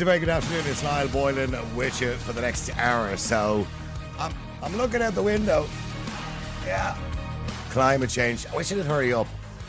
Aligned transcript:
Yes, 0.00 0.04
a 0.04 0.06
very 0.06 0.18
good 0.18 0.30
afternoon. 0.30 0.64
It's 0.66 0.82
Niall 0.82 1.08
Boylan 1.08 1.76
with 1.76 2.00
you 2.00 2.12
for 2.12 2.32
the 2.32 2.40
next 2.40 2.74
hour 2.78 3.12
or 3.12 3.18
so. 3.18 3.66
I'm, 4.18 4.32
I'm 4.62 4.74
looking 4.78 5.02
out 5.02 5.14
the 5.14 5.22
window. 5.22 5.68
Yeah. 6.64 6.96
Climate 7.68 8.08
change. 8.08 8.46
I 8.46 8.56
wish 8.56 8.72
it'd 8.72 8.86
hurry 8.86 9.12
up. 9.12 9.26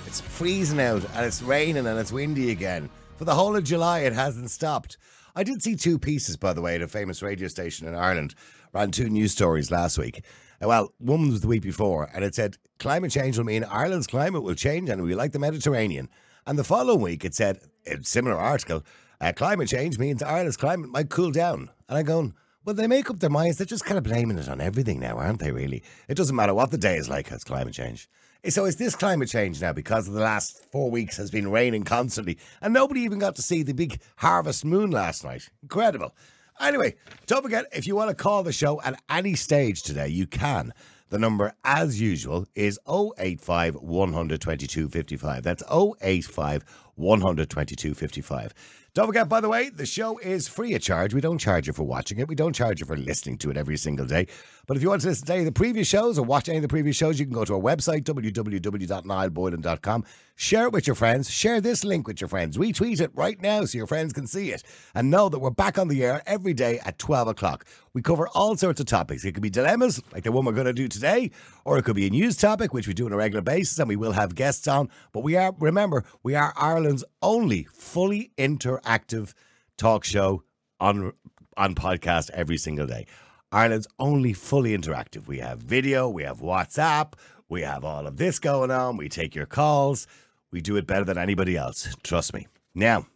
It's 0.07 0.21
freezing 0.21 0.79
out 0.79 1.03
and 1.15 1.25
it's 1.25 1.41
raining 1.41 1.85
and 1.85 1.99
it's 1.99 2.13
windy 2.13 2.51
again. 2.51 2.89
For 3.17 3.25
the 3.25 3.35
whole 3.35 3.57
of 3.57 3.65
July, 3.65 3.99
it 3.99 4.13
hasn't 4.13 4.49
stopped. 4.51 4.95
I 5.35 5.43
did 5.43 5.61
see 5.61 5.75
two 5.75 5.99
pieces, 5.99 6.37
by 6.37 6.53
the 6.53 6.61
way, 6.61 6.75
at 6.75 6.81
a 6.81 6.87
famous 6.87 7.21
radio 7.21 7.49
station 7.49 7.85
in 7.85 7.93
Ireland. 7.93 8.33
Ran 8.71 8.91
two 8.91 9.09
news 9.09 9.33
stories 9.33 9.69
last 9.69 9.97
week. 9.97 10.23
Uh, 10.63 10.69
Well, 10.69 10.93
one 10.99 11.27
was 11.29 11.41
the 11.41 11.49
week 11.49 11.63
before, 11.63 12.09
and 12.13 12.23
it 12.23 12.35
said 12.35 12.55
climate 12.79 13.11
change 13.11 13.37
will 13.37 13.43
mean 13.43 13.65
Ireland's 13.65 14.07
climate 14.07 14.43
will 14.43 14.55
change 14.55 14.87
and 14.89 15.03
we 15.03 15.13
like 15.13 15.33
the 15.33 15.39
Mediterranean. 15.39 16.07
And 16.47 16.57
the 16.57 16.63
following 16.63 17.01
week, 17.01 17.25
it 17.25 17.35
said, 17.35 17.59
a 17.85 18.01
similar 18.01 18.37
article, 18.37 18.85
uh, 19.21 19.31
climate 19.31 19.69
change 19.69 19.99
means 19.99 20.23
Ireland's 20.23 20.57
climate 20.57 20.89
might 20.89 21.09
cool 21.09 21.31
down. 21.31 21.69
And 21.87 21.97
I'm 21.97 22.05
going, 22.05 22.33
well, 22.65 22.75
they 22.75 22.87
make 22.87 23.09
up 23.09 23.19
their 23.19 23.29
minds. 23.29 23.57
They're 23.57 23.65
just 23.65 23.85
kind 23.85 23.97
of 23.97 24.03
blaming 24.03 24.37
it 24.37 24.49
on 24.49 24.59
everything 24.59 24.99
now, 24.99 25.17
aren't 25.17 25.39
they, 25.39 25.51
really? 25.51 25.83
It 26.07 26.15
doesn't 26.15 26.35
matter 26.35 26.53
what 26.53 26.71
the 26.71 26.77
day 26.77 26.97
is 26.97 27.07
like, 27.07 27.31
it's 27.31 27.43
climate 27.43 27.73
change. 27.73 28.09
So 28.49 28.65
is 28.65 28.77
this 28.77 28.95
climate 28.95 29.29
change 29.29 29.61
now 29.61 29.71
because 29.71 30.07
of 30.07 30.15
the 30.15 30.21
last 30.21 30.65
four 30.71 30.89
weeks 30.89 31.17
has 31.17 31.29
been 31.29 31.51
raining 31.51 31.83
constantly 31.83 32.39
and 32.59 32.73
nobody 32.73 33.01
even 33.01 33.19
got 33.19 33.35
to 33.35 33.43
see 33.43 33.61
the 33.61 33.73
big 33.73 34.01
harvest 34.15 34.65
moon 34.65 34.89
last 34.89 35.23
night? 35.23 35.49
Incredible. 35.61 36.15
Anyway, 36.59 36.95
don't 37.27 37.43
forget 37.43 37.65
if 37.71 37.85
you 37.85 37.95
want 37.95 38.09
to 38.09 38.15
call 38.15 38.41
the 38.41 38.51
show 38.51 38.81
at 38.81 38.99
any 39.09 39.35
stage 39.35 39.83
today, 39.83 40.07
you 40.07 40.25
can. 40.25 40.73
The 41.09 41.19
number, 41.19 41.53
as 41.63 41.99
usual, 41.99 42.47
is 42.55 42.79
085 42.87 43.75
122 43.75 44.89
55. 44.89 45.43
That's 45.43 45.63
085 45.69 46.63
122 46.95 47.93
55. 47.93 48.53
Don't 48.93 49.07
forget, 49.07 49.29
by 49.29 49.39
the 49.39 49.47
way, 49.47 49.69
the 49.69 49.85
show 49.85 50.17
is 50.17 50.49
free 50.49 50.73
of 50.73 50.81
charge. 50.81 51.13
We 51.13 51.21
don't 51.21 51.37
charge 51.37 51.65
you 51.65 51.71
for 51.71 51.83
watching 51.83 52.19
it. 52.19 52.27
We 52.27 52.35
don't 52.35 52.53
charge 52.53 52.81
you 52.81 52.85
for 52.85 52.97
listening 52.97 53.37
to 53.37 53.49
it 53.49 53.55
every 53.55 53.77
single 53.77 54.05
day. 54.05 54.27
But 54.71 54.77
if 54.77 54.83
you 54.83 54.89
want 54.89 55.01
to 55.01 55.09
listen 55.09 55.27
to 55.27 55.33
any 55.33 55.41
of 55.41 55.47
the 55.47 55.51
previous 55.51 55.85
shows 55.85 56.17
or 56.17 56.23
watch 56.23 56.47
any 56.47 56.59
of 56.59 56.61
the 56.61 56.69
previous 56.69 56.95
shows, 56.95 57.19
you 57.19 57.25
can 57.25 57.33
go 57.33 57.43
to 57.43 57.55
our 57.55 57.59
website, 57.59 58.03
www.niallboylan.com. 58.03 60.05
Share 60.35 60.67
it 60.67 60.71
with 60.71 60.87
your 60.87 60.95
friends. 60.95 61.29
Share 61.29 61.59
this 61.59 61.83
link 61.83 62.07
with 62.07 62.21
your 62.21 62.29
friends. 62.29 62.57
Retweet 62.57 63.01
it 63.01 63.11
right 63.13 63.37
now 63.41 63.65
so 63.65 63.77
your 63.77 63.85
friends 63.85 64.13
can 64.13 64.27
see 64.27 64.51
it. 64.51 64.63
And 64.95 65.11
know 65.11 65.27
that 65.27 65.39
we're 65.39 65.49
back 65.49 65.77
on 65.77 65.89
the 65.89 66.05
air 66.05 66.23
every 66.25 66.53
day 66.53 66.79
at 66.85 66.97
12 66.99 67.27
o'clock. 67.27 67.65
We 67.93 68.01
cover 68.01 68.29
all 68.29 68.55
sorts 68.55 68.79
of 68.79 68.85
topics. 68.85 69.25
It 69.25 69.33
could 69.33 69.43
be 69.43 69.49
dilemmas, 69.49 70.01
like 70.13 70.23
the 70.23 70.31
one 70.31 70.45
we're 70.45 70.53
going 70.53 70.67
to 70.67 70.71
do 70.71 70.87
today, 70.87 71.31
or 71.65 71.77
it 71.77 71.83
could 71.83 71.97
be 71.97 72.07
a 72.07 72.09
news 72.09 72.37
topic, 72.37 72.73
which 72.73 72.87
we 72.87 72.93
do 72.93 73.05
on 73.05 73.11
a 73.11 73.17
regular 73.17 73.41
basis, 73.41 73.77
and 73.77 73.89
we 73.89 73.97
will 73.97 74.13
have 74.13 74.35
guests 74.35 74.69
on. 74.69 74.87
But 75.11 75.23
we 75.23 75.35
are, 75.35 75.53
remember, 75.59 76.05
we 76.23 76.33
are 76.35 76.53
Ireland's 76.55 77.03
only 77.21 77.67
fully 77.73 78.31
interactive 78.37 79.33
talk 79.75 80.05
show 80.05 80.43
on 80.79 81.11
on 81.57 81.75
podcast 81.75 82.29
every 82.29 82.55
single 82.55 82.87
day. 82.87 83.05
Ireland's 83.51 83.87
only 83.99 84.33
fully 84.33 84.77
interactive. 84.77 85.27
We 85.27 85.39
have 85.39 85.59
video, 85.59 86.07
we 86.07 86.23
have 86.23 86.39
WhatsApp, 86.39 87.13
we 87.51 87.63
have 87.63 87.83
all 87.83 88.07
of 88.07 88.15
this 88.15 88.39
going 88.39 88.71
on. 88.71 88.95
We 88.95 89.09
take 89.09 89.35
your 89.35 89.45
calls. 89.45 90.07
We 90.51 90.61
do 90.61 90.77
it 90.77 90.87
better 90.87 91.03
than 91.03 91.17
anybody 91.17 91.57
else. 91.57 91.93
Trust 92.01 92.33
me. 92.33 92.47
Now, 92.73 93.07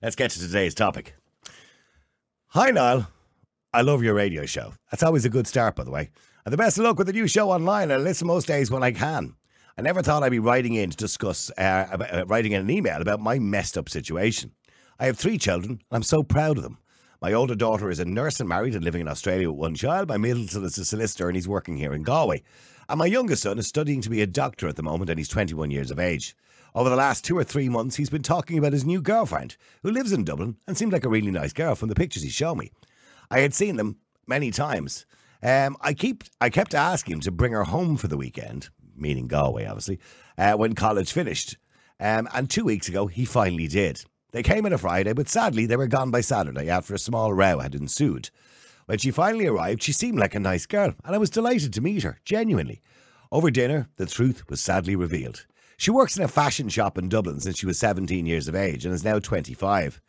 let's 0.00 0.16
get 0.16 0.30
to 0.30 0.38
today's 0.38 0.74
topic. 0.74 1.14
Hi, 2.48 2.70
Niall. 2.70 3.06
I 3.74 3.82
love 3.82 4.02
your 4.02 4.14
radio 4.14 4.46
show. 4.46 4.72
That's 4.90 5.02
always 5.02 5.26
a 5.26 5.30
good 5.30 5.46
start, 5.46 5.76
by 5.76 5.84
the 5.84 5.90
way. 5.90 6.08
And 6.46 6.52
the 6.52 6.56
best 6.56 6.78
of 6.78 6.84
luck 6.84 6.96
with 6.96 7.06
the 7.06 7.12
new 7.12 7.26
show 7.26 7.50
online. 7.50 7.92
I 7.92 7.98
listen 7.98 8.26
most 8.26 8.46
days 8.46 8.70
when 8.70 8.82
I 8.82 8.92
can. 8.92 9.36
I 9.76 9.82
never 9.82 10.02
thought 10.02 10.22
I'd 10.22 10.30
be 10.30 10.38
writing 10.38 10.72
in 10.74 10.88
to 10.90 10.96
discuss, 10.96 11.50
uh, 11.58 11.86
about, 11.90 12.14
uh, 12.14 12.24
writing 12.26 12.52
in 12.52 12.62
an 12.62 12.70
email 12.70 13.00
about 13.02 13.20
my 13.20 13.38
messed 13.38 13.76
up 13.76 13.90
situation. 13.90 14.52
I 14.98 15.04
have 15.04 15.18
three 15.18 15.36
children, 15.36 15.72
and 15.72 15.80
I'm 15.90 16.02
so 16.02 16.22
proud 16.22 16.56
of 16.56 16.62
them. 16.62 16.78
My 17.22 17.32
older 17.34 17.54
daughter 17.54 17.88
is 17.88 18.00
a 18.00 18.04
nurse 18.04 18.40
and 18.40 18.48
married 18.48 18.74
and 18.74 18.82
living 18.82 19.00
in 19.00 19.06
Australia 19.06 19.48
with 19.48 19.60
one 19.60 19.76
child. 19.76 20.08
My 20.08 20.16
middle 20.16 20.48
son 20.48 20.64
is 20.64 20.76
a 20.76 20.84
solicitor 20.84 21.28
and 21.28 21.36
he's 21.36 21.46
working 21.46 21.76
here 21.76 21.92
in 21.92 22.02
Galway. 22.02 22.42
And 22.88 22.98
my 22.98 23.06
youngest 23.06 23.44
son 23.44 23.60
is 23.60 23.68
studying 23.68 24.00
to 24.00 24.10
be 24.10 24.22
a 24.22 24.26
doctor 24.26 24.66
at 24.66 24.74
the 24.74 24.82
moment 24.82 25.08
and 25.08 25.20
he's 25.20 25.28
21 25.28 25.70
years 25.70 25.92
of 25.92 26.00
age. 26.00 26.34
Over 26.74 26.90
the 26.90 26.96
last 26.96 27.24
two 27.24 27.38
or 27.38 27.44
three 27.44 27.68
months, 27.68 27.94
he's 27.94 28.10
been 28.10 28.22
talking 28.22 28.58
about 28.58 28.72
his 28.72 28.84
new 28.84 29.00
girlfriend, 29.00 29.56
who 29.84 29.92
lives 29.92 30.10
in 30.10 30.24
Dublin 30.24 30.56
and 30.66 30.76
seemed 30.76 30.92
like 30.92 31.04
a 31.04 31.08
really 31.08 31.30
nice 31.30 31.52
girl 31.52 31.76
from 31.76 31.88
the 31.90 31.94
pictures 31.94 32.24
he 32.24 32.28
showed 32.28 32.56
me. 32.56 32.72
I 33.30 33.38
had 33.38 33.54
seen 33.54 33.76
them 33.76 33.98
many 34.26 34.50
times. 34.50 35.06
Um, 35.44 35.76
I 35.80 35.94
keep 35.94 36.24
I 36.40 36.50
kept 36.50 36.74
asking 36.74 37.14
him 37.14 37.20
to 37.20 37.30
bring 37.30 37.52
her 37.52 37.62
home 37.62 37.98
for 37.98 38.08
the 38.08 38.16
weekend, 38.16 38.68
meaning 38.96 39.28
Galway, 39.28 39.64
obviously, 39.66 40.00
uh, 40.38 40.54
when 40.54 40.74
college 40.74 41.12
finished. 41.12 41.56
Um, 42.00 42.28
and 42.34 42.50
two 42.50 42.64
weeks 42.64 42.88
ago, 42.88 43.06
he 43.06 43.24
finally 43.24 43.68
did. 43.68 44.04
They 44.32 44.42
came 44.42 44.64
on 44.64 44.72
a 44.72 44.78
Friday, 44.78 45.12
but 45.12 45.28
sadly, 45.28 45.66
they 45.66 45.76
were 45.76 45.86
gone 45.86 46.10
by 46.10 46.22
Saturday 46.22 46.68
after 46.70 46.94
a 46.94 46.98
small 46.98 47.34
row 47.34 47.58
had 47.58 47.74
ensued. 47.74 48.30
When 48.86 48.98
she 48.98 49.10
finally 49.10 49.46
arrived, 49.46 49.82
she 49.82 49.92
seemed 49.92 50.18
like 50.18 50.34
a 50.34 50.40
nice 50.40 50.64
girl, 50.64 50.94
and 51.04 51.14
I 51.14 51.18
was 51.18 51.30
delighted 51.30 51.72
to 51.74 51.82
meet 51.82 52.02
her, 52.02 52.18
genuinely. 52.24 52.80
Over 53.30 53.50
dinner, 53.50 53.88
the 53.96 54.06
truth 54.06 54.48
was 54.48 54.60
sadly 54.60 54.96
revealed. 54.96 55.46
She 55.76 55.90
works 55.90 56.16
in 56.16 56.22
a 56.22 56.28
fashion 56.28 56.70
shop 56.70 56.96
in 56.96 57.08
Dublin 57.08 57.40
since 57.40 57.58
she 57.58 57.66
was 57.66 57.78
17 57.78 58.24
years 58.24 58.48
of 58.48 58.54
age 58.54 58.86
and 58.86 58.94
is 58.94 59.04
now 59.04 59.18
25, 59.18 60.00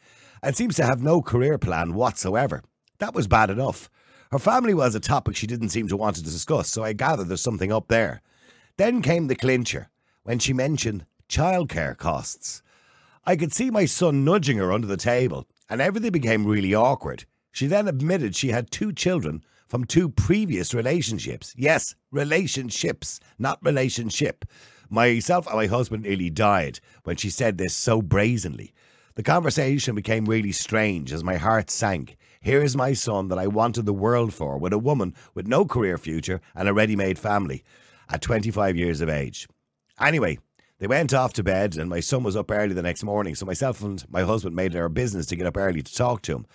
and 0.42 0.56
seems 0.56 0.76
to 0.78 0.86
have 0.86 1.04
no 1.04 1.22
career 1.22 1.58
plan 1.58 1.94
whatsoever. 1.94 2.64
That 3.00 3.14
was 3.14 3.28
bad 3.28 3.50
enough. 3.50 3.90
Her 4.32 4.40
family 4.40 4.74
was 4.74 4.96
a 4.96 5.00
topic 5.02 5.36
she 5.36 5.48
didn't 5.48 5.70
seem 5.70 5.88
to 5.90 5.98
want 5.98 6.16
to 6.16 6.24
discuss, 6.24 6.70
so 6.70 6.84
I 6.84 6.94
gather 6.94 7.24
there's 7.24 7.42
something 7.42 7.72
up 7.74 7.90
there. 7.90 8.22
Then 8.78 9.02
came 9.02 9.28
the 9.28 9.36
clincher, 9.36 9.90
when 10.24 10.40
she 10.40 10.54
mentioned 10.54 11.06
childcare 11.28 11.98
costs. 11.98 12.62
I 13.26 13.38
could 13.38 13.54
see 13.54 13.70
my 13.72 13.86
son 13.86 14.26
nudging 14.26 14.58
her 14.58 14.74
under 14.74 14.88
the 14.88 14.98
table, 14.98 15.48
and 15.70 15.80
everything 15.80 16.12
became 16.12 16.46
really 16.46 16.76
awkward. 16.76 17.24
She 17.54 17.68
then 17.68 17.88
admitted 17.88 18.36
she 18.36 18.50
had 18.50 18.70
two 18.70 18.92
children 18.92 19.44
from 19.70 19.86
two 19.86 20.10
previous 20.10 20.74
relationships. 20.74 21.54
Yes, 21.58 21.96
relationships, 22.12 23.22
not 23.40 23.64
relationship. 23.64 24.44
Myself 24.90 25.48
and 25.48 25.56
my 25.56 25.68
husband 25.68 26.04
nearly 26.04 26.30
died 26.30 26.82
when 27.06 27.16
she 27.16 27.30
said 27.30 27.58
this 27.58 27.74
so 27.74 28.02
brazenly. 28.02 28.74
The 29.16 29.24
conversation 29.24 29.96
became 29.96 30.26
really 30.26 30.52
strange 30.52 31.14
as 31.14 31.24
my 31.24 31.38
heart 31.38 31.70
sank. 31.70 32.18
Here 32.42 32.62
is 32.62 32.76
my 32.76 32.92
son 32.92 33.30
that 33.30 33.40
I 33.40 33.48
wanted 33.48 33.86
the 33.86 33.94
world 33.94 34.34
for, 34.34 34.58
with 34.58 34.74
a 34.74 34.78
woman 34.78 35.16
with 35.34 35.48
no 35.48 35.64
career 35.64 35.98
future 35.98 36.42
and 36.56 36.68
a 36.68 36.74
ready 36.74 36.98
made 36.98 37.18
family 37.18 37.64
at 38.10 38.22
25 38.22 38.76
years 38.76 39.00
of 39.00 39.08
age. 39.08 39.48
Anyway, 40.00 40.40
they 40.84 40.88
went 40.88 41.14
off 41.14 41.32
to 41.32 41.44
bed, 41.44 41.78
and 41.78 41.90
my 41.90 42.02
son 42.02 42.24
was 42.24 42.36
up 42.36 42.52
early 42.52 42.74
the 42.74 42.82
next 42.82 43.06
morning, 43.06 43.36
so 43.36 43.46
myself 43.46 43.82
and 43.82 44.04
my 44.12 44.24
husband 44.24 44.54
made 44.54 44.76
it 44.76 44.78
our 44.78 44.90
business 44.90 45.26
to 45.28 45.38
get 45.38 45.46
up 45.46 45.56
early 45.56 45.82
to 45.82 45.96
talk 45.96 46.22
to 46.24 46.34
him. 46.34 46.46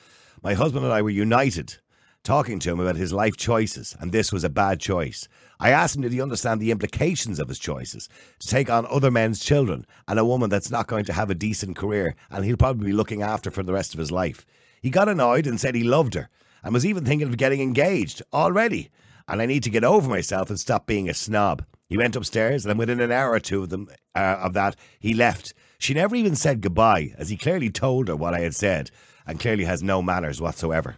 My 0.42 0.52
husband 0.52 0.84
and 0.84 0.92
I 0.92 1.00
were 1.00 1.08
united, 1.08 1.78
talking 2.24 2.58
to 2.58 2.70
him 2.70 2.78
about 2.78 2.96
his 2.96 3.10
life 3.10 3.38
choices, 3.38 3.96
and 3.98 4.12
this 4.12 4.30
was 4.30 4.44
a 4.44 4.50
bad 4.50 4.80
choice. 4.80 5.28
I 5.58 5.70
asked 5.70 5.96
him, 5.96 6.02
did 6.02 6.12
he 6.12 6.20
understand 6.20 6.60
the 6.60 6.70
implications 6.70 7.38
of 7.38 7.48
his 7.48 7.58
choices? 7.58 8.10
To 8.40 8.48
take 8.48 8.68
on 8.68 8.84
other 8.90 9.10
men's 9.10 9.42
children 9.42 9.86
and 10.06 10.18
a 10.18 10.26
woman 10.26 10.50
that's 10.50 10.70
not 10.70 10.88
going 10.88 11.06
to 11.06 11.14
have 11.14 11.30
a 11.30 11.34
decent 11.34 11.78
career, 11.78 12.14
and 12.30 12.44
he'll 12.44 12.58
probably 12.58 12.88
be 12.88 12.92
looking 12.92 13.22
after 13.22 13.50
for 13.50 13.62
the 13.62 13.72
rest 13.72 13.94
of 13.94 13.98
his 13.98 14.12
life. 14.12 14.44
He 14.82 14.90
got 14.90 15.08
annoyed 15.08 15.46
and 15.46 15.58
said 15.58 15.74
he 15.74 15.84
loved 15.84 16.12
her, 16.12 16.28
and 16.62 16.74
was 16.74 16.84
even 16.84 17.06
thinking 17.06 17.28
of 17.28 17.38
getting 17.38 17.62
engaged 17.62 18.20
already. 18.34 18.90
And 19.26 19.40
I 19.40 19.46
need 19.46 19.62
to 19.62 19.70
get 19.70 19.84
over 19.84 20.06
myself 20.06 20.50
and 20.50 20.60
stop 20.60 20.84
being 20.84 21.08
a 21.08 21.14
snob. 21.14 21.64
He 21.88 21.96
went 21.96 22.16
upstairs, 22.16 22.66
and 22.66 22.78
within 22.78 23.00
an 23.00 23.10
hour 23.10 23.32
or 23.32 23.40
two 23.40 23.62
of 23.62 23.70
them 23.70 23.88
uh, 24.14 24.38
of 24.40 24.52
that, 24.52 24.76
he 25.00 25.14
left. 25.14 25.54
She 25.78 25.94
never 25.94 26.14
even 26.14 26.36
said 26.36 26.60
goodbye, 26.60 27.14
as 27.16 27.30
he 27.30 27.36
clearly 27.36 27.70
told 27.70 28.08
her 28.08 28.16
what 28.16 28.34
I 28.34 28.40
had 28.40 28.54
said, 28.54 28.90
and 29.26 29.40
clearly 29.40 29.64
has 29.64 29.82
no 29.82 30.02
manners 30.02 30.40
whatsoever. 30.40 30.96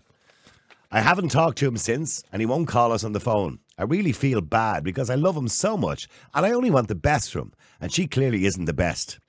I 0.90 1.00
haven't 1.00 1.28
talked 1.28 1.58
to 1.58 1.68
him 1.68 1.76
since, 1.76 2.24
and 2.32 2.42
he 2.42 2.46
won't 2.46 2.66
call 2.66 2.90
us 2.90 3.04
on 3.04 3.12
the 3.12 3.20
phone. 3.20 3.60
I 3.78 3.84
really 3.84 4.10
feel 4.10 4.40
bad 4.40 4.82
because 4.82 5.08
I 5.08 5.14
love 5.14 5.36
him 5.36 5.46
so 5.46 5.76
much, 5.76 6.08
and 6.34 6.44
I 6.44 6.50
only 6.50 6.70
want 6.70 6.88
the 6.88 6.96
best 6.96 7.30
from 7.30 7.42
him, 7.42 7.52
and 7.80 7.92
she 7.92 8.08
clearly 8.08 8.44
isn't 8.44 8.64
the 8.64 8.72
best. 8.72 9.20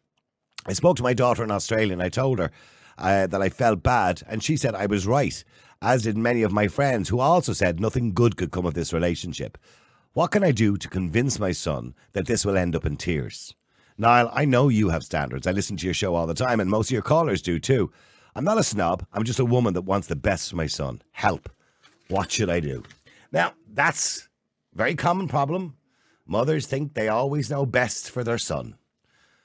I 0.65 0.73
spoke 0.73 0.97
to 0.97 1.03
my 1.03 1.13
daughter 1.13 1.43
in 1.43 1.51
Australia, 1.51 1.93
and 1.93 2.01
I 2.01 2.09
told 2.09 2.39
her 2.39 2.49
uh, 2.97 3.27
that 3.27 3.41
I 3.41 3.49
felt 3.49 3.83
bad, 3.83 4.23
and 4.27 4.43
she 4.43 4.57
said 4.57 4.73
I 4.73 4.87
was 4.87 5.05
right, 5.05 5.43
as 5.79 6.03
did 6.03 6.17
many 6.17 6.41
of 6.41 6.51
my 6.51 6.67
friends 6.67 7.09
who 7.09 7.19
also 7.19 7.53
said 7.53 7.79
nothing 7.79 8.13
good 8.13 8.35
could 8.35 8.51
come 8.51 8.65
of 8.65 8.73
this 8.73 8.93
relationship. 8.93 9.59
What 10.13 10.31
can 10.31 10.43
I 10.43 10.51
do 10.51 10.75
to 10.75 10.89
convince 10.89 11.39
my 11.39 11.53
son 11.53 11.93
that 12.11 12.25
this 12.27 12.45
will 12.45 12.57
end 12.57 12.75
up 12.75 12.85
in 12.85 12.97
tears? 12.97 13.55
Niall, 13.97 14.29
I 14.33 14.43
know 14.43 14.67
you 14.67 14.89
have 14.89 15.03
standards. 15.03 15.47
I 15.47 15.51
listen 15.51 15.77
to 15.77 15.85
your 15.85 15.93
show 15.93 16.15
all 16.15 16.27
the 16.27 16.33
time, 16.33 16.59
and 16.59 16.69
most 16.69 16.89
of 16.89 16.91
your 16.91 17.01
callers 17.01 17.41
do 17.41 17.59
too. 17.59 17.89
I'm 18.35 18.43
not 18.43 18.57
a 18.57 18.63
snob. 18.63 19.05
I'm 19.13 19.23
just 19.23 19.39
a 19.39 19.45
woman 19.45 19.73
that 19.73 19.83
wants 19.83 20.07
the 20.07 20.17
best 20.17 20.49
for 20.49 20.57
my 20.57 20.67
son. 20.67 21.01
Help. 21.11 21.49
What 22.09 22.29
should 22.29 22.49
I 22.49 22.59
do? 22.59 22.83
Now, 23.31 23.53
that's 23.73 24.27
a 24.75 24.77
very 24.77 24.95
common 24.95 25.29
problem. 25.29 25.77
Mothers 26.25 26.67
think 26.67 26.93
they 26.93 27.07
always 27.07 27.49
know 27.49 27.65
best 27.65 28.11
for 28.11 28.21
their 28.21 28.37
son. 28.37 28.75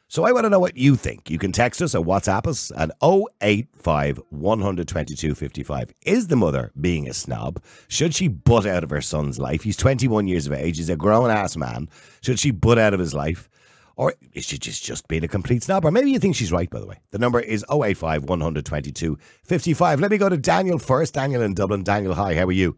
So 0.08 0.24
I 0.24 0.30
want 0.30 0.44
to 0.44 0.50
know 0.50 0.60
what 0.60 0.76
you 0.76 0.94
think. 0.94 1.28
You 1.28 1.38
can 1.38 1.50
text 1.50 1.82
us 1.82 1.94
or 1.94 2.04
WhatsApp 2.04 2.46
us 2.46 2.70
at 2.76 2.92
085 3.02 4.20
122 4.30 5.34
55. 5.34 5.92
Is 6.06 6.28
the 6.28 6.36
mother 6.36 6.70
being 6.80 7.08
a 7.08 7.12
snob? 7.12 7.60
Should 7.88 8.14
she 8.14 8.28
butt 8.28 8.66
out 8.66 8.84
of 8.84 8.90
her 8.90 9.00
son's 9.00 9.40
life? 9.40 9.62
He's 9.64 9.76
21 9.76 10.28
years 10.28 10.46
of 10.46 10.52
age. 10.52 10.76
He's 10.76 10.88
a 10.88 10.96
grown 10.96 11.28
ass 11.30 11.56
man. 11.56 11.88
Should 12.20 12.38
she 12.38 12.52
butt 12.52 12.78
out 12.78 12.94
of 12.94 13.00
his 13.00 13.14
life? 13.14 13.48
Or 13.96 14.14
is 14.32 14.44
she 14.44 14.58
just, 14.58 14.84
just 14.84 15.08
being 15.08 15.24
a 15.24 15.28
complete 15.28 15.64
snob? 15.64 15.84
Or 15.84 15.90
maybe 15.90 16.10
you 16.10 16.20
think 16.20 16.36
she's 16.36 16.52
right, 16.52 16.70
by 16.70 16.78
the 16.78 16.86
way. 16.86 17.00
The 17.10 17.18
number 17.18 17.40
is 17.40 17.64
085 17.68 18.24
122 18.24 19.18
55. 19.42 20.00
Let 20.00 20.10
me 20.12 20.18
go 20.18 20.28
to 20.28 20.36
Daniel 20.36 20.78
first. 20.78 21.14
Daniel 21.14 21.42
in 21.42 21.54
Dublin. 21.54 21.82
Daniel, 21.82 22.14
hi, 22.14 22.34
how 22.36 22.44
are 22.44 22.52
you? 22.52 22.76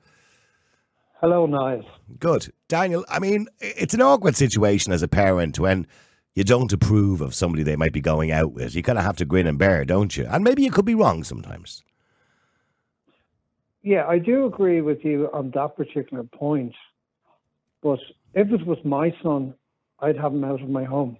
Hello, 1.21 1.45
Niall. 1.45 1.83
Good. 2.21 2.55
Daniel, 2.69 3.05
I 3.09 3.19
mean, 3.19 3.49
it's 3.61 3.93
an 3.93 4.01
awkward 4.01 4.37
situation 4.37 4.93
as 4.93 5.03
a 5.03 5.09
parent 5.09 5.59
when 5.59 5.87
you 6.38 6.44
don't 6.44 6.73
approve 6.73 7.20
of 7.20 7.35
somebody 7.35 7.64
they 7.64 7.75
might 7.75 7.93
be 7.93 8.00
going 8.00 8.31
out 8.31 8.52
with. 8.52 8.73
You 8.76 8.81
kind 8.85 8.96
of 8.96 9.05
have 9.05 9.17
to 9.17 9.25
grin 9.25 9.49
and 9.49 9.58
bear, 9.58 9.85
don't 9.85 10.17
you? 10.17 10.25
And 10.31 10.44
maybe 10.44 10.62
you 10.62 10.70
could 10.70 10.85
be 10.85 10.94
wrong 10.94 11.25
sometimes. 11.25 11.82
Yeah, 13.82 14.06
I 14.06 14.20
do 14.20 14.46
agree 14.46 14.81
with 14.81 15.05
you 15.05 15.29
on 15.32 15.50
that 15.56 15.75
particular 15.75 16.23
point. 16.23 16.76
But 17.82 17.99
if 18.35 18.52
it 18.52 18.64
was 18.64 18.79
my 18.85 19.12
son, 19.20 19.52
I'd 19.99 20.17
have 20.17 20.32
him 20.32 20.44
out 20.44 20.62
of 20.62 20.69
my 20.69 20.85
home 20.85 21.17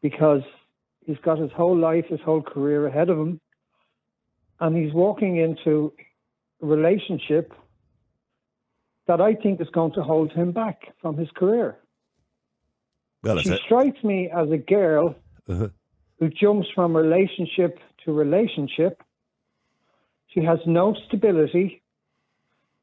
because 0.00 0.42
he's 1.04 1.18
got 1.24 1.38
his 1.38 1.50
whole 1.50 1.76
life, 1.76 2.04
his 2.08 2.20
whole 2.20 2.42
career 2.42 2.86
ahead 2.86 3.08
of 3.08 3.18
him, 3.18 3.40
and 4.60 4.76
he's 4.76 4.94
walking 4.94 5.38
into 5.38 5.92
a 6.62 6.66
relationship 6.66 7.52
that 9.08 9.20
I 9.20 9.34
think 9.34 9.60
is 9.60 9.70
going 9.70 9.94
to 9.94 10.04
hold 10.04 10.30
him 10.30 10.52
back 10.52 10.82
from 11.02 11.16
his 11.16 11.30
career. 11.34 11.78
Well, 13.22 13.38
she 13.38 13.50
it. 13.50 13.60
strikes 13.64 14.02
me 14.04 14.30
as 14.30 14.50
a 14.50 14.58
girl 14.58 15.14
Uh-huh. 15.48 15.68
who 16.18 16.28
jumps 16.28 16.68
from 16.74 16.96
relationship 16.96 17.78
to 18.04 18.12
relationship. 18.12 19.02
She 20.28 20.40
has 20.42 20.58
no 20.66 20.94
stability. 21.06 21.82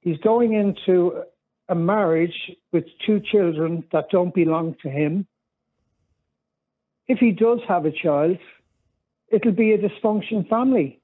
He's 0.02 0.18
going 0.20 0.54
into 0.54 1.24
a 1.70 1.76
marriage 1.76 2.52
with 2.72 2.86
two 3.06 3.20
children 3.20 3.84
that 3.92 4.10
don't 4.10 4.34
belong 4.34 4.76
to 4.84 4.90
him. 4.90 5.26
If 7.08 7.20
he 7.20 7.32
does 7.32 7.60
have 7.68 7.86
a 7.86 7.92
child, 7.92 8.38
it'll 9.30 9.52
be 9.52 9.72
a 9.74 9.78
dysfunction 9.78 10.48
family. 10.50 11.00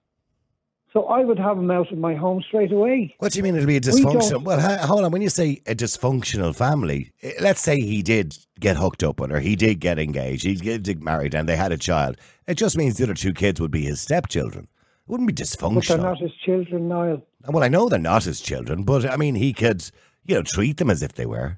So 0.94 1.06
I 1.06 1.24
would 1.24 1.40
have 1.40 1.58
him 1.58 1.72
out 1.72 1.90
of 1.92 1.98
my 1.98 2.16
home 2.16 2.44
straight 2.46 2.72
away. 2.72 3.16
What 3.20 3.32
do 3.32 3.40
you 3.40 3.44
mean 3.44 3.56
it'll 3.56 3.66
be 3.66 3.78
a 3.78 3.80
We 3.80 3.80
dysfunctional? 3.80 4.44
Well, 4.44 4.60
hold 4.86 5.06
on. 5.06 5.12
When 5.12 5.22
you 5.22 5.30
say 5.30 5.62
a 5.66 5.74
dysfunctional 5.74 6.54
family, 6.54 7.14
eh, 7.22 7.32
let's 7.40 7.62
say 7.62 7.80
he 7.80 8.02
did 8.02 8.38
get 8.60 8.76
hooked 8.76 9.02
up 9.02 9.22
on 9.22 9.30
her, 9.30 9.40
he 9.40 9.56
did 9.56 9.80
get 9.80 9.98
engaged, 10.00 10.44
he 10.44 10.56
did 10.56 10.84
get 10.84 11.02
married, 11.02 11.34
and 11.34 11.48
they 11.48 11.56
had 11.56 11.72
a 11.72 11.78
child. 11.78 12.18
It 12.46 12.56
just 12.56 12.78
means 12.78 12.98
the 12.98 13.06
other 13.06 13.14
two 13.14 13.34
kids 13.34 13.62
would 13.62 13.72
be 13.72 13.84
his 13.84 14.02
stepchildren. 14.02 14.66
It 14.66 15.12
wouldn't 15.12 15.28
be 15.28 15.34
dysfunctional. 15.34 15.76
But 15.76 15.88
they're 15.88 15.98
not 15.98 16.20
his 16.20 16.34
children, 16.46 16.90
Niall. 16.90 17.26
Well, 17.48 17.64
I 17.64 17.70
know 17.70 17.88
they're 17.88 17.98
not 17.98 18.26
his 18.26 18.42
children, 18.42 18.84
but 18.84 19.10
I 19.10 19.16
mean, 19.16 19.36
he 19.36 19.54
could, 19.54 19.90
you 20.26 20.36
know, 20.36 20.44
treat 20.44 20.76
them 20.76 20.90
as 20.90 21.02
if 21.02 21.14
they 21.14 21.26
were. 21.26 21.58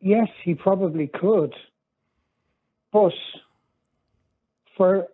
Yes, 0.00 0.28
he 0.42 0.54
probably 0.54 1.06
could. 1.06 1.54
But 2.92 3.14
for 4.76 5.06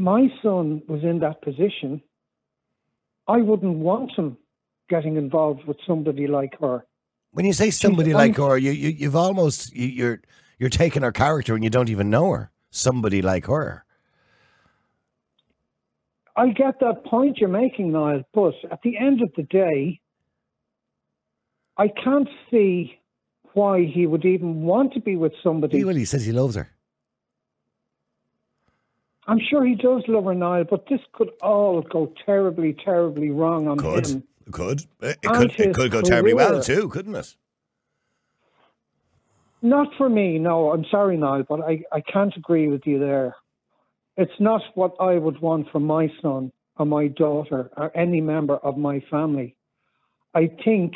my 0.00 0.28
son 0.42 0.82
was 0.88 1.02
in 1.02 1.20
that 1.20 1.42
position, 1.42 2.02
I 3.28 3.38
wouldn't 3.38 3.76
want 3.76 4.12
him 4.16 4.36
getting 4.88 5.16
involved 5.16 5.64
with 5.66 5.76
somebody 5.86 6.26
like 6.26 6.58
her. 6.60 6.84
When 7.32 7.44
you 7.44 7.52
say 7.52 7.70
somebody 7.70 8.10
She's 8.10 8.14
like 8.14 8.38
un- 8.38 8.48
her, 8.48 8.58
you, 8.58 8.72
you 8.72 8.88
you've 8.88 9.14
almost 9.14 9.74
you, 9.76 9.86
you're 9.86 10.20
you're 10.58 10.70
taking 10.70 11.02
her 11.02 11.12
character 11.12 11.54
and 11.54 11.62
you 11.62 11.70
don't 11.70 11.90
even 11.90 12.10
know 12.10 12.32
her. 12.32 12.50
Somebody 12.70 13.22
like 13.22 13.46
her. 13.46 13.84
I 16.36 16.48
get 16.48 16.80
that 16.80 17.04
point 17.04 17.38
you're 17.38 17.48
making, 17.48 17.92
Niall, 17.92 18.22
but 18.32 18.54
at 18.70 18.80
the 18.82 18.96
end 18.96 19.20
of 19.20 19.30
the 19.36 19.42
day, 19.42 20.00
I 21.76 21.88
can't 21.88 22.28
see 22.50 22.98
why 23.52 23.84
he 23.84 24.06
would 24.06 24.24
even 24.24 24.62
want 24.62 24.94
to 24.94 25.00
be 25.00 25.16
with 25.16 25.32
somebody. 25.42 25.78
He, 25.78 25.84
well, 25.84 25.96
he 25.96 26.04
says 26.04 26.24
he 26.24 26.32
loves 26.32 26.54
her. 26.54 26.70
I'm 29.30 29.38
sure 29.38 29.64
he 29.64 29.76
does 29.76 30.02
love 30.08 30.24
her, 30.24 30.34
Niall, 30.34 30.64
but 30.68 30.86
this 30.88 31.00
could 31.12 31.30
all 31.40 31.82
go 31.82 32.12
terribly, 32.26 32.76
terribly 32.84 33.30
wrong 33.30 33.68
on 33.68 33.78
Could 33.78 34.08
him. 34.08 34.24
it 34.44 34.52
could 34.52 34.80
eh, 35.02 35.10
it 35.10 35.18
And 35.22 35.36
could 35.36 35.60
it 35.60 35.72
could 35.72 35.92
go 35.92 36.02
terribly 36.02 36.34
well 36.34 36.60
too, 36.60 36.88
couldn't 36.88 37.14
it? 37.14 37.36
Not 39.62 39.86
for 39.96 40.08
me, 40.08 40.40
no. 40.40 40.72
I'm 40.72 40.84
sorry, 40.90 41.16
Niall, 41.16 41.44
but 41.48 41.60
I, 41.60 41.82
I 41.92 42.00
can't 42.00 42.36
agree 42.36 42.66
with 42.66 42.84
you 42.86 42.98
there. 42.98 43.36
It's 44.16 44.40
not 44.40 44.62
what 44.74 44.96
I 44.98 45.14
would 45.14 45.40
want 45.40 45.70
for 45.70 45.78
my 45.78 46.08
son 46.20 46.50
or 46.76 46.86
my 46.86 47.06
daughter 47.06 47.70
or 47.76 47.96
any 47.96 48.20
member 48.20 48.56
of 48.56 48.78
my 48.78 48.98
family. 49.12 49.54
I 50.34 50.50
think 50.64 50.92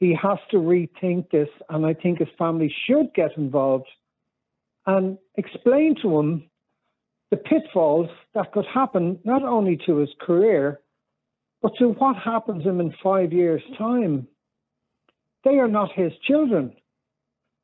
he 0.00 0.14
has 0.14 0.38
to 0.52 0.56
rethink 0.56 1.30
this, 1.30 1.50
and 1.68 1.84
I 1.84 1.92
think 1.92 2.20
his 2.20 2.28
family 2.38 2.74
should 2.86 3.12
get 3.14 3.36
involved 3.36 3.88
and 4.86 5.18
explain 5.36 5.96
to 6.00 6.18
him 6.18 6.44
the 7.32 7.38
pitfalls 7.38 8.10
that 8.34 8.52
could 8.52 8.66
happen 8.66 9.18
not 9.24 9.42
only 9.42 9.78
to 9.86 9.96
his 9.96 10.10
career, 10.20 10.80
but 11.62 11.72
to 11.78 11.88
what 11.92 12.14
happens 12.14 12.62
him 12.62 12.78
in 12.78 12.94
five 13.02 13.32
years' 13.32 13.62
time. 13.78 14.28
They 15.42 15.58
are 15.58 15.66
not 15.66 15.92
his 15.92 16.12
children. 16.28 16.74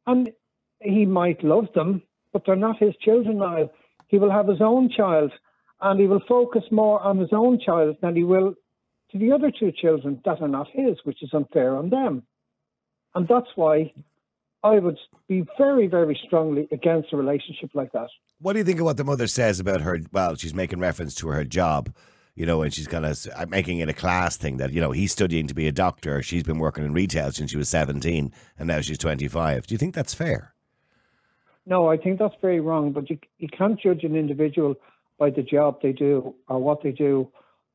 And 0.07 0.31
he 0.81 1.05
might 1.05 1.45
love 1.45 1.67
them, 1.75 2.03
but 2.33 2.45
they're 2.47 2.57
not 2.57 2.79
his 2.79 2.95
children 3.03 3.41
now. 3.41 3.69
He 4.07 4.19
will 4.19 4.31
have 4.31 4.49
his 4.49 4.63
own 4.63 4.89
child, 4.89 5.33
and 5.83 6.01
he 6.01 6.07
will 6.07 6.23
focus 6.27 6.65
more 6.71 7.03
on 7.03 7.19
his 7.19 7.33
own 7.33 7.61
child 7.61 7.97
than 8.01 8.17
he 8.17 8.25
will 8.25 8.55
to 9.11 9.19
the 9.19 9.33
other 9.33 9.51
two 9.51 9.71
children 9.71 10.23
that 10.25 10.41
are 10.41 10.49
not 10.49 10.69
his, 10.73 10.97
which 11.05 11.23
is 11.23 11.35
unfair 11.35 11.77
on 11.77 11.91
them. 11.91 12.23
And 13.15 13.29
that's 13.29 13.51
why 13.55 13.93
I 14.69 14.79
would 14.79 14.99
be 15.29 15.47
very, 15.57 15.87
very 15.87 16.19
strongly 16.27 16.69
against 16.71 17.13
a 17.13 17.17
relationship 17.17 17.71
like 17.75 17.93
that. 17.93 18.09
What 18.41 18.53
do 18.53 18.59
you 18.59 18.65
think 18.65 18.79
of 18.79 18.85
what 18.85 18.97
the 18.97 19.05
mother 19.05 19.27
says 19.27 19.61
about 19.61 19.81
her? 19.81 20.01
Well, 20.13 20.37
she's 20.37 20.55
making 20.55 20.79
reference 20.79 21.15
to 21.17 21.29
her 21.29 21.45
job, 21.45 21.95
you 22.35 22.45
know, 22.45 22.63
and 22.63 22.73
she's 22.73 22.87
kind 22.87 23.07
of 23.07 23.27
uh, 23.35 23.47
making 23.49 23.79
it 23.79 23.89
a 23.89 23.95
class 23.95 24.37
thing 24.37 24.59
that, 24.59 24.73
you 24.73 24.81
know, 24.81 24.93
he's 24.93 25.13
studying 25.13 25.47
to 25.47 25.55
be 25.55 25.67
a 25.67 25.73
doctor. 25.73 26.23
She's 26.23 26.43
been 26.43 26.59
working 26.59 26.85
in 26.85 26.93
retail 26.93 27.33
since 27.33 27.51
she 27.51 27.57
was 27.57 27.69
17 27.69 28.33
and 28.59 28.69
now 28.69 28.81
she's 28.81 28.99
25. 28.99 29.67
Do 29.67 29.75
you 29.75 29.79
think 29.79 29.95
that's 29.95 30.15
fair? 30.15 30.55
No, 31.67 31.89
I 31.89 31.97
think 31.97 32.19
that's 32.19 32.35
very 32.41 32.61
wrong. 32.61 32.93
But 32.93 33.11
you 33.11 33.19
you 33.39 33.49
can't 33.49 33.79
judge 33.79 34.03
an 34.03 34.17
individual 34.17 34.75
by 35.19 35.31
the 35.31 35.43
job 35.43 35.81
they 35.83 35.93
do 35.93 36.35
or 36.49 36.59
what 36.59 36.83
they 36.83 36.93
do 36.93 37.29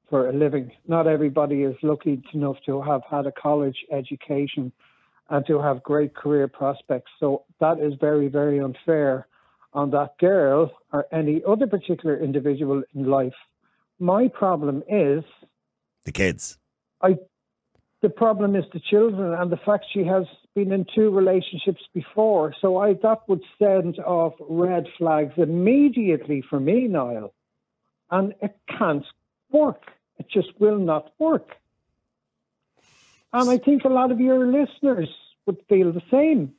for 0.10 0.30
a 0.30 0.34
living. 0.34 0.72
Not 0.88 1.08
everybody 1.08 1.62
is 1.62 1.76
lucky 1.84 2.24
enough 2.34 2.58
to 2.66 2.82
have 2.82 3.02
had 3.10 3.28
a 3.28 3.32
college 3.32 3.78
education 3.92 4.72
and 5.30 5.46
to 5.48 5.60
have 5.60 5.82
great 5.84 6.14
career 6.16 6.48
prospects. 6.48 7.12
So 7.20 7.44
that 7.60 7.80
is 7.80 7.94
very, 8.00 8.28
very 8.28 8.60
unfair 8.60 9.28
on 9.74 9.90
that 9.92 10.18
girl 10.20 10.72
or 10.92 11.06
any 11.12 11.42
other 11.48 11.68
particular 11.68 12.18
individual 12.18 12.84
in 12.94 13.06
life. 13.06 13.34
My 14.00 14.28
problem 14.28 14.84
is 14.90 15.24
The 16.06 16.12
kids. 16.12 16.58
I 17.02 17.18
the 18.02 18.10
problem 18.10 18.56
is 18.58 18.66
the 18.74 18.82
children 18.82 19.34
and 19.34 19.50
the 19.50 19.58
fact 19.66 19.86
she 19.94 20.04
has 20.04 20.26
been 20.56 20.74
in 20.74 20.86
two 20.94 21.10
relationships 21.10 21.82
before. 21.94 22.54
So 22.60 22.78
I 22.78 22.94
that 23.02 23.22
would 23.30 23.42
send 23.58 23.98
off 24.00 24.34
red 24.42 24.86
flags 24.98 25.34
immediately 25.38 26.44
for 26.50 26.60
me, 26.60 26.88
Niall. 26.88 27.34
And 28.12 28.34
it 28.42 28.56
can't 28.78 29.06
work. 29.52 29.84
It 30.20 30.28
just 30.30 30.50
will 30.60 30.78
not 30.78 31.12
work. 31.18 31.56
And 33.34 33.50
I 33.50 33.58
think 33.58 33.84
a 33.84 33.90
lot 33.90 34.12
of 34.12 34.20
your 34.20 34.46
listeners 34.48 35.10
would 35.46 35.58
feel 35.68 35.92
the 35.92 36.04
same. 36.12 36.54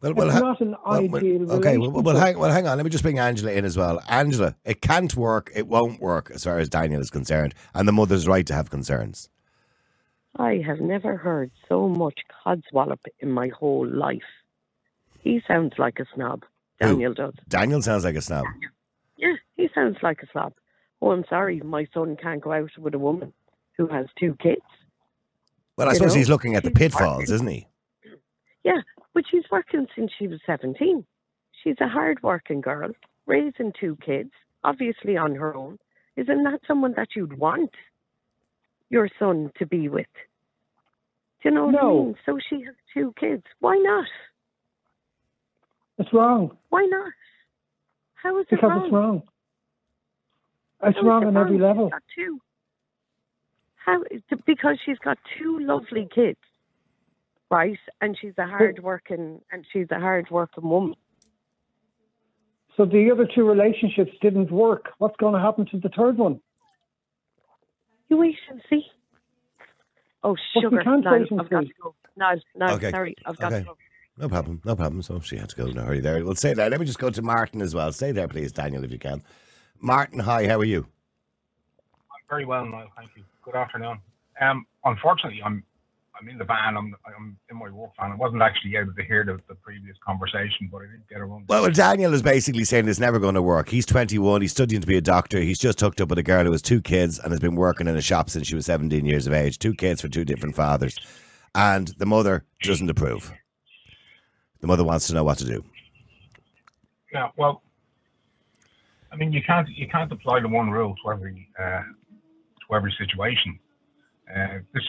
Well, 0.00 0.12
It's 0.20 0.34
ha- 0.34 0.40
not 0.40 0.60
an 0.60 0.74
well, 0.84 1.06
well, 1.06 1.16
ideal 1.16 1.52
Okay, 1.52 1.78
well, 1.78 1.90
well, 1.90 2.16
hang, 2.16 2.36
well, 2.36 2.50
hang 2.50 2.66
on. 2.66 2.76
Let 2.76 2.82
me 2.82 2.90
just 2.90 3.04
bring 3.04 3.20
Angela 3.20 3.52
in 3.52 3.64
as 3.64 3.76
well. 3.76 4.02
Angela, 4.08 4.56
it 4.64 4.82
can't 4.82 5.14
work. 5.14 5.52
It 5.54 5.68
won't 5.68 6.00
work 6.00 6.32
as 6.34 6.42
far 6.42 6.58
as 6.58 6.68
Daniel 6.68 7.00
is 7.00 7.08
concerned. 7.08 7.54
And 7.72 7.86
the 7.86 7.92
mother's 7.92 8.26
right 8.26 8.44
to 8.46 8.54
have 8.54 8.68
concerns. 8.68 9.28
I 10.36 10.62
have 10.66 10.80
never 10.80 11.16
heard 11.16 11.52
so 11.68 11.88
much 11.88 12.18
codswallop 12.44 12.98
in 13.20 13.30
my 13.30 13.48
whole 13.48 13.86
life. 13.86 14.22
He 15.20 15.40
sounds 15.46 15.74
like 15.78 16.00
a 16.00 16.06
snob. 16.14 16.44
Who? 16.80 16.88
Daniel 16.88 17.14
does. 17.14 17.34
Daniel 17.48 17.82
sounds 17.82 18.04
like 18.04 18.16
a 18.16 18.22
snob. 18.22 18.46
Yeah, 19.16 19.34
he 19.56 19.68
sounds 19.72 19.98
like 20.02 20.20
a 20.22 20.26
snob. 20.32 20.54
Oh, 21.00 21.12
I'm 21.12 21.24
sorry, 21.28 21.60
my 21.60 21.86
son 21.94 22.16
can't 22.20 22.40
go 22.40 22.52
out 22.52 22.70
with 22.76 22.94
a 22.94 22.98
woman 22.98 23.32
who 23.76 23.86
has 23.86 24.06
two 24.18 24.36
kids. 24.42 24.62
Well, 25.76 25.88
I 25.88 25.94
suppose 25.94 26.12
know, 26.14 26.18
he's 26.18 26.28
looking 26.28 26.54
at 26.54 26.64
the 26.64 26.70
pitfalls, 26.70 27.30
isn't 27.30 27.46
he? 27.48 27.66
Yeah, 28.64 28.80
but 29.14 29.24
she's 29.30 29.44
working 29.50 29.86
since 29.96 30.10
she 30.18 30.28
was 30.28 30.40
17. 30.46 31.04
She's 31.62 31.76
a 31.80 31.88
hard-working 31.88 32.60
girl, 32.60 32.90
raising 33.26 33.72
two 33.78 33.96
kids, 34.04 34.30
obviously 34.64 35.16
on 35.16 35.34
her 35.34 35.54
own. 35.54 35.78
Isn't 36.16 36.44
that 36.44 36.60
someone 36.66 36.92
that 36.96 37.08
you'd 37.16 37.38
want 37.38 37.70
your 38.90 39.08
son 39.18 39.50
to 39.58 39.66
be 39.66 39.88
with? 39.88 40.06
Do 41.42 41.48
you 41.48 41.54
know 41.54 41.66
what 41.66 41.74
I 41.76 41.82
No. 41.82 42.04
mean? 42.04 42.16
So 42.26 42.38
she 42.48 42.62
has 42.62 42.74
two 42.92 43.14
kids. 43.18 43.44
Why 43.60 43.76
not? 43.78 44.06
It's 45.98 46.12
wrong. 46.12 46.56
Why 46.68 46.84
not? 46.86 47.12
How 48.14 48.38
is 48.38 48.44
it 48.44 48.50
Because 48.50 48.70
wrong? 48.70 48.84
it's 48.84 48.92
wrong. 48.92 49.22
It's 50.84 50.96
How 50.96 51.00
is 51.02 51.06
wrong 51.06 51.22
it 51.22 51.26
on 51.26 51.36
every 51.36 51.58
level. 51.58 51.86
She's 51.86 51.92
got 51.92 52.02
two. 52.14 52.40
How? 53.84 54.02
Because 54.46 54.78
she's 54.84 54.98
got 54.98 55.18
two 55.38 55.58
lovely 55.60 56.08
kids. 56.14 56.38
right? 57.50 57.78
And 58.00 58.16
she's 58.20 58.34
a 58.38 58.46
hard 58.46 58.80
working 58.82 59.40
and 59.52 59.66
she's 59.72 59.86
a 59.90 60.00
hard 60.00 60.30
working 60.30 60.68
woman. 60.68 60.94
So 62.76 62.86
the 62.86 63.10
other 63.12 63.26
two 63.34 63.46
relationships 63.48 64.12
didn't 64.22 64.50
work. 64.50 64.90
What's 64.98 65.16
going 65.18 65.34
to 65.34 65.40
happen 65.40 65.66
to 65.72 65.78
the 65.78 65.90
third 65.90 66.16
one? 66.18 66.40
You 68.08 68.16
wait 68.18 68.36
and 68.50 68.62
see. 68.70 68.82
Oh, 70.24 70.36
we 70.54 70.62
sugar. 70.62 70.82
can't 70.84 71.04
No, 71.04 71.10
I've 71.38 71.50
got 71.50 71.60
to 71.60 71.72
go. 71.82 71.94
No, 72.16 72.34
no, 72.56 72.74
Okay. 72.76 72.90
sorry, 72.90 73.16
I've 73.26 73.38
got 73.38 73.52
Okay. 73.52 73.60
to 73.60 73.66
go. 73.66 73.76
No 74.18 74.28
problem, 74.28 74.60
no 74.64 74.76
problem. 74.76 75.02
So 75.02 75.20
she 75.20 75.36
had 75.36 75.48
to 75.50 75.56
go 75.56 75.66
in 75.66 75.78
a 75.78 75.82
hurry 75.84 76.00
there. 76.00 76.24
Well, 76.24 76.34
stay 76.34 76.54
there. 76.54 76.70
Let 76.70 76.80
me 76.80 76.86
just 76.86 76.98
go 76.98 77.10
to 77.10 77.22
Martin 77.22 77.62
as 77.62 77.74
well. 77.74 77.92
Stay 77.92 78.12
there, 78.12 78.28
please, 78.28 78.52
Daniel, 78.52 78.84
if 78.84 78.92
you 78.92 78.98
can. 78.98 79.22
Martin, 79.80 80.20
hi, 80.20 80.46
how 80.46 80.58
are 80.60 80.64
you? 80.64 80.80
I'm 82.00 82.22
very 82.28 82.44
well, 82.44 82.66
Niall. 82.66 82.88
Thank 82.96 83.10
you. 83.16 83.24
Good 83.42 83.56
afternoon. 83.56 83.98
Um, 84.40 84.66
unfortunately, 84.84 85.42
I'm 85.44 85.64
I'm 86.18 86.28
in 86.28 86.38
the 86.38 86.44
van. 86.44 86.76
I'm 86.76 86.94
I'm 87.04 87.36
in 87.50 87.56
my 87.56 87.70
work 87.70 87.90
van. 87.98 88.12
I 88.12 88.14
wasn't 88.14 88.40
actually 88.40 88.76
able 88.76 88.94
to 88.94 89.02
hear 89.02 89.24
the, 89.24 89.40
the 89.48 89.56
previous 89.56 89.96
conversation, 90.06 90.68
but 90.70 90.82
I 90.82 90.92
did 90.92 91.08
get 91.08 91.20
around. 91.20 91.46
Well, 91.48 91.62
well, 91.62 91.70
Daniel 91.72 92.14
is 92.14 92.22
basically 92.22 92.62
saying 92.62 92.88
it's 92.88 93.00
never 93.00 93.18
going 93.18 93.34
to 93.34 93.42
work. 93.42 93.68
He's 93.68 93.84
21. 93.84 94.42
He's 94.42 94.52
studying 94.52 94.80
to 94.80 94.86
be 94.86 94.96
a 94.96 95.00
doctor. 95.00 95.40
He's 95.40 95.58
just 95.58 95.80
hooked 95.80 96.00
up 96.00 96.08
with 96.08 96.18
a 96.18 96.22
girl 96.22 96.44
who 96.44 96.52
has 96.52 96.62
two 96.62 96.80
kids 96.80 97.18
and 97.18 97.32
has 97.32 97.40
been 97.40 97.56
working 97.56 97.88
in 97.88 97.96
a 97.96 98.00
shop 98.00 98.30
since 98.30 98.46
she 98.46 98.54
was 98.54 98.66
17 98.66 99.04
years 99.04 99.26
of 99.26 99.32
age. 99.32 99.58
Two 99.58 99.74
kids 99.74 100.00
for 100.00 100.08
two 100.08 100.24
different 100.24 100.54
fathers. 100.54 100.96
And 101.56 101.88
the 101.98 102.06
mother 102.06 102.44
doesn't 102.62 102.88
approve. 102.88 103.32
The 104.60 104.68
mother 104.68 104.84
wants 104.84 105.08
to 105.08 105.14
know 105.14 105.24
what 105.24 105.38
to 105.38 105.44
do. 105.44 105.64
Yeah. 107.12 107.30
Well, 107.36 107.62
I 109.10 109.16
mean, 109.16 109.32
you 109.32 109.42
can't 109.42 109.68
you 109.68 109.88
can't 109.88 110.10
apply 110.12 110.40
the 110.40 110.48
one 110.48 110.70
rule 110.70 110.94
to 111.04 111.10
every 111.10 111.48
uh, 111.58 111.82
to 112.72 112.76
every 112.76 112.94
situation. 112.98 113.58
Uh, 114.34 114.58
this 114.74 114.84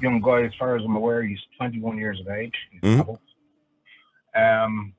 young 0.00 0.20
guy, 0.20 0.42
as 0.44 0.52
far 0.58 0.76
as 0.76 0.82
I'm 0.84 0.96
aware, 0.96 1.22
he's 1.22 1.38
21 1.58 1.98
years 1.98 2.20
of 2.20 2.28
age. 2.28 2.54
He's 2.70 2.80
Mhm. 2.80 3.18
Um, 4.34 4.94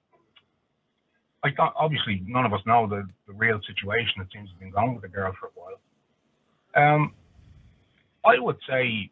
I 1.43 1.51
thought 1.51 1.73
obviously 1.75 2.23
none 2.25 2.45
of 2.45 2.53
us 2.53 2.65
know 2.65 2.87
the, 2.87 3.07
the 3.27 3.33
real 3.33 3.59
situation 3.67 4.13
that 4.19 4.31
seems 4.31 4.47
to 4.49 4.53
have 4.53 4.59
been 4.59 4.71
going 4.71 4.93
with 4.93 5.01
the 5.01 5.09
girl 5.09 5.33
for 5.33 5.47
a 5.47 5.51
while. 5.51 5.79
Um, 6.75 7.13
I 8.25 8.39
would 8.39 8.57
say, 8.67 9.11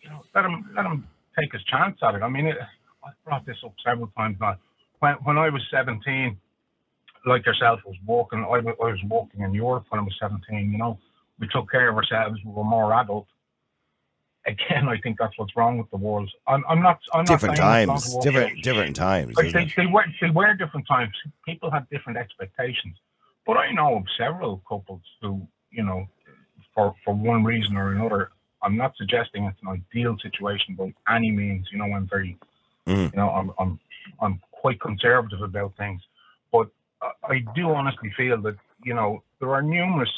you 0.00 0.10
know, 0.10 0.22
let 0.34 0.44
him 0.44 0.70
let 0.76 0.84
him 0.84 1.08
take 1.38 1.52
his 1.52 1.62
chance 1.64 1.98
at 2.02 2.14
it. 2.16 2.22
I 2.22 2.28
mean, 2.28 2.46
it, 2.46 2.58
I've 3.04 3.24
brought 3.24 3.46
this 3.46 3.56
up 3.64 3.74
several 3.84 4.08
times 4.08 4.36
now. 4.40 4.58
When 4.98 5.14
when 5.24 5.38
I 5.38 5.48
was 5.48 5.62
17, 5.70 6.38
like 7.24 7.46
yourself, 7.46 7.80
was 7.86 7.96
walking. 8.04 8.40
I 8.40 8.56
I 8.56 8.60
was 8.60 9.02
walking 9.04 9.40
in 9.40 9.54
Europe 9.54 9.86
when 9.88 10.00
I 10.00 10.04
was 10.04 10.14
17. 10.20 10.70
You 10.72 10.78
know, 10.78 10.98
we 11.38 11.48
took 11.48 11.70
care 11.70 11.88
of 11.88 11.96
ourselves. 11.96 12.40
We 12.44 12.52
were 12.52 12.64
more 12.64 12.92
adult. 12.94 13.26
Again, 14.46 14.88
I 14.88 14.98
think 14.98 15.18
that's 15.18 15.36
what's 15.38 15.56
wrong 15.56 15.78
with 15.78 15.90
the 15.90 15.96
world. 15.96 16.30
I'm, 16.46 16.62
I'm 16.68 16.82
not. 16.82 17.00
I'm 17.14 17.24
Different 17.24 17.56
not 17.56 17.62
times. 17.62 18.16
Different 18.18 18.62
different 18.62 18.94
times. 18.94 19.36
like 19.36 19.52
they, 19.52 19.72
they 19.76 19.86
were 19.86 20.04
they 20.20 20.30
were 20.30 20.52
different 20.54 20.86
times. 20.86 21.12
People 21.46 21.70
had 21.70 21.88
different 21.88 22.18
expectations. 22.18 22.96
But 23.46 23.56
I 23.56 23.72
know 23.72 23.96
of 23.96 24.04
several 24.18 24.62
couples 24.68 25.00
who, 25.22 25.46
you 25.70 25.82
know, 25.82 26.06
for 26.74 26.94
for 27.04 27.14
one 27.14 27.42
reason 27.42 27.76
or 27.76 27.92
another, 27.92 28.30
I'm 28.62 28.76
not 28.76 28.94
suggesting 28.98 29.44
it's 29.44 29.58
an 29.62 29.68
ideal 29.68 30.16
situation 30.22 30.74
by 30.74 30.92
any 31.14 31.30
means. 31.30 31.66
You 31.72 31.78
know, 31.78 31.86
I'm 31.94 32.06
very, 32.06 32.36
Mm. 32.86 33.12
you 33.12 33.16
know, 33.16 33.30
I'm 33.30 33.50
I'm 33.58 33.80
I'm 34.20 34.40
quite 34.50 34.78
conservative 34.78 35.40
about 35.40 35.74
things. 35.78 36.02
But 36.52 36.68
I 37.26 37.42
do 37.54 37.70
honestly 37.70 38.12
feel 38.14 38.42
that 38.42 38.56
you 38.82 38.92
know 38.92 39.22
there 39.40 39.54
are 39.54 39.62
numerous 39.62 40.12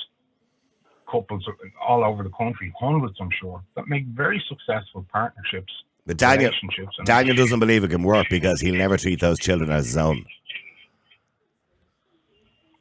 couples 1.11 1.47
all 1.81 2.05
over 2.05 2.23
the 2.23 2.31
country, 2.31 2.73
hundreds 2.79 3.17
I'm 3.21 3.31
sure, 3.41 3.63
that 3.77 3.89
make 3.89 4.05
very 4.07 4.43
successful 4.49 5.07
partnerships, 5.13 5.73
But 6.07 6.17
Daniel, 6.17 6.51
relationships. 6.51 6.97
and- 6.99 7.07
Daniel 7.07 7.37
doesn't 7.37 7.61
believe 7.61 7.85
it 7.85 7.91
can 7.91 8.03
work 8.03 8.27
because 8.31 8.61
he'll 8.61 8.75
never 8.77 8.97
treat 8.97 9.21
those 9.21 9.39
children 9.39 9.71
as 9.71 9.87
his 9.87 9.97
own. 9.97 10.25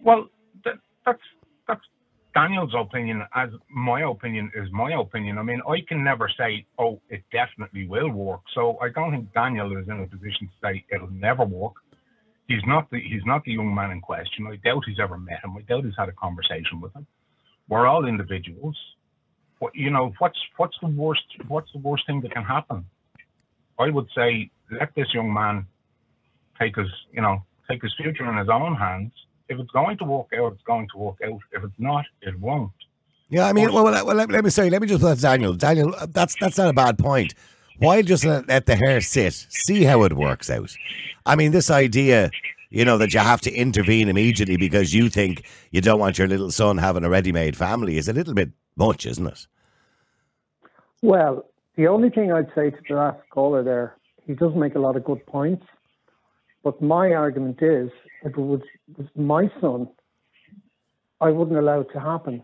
Well, 0.02 0.30
that, 0.64 0.76
that's 1.06 1.22
that's 1.68 1.82
Daniel's 2.36 2.74
opinion. 2.76 3.24
As 3.34 3.50
my 3.70 4.02
opinion 4.02 4.52
is 4.56 4.70
my 4.72 4.92
opinion. 4.94 5.38
I 5.38 5.44
mean, 5.44 5.62
I 5.68 5.82
can 5.88 6.04
never 6.04 6.30
say, 6.38 6.66
"Oh, 6.78 7.02
it 7.10 7.24
definitely 7.32 7.88
will 7.88 8.10
work." 8.10 8.42
So 8.54 8.78
I 8.82 8.90
don't 8.90 9.12
think 9.12 9.34
Daniel 9.34 9.76
is 9.78 9.88
in 9.88 10.02
a 10.02 10.08
position 10.08 10.48
to 10.48 10.54
say 10.62 10.86
it'll 10.94 11.10
never 11.10 11.44
work. 11.46 11.74
He's 12.48 12.64
not 12.68 12.90
the 12.92 13.00
he's 13.00 13.26
not 13.26 13.44
the 13.46 13.54
young 13.54 13.74
man 13.74 13.90
in 13.92 14.02
question. 14.02 14.46
I 14.48 14.58
doubt 14.58 14.84
he's 14.86 15.00
ever 15.00 15.18
met 15.18 15.44
him. 15.44 15.56
I 15.58 15.62
doubt 15.62 15.86
he's 15.86 15.96
had 15.98 16.10
a 16.10 16.14
conversation 16.14 16.80
with 16.82 16.94
him. 16.94 17.08
We're 17.70 17.88
all 17.88 18.06
individuals. 18.06 18.78
What 19.60 19.76
you 19.76 19.90
know? 19.90 20.14
What's 20.20 20.38
what's 20.58 20.78
the 20.82 20.88
worst? 20.88 21.24
What's 21.48 21.72
the 21.72 21.80
worst 21.80 22.06
thing 22.08 22.22
that 22.22 22.32
can 22.32 22.44
happen? 22.44 22.86
I 23.80 23.90
would 23.90 24.08
say 24.16 24.50
let 24.72 24.94
this 24.96 25.14
young 25.14 25.34
man 25.34 25.66
take 26.60 26.76
his 26.76 26.90
you 27.12 27.22
know 27.22 27.44
take 27.70 27.82
his 27.82 27.94
future 27.96 28.30
in 28.30 28.38
his 28.38 28.50
own 28.50 28.76
hands. 28.76 29.12
If 29.48 29.60
it's 29.60 29.72
going 29.72 29.98
to 30.00 30.06
work 30.06 30.28
out, 30.38 30.54
it's 30.54 30.64
going 30.64 30.88
to 30.94 30.98
work 30.98 31.18
out. 31.26 31.40
If 31.52 31.64
it's 31.64 31.80
not, 31.80 32.06
it 32.22 32.40
won't. 32.40 32.72
Yeah, 33.30 33.48
I 33.48 33.54
mean, 33.54 33.72
well, 33.74 33.84
well, 33.84 34.06
well 34.06 34.16
let, 34.16 34.30
let 34.30 34.44
me 34.44 34.50
say, 34.50 34.70
let 34.70 34.82
me 34.82 34.88
just 34.88 35.02
to 35.02 35.16
Daniel. 35.22 35.54
Daniel, 35.54 35.96
that's 36.10 36.36
that's 36.40 36.58
not 36.58 36.70
a 36.70 36.74
bad 36.74 36.98
point. 36.98 37.34
Why 37.78 38.02
just 38.02 38.24
let, 38.24 38.48
let 38.48 38.66
the 38.66 38.76
hair 38.76 39.02
sit, 39.02 39.34
see 39.34 39.84
how 39.84 40.04
it 40.04 40.14
works 40.14 40.50
out? 40.50 40.74
I 41.26 41.36
mean, 41.36 41.52
this 41.52 41.70
idea, 41.70 42.32
you 42.76 42.84
know, 42.84 42.98
that 42.98 43.14
you 43.14 43.22
have 43.22 43.40
to 43.40 43.54
intervene 43.54 44.10
immediately 44.10 44.58
because 44.58 44.94
you 44.94 45.10
think 45.10 45.46
you 45.72 45.80
don't 45.80 45.98
want 45.98 46.18
your 46.18 46.28
little 46.28 46.52
son 46.52 46.78
having 46.78 47.06
a 47.06 47.10
ready-made 47.10 47.56
family 47.56 47.98
is 47.98 48.10
a 48.10 48.14
little 48.14 48.34
bit 48.34 48.50
much, 48.76 49.06
isn't 49.06 49.26
it? 49.26 49.48
Well, 51.02 51.46
the 51.78 51.88
only 51.88 52.10
thing 52.10 52.34
I'd 52.34 52.52
say 52.54 52.72
to 52.72 52.78
the 52.90 52.96
last 52.96 53.20
caller 53.30 53.64
there, 53.64 53.96
he 54.28 54.34
does 54.34 54.54
make 54.56 54.76
a 54.76 54.80
lot 54.80 54.98
of 54.98 55.06
good 55.06 55.26
points. 55.26 55.66
But 56.64 56.82
my 56.82 57.14
argument 57.14 57.62
is, 57.62 57.92
if 58.24 58.34
it 58.34 58.38
was, 58.38 58.60
was 58.98 59.08
my 59.16 59.50
son, 59.62 59.88
I 61.22 61.30
wouldn't 61.30 61.58
allow 61.58 61.80
it 61.80 61.88
to 61.94 62.00
happen. 62.02 62.44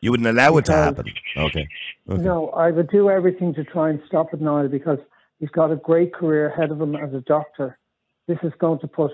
You 0.00 0.12
wouldn't 0.12 0.28
allow 0.28 0.56
it 0.56 0.64
to 0.66 0.72
happen. 0.72 1.04
Okay. 1.36 1.68
Okay. 2.08 2.22
No, 2.22 2.48
I 2.50 2.70
would 2.70 2.88
do 2.88 3.10
everything 3.10 3.52
to 3.54 3.64
try 3.64 3.90
and 3.90 4.00
stop 4.06 4.32
it 4.32 4.40
now 4.40 4.66
because 4.68 4.98
he's 5.38 5.50
got 5.50 5.70
a 5.70 5.76
great 5.76 6.14
career 6.14 6.48
ahead 6.48 6.70
of 6.70 6.80
him 6.80 6.96
as 6.96 7.12
a 7.12 7.20
doctor. 7.20 7.78
This 8.26 8.38
is 8.42 8.52
going 8.58 8.78
to 8.78 8.88
put 8.88 9.10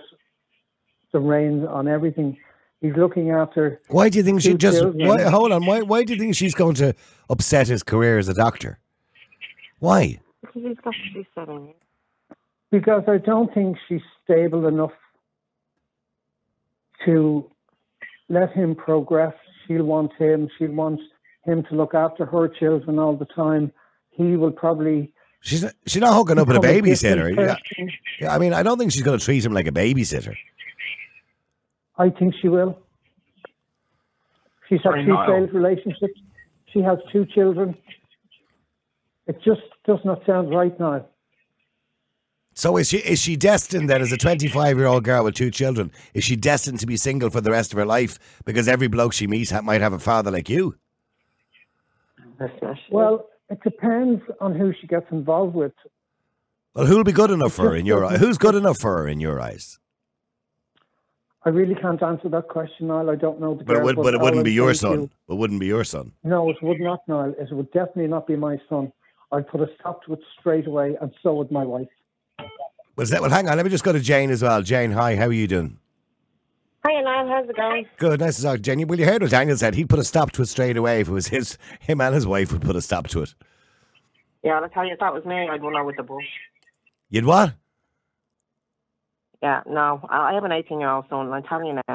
the 1.13 1.21
reins 1.21 1.67
on 1.69 1.89
everything. 1.89 2.37
He's 2.81 2.95
looking 2.95 3.31
after. 3.31 3.81
Why 3.89 4.09
do 4.09 4.19
you 4.19 4.25
think 4.25 4.43
she 4.43 4.55
just? 4.55 4.85
Why, 4.85 5.23
hold 5.23 5.53
on. 5.53 5.65
Why? 5.65 5.81
Why 5.81 6.05
do 6.05 6.13
you 6.13 6.19
think 6.19 6.35
she's 6.35 6.55
going 6.55 6.75
to 6.77 6.95
upset 7.31 7.69
his 7.69 7.83
career 7.83 8.19
as 8.19 8.29
a 8.29 8.35
doctor? 8.35 8.79
Why? 9.79 10.21
Because 10.43 10.63
he's 10.63 10.77
got 10.85 10.93
to 10.93 11.15
be 11.15 11.27
seven. 11.35 11.75
Because 12.71 13.05
I 13.09 13.19
don't 13.19 13.53
think 13.55 13.79
she's 13.89 14.03
stable 14.25 14.67
enough 14.67 14.93
to 17.05 17.51
let 18.29 18.53
him 18.53 18.75
progress. 18.75 19.35
She'll 19.67 19.85
want 19.85 20.13
him. 20.19 20.49
She'll 20.59 20.73
want 20.73 21.01
him 21.45 21.63
to 21.65 21.75
look 21.75 21.95
after 21.95 22.27
her 22.27 22.49
children 22.49 22.99
all 22.99 23.17
the 23.17 23.25
time. 23.27 23.73
He 24.11 24.37
will 24.37 24.51
probably. 24.51 25.13
She's 25.41 25.63
not, 25.63 25.75
she's 25.87 26.01
not 26.01 26.15
hooking 26.15 26.39
up 26.39 26.49
with 26.49 26.57
a 26.57 26.61
babysitter. 26.61 27.29
different 27.29 27.61
Yeah, 27.79 27.87
yeah, 28.21 28.35
I 28.35 28.39
mean, 28.39 28.53
I 28.53 28.63
don't 28.63 28.79
think 28.79 28.91
she's 28.91 29.03
going 29.03 29.19
to 29.19 29.25
treat 29.25 29.45
him 29.45 29.53
like 29.53 29.69
a 29.69 29.73
babysitter. 29.73 30.35
I 31.99 32.11
think 32.11 32.35
she 32.41 32.49
will. 32.49 32.79
She's 34.69 34.79
had 34.79 34.91
Sorry, 34.91 35.05
two 35.05 35.12
Niall. 35.12 35.26
failed 35.26 35.55
relationships. 35.55 36.21
She 36.73 36.81
has 36.81 36.99
two 37.12 37.25
children. 37.26 37.76
It 39.26 39.41
just 39.45 39.62
does 39.87 39.99
not 40.05 40.25
sound 40.26 40.50
right 40.55 40.79
now. 40.79 41.07
So 42.55 42.76
is 42.79 42.88
she 42.88 42.99
is 42.99 43.21
she 43.21 43.37
destined 43.37 43.91
then 43.91 44.00
as 44.00 44.12
a 44.12 44.17
25 44.17 44.79
year 44.79 44.87
old 44.87 45.05
girl 45.05 45.25
with 45.25 45.35
two 45.35 45.50
children? 45.50 45.93
Is 46.15 46.25
she 46.25 46.37
destined 46.37 46.81
to 46.81 46.87
be 46.87 46.97
single 46.97 47.29
for 47.29 47.41
the 47.43 47.50
rest 47.50 47.73
of 47.73 47.79
her 47.79 47.85
life 47.85 48.19
because 48.45 48.67
every 48.67 48.88
bloke 48.88 49.12
she 49.12 49.26
meets 49.26 49.50
ha- 49.50 49.61
might 49.61 49.83
have 49.83 49.93
a 49.93 49.99
father 49.99 50.31
like 50.31 50.49
you? 50.49 50.75
Well, 52.91 53.29
it 53.50 53.61
depends 53.62 54.23
on 54.41 54.55
who 54.55 54.73
she 54.81 54.87
gets 54.87 55.07
involved 55.11 55.55
with. 55.55 55.73
Well, 56.75 56.87
who'll 56.87 57.05
be 57.05 57.12
good 57.12 57.31
enough 57.31 57.53
for 57.55 57.71
her 57.71 57.76
in 57.76 57.87
your 57.87 58.05
eyes? 58.05 58.21
Who's 58.21 58.38
good 58.38 58.55
enough 58.55 58.79
for 58.79 58.99
her 58.99 59.09
in 59.09 59.21
your 59.21 59.41
eyes? 59.41 59.79
I 61.47 61.50
really 61.50 61.76
can't 61.76 62.03
answer 62.03 62.29
that 62.29 62.49
question, 62.49 62.88
Niall. 62.88 63.09
I 63.09 63.15
don't 63.15 63.41
know 63.41 63.55
the 63.55 63.62
But 63.62 63.76
it, 63.76 63.76
girl, 63.76 63.85
would, 63.87 63.97
but 63.97 64.15
it 64.15 64.21
wouldn't 64.21 64.38
I'm 64.41 64.45
be 64.45 64.53
your 64.53 64.75
saying 64.75 64.95
to 64.95 65.00
son. 65.03 65.11
It 65.29 65.35
wouldn't 65.35 65.61
be 65.61 65.67
your 65.67 65.85
son. 65.85 66.12
no, 66.25 66.50
it 66.50 66.57
would 66.61 66.81
not, 66.81 67.07
Niall. 67.07 67.35
It 67.38 67.53
would 67.53 67.71
definitely 67.71 68.09
not 68.09 68.26
be 68.26 68.35
my 68.35 68.59
son. 68.69 68.93
I'd 69.31 69.47
put 69.49 69.61
a 69.61 69.69
stop 69.79 70.05
to 70.05 70.15
it 70.15 70.21
straight 70.41 70.67
away, 70.67 70.97
and 71.00 71.12
so 71.23 71.35
would 71.35 71.53
my 71.53 71.65
wife. 71.65 71.87
Well, 72.97 73.07
that, 73.07 73.21
well, 73.21 73.31
hang 73.31 73.49
on. 73.49 73.57
Let 73.57 73.65
me 73.65 73.71
just 73.71 73.85
go 73.85 73.93
to 73.93 74.00
Jane 74.00 74.31
as 74.31 74.43
well. 74.43 74.61
Jane, 74.62 74.91
hi. 74.91 75.15
How 75.15 75.26
are 75.26 75.33
you 75.33 75.47
doing? 75.47 75.79
Hi, 76.85 77.00
Niall. 77.00 77.29
How's 77.29 77.49
it 77.49 77.57
going? 77.57 77.87
Good. 77.99 78.19
Nice 78.21 78.37
to 78.38 78.43
talk 78.43 78.57
to 78.57 78.62
Jane. 78.62 78.85
Well, 78.87 78.99
you 78.99 79.05
heard 79.05 79.23
what 79.23 79.31
Daniel 79.31 79.57
said. 79.57 79.75
He'd 79.76 79.88
put 79.88 79.99
a 80.00 80.05
stop 80.05 80.33
to 80.33 80.43
it 80.43 80.47
straight 80.47 80.76
away 80.76 81.00
if 81.00 81.09
it 81.09 81.12
was 81.12 81.29
his. 81.29 81.59
Him 81.79 82.00
and 82.00 82.12
his 82.15 82.26
wife 82.26 82.50
would 82.53 82.62
put 82.62 82.75
a 82.75 82.83
stop 82.83 83.07
to 83.09 83.23
it. 83.23 83.35
Yeah, 84.43 84.59
I'll 84.61 84.69
tell 84.69 84.85
you, 84.85 84.95
if 84.95 85.00
that 85.00 85.12
was 85.15 85.25
me, 85.25 85.49
I'd 85.49 85.62
run 85.62 85.76
out 85.76 85.87
with 85.87 85.97
the 85.97 86.03
bush. 86.03 86.25
You'd 87.09 87.25
what? 87.25 87.55
Yeah, 89.43 89.62
no. 89.66 90.00
I 90.09 90.35
have 90.35 90.45
an 90.45 90.52
18 90.52 90.81
year 90.81 90.90
old 90.90 91.07
son, 91.09 91.26
and 91.26 91.35
I'm 91.35 91.43
telling 91.43 91.66
you 91.66 91.75
now. 91.75 91.95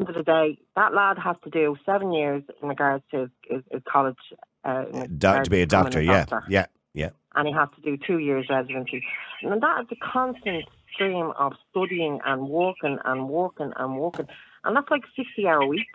End 0.00 0.08
of 0.08 0.14
the 0.14 0.22
day, 0.22 0.58
that 0.74 0.94
lad 0.94 1.18
has 1.18 1.36
to 1.44 1.50
do 1.50 1.76
seven 1.86 2.12
years 2.12 2.42
in 2.60 2.68
regards 2.68 3.04
to 3.12 3.30
his, 3.48 3.62
his, 3.70 3.82
college. 3.86 4.16
Uh, 4.64 4.84
Do- 5.06 5.42
to 5.44 5.50
be 5.50 5.62
a 5.62 5.66
doctor, 5.66 6.00
yeah. 6.00 6.24
doctor. 6.24 6.44
Yeah. 6.48 6.66
Yeah. 6.94 7.10
and 7.34 7.48
he 7.48 7.54
has 7.54 7.68
to 7.76 7.80
do 7.82 7.96
two 7.96 8.18
years 8.18 8.46
residency. 8.50 9.02
And 9.42 9.62
that 9.62 9.80
is 9.80 9.86
a 9.90 10.12
constant 10.12 10.66
stream 10.92 11.32
of 11.38 11.52
studying 11.70 12.20
and 12.24 12.48
working 12.48 12.98
and 13.04 13.28
working 13.28 13.72
and 13.76 13.96
working, 13.96 14.26
and 14.64 14.76
that's 14.76 14.90
like 14.90 15.02
sixty 15.16 15.46
hour 15.46 15.66
week. 15.66 15.86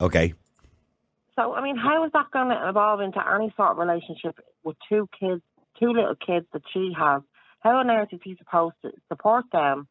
Okay. 0.00 0.34
So, 1.36 1.54
I 1.54 1.62
mean, 1.62 1.76
how 1.76 2.04
is 2.04 2.12
that 2.12 2.30
going 2.30 2.48
to 2.48 2.68
evolve 2.68 3.00
into 3.00 3.20
any 3.28 3.52
sort 3.56 3.72
of 3.72 3.78
relationship 3.78 4.38
with 4.64 4.76
two 4.88 5.08
kids, 5.18 5.42
two 5.78 5.88
little 5.92 6.14
kids 6.14 6.46
that 6.52 6.62
she 6.72 6.92
has? 6.96 7.22
How 7.60 7.76
on 7.78 7.90
earth 7.90 8.08
is 8.12 8.20
he 8.22 8.36
supposed 8.36 8.76
to 8.82 8.92
support 9.08 9.44
them, 9.52 9.88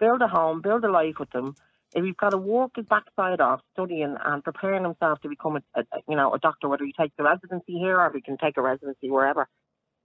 build 0.00 0.22
a 0.22 0.28
home, 0.28 0.60
build 0.60 0.84
a 0.84 0.90
life 0.90 1.16
with 1.20 1.30
them? 1.30 1.54
If 1.94 2.04
he's 2.04 2.16
got 2.16 2.30
to 2.30 2.38
work 2.38 2.72
his 2.76 2.86
backside 2.86 3.40
off 3.40 3.60
studying 3.74 4.16
and 4.24 4.42
preparing 4.42 4.82
himself 4.82 5.20
to 5.20 5.28
become 5.28 5.56
a, 5.56 5.62
a 5.80 5.84
you 6.08 6.16
know 6.16 6.32
a 6.34 6.38
doctor, 6.38 6.68
whether 6.68 6.84
he 6.84 6.92
takes 6.92 7.14
the 7.16 7.22
residency 7.24 7.74
here 7.78 8.00
or 8.00 8.06
if 8.06 8.14
he 8.14 8.20
can 8.22 8.38
take 8.38 8.56
a 8.56 8.62
residency 8.62 9.10
wherever. 9.10 9.42
At 9.42 9.48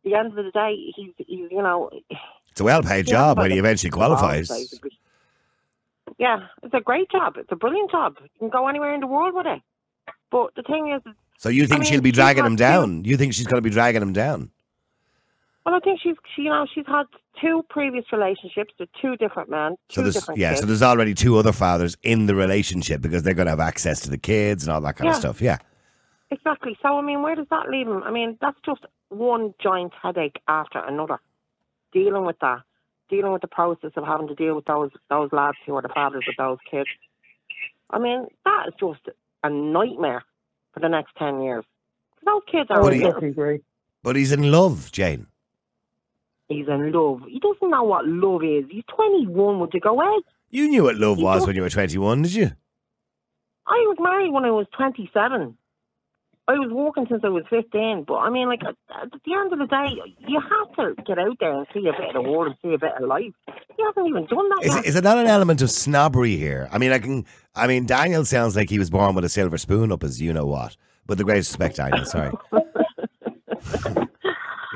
the 0.04 0.16
end 0.16 0.28
of 0.28 0.36
the 0.36 0.52
day, 0.52 0.76
he's 0.96 1.14
he's 1.18 1.50
you 1.50 1.62
know 1.62 1.90
It's 2.52 2.60
a 2.62 2.64
well-paid 2.66 3.08
job 3.08 3.38
when 3.38 3.52
he 3.52 3.58
eventually 3.58 3.92
qualifies. 3.92 4.50
basically. 4.50 4.92
Yeah, 6.18 6.48
it's 6.64 6.74
a 6.74 6.82
great 6.82 7.10
job. 7.12 7.38
It's 7.38 7.52
a 7.52 7.56
brilliant 7.56 7.92
job. 7.92 8.16
You 8.22 8.30
can 8.40 8.50
go 8.50 8.68
anywhere 8.68 8.94
in 8.94 9.02
the 9.02 9.08
world 9.08 9.34
with 9.36 9.46
it. 9.46 9.62
But 10.32 10.56
the 10.56 10.64
thing 10.64 10.92
is, 10.92 11.14
So 11.38 11.50
you 11.50 11.68
think 11.68 11.82
I 11.82 11.84
she'll 11.84 12.02
be 12.02 12.12
dragging 12.12 12.46
him 12.46 12.56
down? 12.56 13.04
You 13.06 13.18
think 13.18 13.34
she's 13.34 13.46
going 13.48 13.62
to 13.62 13.70
be 13.70 13.74
dragging 13.74 14.02
him 14.02 14.14
down? 14.14 14.52
Well, 15.68 15.76
I 15.76 15.80
think 15.82 16.00
she's 16.02 16.16
she, 16.36 16.44
you 16.44 16.50
know 16.50 16.66
she's 16.74 16.86
had 16.88 17.04
two 17.42 17.64
previous 17.70 18.06
relationships 18.14 18.74
with 18.80 18.90
two 19.02 19.16
different 19.18 19.50
men, 19.50 19.76
So 19.90 20.02
there's 20.02 20.16
different 20.16 20.40
yeah, 20.40 20.50
kids. 20.52 20.62
so 20.62 20.66
there's 20.66 20.82
already 20.82 21.14
two 21.14 21.38
other 21.38 21.52
fathers 21.52 21.96
in 22.04 22.26
the 22.26 22.34
relationship 22.36 23.02
because 23.02 23.24
they're 23.24 23.34
going 23.34 23.46
to 23.48 23.52
have 23.52 23.60
access 23.60 24.00
to 24.02 24.10
the 24.10 24.18
kids 24.18 24.64
and 24.64 24.72
all 24.74 24.80
that 24.82 24.96
kind 24.96 25.10
of 25.10 25.18
stuff. 25.18 25.42
Yeah. 25.42 25.58
Exactly. 26.32 26.78
So 26.82 26.98
I 26.98 27.02
mean, 27.02 27.22
where 27.22 27.36
does 27.36 27.48
that 27.50 27.70
leave 27.70 27.88
him? 27.88 28.02
I 28.04 28.12
mean, 28.12 28.38
that's 28.42 28.58
just 28.66 28.82
one 29.10 29.54
giant 29.62 29.94
headache 30.02 30.40
after 30.48 30.80
another. 30.80 31.20
Dealing 31.94 32.26
with 32.26 32.40
that, 32.40 32.62
dealing 33.10 33.32
with 33.34 33.42
the 33.42 33.48
process 33.48 33.92
of 33.96 34.06
having 34.06 34.28
to 34.30 34.36
deal 34.36 34.56
with 34.56 34.66
those 34.66 34.92
those 35.10 35.30
lads 35.34 35.58
who 35.66 35.76
are 35.76 35.82
the 35.82 35.90
fathers 35.90 36.26
of 36.30 36.36
those 36.38 36.58
kids. 36.72 36.90
I 37.90 38.00
mean, 38.00 38.28
that 38.46 38.66
is 38.70 38.74
just 38.80 39.02
a 39.44 39.50
nightmare 39.50 40.24
for 40.74 40.80
the 40.80 40.90
next 40.90 41.14
ten 41.18 41.42
years. 41.42 41.64
Those 42.26 42.42
kids 42.52 42.70
are. 42.70 42.82
What 42.82 42.86
would 42.86 42.90
do 42.92 42.96
you- 42.98 43.04
little. 43.06 43.22
definitely 43.22 43.42
agree. 43.44 43.60
But 44.04 44.16
he's 44.16 44.32
in 44.32 44.50
love, 44.52 44.92
Jane. 44.92 45.28
He's 46.50 46.68
in 46.68 46.92
love. 46.92 47.22
He 47.28 47.40
doesn't 47.40 47.70
know 47.70 47.84
what 47.84 48.08
love 48.08 48.44
is. 48.44 48.66
He's 48.70 48.84
twenty 48.94 49.28
one. 49.28 49.60
Would 49.60 49.74
you 49.74 49.80
go 49.80 50.02
out? 50.02 50.24
You 50.50 50.68
knew 50.70 50.84
what 50.84 50.96
love 50.96 51.18
You 51.20 51.26
was 51.26 51.46
when 51.46 51.56
you 51.58 51.62
were 51.62 51.70
21, 51.70 52.22
did 52.22 52.34
you? 52.34 52.52
I 53.68 53.74
was 53.88 53.98
married 54.00 54.32
when 54.32 54.46
I 54.46 54.52
was 54.52 54.66
27. 54.78 55.58
I 56.48 56.54
was 56.54 56.70
walking 56.72 57.06
since 57.10 57.22
I 57.26 57.28
was 57.28 57.44
15. 57.50 58.06
But 58.08 58.14
I 58.20 58.30
mean, 58.30 58.48
like, 58.48 58.62
at, 58.64 58.76
at 59.04 59.12
the 59.26 59.34
end 59.34 59.52
of 59.52 59.60
the 59.60 59.66
day, 59.68 60.02
you 60.26 60.40
have 60.40 60.74
to 60.78 61.04
get 61.04 61.20
out 61.20 61.36
there 61.42 61.52
and 61.58 61.68
see 61.74 61.82
a 61.82 61.92
bit 61.92 62.08
of 62.08 62.14
the 62.14 62.22
world 62.22 62.48
and 62.48 62.56
see 62.64 62.74
a 62.74 62.78
bit 62.80 62.94
of 62.98 63.06
life. 63.06 63.34
He 63.76 63.84
hasn't 63.84 64.08
even 64.08 64.26
done 64.28 64.48
that 64.52 64.60
Is 64.64 64.74
yet. 64.74 64.86
it, 64.86 64.88
is 64.88 64.96
it 64.96 65.04
not 65.04 65.18
an 65.18 65.28
element 65.28 65.62
of 65.62 65.70
snobbery 65.70 66.38
here? 66.38 66.70
I 66.72 66.78
mean, 66.78 66.94
I 66.94 67.00
can. 67.00 67.26
I 67.54 67.68
mean, 67.68 67.86
Daniel 67.86 68.24
sounds 68.24 68.56
like 68.56 68.70
he 68.70 68.80
was 68.80 68.90
born 68.90 69.16
with 69.16 69.26
a 69.26 69.30
silver 69.30 69.58
spoon 69.58 69.92
up 69.92 70.02
his 70.04 70.22
you 70.22 70.32
know 70.32 70.46
what. 70.46 70.78
With 71.08 71.18
the 71.18 71.26
greatest 71.26 71.52
respect, 71.52 71.76
Daniel. 71.76 72.06
Sorry. 72.06 72.32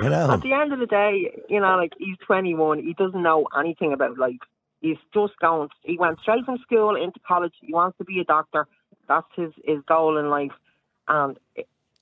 you 0.02 0.10
know. 0.10 0.32
At 0.32 0.42
the 0.42 0.54
end 0.54 0.74
of 0.74 0.80
the 0.80 0.86
day, 0.86 1.32
you 1.50 1.60
know, 1.60 1.76
like, 1.78 1.94
he's 1.98 2.18
21. 2.26 2.80
He 2.84 2.94
doesn't 2.94 3.22
know 3.22 3.48
anything 3.58 3.94
about 3.94 4.18
life. 4.18 4.36
He's 4.82 4.98
just 5.14 5.34
going, 5.40 5.70
he 5.84 5.98
went 5.98 6.20
straight 6.22 6.44
from 6.46 6.58
school 6.60 6.96
into 6.96 7.20
college. 7.28 7.54
He 7.62 7.74
wants 7.74 7.98
to 8.00 8.04
be 8.04 8.20
a 8.20 8.24
doctor. 8.24 8.68
That's 9.08 9.28
his, 9.36 9.52
his 9.66 9.80
goal 9.88 10.18
in 10.18 10.30
life. 10.30 10.52
And 11.08 11.38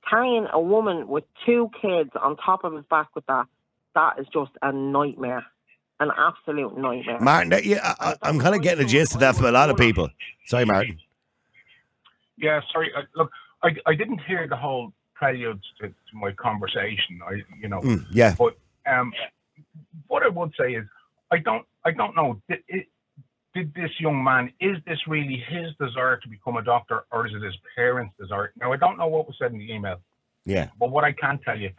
carrying 0.10 0.48
a 0.54 0.60
woman 0.60 1.08
with 1.08 1.24
two 1.46 1.70
kids 1.82 2.12
on 2.22 2.38
top 2.38 2.64
of 2.64 2.74
his 2.74 2.86
back 2.90 3.08
with 3.16 3.26
that, 3.28 3.46
that 3.96 4.20
is 4.20 4.28
just 4.32 4.52
a 4.62 4.72
nightmare. 4.72 5.46
An 6.02 6.12
absolute 6.18 6.78
nightmare. 6.78 7.20
Martin, 7.20 7.50
that- 7.50 7.66
yeah, 7.66 7.96
I, 8.00 8.12
I- 8.12 8.30
I'm 8.30 8.40
kind 8.40 8.56
of 8.56 8.62
getting 8.62 8.86
a 8.86 8.88
gist 8.88 9.16
of 9.16 9.20
that 9.20 9.36
from 9.36 9.46
a 9.48 9.52
lot 9.52 9.70
of 9.70 9.76
people. 9.76 10.08
Sorry, 10.46 10.64
Martin. 10.64 10.98
Yeah, 12.38 12.62
sorry. 12.72 12.92
I, 12.96 13.02
look, 13.16 13.32
I, 13.64 13.70
I 13.86 13.96
didn't 13.96 14.20
hear 14.26 14.48
the 14.48 14.56
whole 14.56 14.94
prelude 15.20 15.60
to, 15.82 15.88
to 15.90 15.94
my 16.14 16.32
conversation. 16.32 17.20
I, 17.28 17.42
you 17.62 17.68
know, 17.68 17.82
Mm, 17.82 18.06
yeah. 18.12 18.36
but 18.38 18.58
um, 18.90 19.12
what 20.08 20.24
I 20.24 20.30
would 20.30 20.52
say 20.60 20.74
is, 20.74 20.86
I 21.32 21.38
don't, 21.38 21.66
I 21.86 21.92
don't 21.92 22.16
know. 22.16 22.42
Did, 22.50 22.60
it, 22.68 22.88
did 23.54 23.74
this 23.74 23.92
young 24.00 24.24
man 24.24 24.52
is 24.60 24.78
this 24.88 25.00
really 25.08 25.44
his 25.50 25.68
desire 25.80 26.18
to 26.18 26.28
become 26.30 26.58
a 26.58 26.64
doctor, 26.64 27.04
or 27.12 27.28
is 27.28 27.34
it 27.36 27.44
his 27.44 27.58
parents' 27.76 28.14
desire? 28.20 28.52
Now, 28.60 28.72
I 28.74 28.78
don't 28.78 28.98
know 28.98 29.08
what 29.08 29.28
was 29.28 29.36
said 29.40 29.52
in 29.52 29.60
the 29.60 29.72
email, 29.72 29.98
Yeah. 30.46 30.70
but 30.80 30.90
what 30.92 31.04
I 31.04 31.12
can 31.12 31.40
tell 31.40 31.60
you 31.60 31.72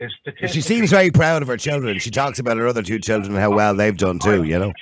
is 0.00 0.12
She 0.50 0.60
seems 0.60 0.90
very 0.90 1.10
proud 1.12 1.42
of 1.42 1.48
her 1.48 1.56
children. 1.56 1.98
She 2.00 2.10
talks 2.10 2.38
about 2.40 2.56
her 2.56 2.66
other 2.66 2.82
two 2.82 2.98
children 2.98 3.32
and 3.32 3.40
how 3.40 3.50
well 3.50 3.74
they've 3.74 3.96
done 3.96 4.18
too, 4.18 4.42
you 4.42 4.58
know? 4.58 4.72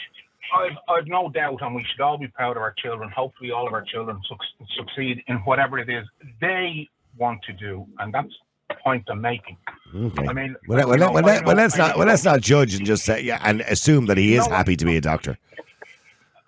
I've, 0.56 0.76
I've 0.88 1.06
no 1.06 1.28
doubt, 1.28 1.58
and 1.62 1.74
we 1.74 1.84
should 1.84 2.00
all 2.00 2.18
be 2.18 2.26
proud 2.28 2.56
of 2.56 2.62
our 2.62 2.74
children. 2.78 3.08
Hopefully, 3.10 3.50
all 3.52 3.66
of 3.68 3.72
our 3.72 3.82
children 3.84 4.18
suc- 4.28 4.68
succeed 4.76 5.22
in 5.28 5.36
whatever 5.38 5.78
it 5.78 5.88
is 5.88 6.04
they 6.40 6.88
want 7.20 7.42
to 7.44 7.52
do, 7.52 7.86
and 7.98 8.12
that's 8.12 8.34
the 8.68 8.74
point 8.82 9.04
I'm 9.08 9.20
making. 9.20 9.56
Okay. 9.94 10.26
I 10.26 10.32
mean, 10.32 10.56
Well, 10.66 10.88
well, 10.88 10.98
know, 10.98 11.12
well, 11.12 11.24
I 11.24 11.34
let, 11.34 11.44
well 11.44 11.56
let's 11.56 11.74
I 11.74 11.78
not 11.88 11.96
well, 11.98 12.06
let's 12.06 12.24
not 12.24 12.40
judge 12.40 12.74
and 12.74 12.86
just 12.86 13.04
say 13.04 13.22
yeah, 13.22 13.40
and 13.44 13.60
assume 13.62 14.06
that 14.06 14.16
he 14.16 14.34
is 14.34 14.48
No, 14.48 14.54
happy 14.56 14.76
to 14.76 14.84
be 14.84 14.96
a 14.96 15.00
doctor. 15.00 15.38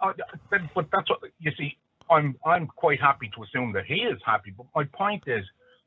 Uh, 0.00 0.12
but, 0.74 0.86
that's 0.90 1.08
what 1.08 1.20
you 1.38 1.52
see. 1.56 1.76
I'm 2.10 2.36
I'm 2.44 2.66
quite 2.66 3.00
happy 3.00 3.30
to 3.36 3.42
assume 3.42 3.72
that 3.74 3.84
he 3.86 3.96
is 3.96 4.18
happy. 4.26 4.52
But 4.56 4.66
my 4.74 4.84
point 4.84 5.24
is, 5.26 5.44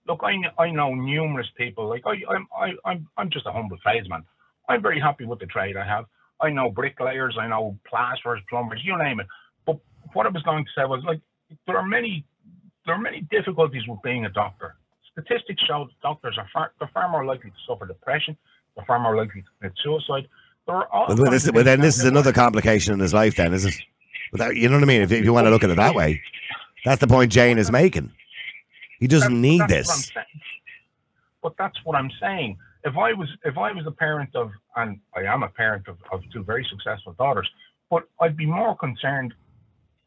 look, 0.08 0.22
I 0.24 0.36
I 0.62 0.72
know 0.72 0.94
numerous 0.94 1.48
people. 1.58 1.88
Like 1.90 2.04
I 2.06 2.16
I'm 2.34 2.48
I, 2.58 2.90
I'm 2.90 3.08
I'm 3.18 3.30
just 3.30 3.46
a 3.46 3.52
humble 3.52 3.78
tradesman. 3.78 4.24
I'm 4.70 4.82
very 4.82 5.00
happy 5.00 5.26
with 5.26 5.40
the 5.40 5.46
trade 5.48 5.76
I 5.76 5.86
have. 5.86 6.06
I 6.42 6.50
know 6.50 6.70
bricklayers, 6.70 7.38
I 7.40 7.48
know 7.48 7.78
plasterers, 7.88 8.42
plumbers, 8.50 8.82
you 8.84 8.98
name 8.98 9.20
it. 9.20 9.28
But 9.66 9.78
what 10.14 10.26
I 10.26 10.30
was 10.30 10.44
going 10.44 10.66
to 10.66 10.72
say 10.76 10.86
was 10.86 11.04
like 11.06 11.22
there 11.68 11.78
are 11.78 11.86
many 11.86 12.26
there 12.86 12.96
are 12.96 13.00
many 13.02 13.22
difficulties 13.32 13.84
with 13.88 14.00
being 14.04 14.26
a 14.26 14.30
doctor. 14.30 14.76
Statistics 15.12 15.64
show 15.64 15.86
that 15.86 16.02
doctors 16.02 16.38
are 16.38 16.48
far 16.54 16.72
they're 16.80 16.90
far 16.94 17.10
more 17.10 17.26
likely 17.26 17.50
to 17.50 17.56
suffer 17.68 17.86
depression. 17.86 18.38
They're 18.76 18.86
far 18.86 19.00
more 19.00 19.16
likely 19.16 19.42
to 19.42 19.48
commit 19.60 19.74
suicide. 19.84 20.28
There 20.68 20.76
are 20.76 20.88
all 20.88 21.06
Well, 21.08 21.32
this, 21.32 21.50
well, 21.52 21.64
then 21.64 21.80
this 21.80 21.98
is 21.98 22.06
another 22.06 22.34
complication 22.34 22.94
in 22.94 23.00
his 23.00 23.14
life, 23.14 23.36
then, 23.36 23.54
is 23.54 23.66
it? 23.66 23.76
Without, 24.32 24.56
you 24.56 24.68
know 24.68 24.76
what 24.76 24.84
I 24.84 24.88
mean? 24.88 25.02
If, 25.02 25.12
if 25.12 25.24
you 25.24 25.32
want 25.32 25.46
to 25.46 25.52
look 25.52 25.64
at 25.64 25.70
it 25.70 25.78
that 25.78 25.94
way, 25.96 26.22
that's 26.84 27.00
the 27.00 27.08
point 27.08 27.32
Jane 27.32 27.58
is 27.58 27.72
making. 27.72 28.12
He 29.00 29.08
doesn't 29.08 29.42
That's- 29.42 29.42
need 29.42 29.62
that's 29.62 29.88
this. 29.88 30.12
But 31.42 31.54
that's 31.58 31.78
what 31.84 31.96
I'm 31.96 32.10
saying. 32.20 32.58
If 32.84 32.98
I 32.98 33.14
was 33.14 33.30
if 33.46 33.58
I 33.58 33.72
was 33.72 33.86
a 33.88 33.92
parent 33.92 34.36
of 34.36 34.52
and 34.76 35.00
I 35.16 35.22
am 35.22 35.44
a 35.44 35.48
parent 35.48 35.88
of, 35.88 35.98
of 36.12 36.22
two 36.34 36.44
very 36.44 36.66
successful 36.70 37.14
daughters, 37.14 37.50
but 37.90 38.04
I'd 38.20 38.36
be 38.36 38.46
more 38.46 38.76
concerned 38.76 39.34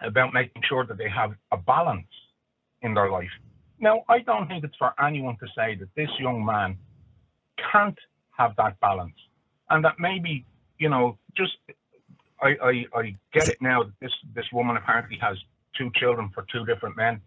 about 0.00 0.32
making 0.34 0.62
sure 0.68 0.84
that 0.84 0.98
they 0.98 1.08
have 1.08 1.34
a 1.52 1.56
balance 1.56 2.06
in 2.82 2.94
their 2.94 3.10
life. 3.10 3.30
Now, 3.80 4.02
I 4.08 4.20
don't 4.20 4.48
think 4.48 4.64
it's 4.64 4.76
for 4.76 4.92
anyone 5.02 5.36
to 5.38 5.46
say 5.56 5.76
that 5.76 5.88
this 5.94 6.10
young 6.18 6.44
man 6.44 6.76
can't 7.72 7.98
have 8.36 8.56
that 8.56 8.78
balance. 8.80 9.14
And 9.70 9.84
that 9.84 9.94
maybe, 9.98 10.44
you 10.78 10.88
know, 10.88 11.18
just 11.36 11.52
I, 12.40 12.56
I, 12.62 12.84
I 12.94 13.16
get 13.32 13.48
it 13.48 13.58
now 13.60 13.82
that 13.82 13.92
this, 14.00 14.12
this 14.34 14.46
woman 14.52 14.76
apparently 14.76 15.18
has 15.20 15.36
two 15.76 15.90
children 15.94 16.30
for 16.34 16.46
two 16.52 16.64
different 16.64 16.96
men. 16.96 17.20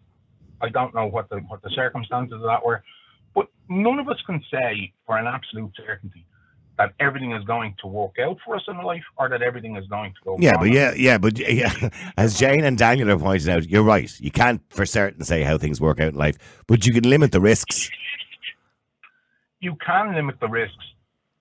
I 0.60 0.68
don't 0.68 0.94
know 0.94 1.06
what 1.06 1.28
the 1.28 1.38
what 1.48 1.62
the 1.62 1.70
circumstances 1.70 2.34
of 2.34 2.42
that 2.42 2.64
were, 2.64 2.82
but 3.34 3.48
none 3.68 3.98
of 3.98 4.08
us 4.08 4.20
can 4.26 4.42
say 4.50 4.92
for 5.06 5.18
an 5.18 5.26
absolute 5.26 5.72
certainty 5.76 6.24
that 6.78 6.94
everything 7.00 7.32
is 7.32 7.44
going 7.44 7.74
to 7.80 7.86
work 7.86 8.16
out 8.18 8.38
for 8.44 8.56
us 8.56 8.62
in 8.66 8.78
life 8.82 9.04
or 9.16 9.28
that 9.28 9.42
everything 9.42 9.76
is 9.76 9.86
going 9.88 10.12
to 10.12 10.18
go 10.24 10.36
Yeah, 10.38 10.56
but 10.58 10.70
yeah, 10.70 10.92
yeah, 10.96 11.18
but 11.18 11.38
yeah, 11.52 11.90
as 12.16 12.38
Jane 12.38 12.64
and 12.64 12.78
Daniel 12.78 13.08
have 13.08 13.20
pointed 13.20 13.48
out, 13.48 13.68
you're 13.68 13.82
right. 13.82 14.10
You 14.20 14.30
can't 14.30 14.62
for 14.70 14.86
certain 14.86 15.24
say 15.24 15.42
how 15.42 15.58
things 15.58 15.80
work 15.80 16.00
out 16.00 16.08
in 16.08 16.14
life, 16.14 16.38
but 16.66 16.86
you 16.86 16.92
can 16.92 17.08
limit 17.08 17.32
the 17.32 17.40
risks. 17.40 17.90
you 19.60 19.76
can 19.76 20.14
limit 20.14 20.40
the 20.40 20.48
risks, 20.48 20.84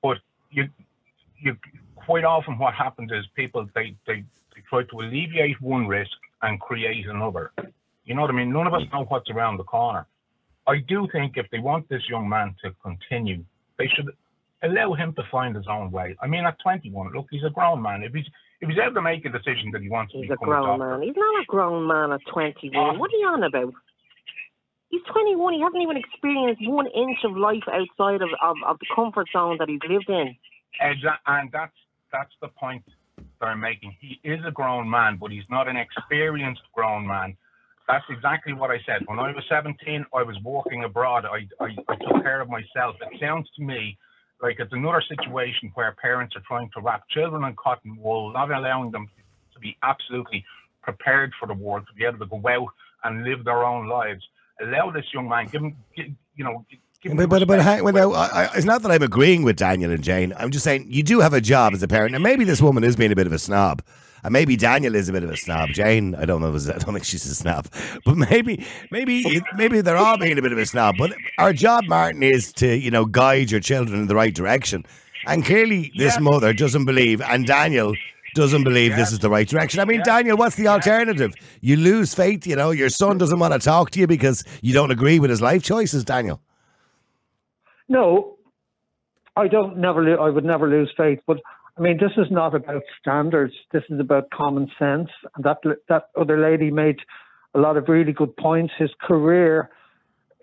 but 0.02 0.18
you 0.52 0.68
you 1.40 1.56
quite 1.96 2.24
often 2.24 2.58
what 2.58 2.74
happens 2.74 3.12
is 3.12 3.26
people 3.36 3.68
they, 3.74 3.96
they, 4.06 4.24
they 4.54 4.62
try 4.70 4.84
to 4.84 5.00
alleviate 5.00 5.60
one 5.62 5.88
risk 5.88 6.12
and 6.42 6.60
create 6.60 7.08
another. 7.08 7.52
You 8.06 8.16
know 8.16 8.22
what 8.22 8.32
I 8.32 8.34
mean? 8.34 8.52
None 8.52 8.68
of 8.68 8.74
us 8.74 8.82
know 8.92 9.06
what's 9.06 9.30
around 9.30 9.58
the 9.58 9.64
corner. 9.64 10.06
I 10.68 10.78
do 10.80 11.08
think 11.12 11.38
if 11.38 11.50
they 11.52 11.60
want 11.60 11.90
this 11.90 12.08
young 12.10 12.28
man 12.30 12.56
to 12.64 12.72
continue, 12.84 13.44
they 13.78 13.88
should 13.88 14.10
allow 14.64 14.94
him 14.94 15.14
to 15.14 15.24
find 15.32 15.56
his 15.56 15.66
own 15.70 15.92
way. 15.92 16.16
I 16.22 16.28
mean, 16.28 16.46
at 16.46 16.58
21, 16.60 17.14
look, 17.14 17.28
he's 17.32 17.44
a 17.44 17.50
grown 17.50 17.82
man. 17.82 18.04
If 18.04 18.14
he's 18.14 18.26
if 18.62 18.70
he's 18.70 18.78
able 18.78 18.94
to 18.96 19.02
make 19.02 19.26
a 19.26 19.30
decision 19.30 19.72
that 19.74 19.82
he 19.82 19.90
wants 19.90 20.14
to 20.14 20.20
He's 20.20 20.30
a 20.30 20.36
grown 20.36 20.78
doctor, 20.78 20.98
man. 20.98 21.02
He's 21.02 21.18
not 21.18 21.42
a 21.42 21.46
grown 21.48 21.88
man 21.88 22.12
at 22.12 22.22
21. 22.32 23.00
What 23.00 23.10
are 23.12 23.18
you 23.18 23.28
on 23.28 23.44
about? 23.44 23.74
He's 24.90 25.02
21. 25.12 25.54
He 25.54 25.62
hasn't 25.62 25.82
even 25.82 25.98
experienced 25.98 26.62
one 26.68 26.86
inch 26.88 27.18
of 27.24 27.36
life 27.36 27.64
outside 27.68 28.22
of, 28.22 28.30
of, 28.42 28.58
of 28.68 28.78
the 28.80 28.86
comfort 28.94 29.28
zone 29.34 29.58
that 29.58 29.70
he's 29.70 29.82
lived 29.90 30.10
in. 30.10 30.36
And 30.80 31.50
that's 31.52 31.74
that's 32.12 32.32
the 32.42 32.50
point 32.50 32.84
that 33.40 33.46
I'm 33.48 33.60
making. 33.60 33.96
He 34.00 34.20
is 34.24 34.40
a 34.46 34.52
grown 34.52 34.90
man, 34.90 35.18
but 35.20 35.32
he's 35.32 35.50
not 35.50 35.68
an 35.68 35.78
experienced 35.78 36.62
grown 36.74 37.08
man. 37.08 37.36
That's 37.88 38.06
exactly 38.10 38.54
what 38.54 38.70
I 38.70 38.78
said. 38.86 39.02
When 39.06 39.20
I 39.20 39.32
was 39.32 39.44
17, 39.50 40.06
I 40.14 40.24
was 40.24 40.38
walking 40.44 40.84
abroad. 40.84 41.26
I, 41.26 41.48
I, 41.64 41.76
I 41.90 41.96
took 41.96 42.22
care 42.24 42.42
of 42.42 42.50
myself. 42.50 42.96
It 43.02 43.20
sounds 43.20 43.50
to 43.58 43.64
me 43.64 43.98
like 44.42 44.60
it's 44.60 44.74
another 44.74 45.02
situation 45.08 45.72
where 45.76 45.92
parents 46.02 46.36
are 46.36 46.42
trying 46.48 46.70
to 46.76 46.82
wrap 46.82 47.08
children 47.10 47.44
in 47.44 47.56
cotton 47.56 47.98
wool, 48.00 48.34
not 48.34 48.52
allowing 48.52 48.92
them 48.92 49.08
to 49.54 49.60
be 49.60 49.78
absolutely 49.84 50.44
prepared 50.82 51.32
for 51.40 51.48
the 51.48 51.54
world, 51.54 51.86
to 51.88 51.94
be 51.94 52.06
able 52.06 52.20
to 52.20 52.26
go 52.26 52.42
out 52.48 52.68
and 53.04 53.24
live 53.24 53.44
their 53.46 53.64
own 53.64 53.88
lives. 53.88 54.22
Allow 54.62 54.92
this 54.92 55.06
young 55.14 55.28
man, 55.30 55.48
give 55.48 55.62
him, 55.62 55.76
give, 55.96 56.08
you 56.36 56.44
know. 56.44 56.66
Give 57.02 57.12
him 57.12 57.18
But, 57.18 57.30
but, 57.30 57.48
but 57.48 57.62
hang, 57.62 57.84
well, 57.84 57.94
where- 57.94 58.08
now, 58.08 58.14
I, 58.14 58.44
I, 58.44 58.50
it's 58.56 58.66
not 58.66 58.82
that 58.84 58.92
I'm 58.92 59.02
agreeing 59.02 59.44
with 59.44 59.58
Daniel 59.58 59.92
and 59.92 60.04
Jane. 60.04 60.34
I'm 60.38 60.52
just 60.52 60.64
saying 60.64 60.86
you 60.90 61.04
do 61.04 61.20
have 61.20 61.34
a 61.34 61.42
job 61.42 61.74
as 61.74 61.82
a 61.84 61.88
parent, 61.88 62.14
and 62.16 62.24
maybe 62.24 62.44
this 62.44 62.62
woman 62.62 62.84
is 62.84 62.96
being 62.96 63.12
a 63.12 63.16
bit 63.16 63.28
of 63.28 63.34
a 63.34 63.40
snob, 63.40 63.82
and 64.24 64.34
maybe 64.34 64.56
Daniel 64.56 64.96
is 64.96 65.10
a 65.10 65.12
bit 65.14 65.24
of 65.24 65.30
a 65.30 65.38
snob. 65.38 65.70
Jane, 65.70 66.16
I 66.16 66.26
don't 66.26 66.42
know. 66.42 66.50
I 66.50 66.78
don't 66.80 66.94
think 66.94 67.04
she's 67.06 67.26
a 67.26 67.36
snob, 67.36 67.68
but 68.06 68.18
maybe, 68.18 68.66
maybe, 68.92 69.42
maybe 69.56 69.82
they're 69.82 69.98
all 69.98 70.18
being 70.18 70.38
a 70.38 70.42
bit 70.42 70.52
of 70.52 70.58
a 70.58 70.66
snob. 70.66 70.96
But 70.98 71.14
our 71.38 71.54
job, 71.54 71.86
Martin, 71.88 72.24
is 72.24 72.52
to 72.54 72.76
you 72.78 72.92
know 72.92 73.06
guide 73.06 73.52
your 73.52 73.60
children 73.62 74.00
in 74.02 74.08
the 74.08 74.16
right 74.16 74.34
direction, 74.34 74.86
and 75.28 75.46
clearly 75.46 75.92
this 75.98 76.14
Yes. 76.14 76.20
mother 76.20 76.54
doesn't 76.54 76.86
believe, 76.86 77.22
and 77.22 77.46
Daniel. 77.46 77.94
Doesn't 78.34 78.64
believe 78.64 78.96
this 78.96 79.12
is 79.12 79.20
the 79.20 79.30
right 79.30 79.46
direction. 79.46 79.82
I 79.82 79.84
mean, 79.84 79.98
Yes. 79.98 80.06
Daniel, 80.06 80.38
what's 80.38 80.56
the 80.56 80.70
alternative? 80.70 81.34
You 81.60 81.76
lose 81.76 82.14
faith, 82.14 82.48
you 82.48 82.56
know. 82.56 82.72
Your 82.72 82.88
son 82.88 83.18
doesn't 83.18 83.38
want 83.40 83.52
to 83.52 83.60
talk 83.60 83.92
to 83.92 84.00
you 84.00 84.08
because 84.08 84.42
you 84.62 84.74
don't 84.74 84.90
agree 84.90 85.20
with 85.20 85.30
his 85.30 85.42
life 85.42 85.64
choices, 85.64 86.06
Daniel. 86.06 86.40
No, 87.90 88.38
I 89.36 89.50
don't 89.50 89.78
never. 89.80 90.18
I 90.18 90.30
would 90.30 90.46
never 90.46 90.70
lose 90.70 90.90
faith. 90.96 91.20
But 91.28 91.40
I 91.78 91.82
mean, 91.82 91.98
this 91.98 92.12
is 92.18 92.32
not 92.32 92.54
about 92.54 92.84
standards. 93.00 93.54
This 93.72 93.84
is 93.90 94.00
about 94.00 94.30
common 94.30 94.70
sense. 94.78 95.10
And 95.36 95.44
that 95.46 95.58
that 95.90 96.10
other 96.20 96.38
lady 96.40 96.72
made 96.72 96.98
a 97.54 97.60
lot 97.60 97.78
of 97.78 97.88
really 97.88 98.14
good 98.14 98.36
points. 98.38 98.74
His 98.78 98.92
career 99.02 99.70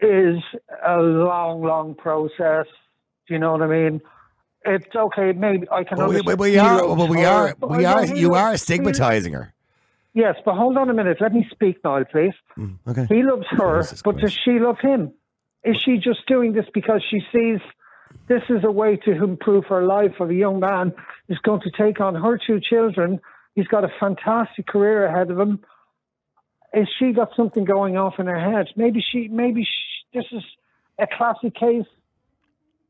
is 0.01 0.39
a 0.87 0.97
long, 0.97 1.63
long 1.63 1.95
process. 1.95 2.67
Do 3.27 3.35
you 3.35 3.39
know 3.39 3.53
what 3.53 3.63
I 3.63 3.67
mean? 3.67 4.01
It's 4.65 4.95
okay. 4.95 5.33
Maybe 5.33 5.69
I 5.71 5.85
can. 5.85 5.99
But 5.99 6.09
we, 6.09 6.17
understand 6.19 6.39
but 6.39 6.43
we 6.43 6.59
are, 6.59 6.97
but 6.97 7.09
we 7.09 7.25
are, 7.25 7.55
but 7.59 7.71
we 7.71 7.85
are. 7.85 8.05
You 8.07 8.35
are 8.35 8.57
stigmatizing 8.57 9.33
her. 9.35 9.53
Yes, 10.15 10.37
but 10.45 10.57
hold 10.57 10.77
on 10.77 10.91
a 10.91 10.95
minute. 10.95 11.19
Let 11.21 11.33
me 11.33 11.47
speak 11.51 11.79
now, 11.85 12.03
please. 12.05 12.33
Mm, 12.57 12.79
okay. 12.89 13.07
He 13.09 13.23
loves 13.23 13.47
her, 13.51 13.83
Jesus 13.83 14.03
but 14.03 14.17
does 14.19 14.33
she 14.33 14.59
love 14.59 14.79
him? 14.81 15.13
Is 15.63 15.77
she 15.85 15.99
just 15.99 16.27
doing 16.27 16.55
this 16.55 16.65
because 16.73 17.05
she 17.09 17.21
sees 17.33 17.61
this 18.29 18.43
is 18.51 18.63
a 18.65 18.71
way 18.71 18.97
to 18.97 19.13
improve 19.13 19.65
her 19.67 19.85
life 19.87 20.13
of 20.21 20.31
a 20.31 20.35
young 20.35 20.61
man 20.61 20.93
who's 21.27 21.39
going 21.39 21.61
to 21.63 21.71
take 21.71 22.01
on 22.01 22.15
her 22.15 22.39
two 22.47 22.61
children? 22.61 23.21
He's 23.55 23.67
got 23.67 23.85
a 23.85 23.89
fantastic 24.01 24.67
career 24.67 25.07
ahead 25.07 25.31
of 25.31 25.39
him. 25.39 25.61
Is 26.75 26.87
she 26.99 27.13
got 27.13 27.31
something 27.37 27.65
going 27.65 27.97
off 27.97 28.15
in 28.19 28.27
her 28.27 28.39
head? 28.39 28.67
Maybe 28.77 29.01
she, 29.13 29.29
maybe 29.29 29.65
she, 29.65 30.19
this 30.19 30.27
is 30.33 30.43
a 30.99 31.07
classic 31.07 31.55
case 31.55 31.87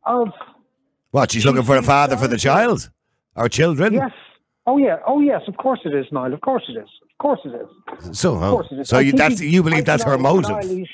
of 0.04 0.28
What? 1.10 1.30
She's 1.30 1.44
looking 1.46 1.62
for 1.62 1.76
a 1.76 1.82
father 1.82 2.16
for 2.16 2.26
the 2.28 2.36
child, 2.38 2.90
or 3.36 3.48
children. 3.48 3.94
yes. 3.94 4.10
Oh 4.66 4.76
yeah, 4.76 4.98
oh 5.06 5.20
yes, 5.20 5.40
of 5.48 5.56
course 5.56 5.80
it 5.86 5.94
is, 5.94 6.04
Niall. 6.12 6.34
Of 6.34 6.42
course 6.42 6.64
it 6.68 6.72
is. 6.72 6.88
Of 7.12 7.18
course 7.18 7.40
it 7.46 7.54
is. 8.10 8.18
So, 8.18 8.34
Of 8.34 8.50
course 8.50 8.66
it 8.70 8.80
is. 8.80 8.88
so 8.88 8.98
you, 8.98 9.12
that's, 9.12 9.40
you 9.40 9.62
believe 9.62 9.78
I- 9.78 9.82
that's 9.82 10.02
her 10.04 10.18
motive? 10.18 10.50
Niall, 10.50 10.84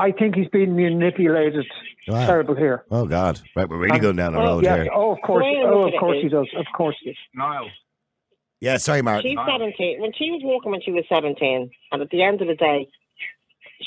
I 0.00 0.12
think 0.12 0.34
he's 0.34 0.48
being 0.48 0.74
manipulated. 0.76 1.66
Wow. 2.08 2.26
Terrible 2.26 2.54
here. 2.56 2.84
Oh 2.90 3.06
God! 3.06 3.40
Right, 3.54 3.68
we're 3.68 3.76
really 3.78 3.98
going 4.00 4.16
down 4.16 4.32
the 4.32 4.40
Oh, 4.40 4.44
road 4.56 4.64
yes. 4.64 4.82
here. 4.82 4.90
Oh, 4.94 5.12
of 5.12 5.18
course. 5.22 5.44
The 5.44 5.62
Oh, 5.68 5.86
of 5.88 5.92
course 6.00 6.18
he 6.22 6.28
does. 6.28 6.48
Of 6.56 6.66
course 6.74 6.96
he 7.02 7.10
does. 7.10 7.16
Niall, 7.34 7.68
Yeah, 8.60 8.78
sorry, 8.78 9.02
Martin. 9.02 9.30
She's 9.30 9.36
Niall. 9.36 9.58
17. 9.58 10.00
When 10.00 10.12
she 10.14 10.30
was 10.30 10.40
walking 10.42 10.70
when 10.72 10.80
she 10.82 10.90
was 10.92 11.04
17, 11.08 11.70
and 11.92 12.02
at 12.02 12.10
the 12.10 12.22
end 12.22 12.40
of 12.40 12.48
the 12.48 12.54
day, 12.56 12.88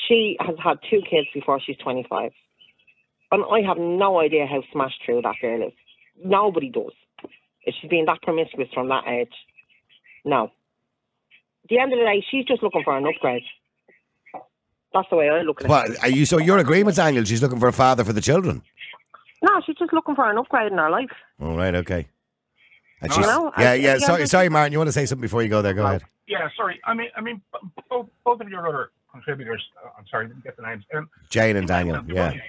she 0.08 0.36
has 0.40 0.56
had 0.62 0.78
two 0.88 1.00
kids 1.08 1.26
before 1.34 1.60
she's 1.60 1.76
25. 1.78 2.30
And 3.32 3.44
I 3.50 3.60
have 3.66 3.78
no 3.78 4.20
idea 4.20 4.46
how 4.46 4.62
smashed 4.72 5.00
through 5.04 5.22
that 5.22 5.34
girl 5.40 5.66
is. 5.66 5.72
Nobody 6.24 6.70
does. 6.70 6.92
If 7.66 7.74
she's 7.80 7.90
been 7.90 8.04
that 8.06 8.22
promiscuous 8.22 8.68
from 8.72 8.88
that 8.88 9.08
age. 9.08 9.32
No. 10.24 10.44
At 11.64 11.68
the 11.70 11.78
end 11.78 11.92
of 11.92 11.98
the 11.98 12.04
day, 12.04 12.24
she's 12.30 12.44
just 12.44 12.62
looking 12.62 12.82
for 12.84 12.96
an 12.96 13.06
upgrade. 13.06 13.42
That's 14.94 15.08
the 15.10 15.16
way 15.16 15.28
I 15.28 15.42
look 15.42 15.60
at 15.60 15.66
it. 15.66 15.68
What 15.68 16.02
are 16.02 16.08
you? 16.08 16.24
So 16.24 16.38
you're 16.38 16.58
agreeing 16.58 16.86
with 16.86 16.96
Daniel? 16.96 17.24
She's 17.24 17.42
looking 17.42 17.58
for 17.58 17.68
a 17.68 17.72
father 17.72 18.04
for 18.04 18.12
the 18.12 18.20
children. 18.20 18.62
No, 19.42 19.60
she's 19.66 19.76
just 19.76 19.92
looking 19.92 20.14
for 20.14 20.30
an 20.30 20.38
upgrade 20.38 20.70
in 20.72 20.78
her 20.78 20.88
life. 20.88 21.10
All 21.42 21.56
right, 21.56 21.74
okay. 21.74 22.06
And 23.02 23.12
she's, 23.12 23.26
no, 23.26 23.52
I- 23.56 23.62
yeah, 23.62 23.70
I- 23.70 23.74
yeah. 23.74 23.92
yeah, 23.94 23.98
Sorry, 23.98 24.22
but- 24.22 24.30
sorry, 24.30 24.48
Martin. 24.48 24.72
You 24.72 24.78
want 24.78 24.88
to 24.88 24.92
say 24.92 25.04
something 25.04 25.20
before 25.20 25.42
you 25.42 25.48
go 25.50 25.60
there? 25.60 25.74
Go 25.74 25.84
ahead. 25.84 26.04
yeah, 26.26 26.48
sorry. 26.56 26.80
I 26.84 26.94
mean, 26.94 27.08
I 27.16 27.20
mean, 27.20 27.42
both, 27.90 28.08
both 28.24 28.40
of 28.40 28.48
your 28.48 28.66
other 28.66 28.90
contributors. 29.12 29.62
Uh, 29.84 29.88
I'm 29.98 30.06
sorry, 30.10 30.26
I 30.26 30.28
didn't 30.28 30.44
get 30.44 30.56
the 30.56 30.62
names. 30.62 30.84
Um, 30.96 31.10
Jane 31.28 31.56
and 31.56 31.66
Daniel. 31.68 31.96
well 31.96 32.02
be 32.04 32.14
Yeah. 32.14 32.28
right. 32.28 32.40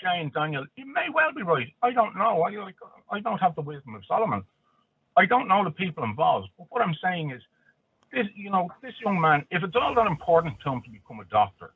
Jane, 0.00 0.30
Daniel, 0.34 0.64
you 0.76 0.86
may 0.86 1.08
well 1.12 1.32
be 1.34 1.42
right. 1.42 1.72
I 1.82 1.90
don't 1.92 2.16
know. 2.16 2.42
I 2.42 2.50
like, 2.50 2.74
I 3.10 3.20
don't 3.20 3.38
have 3.38 3.54
the 3.56 3.62
wisdom 3.62 3.94
of 3.94 4.02
Solomon. 4.06 4.44
I 5.16 5.26
don't 5.26 5.48
know 5.48 5.64
the 5.64 5.70
people 5.70 6.04
involved. 6.04 6.48
But 6.58 6.66
what 6.70 6.82
I'm 6.82 6.94
saying 7.02 7.30
is, 7.32 7.42
this, 8.14 8.26
you 8.34 8.50
know, 8.50 8.70
this 8.82 8.94
young 9.04 9.20
man, 9.20 9.44
if 9.50 9.62
it's 9.62 9.76
all 9.76 9.94
that 9.94 10.06
important 10.06 10.54
to 10.64 10.70
him 10.70 10.82
to 10.82 10.90
become 10.90 11.20
a 11.20 11.24
doctor, 11.24 11.72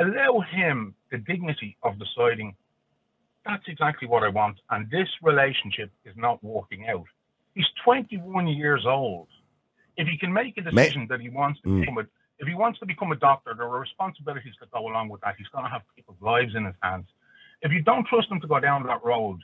allow 0.00 0.40
him 0.40 0.94
the 1.10 1.18
dignity 1.18 1.76
of 1.82 1.98
deciding 1.98 2.56
that's 3.44 3.64
exactly 3.68 4.08
what 4.08 4.22
I 4.22 4.28
want, 4.28 4.58
and 4.70 4.90
this 4.90 5.08
relationship 5.22 5.90
is 6.04 6.14
not 6.16 6.42
working 6.42 6.88
out. 6.88 7.04
He's 7.54 7.66
21 7.84 8.48
years 8.48 8.84
old. 8.86 9.28
If 9.96 10.08
he 10.08 10.16
can 10.18 10.32
make 10.32 10.56
a 10.56 10.62
decision 10.62 11.06
that 11.10 11.20
he 11.20 11.28
wants 11.28 11.60
to 11.60 11.68
Mm. 11.68 11.80
become 11.80 11.98
a, 11.98 12.06
if 12.38 12.48
he 12.48 12.54
wants 12.54 12.78
to 12.80 12.86
become 12.86 13.12
a 13.12 13.16
doctor, 13.16 13.54
there 13.54 13.66
are 13.66 13.78
responsibilities 13.78 14.54
that 14.60 14.70
go 14.70 14.88
along 14.88 15.08
with 15.10 15.20
that. 15.20 15.36
He's 15.36 15.46
going 15.48 15.64
to 15.64 15.70
have 15.70 15.82
people's 15.94 16.20
lives 16.20 16.54
in 16.56 16.64
his 16.64 16.74
hands. 16.82 17.06
If 17.60 17.70
you 17.70 17.82
don't 17.82 18.06
trust 18.06 18.28
him 18.30 18.40
to 18.40 18.46
go 18.46 18.58
down 18.58 18.82
that 18.86 19.04
road 19.04 19.40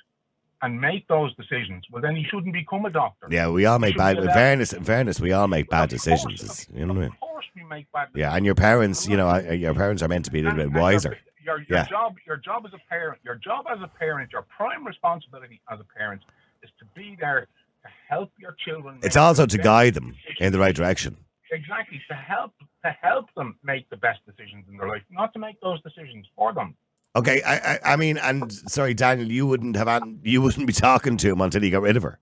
and 0.63 0.81
make 0.81 1.07
those 1.09 1.35
decisions, 1.37 1.85
well, 1.91 2.03
then 2.03 2.15
he 2.17 2.25
shouldn't 2.25 2.53
become 2.53 2.85
a 2.85 2.91
doctor. 2.91 3.27
Yeah, 3.31 3.49
we 3.49 3.65
all 3.67 3.79
make 3.79 3.97
bad. 3.97 4.19
In 4.19 4.29
fairness, 4.31 4.73
in 4.73 4.85
fairness, 4.85 5.21
we 5.21 5.33
all 5.33 5.49
make 5.49 5.69
bad 5.71 5.85
Of 5.93 6.01
course, 6.03 6.03
decisions. 6.25 6.67
You 6.73 6.87
know 6.87 6.93
what 6.95 6.99
I 6.99 7.03
mean? 7.05 7.13
Of 7.13 7.21
course, 7.21 7.47
we 7.57 7.65
make 7.65 7.91
bad. 7.93 8.09
Yeah, 8.15 8.35
and 8.35 8.45
your 8.45 8.55
parents, 8.55 9.09
you 9.09 9.17
know, 9.17 9.29
uh, 9.29 9.41
your 9.53 9.75
parents 9.75 10.03
are 10.03 10.09
meant 10.09 10.25
to 10.27 10.31
be 10.31 10.41
a 10.41 10.43
little 10.45 10.61
And- 10.61 10.73
bit 10.73 10.81
wiser. 10.81 11.17
Your, 11.43 11.59
your, 11.59 11.67
your 11.69 11.79
Yeah. 11.79 11.87
job, 11.89 12.17
your 12.27 12.37
job 12.37 12.65
as 12.67 12.73
a 12.75 12.79
parent, 12.91 13.19
your 13.25 13.37
job 13.37 13.65
as 13.71 13.79
a 13.83 13.89
parent, 13.89 14.31
your 14.33 14.43
prime 14.43 14.87
responsibility 14.87 15.61
as 15.71 15.81
a 15.81 15.85
parent 15.99 16.23
is 16.63 16.71
to 16.79 16.85
be 16.95 17.17
there 17.19 17.47
to 17.83 17.89
help 18.09 18.31
your 18.39 18.55
children. 18.65 18.99
It's 19.03 19.17
also 19.17 19.47
to 19.47 19.59
guide 19.59 19.95
them 19.95 20.11
decisions. 20.11 20.37
in 20.41 20.53
the 20.53 20.59
right 20.59 20.75
direction. 20.75 21.17
Exactly 21.51 22.01
to 22.09 22.15
help 22.15 22.53
to 22.85 22.91
help 23.03 23.27
them 23.35 23.57
make 23.65 23.89
the 23.91 23.97
best 23.97 24.21
decisions 24.27 24.65
in 24.69 24.77
their 24.77 24.89
life, 24.89 25.03
not 25.11 25.33
to 25.33 25.39
make 25.39 25.61
those 25.61 25.83
decisions 25.83 26.27
for 26.37 26.53
them. 26.53 26.77
Okay, 27.17 27.43
I, 27.43 27.57
I, 27.57 27.79
I 27.85 27.97
mean, 27.97 28.19
and 28.19 28.53
sorry, 28.53 28.95
Daniel, 28.95 29.31
you 29.31 29.47
wouldn't 29.47 29.77
have, 29.77 30.03
you 30.23 30.41
wouldn't 30.41 30.67
be 30.67 30.73
talking 30.73 31.17
to 31.17 31.31
him 31.31 31.41
until 31.41 31.61
he 31.63 31.71
got 31.71 31.83
rid 31.83 31.97
of 31.97 32.05
her. 32.05 32.19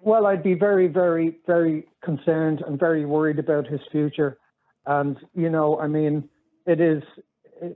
Well, 0.00 0.26
I'd 0.26 0.42
be 0.42 0.54
very, 0.54 0.86
very, 0.86 1.36
very 1.46 1.86
concerned 2.02 2.62
and 2.66 2.80
very 2.80 3.04
worried 3.04 3.38
about 3.38 3.66
his 3.66 3.80
future. 3.92 4.38
And, 4.86 5.18
you 5.34 5.50
know, 5.50 5.78
I 5.78 5.86
mean, 5.86 6.30
it 6.66 6.80
is, 6.80 7.02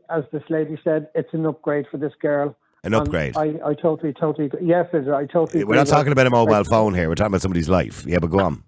as 0.09 0.25
this 0.33 0.43
lady 0.49 0.79
said, 0.83 1.09
it's 1.15 1.35
an 1.35 1.45
upgrade 1.45 1.85
for 1.91 1.99
this 1.99 2.15
girl. 2.23 2.57
An 2.85 2.95
upgrade. 2.95 3.37
I, 3.37 3.59
I 3.65 3.75
totally, 3.75 4.15
totally, 4.15 4.51
yes. 4.63 4.87
I 4.95 5.27
totally. 5.27 5.65
We're 5.65 5.77
not 5.77 5.87
talking 5.87 6.13
about 6.13 6.27
a 6.27 6.31
mobile 6.31 6.65
phone 6.65 6.95
here. 6.95 7.09
We're 7.09 7.15
talking 7.15 7.33
about 7.33 7.43
somebody's 7.43 7.69
life. 7.69 8.05
Yeah, 8.07 8.19
but 8.19 8.31
go 8.31 8.41
on. 8.41 8.65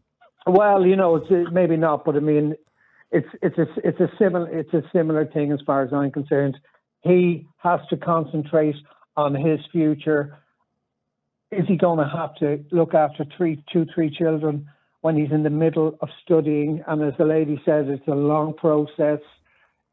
Well, 0.46 0.87
you 0.87 0.96
know, 0.96 1.16
it's 1.16 1.50
maybe 1.52 1.76
not, 1.78 2.04
but 2.04 2.16
I 2.16 2.20
mean, 2.20 2.54
it's 3.11 3.29
it's 3.42 3.59
a 3.59 3.66
it's 3.85 4.01
a 4.01 4.11
similar 4.19 4.49
it's 4.49 4.73
a 4.75 4.83
similar 4.92 5.27
thing 5.27 5.53
as 5.53 5.61
far 5.66 5.83
as 5.83 5.92
I'm 5.92 6.11
concerned. 6.11 6.59
He 7.03 7.47
has 7.59 7.81
to 7.90 7.97
concentrate 7.97 8.77
on 9.16 9.35
his 9.35 9.61
future. 9.71 10.37
Is 11.53 11.66
he 11.69 11.77
going 11.77 11.99
to 11.99 12.09
have 12.09 12.35
to 12.37 12.64
look 12.73 12.95
after 12.95 13.25
three, 13.37 13.62
two, 13.73 13.87
three 13.95 14.11
children 14.11 14.69
when 15.03 15.16
he's 15.16 15.31
in 15.31 15.45
the 15.45 15.51
middle 15.51 15.97
of 16.01 16.09
studying? 16.25 16.83
And 16.88 17.03
as 17.03 17.14
the 17.16 17.25
lady 17.25 17.61
said, 17.64 17.88
it's 17.88 18.09
a 18.09 18.14
long 18.14 18.55
process. 18.55 19.21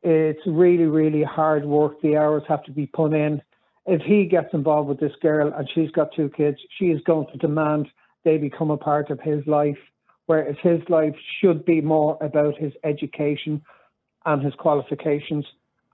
It's 0.02 0.41
really, 0.47 0.86
really 0.86 1.23
hard 1.23 1.65
work. 1.65 2.02
The 2.02 2.17
hours 2.17 2.43
have 2.47 2.63
to 2.63 2.71
be 2.71 2.88
put 2.88 3.13
in. 3.13 3.41
If 3.86 4.02
he 4.02 4.26
gets 4.26 4.54
involved 4.54 4.89
with 4.89 4.99
this 4.99 5.13
girl 5.21 5.54
and 5.56 5.69
she's 5.76 5.91
got 5.91 6.15
two 6.15 6.30
kids, 6.30 6.58
she 6.80 6.86
is 6.86 7.02
going 7.04 7.28
to 7.32 7.38
demand 7.38 7.88
they 8.23 8.38
become 8.38 8.71
a 8.71 8.78
part 8.78 9.12
of 9.12 9.19
his 9.19 9.45
life 9.45 9.78
whereas 10.25 10.55
his 10.62 10.79
life 10.89 11.15
should 11.39 11.65
be 11.65 11.81
more 11.81 12.17
about 12.21 12.57
his 12.57 12.73
education 12.83 13.62
and 14.25 14.43
his 14.43 14.53
qualifications 14.55 15.45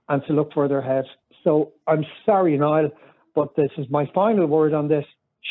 and 0.08 0.22
to 0.26 0.32
look 0.32 0.52
further 0.52 0.78
ahead. 0.78 1.04
So 1.44 1.72
I'm 1.86 2.04
sorry, 2.26 2.56
Niall, 2.56 2.90
but 3.34 3.56
this 3.56 3.70
is 3.78 3.86
my 3.90 4.10
final 4.14 4.46
word 4.46 4.74
on 4.74 4.88
this. 4.88 5.04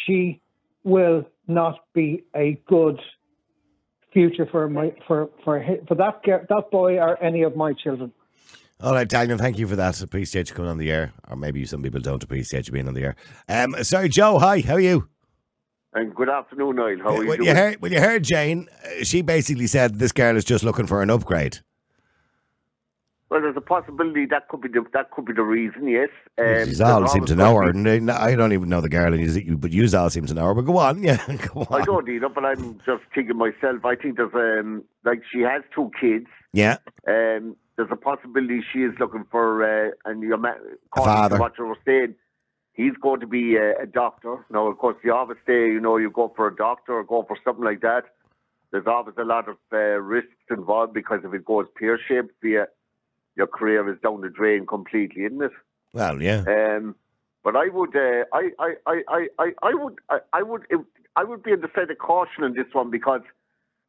She 0.06 0.42
will 0.84 1.26
not 1.48 1.80
be 1.94 2.24
a 2.36 2.62
good 2.68 3.00
future 4.13 4.48
for 4.50 4.70
my 4.70 4.94
for 5.08 5.30
for 5.44 5.63
for 5.88 5.96
that 5.96 6.22
that 6.26 6.72
boy 6.72 6.98
or 6.98 7.22
any 7.24 7.44
of 7.44 7.56
my 7.56 7.74
children. 7.74 8.12
All 8.82 8.94
right, 8.94 9.08
Daniel, 9.08 9.38
thank 9.38 9.60
you 9.60 9.68
for 9.68 9.76
that. 9.76 10.02
Appreciate 10.02 10.50
you 10.50 10.56
coming 10.56 10.72
on 10.72 10.78
the 10.78 10.89
air. 10.89 11.12
Or 11.30 11.36
maybe 11.36 11.65
some 11.65 11.84
people 11.84 12.00
don't 12.00 12.24
appreciate 12.24 12.68
you 12.68 12.72
being 12.72 12.88
on 12.88 12.94
the 12.94 13.04
air. 13.04 13.15
Um, 13.50 13.76
sorry, 13.84 14.08
Joe, 14.08 14.39
hi, 14.39 14.62
how 14.62 14.76
are 14.76 14.80
you? 14.80 15.10
And 15.93 16.13
good 16.13 16.30
afternoon, 16.30 16.75
Niall. 16.75 16.97
How 17.02 17.15
are 17.15 17.23
you 17.23 17.30
when, 17.30 17.38
doing? 17.39 17.49
you 17.49 17.56
heard, 17.56 17.82
when 17.82 17.91
you 17.91 17.99
heard 17.99 18.23
Jane, 18.23 18.67
uh, 18.86 19.04
she 19.04 19.21
basically 19.21 19.67
said 19.67 19.95
this 19.95 20.12
girl 20.12 20.36
is 20.38 20.45
just 20.45 20.63
looking 20.63 20.86
for 20.86 21.02
an 21.02 21.10
upgrade. 21.10 21.58
Well, 23.30 23.41
there's 23.41 23.58
a 23.58 23.62
possibility 23.62 24.25
that 24.28 24.47
could 24.49 24.62
be 24.62 24.69
the, 24.69 24.84
that 24.93 25.12
could 25.12 25.25
be 25.25 25.34
the 25.34 25.43
reason. 25.43 25.88
Yes. 25.88 26.10
Um, 26.38 26.69
you 26.69 26.84
all 26.86 27.08
seem 27.08 27.25
to 27.25 27.36
know 27.36 27.56
her. 27.58 27.67
to 27.67 27.73
be- 27.73 27.97
and 27.97 28.10
they- 28.10 28.13
I 28.13 28.36
don't 28.36 28.54
even 28.54 28.69
know 28.69 28.82
the 28.82 28.89
girl, 28.89 29.13
and 29.13 29.21
you, 29.21 29.58
but 29.58 29.71
you 29.71 29.88
all 29.97 30.10
seem 30.10 30.25
to 30.28 30.34
know 30.34 30.45
her. 30.47 30.54
But 30.56 30.63
go 30.63 30.78
on, 30.78 31.02
yeah, 31.04 31.17
go 31.54 31.62
on. 31.62 31.82
I 31.82 31.86
don't 31.86 32.08
either, 32.10 32.30
but 32.30 32.45
I'm 32.45 32.80
just 32.86 33.04
thinking 33.13 33.38
myself. 33.38 33.84
I 33.86 33.95
think 33.95 34.17
there's 34.17 34.34
um 34.34 34.84
like 35.06 35.21
she 35.32 35.41
has 35.41 35.62
two 35.75 35.91
kids. 35.99 36.25
Yeah, 36.54 36.78
Um, 37.08 37.56
there's 37.78 37.89
a 37.91 37.95
possibility 37.95 38.62
she 38.73 38.80
is 38.80 38.93
looking 38.99 39.25
for, 39.30 39.63
uh, 39.63 39.91
and 40.06 40.23
you're 40.23 40.38
ma- 40.38 40.54
father. 40.95 41.38
what 41.38 41.54
you 41.60 41.65
were 41.67 41.78
saying, 41.86 42.15
he's 42.80 42.96
going 43.02 43.20
to 43.20 43.28
be 43.28 43.58
a, 43.58 43.70
a 43.84 43.86
doctor. 43.86 44.34
Now, 44.50 44.68
of 44.68 44.78
course, 44.78 44.96
you 45.04 45.13
always 45.13 45.38
say, 45.46 45.60
you 45.76 45.82
know, 45.86 45.98
you 45.98 46.10
go 46.10 46.32
for 46.36 46.48
a 46.48 46.56
doctor 46.56 46.94
or 47.00 47.04
go 47.04 47.24
for 47.28 47.38
something 47.44 47.65
like 47.72 47.82
that. 47.82 48.04
There's 48.72 48.88
always 48.88 49.15
a 49.18 49.24
lot 49.36 49.50
of 49.50 49.58
uh, 49.74 49.78
risks 50.18 50.46
involved 50.50 50.94
because 50.94 51.20
if 51.26 51.34
it 51.34 51.44
goes 51.44 51.65
pear 51.78 52.00
shaped, 52.08 52.36
your 52.42 52.68
your 53.36 53.48
career 53.48 53.82
is 53.92 54.00
down 54.02 54.22
the 54.22 54.30
drain 54.30 54.65
completely, 54.65 55.24
isn't 55.26 55.42
it? 55.42 55.52
well, 55.94 56.22
yeah. 56.22 56.44
Um, 56.48 56.96
but 57.44 57.56
I 57.56 57.68
would, 57.78 57.96
uh, 57.96 58.26
I, 58.34 58.44
I, 58.60 58.70
I, 58.86 59.28
I, 59.39 59.46
I, 59.70 59.74
would, 59.74 59.96
I, 60.10 60.18
I 60.34 60.44
would, 60.44 60.63
I 61.15 61.24
would 61.24 61.42
be 61.42 61.52
on 61.54 61.62
the 61.62 61.70
side 61.74 61.89
of 61.89 61.98
caution 61.98 62.44
in 62.44 62.54
this 62.54 62.65
one 62.74 62.89
because, 62.92 63.22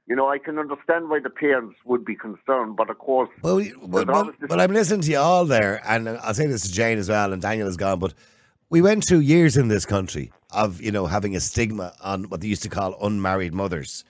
you 0.07 0.15
know, 0.15 0.29
I 0.31 0.39
can 0.39 0.57
understand 0.59 1.11
why 1.11 1.19
the 1.21 1.31
parents 1.31 1.77
would 1.85 2.05
be 2.05 2.15
concerned, 2.15 2.77
but 2.77 2.89
of 2.91 2.99
course, 2.99 3.29
Well, 3.43 3.57
we- 3.57 3.75
well, 3.75 4.05
there's 4.05 4.09
well, 4.09 4.33
well, 4.51 4.61
I'm 4.61 4.73
listening 4.73 5.01
to 5.03 5.11
you 5.11 5.19
all 5.19 5.45
there, 5.45 5.75
and 5.85 6.09
I'll 6.09 6.35
say 6.35 6.47
this 6.47 6.63
to 6.63 6.73
Jane 6.73 6.99
as 6.99 7.09
well, 7.09 7.33
and 7.33 7.43
Daniel 7.43 7.69
is 7.69 7.77
gone, 7.77 7.99
but 7.99 8.15
we 8.71 8.81
went 8.81 9.05
through 9.05 9.19
years 9.21 9.57
in 9.57 9.69
this 9.69 9.85
country 9.85 10.33
of, 10.53 10.81
you 10.81 10.91
know, 10.93 11.07
having 11.07 11.37
a 11.37 11.41
stigma 11.41 11.93
on 12.03 12.25
what 12.25 12.41
they 12.41 12.49
used 12.49 12.63
to 12.63 12.69
call 12.69 12.97
unmarried 13.05 13.53
mothers 13.53 14.05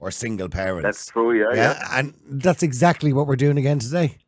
or 0.00 0.10
single 0.10 0.48
parents. 0.48 0.84
that's 0.84 1.06
true. 1.06 1.38
Yeah, 1.38 1.46
yeah, 1.54 1.74
yeah, 1.78 1.98
and 1.98 2.14
that's 2.28 2.62
exactly 2.62 3.12
what 3.12 3.26
we're 3.26 3.36
doing 3.36 3.58
again 3.58 3.78
today. 3.78 4.18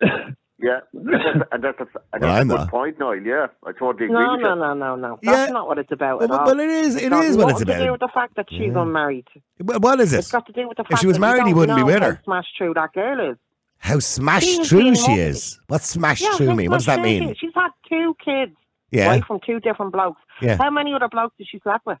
yeah. 0.02 0.80
And 0.92 1.62
that's, 1.62 1.80
a, 1.80 1.86
and 2.12 2.20
Well, 2.20 2.20
that's 2.20 2.24
I'm 2.40 2.50
a 2.50 2.54
good 2.54 2.60
not. 2.60 2.70
point, 2.70 2.98
Noel. 2.98 3.20
Yeah, 3.22 3.46
I 3.66 3.72
totally 3.72 4.06
agree 4.06 4.08
No, 4.18 4.32
with 4.32 4.40
no, 4.42 4.54
you. 4.54 4.60
no, 4.60 4.74
no, 4.74 4.96
no. 4.96 5.18
Yeah. 5.22 5.32
That's 5.32 5.52
not 5.52 5.66
what 5.68 5.78
it's 5.78 5.92
about 5.92 6.20
Well, 6.20 6.32
at 6.32 6.40
all. 6.40 6.46
well, 6.46 6.60
it 6.60 6.68
is. 6.68 6.96
It 6.96 7.10
got 7.10 7.24
is 7.24 7.36
what 7.36 7.50
it's 7.50 7.60
nothing 7.60 7.78
to 7.78 7.84
do 7.86 7.92
with 7.92 8.00
the 8.00 8.10
fact 8.12 8.36
that 8.36 8.46
she's 8.50 8.72
Yeah. 8.74 8.82
unmarried. 8.82 9.26
Well, 9.60 9.80
what 9.80 10.00
is 10.00 10.12
It's 10.12 10.30
got 10.30 10.46
to 10.46 10.52
do 10.52 10.68
with 10.68 10.76
the 10.76 10.82
If 10.82 10.88
fact 10.88 11.00
she 11.00 11.06
was 11.06 11.16
that 11.16 11.20
married, 11.20 11.44
he 11.46 11.50
don't 11.50 11.58
wouldn't 11.60 11.76
be 11.76 11.80
know 11.82 11.86
with 11.86 12.02
how 12.02 12.10
her. 12.10 12.20
smashed 12.24 12.56
through 12.58 12.74
that 12.74 12.92
girl 12.92 13.30
is. 13.32 13.36
How 13.78 13.98
smashed 13.98 14.46
She 14.48 14.60
is 14.60 14.68
through 14.68 14.94
she 14.94 15.00
lovely. 15.08 15.20
is. 15.20 15.58
What's 15.66 15.88
smashed 15.88 16.22
Yeah, 16.22 16.36
through 16.36 16.54
me? 16.54 16.68
What 16.68 16.76
does 16.78 16.86
that 16.86 17.00
mean? 17.02 17.34
She's 17.38 17.50
had 17.54 17.70
two 17.88 18.14
kids, 18.24 18.54
Yeah, 18.92 19.08
right, 19.08 19.24
from 19.24 19.40
two 19.44 19.58
different 19.58 19.90
blokes. 19.92 20.20
yeah. 20.40 20.56
How 20.58 20.70
many 20.70 20.92
other 20.94 21.08
blokes 21.08 21.34
did 21.38 21.48
she 21.50 21.58
slept 21.60 21.84
with? 21.86 21.98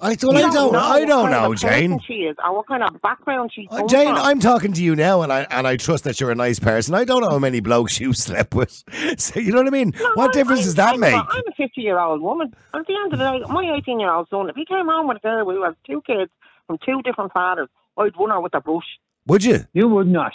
I 0.00 0.16
don't, 0.16 0.34
I 0.36 0.40
don't, 0.50 0.72
know 0.72 0.78
I 0.80 1.04
don't 1.04 1.30
know, 1.30 1.54
Jane. 1.54 2.00
She 2.04 2.14
is, 2.24 2.34
or 2.44 2.56
what 2.56 2.66
kind 2.66 2.82
of 2.82 3.00
background 3.00 3.52
she's 3.54 3.68
Uh, 3.70 3.86
Jane, 3.86 4.08
from. 4.16 4.24
I'm 4.24 4.40
talking 4.40 4.72
to 4.72 4.82
you 4.82 4.96
now, 4.96 5.22
and 5.22 5.32
I 5.32 5.46
and 5.50 5.68
I 5.68 5.76
trust 5.76 6.02
that 6.02 6.20
you're 6.20 6.32
a 6.32 6.34
nice 6.34 6.58
person. 6.58 6.96
I 6.96 7.04
don't 7.04 7.20
know 7.22 7.30
how 7.30 7.38
many 7.38 7.60
blokes 7.60 8.00
you 8.00 8.12
slept 8.26 8.54
with. 8.54 8.82
So 9.18 9.38
you 9.38 9.52
know 9.52 9.58
what 9.58 9.68
I 9.68 9.70
mean? 9.70 9.92
No, 9.96 10.10
what 10.14 10.22
I'm- 10.24 10.30
difference 10.32 10.60
I'm- 10.60 10.66
does 10.66 10.74
that 10.76 10.94
I'm 10.94 11.00
make? 11.00 11.14
I'm 11.14 11.42
a 11.48 11.52
50 11.56 11.80
year 11.80 12.00
old 12.00 12.20
woman. 12.22 12.52
And 12.72 12.80
at 12.80 12.86
the 12.88 12.94
end 12.96 13.12
of 13.12 13.18
the 13.20 13.24
day, 13.46 13.52
my 13.52 13.76
18 13.78 14.00
year 14.00 14.10
old 14.12 14.28
son, 14.30 14.48
if 14.50 14.56
he 14.56 14.64
came 14.64 14.86
home 14.86 15.06
with 15.06 15.18
a 15.18 15.20
girl 15.20 15.44
who 15.44 15.62
has 15.62 15.74
two 15.86 16.02
kids 16.04 16.30
from 16.66 16.78
two 16.84 17.00
different 17.02 17.32
fathers, 17.32 17.68
I'd 17.96 18.16
run 18.18 18.30
her 18.30 18.40
with 18.40 18.54
a 18.56 18.60
brush. 18.60 18.98
Would 19.26 19.44
you? 19.44 19.60
You 19.74 19.88
would 19.88 20.08
not. 20.08 20.32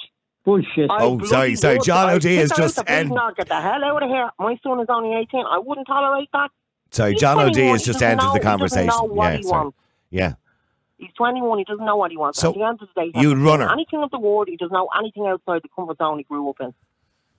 Bullshit. 0.49 0.89
I 0.89 1.03
Oh, 1.03 1.19
sorry, 1.25 1.55
sorry. 1.55 1.77
John 1.83 2.09
I'd 2.09 2.15
O'D 2.15 2.21
kick 2.23 2.39
is 2.39 2.51
her 2.51 2.57
just 2.57 2.79
out 2.79 2.85
the 2.87 2.91
end- 2.91 3.09
prison 3.09 3.33
Get 3.37 3.47
the 3.49 3.61
hell 3.61 3.83
out 3.83 4.01
of 4.03 4.09
here. 4.09 4.29
My 4.39 4.57
son 4.63 4.79
is 4.79 4.87
only 4.89 5.15
18. 5.15 5.45
I 5.45 5.59
wouldn't 5.59 5.85
tolerate 5.85 6.29
that. 6.33 6.49
Sorry, 6.91 7.11
He's 7.11 7.21
John 7.21 7.37
O'D 7.39 7.53
21, 7.53 7.71
has 7.73 7.83
just 7.85 7.99
doesn't 7.99 8.09
entered 8.11 8.25
know- 8.25 8.33
the 8.33 8.39
he 8.39 8.43
conversation. 8.43 8.87
know 8.87 9.03
what 9.03 9.25
Yeah, 9.31 9.37
he 9.37 9.43
sorry. 9.43 9.61
wants. 9.63 9.77
Yeah. 10.09 10.33
He's 10.97 11.13
21. 11.15 11.57
He 11.59 11.63
doesn't 11.65 11.85
know 11.85 11.95
what 11.97 12.09
he 12.11 12.17
wants. 12.17 12.39
So, 12.39 12.49
At 12.49 12.55
the 12.55 12.63
end 12.63 12.81
of 12.81 12.89
the 12.95 13.01
day, 13.01 13.11
he 13.13 13.21
you'd 13.21 13.37
run 13.37 13.59
her? 13.59 13.71
Anything 13.71 14.01
of 14.01 14.09
the 14.09 14.19
world, 14.19 14.47
he 14.47 14.57
doesn't 14.57 14.73
know 14.73 14.89
anything 14.99 15.27
outside 15.27 15.61
the 15.61 15.69
comfort 15.75 15.97
zone 15.99 16.17
he 16.17 16.23
grew 16.23 16.49
up 16.49 16.55
in. 16.59 16.73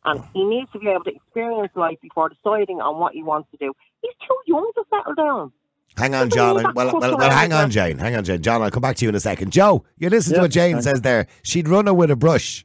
And 0.04 0.20
oh. 0.20 0.24
he 0.32 0.44
needs 0.44 0.70
to 0.72 0.78
be 0.78 0.88
able 0.88 1.04
to 1.04 1.14
experience 1.14 1.72
life 1.74 1.98
before 2.00 2.28
deciding 2.30 2.80
on 2.80 2.98
what 3.00 3.12
he 3.12 3.22
wants 3.24 3.50
to 3.50 3.56
do. 3.56 3.72
He's 4.02 4.14
too 4.26 4.36
young 4.46 4.70
to 4.76 4.84
settle 4.88 5.14
down. 5.14 5.52
Hang 5.96 6.14
on, 6.14 6.30
John. 6.30 6.56
mean 6.56 6.66
Well, 6.74 6.98
well, 7.00 7.18
well, 7.18 7.30
hang 7.30 7.52
on. 7.52 7.70
Jane. 7.70 7.98
Hang 7.98 8.14
on, 8.14 8.24
Jane. 8.24 8.40
John, 8.40 8.62
I'll 8.62 8.70
come 8.70 8.80
back 8.80 8.96
to 8.96 9.04
you 9.04 9.08
in 9.08 9.14
a 9.16 9.20
second. 9.20 9.50
Joe, 9.52 9.84
you 9.98 10.08
listen 10.08 10.34
to 10.34 10.42
what 10.42 10.52
Jane 10.52 10.76
fine. 10.76 10.82
says 10.82 11.00
there. 11.02 11.26
She'd 11.42 11.68
run 11.68 11.86
her 11.86 11.92
with 11.92 12.10
a 12.12 12.16
brush. 12.16 12.64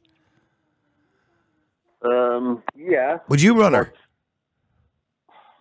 Um, 2.02 2.62
yeah. 2.76 3.18
Would 3.28 3.42
you 3.42 3.58
run 3.58 3.74
her? 3.74 3.92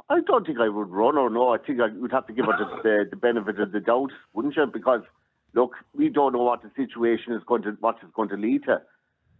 I 0.10 0.20
don't 0.22 0.46
think 0.46 0.60
I 0.60 0.70
would 0.70 0.90
run 0.90 1.18
or 1.18 1.30
no. 1.30 1.50
I 1.54 1.58
think 1.58 1.80
I 1.82 1.88
would 1.88 2.12
have 2.12 2.28
to 2.28 2.34
give 2.34 2.46
her 2.46 2.58
the, 2.58 2.82
the, 2.84 3.10
the 3.10 3.16
benefit 3.16 3.60
of 3.60 3.72
the 3.72 3.80
doubt, 3.80 4.12
wouldn't 4.34 4.56
you? 4.56 4.66
Because 4.68 5.02
look, 5.54 5.74
we 5.96 6.10
don't 6.10 6.34
know 6.34 6.44
what 6.44 6.62
the 6.62 6.70
situation 6.76 7.34
is 7.34 7.42
going 7.46 7.64
to 7.64 7.72
what 7.80 7.98
it's 8.04 8.14
going 8.14 8.30
to 8.30 8.38
lead 8.38 8.66
to, 8.66 8.82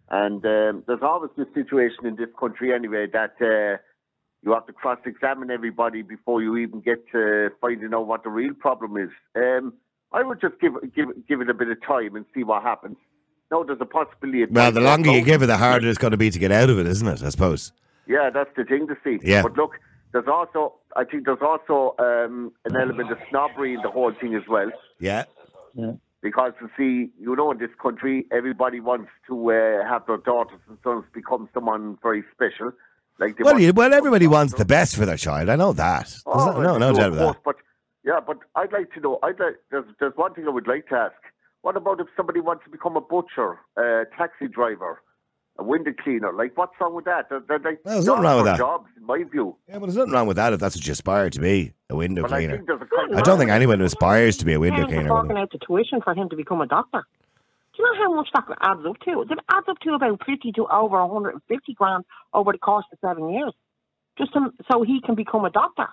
and 0.10 0.44
um, 0.46 0.84
there's 0.88 1.04
always 1.04 1.30
this 1.38 1.48
situation 1.54 2.08
in 2.08 2.16
this 2.16 2.30
country 2.40 2.74
anyway 2.74 3.06
that 3.14 3.36
uh, 3.42 3.78
you 4.42 4.54
have 4.54 4.66
to 4.66 4.74
cross-examine 4.74 5.52
everybody 5.52 6.02
before 6.02 6.42
you 6.42 6.58
even 6.58 6.80
get 6.80 7.08
to 7.12 7.50
finding 7.62 7.94
out 7.94 8.08
what 8.08 8.24
the 8.24 8.30
real 8.30 8.54
problem 8.56 8.98
is. 8.98 9.10
Um, 9.36 9.74
I 10.14 10.24
would 10.24 10.42
just 10.42 10.60
give 10.60 10.74
give 10.96 11.10
give 11.28 11.42
it 11.42 11.50
a 11.50 11.54
bit 11.54 11.70
of 11.70 11.78
time 11.86 12.16
and 12.16 12.26
see 12.34 12.44
what 12.44 12.64
happens. 12.64 12.98
No, 13.52 13.64
there's 13.64 13.80
a 13.82 13.86
possibility. 13.86 14.42
it 14.44 14.52
Well, 14.52 14.72
the 14.72 14.82
longer 14.82 15.12
you 15.12 15.24
give 15.24 15.42
it, 15.42 15.46
the 15.48 15.58
harder 15.58 15.88
it's 15.88 15.98
going 15.98 16.12
to 16.12 16.18
be 16.18 16.30
to 16.30 16.40
get 16.40 16.52
out 16.52 16.70
of 16.70 16.80
it, 16.80 16.88
isn't 16.88 17.08
it? 17.08 17.24
I 17.24 17.30
suppose. 17.30 17.72
Yeah, 18.08 18.30
that's 18.34 18.50
the 18.56 18.64
thing 18.64 18.88
to 18.88 18.98
see. 19.04 19.20
Yeah. 19.24 19.44
But 19.44 19.56
look, 19.56 19.80
there's 20.12 20.28
also, 20.28 20.76
I 20.96 21.04
think 21.04 21.26
there's 21.26 21.42
also 21.42 21.96
um, 22.00 22.52
an 22.66 22.76
element 22.76 23.12
of 23.12 23.18
snobbery 23.30 23.74
in 23.74 23.82
the 23.82 23.90
whole 23.90 24.14
thing 24.14 24.36
as 24.36 24.44
well. 24.48 24.72
Yeah. 25.00 25.26
yeah. 25.74 25.94
Because 26.22 26.54
you 26.60 26.70
see, 26.78 27.12
you 27.20 27.36
know, 27.36 27.52
in 27.52 27.60
this 27.60 27.70
country, 27.82 28.26
everybody 28.32 28.80
wants 28.80 29.10
to 29.28 29.52
uh, 29.52 29.88
have 29.88 30.08
their 30.08 30.18
daughters 30.18 30.60
and 30.68 30.78
sons 30.84 31.06
become 31.14 31.48
someone 31.54 31.98
very 32.02 32.24
special. 32.34 32.72
Like 33.20 33.38
they 33.38 33.44
Well, 33.44 33.60
you, 33.60 33.74
well, 33.74 33.94
everybody 33.94 34.28
wants 34.28 34.54
doctors. 34.54 34.60
the 34.60 34.66
best 34.66 34.96
for 34.96 35.06
their 35.06 35.18
child. 35.18 35.50
I 35.50 35.56
know 35.56 35.74
that. 35.74 36.06
There's 36.08 36.24
Oh, 36.26 36.62
no, 36.62 36.78
no, 36.78 36.92
no 36.92 36.94
doubt 36.94 37.14
about 37.14 37.34
that. 37.36 37.44
But 37.44 37.56
yeah, 38.04 38.20
but 38.26 38.40
I'd 38.56 38.72
like 38.74 38.92
to 38.94 39.00
know. 39.00 39.20
I'd 39.24 39.40
like. 39.40 39.56
There's, 39.72 39.86
there's 40.00 40.14
one 40.16 40.34
thing 40.34 40.46
I 40.48 40.50
would 40.52 40.68
like 40.68 40.88
to 40.90 40.96
ask. 40.96 41.16
What 41.66 41.76
about 41.76 42.00
if 42.00 42.06
somebody 42.16 42.42
wants 42.42 42.64
to 42.66 42.70
become 42.70 42.96
a 42.96 43.02
butcher, 43.02 43.58
a 43.76 44.04
taxi 44.16 44.48
driver, 44.48 45.02
a 45.58 45.64
window 45.64 45.94
cleaner? 46.04 46.32
Like, 46.32 46.56
what's 46.56 46.74
wrong 46.80 46.94
with 46.94 47.06
that? 47.06 47.28
They're, 47.28 47.40
they're 47.48 47.58
like 47.58 47.80
Well, 47.84 47.96
there's 47.96 48.06
nothing 48.06 48.22
wrong 48.22 48.36
with 48.36 48.46
that. 48.46 48.58
Jobs, 48.60 48.88
in 48.96 49.04
my 49.04 49.24
view. 49.24 49.56
Yeah, 49.68 49.80
but 49.80 49.88
there's 49.88 49.96
nothing 49.98 50.14
wrong 50.14 50.28
with 50.28 50.38
that 50.38 50.54
if 50.54 50.60
that's 50.60 50.76
what 50.76 50.86
you 50.86 50.92
aspire 50.92 51.32
to 51.32 51.40
be, 51.40 51.74
a 51.90 51.96
window 51.96 52.22
But 52.22 52.34
I 52.34 52.38
cleaner. 52.38 52.58
think 52.58 52.68
there's 52.68 52.82
I 53.16 53.22
don't 53.22 53.40
think 53.40 53.50
anyone 53.50 53.82
aspires 53.82 54.38
to 54.38 54.46
be 54.46 54.54
a 54.54 54.60
window 54.60 54.86
Parents 54.86 54.94
cleaner. 54.94 55.10
forking 55.10 55.30
wouldn't 55.30 55.52
out 55.54 55.60
the 55.60 55.66
tuition 55.66 56.02
for 56.04 56.14
him 56.14 56.30
to 56.30 56.36
become 56.36 56.62
a 56.62 56.68
doctor. 56.68 57.04
Do 57.76 57.82
you 57.82 57.96
know 57.96 58.04
how 58.04 58.14
much 58.14 58.30
that 58.36 58.44
adds 58.62 58.86
up 58.88 59.00
to? 59.00 59.22
It 59.24 59.40
adds 59.50 59.66
up 59.68 59.80
to 59.80 59.94
about 59.96 60.22
50 60.24 60.52
to 60.52 60.68
over 60.68 61.04
150 61.04 61.74
grand 61.74 62.06
over 62.36 62.52
the 62.52 62.60
course 62.60 62.86
of 62.94 63.00
seven 63.02 63.34
years, 63.34 63.54
just 64.20 64.34
to, 64.34 64.52
so 64.72 64.84
he 64.84 65.02
can 65.04 65.16
become 65.16 65.46
a 65.46 65.50
doctor. 65.50 65.88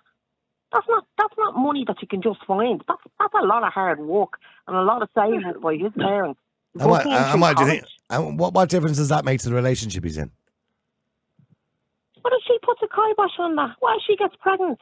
That's 0.73 0.87
not 0.89 1.05
that's 1.19 1.35
not 1.39 1.55
money 1.57 1.85
that 1.87 1.97
you 2.01 2.09
can 2.09 2.23
just 2.23 2.41
find. 2.47 2.83
That's 2.89 3.03
that's 3.19 3.35
a 3.35 3.47
lot 3.47 3.63
of 3.63 3.73
hard 3.73 4.01
work 4.01 4.35
and 4.67 4.77
a 4.77 4.83
lot 4.83 5.03
of 5.03 5.09
savings 5.15 5.45
by 5.63 5.75
his 5.75 5.93
parents. 5.99 6.41
they? 6.75 6.83
And 6.83 6.91
what, 6.91 7.03
Put 7.03 7.13
him 7.13 7.19
and 7.19 7.41
what 7.41 7.57
do 7.57 7.65
you 7.65 7.69
think? 7.69 7.85
And 8.09 8.39
what, 8.39 8.55
what 8.55 8.69
difference 8.69 8.97
does 8.97 9.09
that 9.11 9.25
make 9.25 9.41
to 9.41 9.49
the 9.49 9.55
relationship 9.55 10.05
he's 10.05 10.17
in? 10.17 10.31
What 12.23 12.33
if 12.33 12.43
she 12.47 12.57
puts 12.63 12.81
a 12.83 12.89
kibosh 12.89 13.39
on 13.39 13.57
that, 13.57 13.77
well, 13.83 13.97
she 14.07 14.17
gets 14.17 14.35
pregnant. 14.41 14.79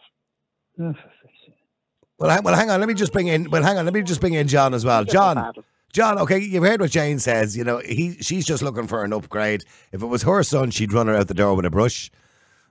Oh, 0.78 0.92
for 0.92 0.98
fuck's 0.98 1.34
sake. 1.46 1.54
Well, 2.18 2.30
hang, 2.30 2.42
well, 2.44 2.54
hang 2.54 2.70
on. 2.70 2.80
Let 2.80 2.88
me 2.88 2.94
just 2.94 3.12
bring 3.12 3.28
in. 3.28 3.50
Well, 3.50 3.62
hang 3.62 3.78
on. 3.78 3.84
Let 3.86 3.94
me 3.94 4.02
just 4.02 4.20
bring 4.20 4.34
in 4.34 4.46
John 4.46 4.74
as 4.74 4.84
well. 4.84 5.04
John. 5.04 5.52
John. 5.92 6.18
Okay, 6.18 6.38
you've 6.38 6.62
heard 6.62 6.80
what 6.80 6.90
Jane 6.90 7.18
says. 7.18 7.56
You 7.56 7.64
know, 7.64 7.78
he 7.78 8.16
she's 8.20 8.44
just 8.44 8.62
looking 8.62 8.86
for 8.86 9.02
an 9.04 9.12
upgrade. 9.12 9.64
If 9.90 10.02
it 10.02 10.06
was 10.06 10.22
her 10.22 10.42
son, 10.42 10.70
she'd 10.70 10.92
run 10.92 11.06
her 11.06 11.16
out 11.16 11.28
the 11.28 11.34
door 11.34 11.54
with 11.54 11.64
a 11.64 11.70
brush. 11.70 12.10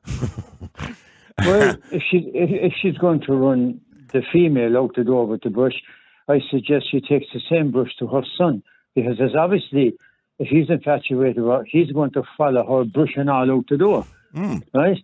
Well, 1.45 1.75
if 1.91 2.03
she 2.09 2.17
if, 2.33 2.49
if 2.51 2.73
she's 2.81 2.97
going 2.97 3.21
to 3.21 3.33
run 3.33 3.81
the 4.13 4.21
female 4.31 4.77
out 4.77 4.95
the 4.95 5.03
door 5.03 5.25
with 5.27 5.41
the 5.43 5.49
brush, 5.49 5.81
I 6.27 6.39
suggest 6.51 6.89
she 6.91 7.01
takes 7.01 7.27
the 7.33 7.41
same 7.49 7.71
brush 7.71 7.95
to 7.99 8.07
her 8.07 8.23
son 8.37 8.63
because 8.95 9.17
there's 9.17 9.35
obviously 9.35 9.93
if 10.39 10.47
he's 10.47 10.69
infatuated 10.69 11.37
with 11.43 11.47
her, 11.51 11.63
he's 11.69 11.91
going 11.91 12.11
to 12.11 12.23
follow 12.37 12.65
her 12.65 12.85
brushing 12.85 13.27
all 13.29 13.51
out 13.51 13.65
the 13.69 13.77
door, 13.77 14.05
Mm, 14.33 14.63
right? 14.73 14.97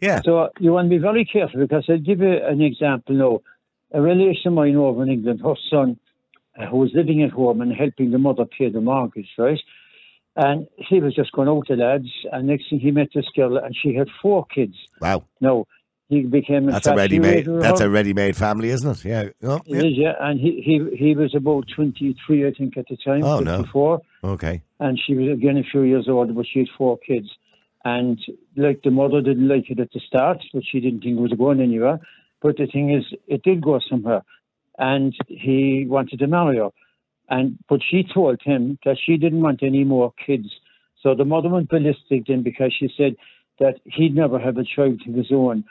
yeah. 0.00 0.20
So 0.24 0.50
you 0.60 0.72
want 0.72 0.86
to 0.86 0.90
be 0.90 0.98
very 0.98 1.24
careful 1.24 1.60
because 1.60 1.84
I'll 1.88 1.98
give 1.98 2.20
you 2.20 2.36
an 2.44 2.60
example 2.60 3.14
now. 3.14 3.40
A 3.92 4.02
relation 4.02 4.48
of 4.48 4.52
mine 4.54 4.76
over 4.76 5.02
in 5.04 5.08
England, 5.10 5.40
her 5.44 5.54
son, 5.70 5.98
uh, 6.58 6.66
who 6.66 6.78
was 6.78 6.90
living 6.92 7.22
at 7.22 7.30
home 7.30 7.60
and 7.62 7.72
helping 7.72 8.10
the 8.10 8.18
mother 8.18 8.44
pay 8.44 8.68
the 8.68 8.80
mortgage, 8.80 9.30
right? 9.38 9.60
And 10.36 10.66
he 10.76 11.00
was 11.00 11.14
just 11.14 11.32
going 11.32 11.48
out 11.48 11.66
to 11.68 11.76
lads, 11.76 12.08
and 12.30 12.46
next 12.46 12.68
thing 12.68 12.78
he 12.80 12.90
met 12.90 13.08
this 13.14 13.24
girl, 13.34 13.56
and 13.56 13.74
she 13.74 13.94
had 13.94 14.08
four 14.20 14.44
kids. 14.54 14.74
Wow. 15.00 15.24
No, 15.40 15.66
he 16.08 16.22
became 16.24 16.66
That's 16.66 16.86
a 16.86 16.94
ready-made. 16.94 17.46
That's 17.46 17.80
her. 17.80 17.86
a 17.86 17.90
ready-made 17.90 18.36
family, 18.36 18.68
isn't 18.68 18.90
it? 18.98 19.04
Yeah. 19.04 19.28
Oh, 19.42 19.60
yeah. 19.64 19.78
is, 19.78 19.84
yeah. 19.96 20.12
And 20.20 20.38
he, 20.38 20.60
he 20.62 20.94
he 20.96 21.14
was 21.16 21.34
about 21.34 21.64
twenty 21.74 22.14
three, 22.26 22.46
I 22.46 22.52
think, 22.52 22.76
at 22.76 22.84
the 22.88 22.98
time. 22.98 23.24
Oh, 23.24 23.40
no. 23.40 23.56
24, 23.62 24.00
Okay. 24.24 24.62
and 24.78 25.00
she 25.04 25.14
was 25.14 25.32
again 25.32 25.56
a 25.56 25.62
few 25.64 25.82
years 25.82 26.06
older, 26.08 26.34
but 26.34 26.46
she 26.46 26.60
had 26.60 26.68
four 26.76 26.98
kids. 26.98 27.28
And 27.84 28.18
like 28.56 28.82
the 28.82 28.90
mother 28.90 29.22
didn't 29.22 29.48
like 29.48 29.70
it 29.70 29.80
at 29.80 29.92
the 29.92 30.00
start, 30.00 30.42
but 30.52 30.64
she 30.70 30.80
didn't 30.80 31.00
think 31.00 31.18
it 31.18 31.22
was 31.22 31.32
going 31.32 31.60
anywhere. 31.60 31.98
But 32.42 32.58
the 32.58 32.66
thing 32.66 32.90
is, 32.92 33.04
it 33.26 33.42
did 33.42 33.62
go 33.62 33.80
somewhere, 33.88 34.22
and 34.76 35.14
he 35.28 35.86
wanted 35.88 36.18
to 36.18 36.26
marry 36.26 36.58
her. 36.58 36.70
And 37.28 37.58
but 37.68 37.80
she 37.88 38.04
told 38.04 38.40
him 38.42 38.78
that 38.84 38.98
she 39.04 39.16
didn't 39.16 39.40
want 39.40 39.62
any 39.62 39.84
more 39.84 40.12
kids, 40.24 40.48
So 41.02 41.14
the 41.14 41.24
mother 41.24 41.48
went 41.48 41.68
ballistic 41.68 42.26
then 42.26 42.42
because 42.42 42.74
she 42.76 42.92
said 42.96 43.16
that 43.60 43.76
he'd 43.84 44.14
never 44.14 44.38
have 44.38 44.56
a 44.58 44.64
child 44.64 45.00
of 45.06 45.14
his 45.14 45.30
own. 45.30 45.64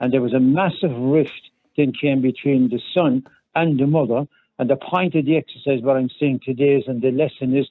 And 0.00 0.12
there 0.12 0.20
was 0.20 0.34
a 0.34 0.40
massive 0.40 0.96
rift 0.96 1.50
then 1.76 1.92
came 1.98 2.20
between 2.20 2.68
the 2.68 2.80
son 2.94 3.24
and 3.54 3.80
the 3.80 3.86
mother. 3.86 4.26
And 4.58 4.68
the 4.68 4.76
point 4.76 5.14
of 5.14 5.24
the 5.24 5.36
exercise, 5.36 5.82
what 5.82 5.96
I'm 5.96 6.10
saying 6.20 6.40
today 6.44 6.74
is, 6.74 6.84
and 6.86 7.00
the 7.00 7.10
lesson 7.10 7.56
is, 7.56 7.68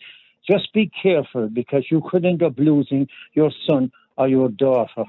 just 0.50 0.74
be 0.74 0.92
careful 1.02 1.48
because 1.48 1.86
you 1.92 2.02
could 2.10 2.26
end 2.26 2.42
up 2.42 2.54
losing 2.58 3.08
your 3.34 3.52
son 3.68 3.92
or 4.18 4.28
your 4.28 4.50
daughter. 4.50 5.04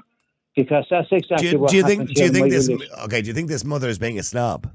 Because 0.55 0.85
that's 0.89 1.07
exactly 1.11 1.47
Do 1.47 1.55
you, 1.55 1.59
what 1.59 1.71
do 1.71 1.77
you 1.77 1.83
happened 1.83 2.09
think? 2.09 2.17
Do 2.17 2.23
you 2.25 2.29
think 2.29 2.51
this? 2.51 2.69
Okay. 3.05 3.21
Do 3.21 3.27
you 3.27 3.33
think 3.33 3.49
this 3.49 3.65
mother 3.65 3.89
is 3.89 3.97
being 3.97 4.19
a 4.19 4.23
snob? 4.23 4.71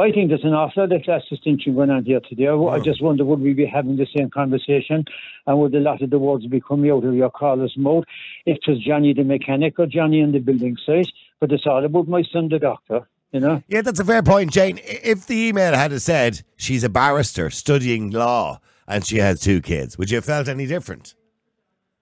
I 0.00 0.12
think 0.12 0.30
there's 0.30 0.44
an 0.44 0.54
awful 0.54 0.84
lot 0.84 0.92
of 0.92 1.02
class 1.02 1.22
distinction 1.28 1.74
going 1.74 1.90
on 1.90 2.04
here 2.04 2.20
today. 2.20 2.46
I, 2.46 2.54
I 2.54 2.80
just 2.80 3.02
wonder 3.02 3.24
would 3.24 3.40
we 3.40 3.52
be 3.52 3.66
having 3.66 3.96
the 3.96 4.06
same 4.16 4.30
conversation 4.30 5.04
and 5.46 5.58
would 5.58 5.74
a 5.74 5.80
lot 5.80 6.00
of 6.00 6.10
the 6.10 6.18
words 6.18 6.46
be 6.46 6.60
coming 6.60 6.90
out 6.90 7.04
of 7.04 7.14
your 7.14 7.30
caller's 7.30 7.74
mouth 7.76 8.04
if 8.46 8.58
it 8.58 8.70
was 8.70 8.82
Johnny 8.82 9.12
the 9.12 9.24
mechanic 9.24 9.78
or 9.78 9.86
Johnny 9.86 10.22
on 10.22 10.32
the 10.32 10.38
building 10.38 10.76
site? 10.86 11.08
But 11.38 11.52
it's 11.52 11.66
all 11.66 11.84
about 11.84 12.08
my 12.08 12.22
son 12.32 12.48
the 12.48 12.58
doctor, 12.58 13.06
you 13.32 13.40
know? 13.40 13.62
Yeah, 13.68 13.82
that's 13.82 14.00
a 14.00 14.04
fair 14.04 14.22
point, 14.22 14.52
Jane. 14.52 14.80
If 14.84 15.26
the 15.26 15.36
email 15.48 15.74
had 15.74 15.98
said 16.00 16.42
she's 16.56 16.84
a 16.84 16.88
barrister 16.88 17.50
studying 17.50 18.10
law 18.10 18.60
and 18.86 19.04
she 19.04 19.18
has 19.18 19.40
two 19.40 19.60
kids, 19.60 19.98
would 19.98 20.10
you 20.10 20.16
have 20.16 20.24
felt 20.24 20.48
any 20.48 20.66
different? 20.66 21.14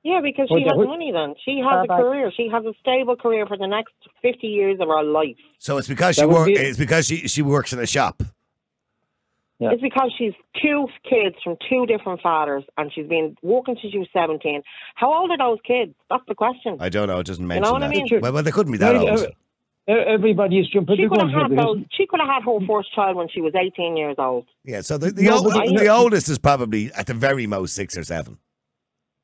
Yeah, 0.05 0.21
because 0.23 0.49
she 0.49 0.63
has 0.63 0.77
money 0.77 1.11
then. 1.13 1.35
She 1.45 1.59
has 1.59 1.85
a 1.85 1.87
Bye-bye. 1.89 2.01
career. 2.03 2.33
She 2.37 2.49
has 2.53 2.65
a 2.65 2.73
stable 2.81 3.17
career 3.17 3.47
for 3.47 3.57
the 3.59 3.67
next 3.67 3.93
50 4.23 4.47
years 4.47 4.79
of 4.81 4.89
her 4.89 5.03
life. 5.03 5.37
So 5.59 5.77
it's 5.77 5.89
because 5.89 6.15
she 6.15 6.23
That 6.23 6.29
would 6.29 6.35
work. 6.37 6.47
be- 6.47 6.53
It's 6.55 6.79
because 6.79 7.07
she 7.07 7.27
she 7.29 7.43
works 7.43 7.73
in 7.73 7.79
a 7.81 7.87
shop. 7.87 8.23
Yeah. 9.59 9.71
It's 9.73 9.83
because 9.83 10.13
she's 10.17 10.35
two 10.63 10.87
kids 11.03 11.35
from 11.43 11.57
two 11.69 11.85
different 11.87 12.21
fathers 12.21 12.63
and 12.77 12.93
she's 12.95 13.09
been 13.09 13.37
working 13.43 13.77
since 13.83 13.93
she 13.93 13.99
was 13.99 14.07
17. 14.13 14.63
How 14.95 15.13
old 15.13 15.33
are 15.33 15.37
those 15.39 15.59
kids? 15.67 15.95
That's 16.09 16.23
the 16.29 16.37
question. 16.37 16.77
I 16.79 16.89
don't 16.89 17.09
know. 17.09 17.19
It 17.19 17.27
doesn't 17.27 17.45
mention 17.45 17.73
what 17.73 17.83
I 17.83 17.89
that. 17.89 17.97
mean? 17.97 18.21
Well, 18.23 18.33
well, 18.35 18.43
they 18.45 18.53
couldn't 18.53 18.71
be 18.71 18.79
that 18.79 18.95
Right, 18.95 19.09
old. 19.09 19.19
uh, 19.19 19.27
uh, 19.89 19.95
Everybody's 20.15 20.69
jumping 20.69 20.97
She 20.97 21.09
could 21.09 21.21
have 21.21 21.31
had 21.31 21.59
those. 21.59 21.79
She 21.91 22.07
could 22.07 22.21
have 22.21 22.29
had 22.29 22.45
her 22.45 22.65
first 22.69 22.95
child 22.95 23.17
when 23.17 23.29
she 23.29 23.41
was 23.41 23.53
18 23.57 23.97
years 23.97 24.15
old. 24.19 24.47
Yeah. 24.65 24.81
So 24.83 24.97
the 24.97 25.11
the, 25.11 25.23
No, 25.25 25.39
old, 25.39 25.53
but 25.53 25.67
the, 25.77 25.89
oldest 25.89 26.29
is 26.29 26.39
probably 26.39 26.93
at 26.93 27.07
the 27.09 27.15
very 27.15 27.49
most 27.49 27.75
six 27.75 27.99
or 27.99 28.05
seven. 28.05 28.39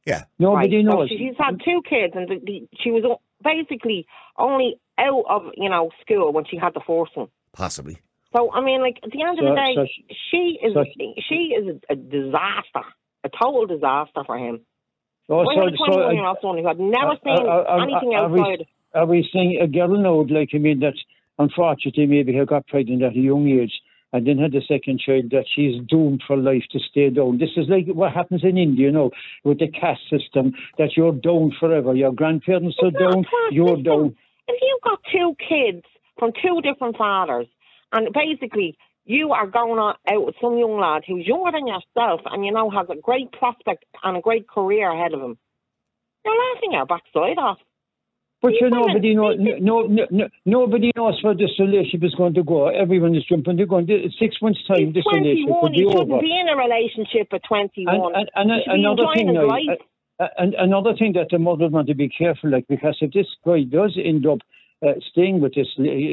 Yeah. 0.06 0.24
nobody 0.38 0.76
right. 0.76 0.84
So 0.84 0.96
knows. 0.98 1.08
she- 1.08 1.18
she's 1.18 1.36
had 1.38 1.60
two 1.64 1.82
kids, 1.88 2.14
and 2.16 2.28
the, 2.28 2.40
the, 2.44 2.68
she 2.80 2.90
was 2.90 3.18
basically 3.42 4.06
only 4.38 4.78
out 4.98 5.24
of 5.28 5.42
you 5.56 5.68
know 5.68 5.90
school 6.02 6.32
when 6.32 6.44
she 6.44 6.56
had 6.56 6.74
the 6.74 6.80
first 6.86 7.16
one. 7.16 7.28
Possibly. 7.52 7.98
So 8.34 8.52
I 8.52 8.60
mean, 8.62 8.80
like 8.80 8.98
at 9.02 9.10
the 9.10 9.22
end 9.22 9.38
of 9.38 9.44
the 9.44 9.54
day, 9.54 9.74
so 9.76 9.86
she 10.30 10.58
is 10.62 10.74
so 10.74 10.84
she 11.28 11.54
is 11.54 11.76
a, 11.88 11.92
a 11.92 11.96
disaster, 11.96 12.84
a 13.22 13.28
total 13.28 13.66
disaster 13.66 14.22
for 14.26 14.36
him. 14.38 14.60
Oh, 15.28 15.40
I 15.40 15.54
so, 15.54 15.60
so, 15.78 15.86
21 15.86 16.14
year 16.16 16.26
old 16.26 16.58
who 16.58 16.66
had 16.66 16.78
never 16.78 17.12
uh, 17.12 17.16
seen 17.24 17.46
uh, 17.46 17.50
uh, 17.50 17.78
anything 17.82 18.12
uh, 18.12 18.18
are 18.18 18.28
we- 18.28 18.40
outside. 18.40 18.66
are 18.94 19.06
we 19.06 19.28
saying 19.32 19.58
a 19.62 19.66
girl 19.66 19.96
now, 19.96 20.26
like, 20.28 20.50
I 20.52 20.58
mean, 20.58 20.80
that 20.80 20.94
unfortunately 21.38 22.06
maybe 22.06 22.34
have 22.34 22.48
got 22.48 22.66
pregnant 22.66 23.02
at 23.02 23.12
a 23.16 23.18
young 23.18 23.48
age 23.48 23.72
and 24.14 24.26
then 24.26 24.38
had 24.38 24.54
a 24.54 24.62
second 24.62 25.00
child, 25.00 25.30
that 25.30 25.44
she's 25.54 25.82
doomed 25.88 26.22
for 26.26 26.36
life 26.36 26.62
to 26.70 26.78
stay 26.78 27.10
down. 27.10 27.38
This 27.38 27.50
is 27.56 27.68
like 27.68 27.86
what 27.88 28.12
happens 28.12 28.44
in 28.44 28.56
India, 28.56 28.86
you 28.86 28.92
know, 28.92 29.10
with 29.42 29.58
the 29.58 29.66
caste 29.68 30.08
system, 30.08 30.54
that 30.78 30.96
you're 30.96 31.12
down 31.12 31.50
forever. 31.58 31.94
Your 31.94 32.12
grandparents 32.12 32.76
are 32.80 32.88
It's 32.88 32.96
not 32.98 33.10
a 33.10 33.12
down, 33.12 33.24
you're 33.50 33.76
system. 33.76 33.82
down. 33.82 34.16
If 34.46 34.58
you've 34.62 34.82
got 34.82 35.00
two 35.12 35.34
kids 35.48 35.84
from 36.18 36.30
two 36.40 36.60
different 36.62 36.96
fathers, 36.96 37.48
and 37.92 38.08
basically 38.14 38.78
you 39.04 39.32
are 39.32 39.46
going 39.48 39.78
out 39.80 40.24
with 40.24 40.36
some 40.40 40.56
young 40.58 40.78
lad 40.78 41.02
who's 41.06 41.26
younger 41.26 41.50
than 41.52 41.66
yourself, 41.66 42.20
and 42.26 42.44
you 42.46 42.52
know 42.52 42.70
has 42.70 42.86
a 42.90 42.96
great 43.00 43.32
prospect 43.32 43.84
and 44.04 44.16
a 44.16 44.20
great 44.20 44.46
career 44.48 44.90
ahead 44.92 45.12
of 45.12 45.20
him, 45.20 45.36
you're 46.24 46.54
laughing 46.54 46.72
your 46.72 46.86
backside 46.86 47.38
off. 47.38 47.58
But 48.44 48.52
you 48.60 48.68
nobody 48.68 49.14
knows. 49.14 49.36
No, 49.40 49.80
no, 49.88 50.06
no, 50.10 50.28
nobody 50.44 50.90
knows 50.96 51.16
where 51.22 51.34
this 51.34 51.58
relationship 51.58 52.04
is 52.04 52.14
going 52.14 52.34
to 52.34 52.44
go. 52.44 52.68
Everyone 52.68 53.14
is 53.16 53.24
jumping 53.24 53.56
the 53.56 53.64
gun. 53.64 53.88
In 53.88 54.12
Six 54.20 54.36
months' 54.42 54.60
time, 54.68 54.92
He's 54.92 54.94
this 55.00 55.04
relationship 55.10 55.48
21. 55.48 55.62
will 55.62 55.72
He 55.72 55.80
be 55.80 55.90
shouldn't 55.90 56.12
over. 56.12 56.20
be 56.20 56.34
in 56.42 56.48
a 56.52 56.56
relationship 56.56 57.26
at 57.32 57.40
21. 57.48 58.14
And, 58.14 58.30
and, 58.36 58.50
and 58.50 58.62
He 58.66 58.84
another 58.84 59.06
thing, 59.14 59.32
now, 59.32 59.46
life. 59.48 59.80
uh, 60.20 60.28
and 60.36 60.52
another 60.54 60.92
thing 60.94 61.14
that 61.14 61.28
the 61.30 61.38
mother 61.38 61.68
want 61.68 61.88
to 61.88 61.94
be 61.94 62.08
careful, 62.10 62.50
like 62.50 62.66
because 62.68 62.98
if 63.00 63.12
this 63.12 63.26
guy 63.46 63.62
does 63.62 63.96
end 63.96 64.26
up 64.26 64.40
uh, 64.84 64.92
staying 65.10 65.40
with 65.40 65.54
this 65.54 65.68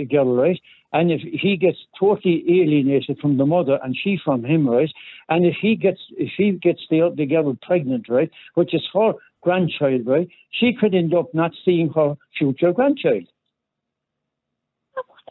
girl, 0.09 0.33
right, 0.33 0.59
and 0.93 1.11
if 1.11 1.21
he 1.21 1.57
gets 1.57 1.79
totally 1.99 2.43
alienated 2.47 3.19
from 3.19 3.37
the 3.37 3.45
mother 3.45 3.77
and 3.83 3.97
she 4.01 4.17
from 4.23 4.45
him, 4.45 4.69
right, 4.69 4.91
and 5.27 5.45
if 5.45 5.55
he 5.61 5.75
gets 5.75 5.99
if 6.17 6.31
he 6.37 6.51
gets 6.51 6.81
the 6.89 7.13
the 7.15 7.25
girl 7.25 7.57
pregnant, 7.61 8.07
right, 8.07 8.31
which 8.55 8.73
is 8.73 8.83
her 8.93 9.11
grandchild, 9.41 10.05
right, 10.05 10.29
she 10.51 10.73
could 10.73 10.93
end 10.93 11.13
up 11.13 11.33
not 11.33 11.51
seeing 11.65 11.89
her 11.95 12.15
future 12.37 12.73
grandchild 12.73 13.25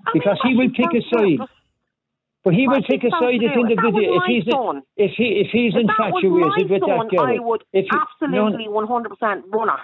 I 0.06 0.10
because 0.12 0.38
mean, 0.44 0.56
he 0.56 0.58
will 0.58 0.70
pick 0.70 0.92
a 0.94 1.02
side. 1.16 1.48
But 2.42 2.54
he 2.54 2.66
will 2.66 2.82
pick 2.88 3.04
a 3.04 3.10
side 3.10 3.42
if 3.42 3.52
to 3.52 3.54
do. 3.54 3.66
If 3.68 3.76
that 3.76 3.92
individual 3.92 4.16
if 4.16 4.22
he's 4.26 4.44
son, 4.50 4.82
if 4.96 5.12
he 5.16 5.44
if 5.44 5.48
he's 5.52 5.74
If 5.74 5.82
infatuated 5.82 6.70
with 6.70 6.80
son, 6.80 6.88
that 6.88 7.10
girl. 7.10 7.26
I 7.26 7.38
would 7.38 7.64
if 7.72 7.84
he, 7.84 8.26
no, 8.26 8.46
absolutely 8.48 8.66
100% 8.68 9.42
run 9.52 9.68
her. 9.68 9.82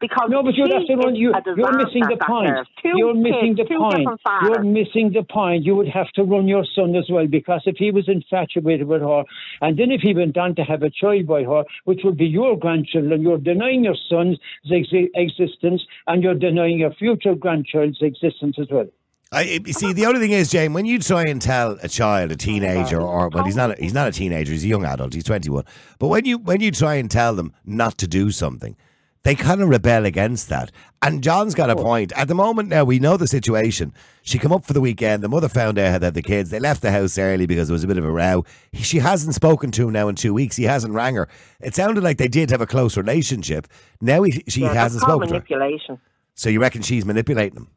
Because 0.00 0.28
No, 0.28 0.42
but 0.42 0.54
you're 0.54 0.66
she 0.66 0.72
that's 0.72 0.88
the 0.88 0.96
one. 0.96 1.14
You, 1.14 1.32
a 1.32 1.40
you're 1.56 1.76
missing 1.76 2.02
the 2.08 2.18
point. 2.26 2.50
Two 2.82 2.92
You're 2.96 3.14
missing 3.14 3.54
kids, 3.56 3.68
the 3.68 3.74
two 3.74 3.78
point. 3.78 4.08
You're 4.42 4.62
missing 4.62 5.12
the 5.14 5.22
point. 5.22 5.64
You 5.64 5.76
would 5.76 5.88
have 5.88 6.08
to 6.16 6.24
run 6.24 6.48
your 6.48 6.64
son 6.74 6.94
as 6.96 7.06
well 7.08 7.26
because 7.26 7.62
if 7.66 7.76
he 7.76 7.90
was 7.90 8.08
infatuated 8.08 8.86
with 8.86 9.02
her, 9.02 9.24
and 9.60 9.78
then 9.78 9.90
if 9.90 10.00
he 10.00 10.14
went 10.14 10.36
on 10.36 10.56
to 10.56 10.62
have 10.62 10.82
a 10.82 10.90
child 10.90 11.26
by 11.26 11.44
her, 11.44 11.64
which 11.84 12.00
would 12.04 12.16
be 12.16 12.26
your 12.26 12.58
grandchildren, 12.58 13.22
you're 13.22 13.38
denying 13.38 13.84
your 13.84 13.96
son's 14.08 14.38
ex- 14.70 14.88
existence 15.14 15.82
and 16.06 16.22
you're 16.22 16.34
denying 16.34 16.78
your 16.78 16.92
future 16.94 17.34
grandchild's 17.34 18.02
existence 18.02 18.56
as 18.58 18.66
well. 18.70 18.86
I 19.34 19.60
you 19.64 19.72
see. 19.72 19.92
The 19.92 20.06
only 20.06 20.20
thing 20.20 20.32
is, 20.32 20.50
Jane, 20.50 20.72
when 20.72 20.86
you 20.86 20.98
try 20.98 21.22
and 21.22 21.40
tell 21.40 21.78
a 21.82 21.88
child, 21.88 22.30
a 22.30 22.34
oh 22.34 22.36
teenager, 22.36 23.00
or 23.00 23.28
well, 23.28 23.44
he's 23.44 23.56
not. 23.56 23.72
A, 23.72 23.82
he's 23.82 23.94
not 23.94 24.08
a 24.08 24.12
teenager. 24.12 24.52
He's 24.52 24.64
a 24.64 24.68
young 24.68 24.84
adult. 24.84 25.14
He's 25.14 25.24
twenty 25.24 25.50
one. 25.50 25.64
But 25.98 26.08
when 26.08 26.24
you 26.24 26.38
when 26.38 26.60
you 26.60 26.70
try 26.70 26.94
and 26.94 27.10
tell 27.10 27.34
them 27.34 27.52
not 27.64 27.98
to 27.98 28.06
do 28.06 28.30
something, 28.30 28.76
they 29.24 29.34
kind 29.34 29.60
of 29.62 29.68
rebel 29.68 30.04
against 30.06 30.48
that. 30.50 30.70
And 31.02 31.22
John's 31.22 31.54
got 31.54 31.68
a 31.70 31.76
point. 31.76 32.12
At 32.14 32.28
the 32.28 32.34
moment 32.34 32.68
now, 32.68 32.84
we 32.84 32.98
know 32.98 33.16
the 33.16 33.26
situation. 33.26 33.92
She 34.22 34.38
come 34.38 34.52
up 34.52 34.64
for 34.64 34.72
the 34.72 34.80
weekend. 34.80 35.22
The 35.22 35.28
mother 35.28 35.48
found 35.48 35.78
out 35.78 36.00
that 36.02 36.14
the 36.14 36.22
kids 36.22 36.50
they 36.50 36.60
left 36.60 36.82
the 36.82 36.90
house 36.92 37.18
early 37.18 37.46
because 37.46 37.68
there 37.68 37.74
was 37.74 37.84
a 37.84 37.88
bit 37.88 37.98
of 37.98 38.04
a 38.04 38.10
row. 38.10 38.44
She 38.74 38.98
hasn't 38.98 39.34
spoken 39.34 39.70
to 39.72 39.88
him 39.88 39.92
now 39.92 40.08
in 40.08 40.14
two 40.14 40.32
weeks. 40.32 40.56
He 40.56 40.64
hasn't 40.64 40.94
rang 40.94 41.14
her. 41.16 41.28
It 41.60 41.74
sounded 41.74 42.04
like 42.04 42.18
they 42.18 42.28
did 42.28 42.50
have 42.50 42.60
a 42.60 42.66
close 42.66 42.96
relationship. 42.96 43.66
Now 44.00 44.22
he, 44.22 44.42
she 44.48 44.60
Yeah, 44.62 44.72
hasn't 44.74 45.02
spoken 45.02 45.28
to 45.28 45.34
her. 45.34 45.40
manipulation. 45.40 45.98
So 46.34 46.48
you 46.48 46.60
reckon 46.60 46.82
she's 46.82 47.04
manipulating 47.04 47.56
him? 47.58 47.68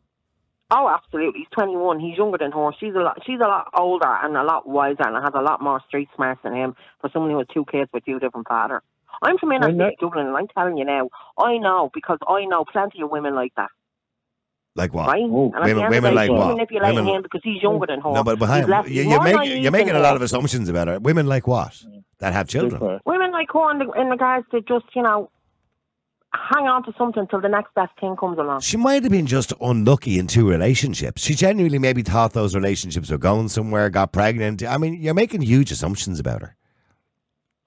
Oh, 0.70 0.90
absolutely. 0.90 1.40
He's 1.42 1.48
21. 1.54 2.00
He's 2.02 2.18
younger 2.18 2.38
than 2.40 2.52
her. 2.52 2.72
She's 2.78 2.94
a 2.94 3.00
lot. 3.00 3.20
She's 3.26 3.40
a 3.40 3.48
lot 3.48 3.70
older 3.74 4.08
and 4.22 4.36
a 4.36 4.44
lot 4.44 4.68
wiser 4.68 5.04
and 5.08 5.16
has 5.16 5.32
a 5.34 5.42
lot 5.42 5.62
more 5.62 5.82
street 5.88 6.10
smarts 6.16 6.42
than 6.44 6.54
him. 6.54 6.76
For 7.00 7.10
someone 7.14 7.32
who 7.32 7.38
has 7.38 7.48
two 7.54 7.64
kids 7.72 7.90
with 7.94 8.04
two 8.04 8.20
different 8.20 8.48
fathers. 8.50 8.82
I'm 9.22 9.38
from 9.38 9.52
inner 9.52 9.68
Well, 9.68 9.76
no- 9.76 9.86
city 9.88 9.98
Dublin, 10.02 10.28
and 10.28 10.36
I'm 10.38 10.48
telling 10.48 10.78
you 10.78 10.86
now, 10.86 11.10
I 11.38 11.58
know 11.58 11.90
because 11.94 12.20
I 12.28 12.46
know 12.46 12.66
plenty 12.72 13.02
of 13.02 13.10
women 13.10 13.34
like 13.36 13.54
that, 13.56 13.70
Like 14.76 14.94
what? 14.94 15.08
right? 15.08 15.24
Oh, 15.26 15.52
and 15.56 15.56
at 15.56 15.62
women- 15.62 15.76
the 15.78 15.84
end 15.84 15.92
women 15.92 16.10
of 16.12 16.16
like 16.16 16.30
what? 16.32 16.48
manipulating 16.50 16.96
Women- 16.96 17.16
him 17.16 17.22
because 17.24 17.42
he's 17.44 17.62
younger 17.62 17.88
than 17.88 18.02
her. 18.02 18.12
No, 18.14 18.24
but 18.24 18.38
behind 18.40 18.68
less- 18.70 18.88
you, 18.90 19.04
you're, 19.04 19.24
more 19.24 19.24
making 19.40 19.62
you're 19.64 19.72
making 19.72 19.96
a 19.96 20.00
lot 20.00 20.16
of 20.16 20.22
assumptions 20.22 20.70
about 20.70 20.88
her. 20.88 21.00
Women 21.00 21.28
like 21.28 21.48
what? 21.48 21.72
Mm. 21.74 22.04
That 22.20 22.34
have 22.34 22.48
children. 22.48 23.00
Women 23.06 23.32
like 23.32 23.48
her 23.54 23.72
in, 23.72 23.78
the, 23.80 23.92
in 23.92 24.08
regards 24.10 24.48
to 24.52 24.62
just 24.62 24.86
you 24.96 25.04
know 25.04 25.30
hang 26.34 26.68
on 26.68 26.84
to 26.84 26.94
something 26.98 27.26
till 27.28 27.42
the 27.42 27.48
next 27.50 27.74
best 27.74 27.92
thing 28.00 28.16
comes 28.16 28.38
along. 28.38 28.60
She 28.62 28.78
might 28.78 29.02
have 29.04 29.12
been 29.12 29.26
just 29.26 29.54
unlucky 29.62 30.20
in 30.20 30.28
two 30.28 30.48
relationships. 30.48 31.24
She 31.24 31.34
genuinely 31.36 31.80
maybe 31.80 32.04
thought 32.04 32.34
those 32.34 32.54
relationships 32.54 33.10
were 33.10 33.18
going 33.18 33.48
somewhere, 33.50 33.90
got 33.90 34.12
pregnant. 34.12 34.62
I 34.64 34.78
mean, 34.78 34.96
you're 35.02 35.14
making 35.14 35.42
huge 35.42 35.72
assumptions 35.72 36.20
about 36.20 36.42
her. 36.42 36.56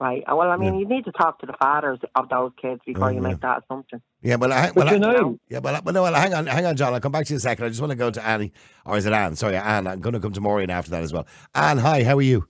Right. 0.01 0.23
Uh, 0.27 0.35
Well, 0.35 0.49
I 0.49 0.57
mean, 0.57 0.79
you 0.79 0.87
need 0.87 1.05
to 1.05 1.11
talk 1.11 1.37
to 1.41 1.45
the 1.45 1.53
fathers 1.61 1.99
of 2.15 2.27
those 2.27 2.51
kids 2.59 2.81
before 2.87 3.05
Oh, 3.05 3.09
you 3.09 3.21
yeah. 3.21 3.27
make 3.27 3.41
that 3.41 3.61
assumption. 3.63 4.01
Yeah, 4.23 4.37
well, 4.37 4.51
I, 4.51 4.65
But 4.69 4.75
well, 4.75 4.89
I, 4.89 4.93
you 4.93 4.99
know, 4.99 5.39
yeah, 5.47 5.59
well, 5.59 5.75
I- 5.75 5.79
well, 5.85 5.93
no, 5.93 6.01
well, 6.01 6.15
hang 6.15 6.33
on, 6.33 6.47
hang 6.47 6.65
on, 6.65 6.75
John. 6.75 6.91
I'll 6.95 6.99
come 6.99 7.11
back 7.11 7.27
to 7.27 7.29
you 7.33 7.35
in 7.35 7.37
a 7.37 7.41
second. 7.41 7.65
I 7.65 7.69
just 7.69 7.81
want 7.81 7.91
to 7.91 7.95
go 7.95 8.09
to 8.09 8.25
Annie, 8.25 8.51
or 8.83 8.97
is 8.97 9.05
it 9.05 9.13
Anne? 9.13 9.35
Sorry, 9.35 9.55
Anne. 9.55 9.85
I'm 9.85 9.99
going 10.01 10.13
to 10.13 10.19
come 10.19 10.33
to 10.33 10.41
Maureen 10.41 10.71
after 10.71 10.89
that 10.89 11.03
as 11.03 11.13
well. 11.13 11.27
Anne, 11.53 11.77
hi, 11.77 12.03
how 12.03 12.17
are 12.17 12.21
you? 12.23 12.47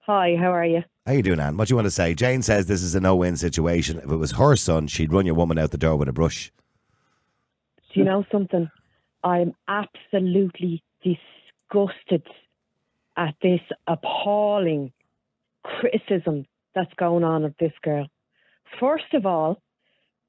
Hi, 0.00 0.36
how 0.38 0.52
are 0.52 0.66
you? 0.66 0.84
How 1.06 1.12
you 1.14 1.22
doing, 1.22 1.40
Anne? 1.40 1.56
What 1.56 1.68
do 1.68 1.72
you 1.72 1.76
want 1.76 1.86
to 1.86 1.90
say? 1.90 2.14
Jane 2.14 2.42
says 2.42 2.66
this 2.66 2.82
is 2.82 2.94
a 2.94 3.00
no-win 3.00 3.38
situation. 3.38 3.96
If 3.98 4.10
it 4.10 4.16
was 4.16 4.32
her 4.32 4.54
son, 4.54 4.86
she'd 4.86 5.14
run 5.14 5.24
your 5.24 5.36
woman 5.36 5.56
out 5.58 5.70
the 5.70 5.78
door 5.78 5.96
with 5.96 6.10
a 6.10 6.12
brush. 6.12 6.52
Do 7.94 8.00
you 8.00 8.04
know 8.04 8.26
something? 8.30 8.68
I'm 9.24 9.54
absolutely 9.66 10.82
disgusted 11.02 12.22
at 13.16 13.34
this 13.40 13.60
appalling 13.86 14.92
criticism 15.62 16.46
that's 16.74 16.92
going 16.96 17.24
on 17.24 17.44
of 17.44 17.54
this 17.58 17.72
girl. 17.82 18.06
First 18.78 19.12
of 19.14 19.26
all, 19.26 19.60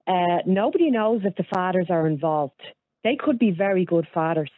uh, 0.08 0.40
nobody 0.46 0.90
knows 0.90 1.22
if 1.24 1.36
the 1.36 1.44
fathers 1.44 1.88
are 1.90 2.08
involved. 2.08 2.62
They 3.04 3.18
could 3.20 3.40
be 3.40 3.52
very 3.52 3.86
good 3.86 4.08
fathers. 4.14 4.52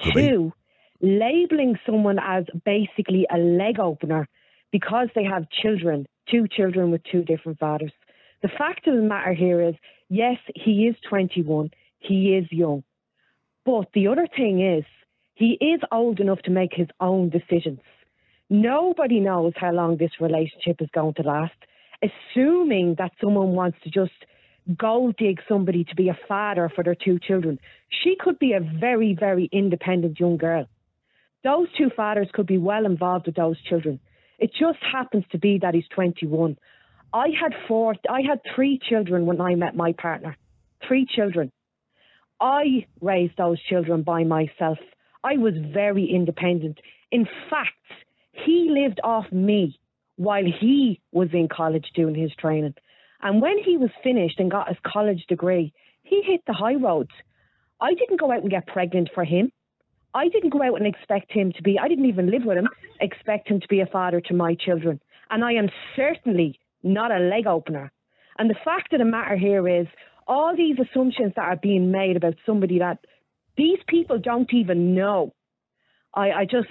Could 0.00 0.14
be. 0.14 0.28
Two, 0.28 0.52
labeling 1.00 1.78
someone 1.84 2.18
as 2.18 2.44
basically 2.64 3.26
a 3.32 3.38
leg 3.38 3.78
opener 3.78 4.28
because 4.72 5.08
they 5.14 5.24
have 5.24 5.48
children, 5.62 6.06
two 6.30 6.46
children 6.48 6.90
with 6.90 7.02
two 7.10 7.22
different 7.22 7.58
fathers. 7.58 7.92
The 8.42 8.48
fact 8.48 8.86
of 8.86 8.94
the 8.96 9.02
matter 9.02 9.32
here 9.32 9.60
is, 9.60 9.74
yes, 10.08 10.36
he 10.54 10.86
is 10.86 10.96
21, 11.08 11.70
he 11.98 12.36
is 12.36 12.46
young. 12.50 12.82
But 13.64 13.88
the 13.94 14.08
other 14.08 14.28
thing 14.36 14.60
is, 14.60 14.84
he 15.34 15.58
is 15.60 15.80
old 15.92 16.20
enough 16.20 16.40
to 16.42 16.50
make 16.50 16.72
his 16.72 16.88
own 17.00 17.30
decisions. 17.30 17.80
Nobody 18.48 19.20
knows 19.20 19.52
how 19.56 19.72
long 19.72 19.96
this 19.96 20.12
relationship 20.20 20.80
is 20.80 20.88
going 20.94 21.14
to 21.14 21.22
last. 21.22 21.54
Assuming 22.02 22.94
that 22.98 23.12
someone 23.20 23.52
wants 23.52 23.78
to 23.84 23.90
just 23.90 24.12
gold 24.76 25.16
dig 25.16 25.40
somebody 25.48 25.84
to 25.84 25.94
be 25.94 26.08
a 26.08 26.18
father 26.28 26.70
for 26.74 26.84
their 26.84 26.94
two 26.94 27.18
children, 27.18 27.58
she 28.04 28.16
could 28.18 28.38
be 28.38 28.52
a 28.52 28.60
very, 28.60 29.16
very 29.18 29.48
independent 29.52 30.20
young 30.20 30.36
girl. 30.36 30.66
Those 31.42 31.68
two 31.76 31.90
fathers 31.96 32.28
could 32.32 32.46
be 32.46 32.58
well 32.58 32.86
involved 32.86 33.26
with 33.26 33.36
those 33.36 33.60
children. 33.62 34.00
It 34.38 34.50
just 34.52 34.78
happens 34.80 35.24
to 35.32 35.38
be 35.38 35.58
that 35.62 35.74
he's 35.74 35.88
21. 35.94 36.56
I 37.12 37.28
had 37.40 37.52
four, 37.66 37.94
I 38.10 38.20
had 38.20 38.40
three 38.54 38.78
children 38.88 39.26
when 39.26 39.40
I 39.40 39.54
met 39.54 39.74
my 39.74 39.92
partner. 39.92 40.36
Three 40.86 41.06
children. 41.06 41.50
I 42.40 42.86
raised 43.00 43.36
those 43.38 43.62
children 43.62 44.02
by 44.02 44.24
myself. 44.24 44.78
I 45.24 45.36
was 45.38 45.54
very 45.72 46.10
independent. 46.12 46.78
In 47.10 47.26
fact, 47.48 47.70
he 48.44 48.68
lived 48.70 49.00
off 49.02 49.30
me 49.32 49.78
while 50.16 50.44
he 50.44 51.00
was 51.12 51.28
in 51.32 51.48
college 51.48 51.86
doing 51.94 52.14
his 52.14 52.32
training. 52.38 52.74
And 53.22 53.40
when 53.40 53.58
he 53.58 53.76
was 53.76 53.90
finished 54.02 54.38
and 54.38 54.50
got 54.50 54.68
his 54.68 54.76
college 54.86 55.24
degree, 55.28 55.72
he 56.02 56.22
hit 56.22 56.42
the 56.46 56.52
high 56.52 56.74
roads. 56.74 57.10
I 57.80 57.94
didn't 57.94 58.20
go 58.20 58.32
out 58.32 58.42
and 58.42 58.50
get 58.50 58.66
pregnant 58.66 59.10
for 59.14 59.24
him. 59.24 59.52
I 60.14 60.28
didn't 60.28 60.50
go 60.50 60.62
out 60.62 60.76
and 60.76 60.86
expect 60.86 61.30
him 61.30 61.52
to 61.52 61.62
be, 61.62 61.78
I 61.78 61.88
didn't 61.88 62.06
even 62.06 62.30
live 62.30 62.44
with 62.44 62.56
him, 62.56 62.68
expect 63.00 63.48
him 63.48 63.60
to 63.60 63.68
be 63.68 63.80
a 63.80 63.86
father 63.86 64.20
to 64.22 64.34
my 64.34 64.54
children. 64.54 65.00
And 65.28 65.44
I 65.44 65.52
am 65.52 65.68
certainly 65.94 66.58
not 66.82 67.10
a 67.10 67.18
leg 67.18 67.46
opener. 67.46 67.92
And 68.38 68.48
the 68.48 68.56
fact 68.64 68.92
of 68.92 68.98
the 69.00 69.04
matter 69.04 69.36
here 69.36 69.68
is, 69.68 69.86
all 70.28 70.56
these 70.56 70.76
assumptions 70.78 71.32
that 71.36 71.44
are 71.44 71.56
being 71.56 71.92
made 71.92 72.16
about 72.16 72.34
somebody 72.44 72.80
that 72.80 72.98
these 73.56 73.78
people 73.86 74.18
don't 74.18 74.52
even 74.52 74.94
know. 74.94 75.32
I, 76.14 76.30
I 76.30 76.44
just, 76.44 76.68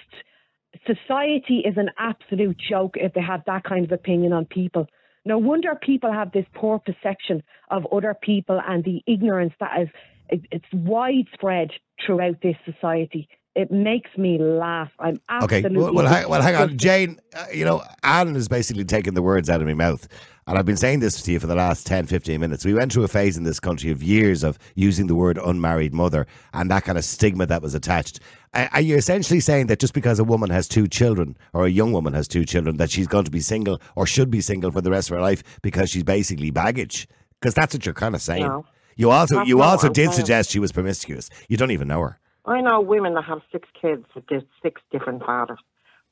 society 0.85 1.63
is 1.65 1.77
an 1.77 1.89
absolute 1.97 2.57
joke 2.57 2.95
if 2.95 3.13
they 3.13 3.21
have 3.21 3.43
that 3.45 3.63
kind 3.63 3.85
of 3.85 3.91
opinion 3.91 4.33
on 4.33 4.45
people. 4.45 4.87
No 5.25 5.37
wonder 5.37 5.77
people 5.81 6.11
have 6.11 6.31
this 6.31 6.45
poor 6.53 6.79
perception 6.79 7.43
of 7.69 7.87
other 7.91 8.15
people 8.19 8.61
and 8.65 8.83
the 8.83 9.01
ignorance 9.07 9.53
that 9.59 9.81
is 9.81 9.89
it's 10.29 10.65
widespread 10.73 11.69
throughout 12.03 12.41
this 12.41 12.55
society. 12.65 13.27
It 13.55 13.71
makes 13.71 14.17
me 14.17 14.37
laugh. 14.37 14.91
I'm 14.99 15.19
absolutely. 15.29 15.69
Okay, 15.69 15.75
well, 15.75 15.93
well, 15.93 16.07
hang, 16.07 16.29
well 16.29 16.41
hang 16.41 16.55
on, 16.55 16.77
Jane. 16.77 17.19
Uh, 17.33 17.45
you 17.53 17.63
know, 17.63 17.83
Anne 18.03 18.35
has 18.35 18.49
basically 18.49 18.83
taken 18.83 19.13
the 19.13 19.21
words 19.21 19.49
out 19.49 19.61
of 19.61 19.67
my 19.67 19.73
mouth. 19.73 20.07
And 20.47 20.59
I've 20.59 20.65
been 20.65 20.77
saying 20.77 20.99
this 20.99 21.23
to 21.23 21.31
you 21.31 21.39
for 21.39 21.47
the 21.47 21.55
last 21.55 21.87
10, 21.87 22.05
15 22.05 22.39
minutes. 22.39 22.65
We 22.65 22.75
went 22.75 22.93
through 22.93 23.03
a 23.03 23.07
phase 23.07 23.35
in 23.35 23.45
this 23.45 23.59
country 23.59 23.89
of 23.89 24.03
years 24.03 24.43
of 24.43 24.59
using 24.75 25.07
the 25.07 25.15
word 25.15 25.39
unmarried 25.43 25.91
mother 25.91 26.27
and 26.53 26.69
that 26.69 26.83
kind 26.83 26.99
of 26.99 27.03
stigma 27.03 27.47
that 27.47 27.63
was 27.63 27.73
attached. 27.73 28.19
Are 28.53 28.81
you 28.81 28.95
essentially 28.95 29.39
saying 29.39 29.67
that 29.67 29.79
just 29.79 29.95
because 29.95 30.19
a 30.19 30.23
woman 30.23 30.51
has 30.51 30.67
two 30.67 30.87
children 30.87 31.35
or 31.53 31.65
a 31.65 31.69
young 31.69 31.93
woman 31.93 32.13
has 32.13 32.27
two 32.27 32.45
children, 32.45 32.77
that 32.77 32.91
she's 32.91 33.07
going 33.07 33.25
to 33.25 33.31
be 33.31 33.39
single 33.39 33.81
or 33.95 34.05
should 34.05 34.29
be 34.29 34.39
single 34.39 34.69
for 34.69 34.81
the 34.81 34.91
rest 34.91 35.09
of 35.09 35.15
her 35.15 35.21
life 35.21 35.41
because 35.63 35.89
she's 35.89 36.03
basically 36.03 36.51
baggage? 36.51 37.07
Because 37.39 37.55
that's 37.55 37.73
what 37.73 37.85
you're 37.85 37.95
kind 37.95 38.13
of 38.13 38.21
saying. 38.21 38.45
No. 38.45 38.65
You 38.97 39.09
also 39.09 39.37
That's 39.37 39.49
you 39.49 39.61
also 39.61 39.87
did 39.89 40.09
saying. 40.09 40.11
suggest 40.11 40.51
she 40.51 40.59
was 40.59 40.71
promiscuous. 40.71 41.29
You 41.49 41.57
don't 41.57 41.71
even 41.71 41.87
know 41.87 42.01
her. 42.01 42.19
I 42.45 42.61
know 42.61 42.81
women 42.81 43.15
that 43.15 43.25
have 43.25 43.39
six 43.51 43.67
kids 43.81 44.05
with 44.15 44.27
just 44.29 44.45
six 44.61 44.81
different 44.91 45.23
fathers. 45.23 45.59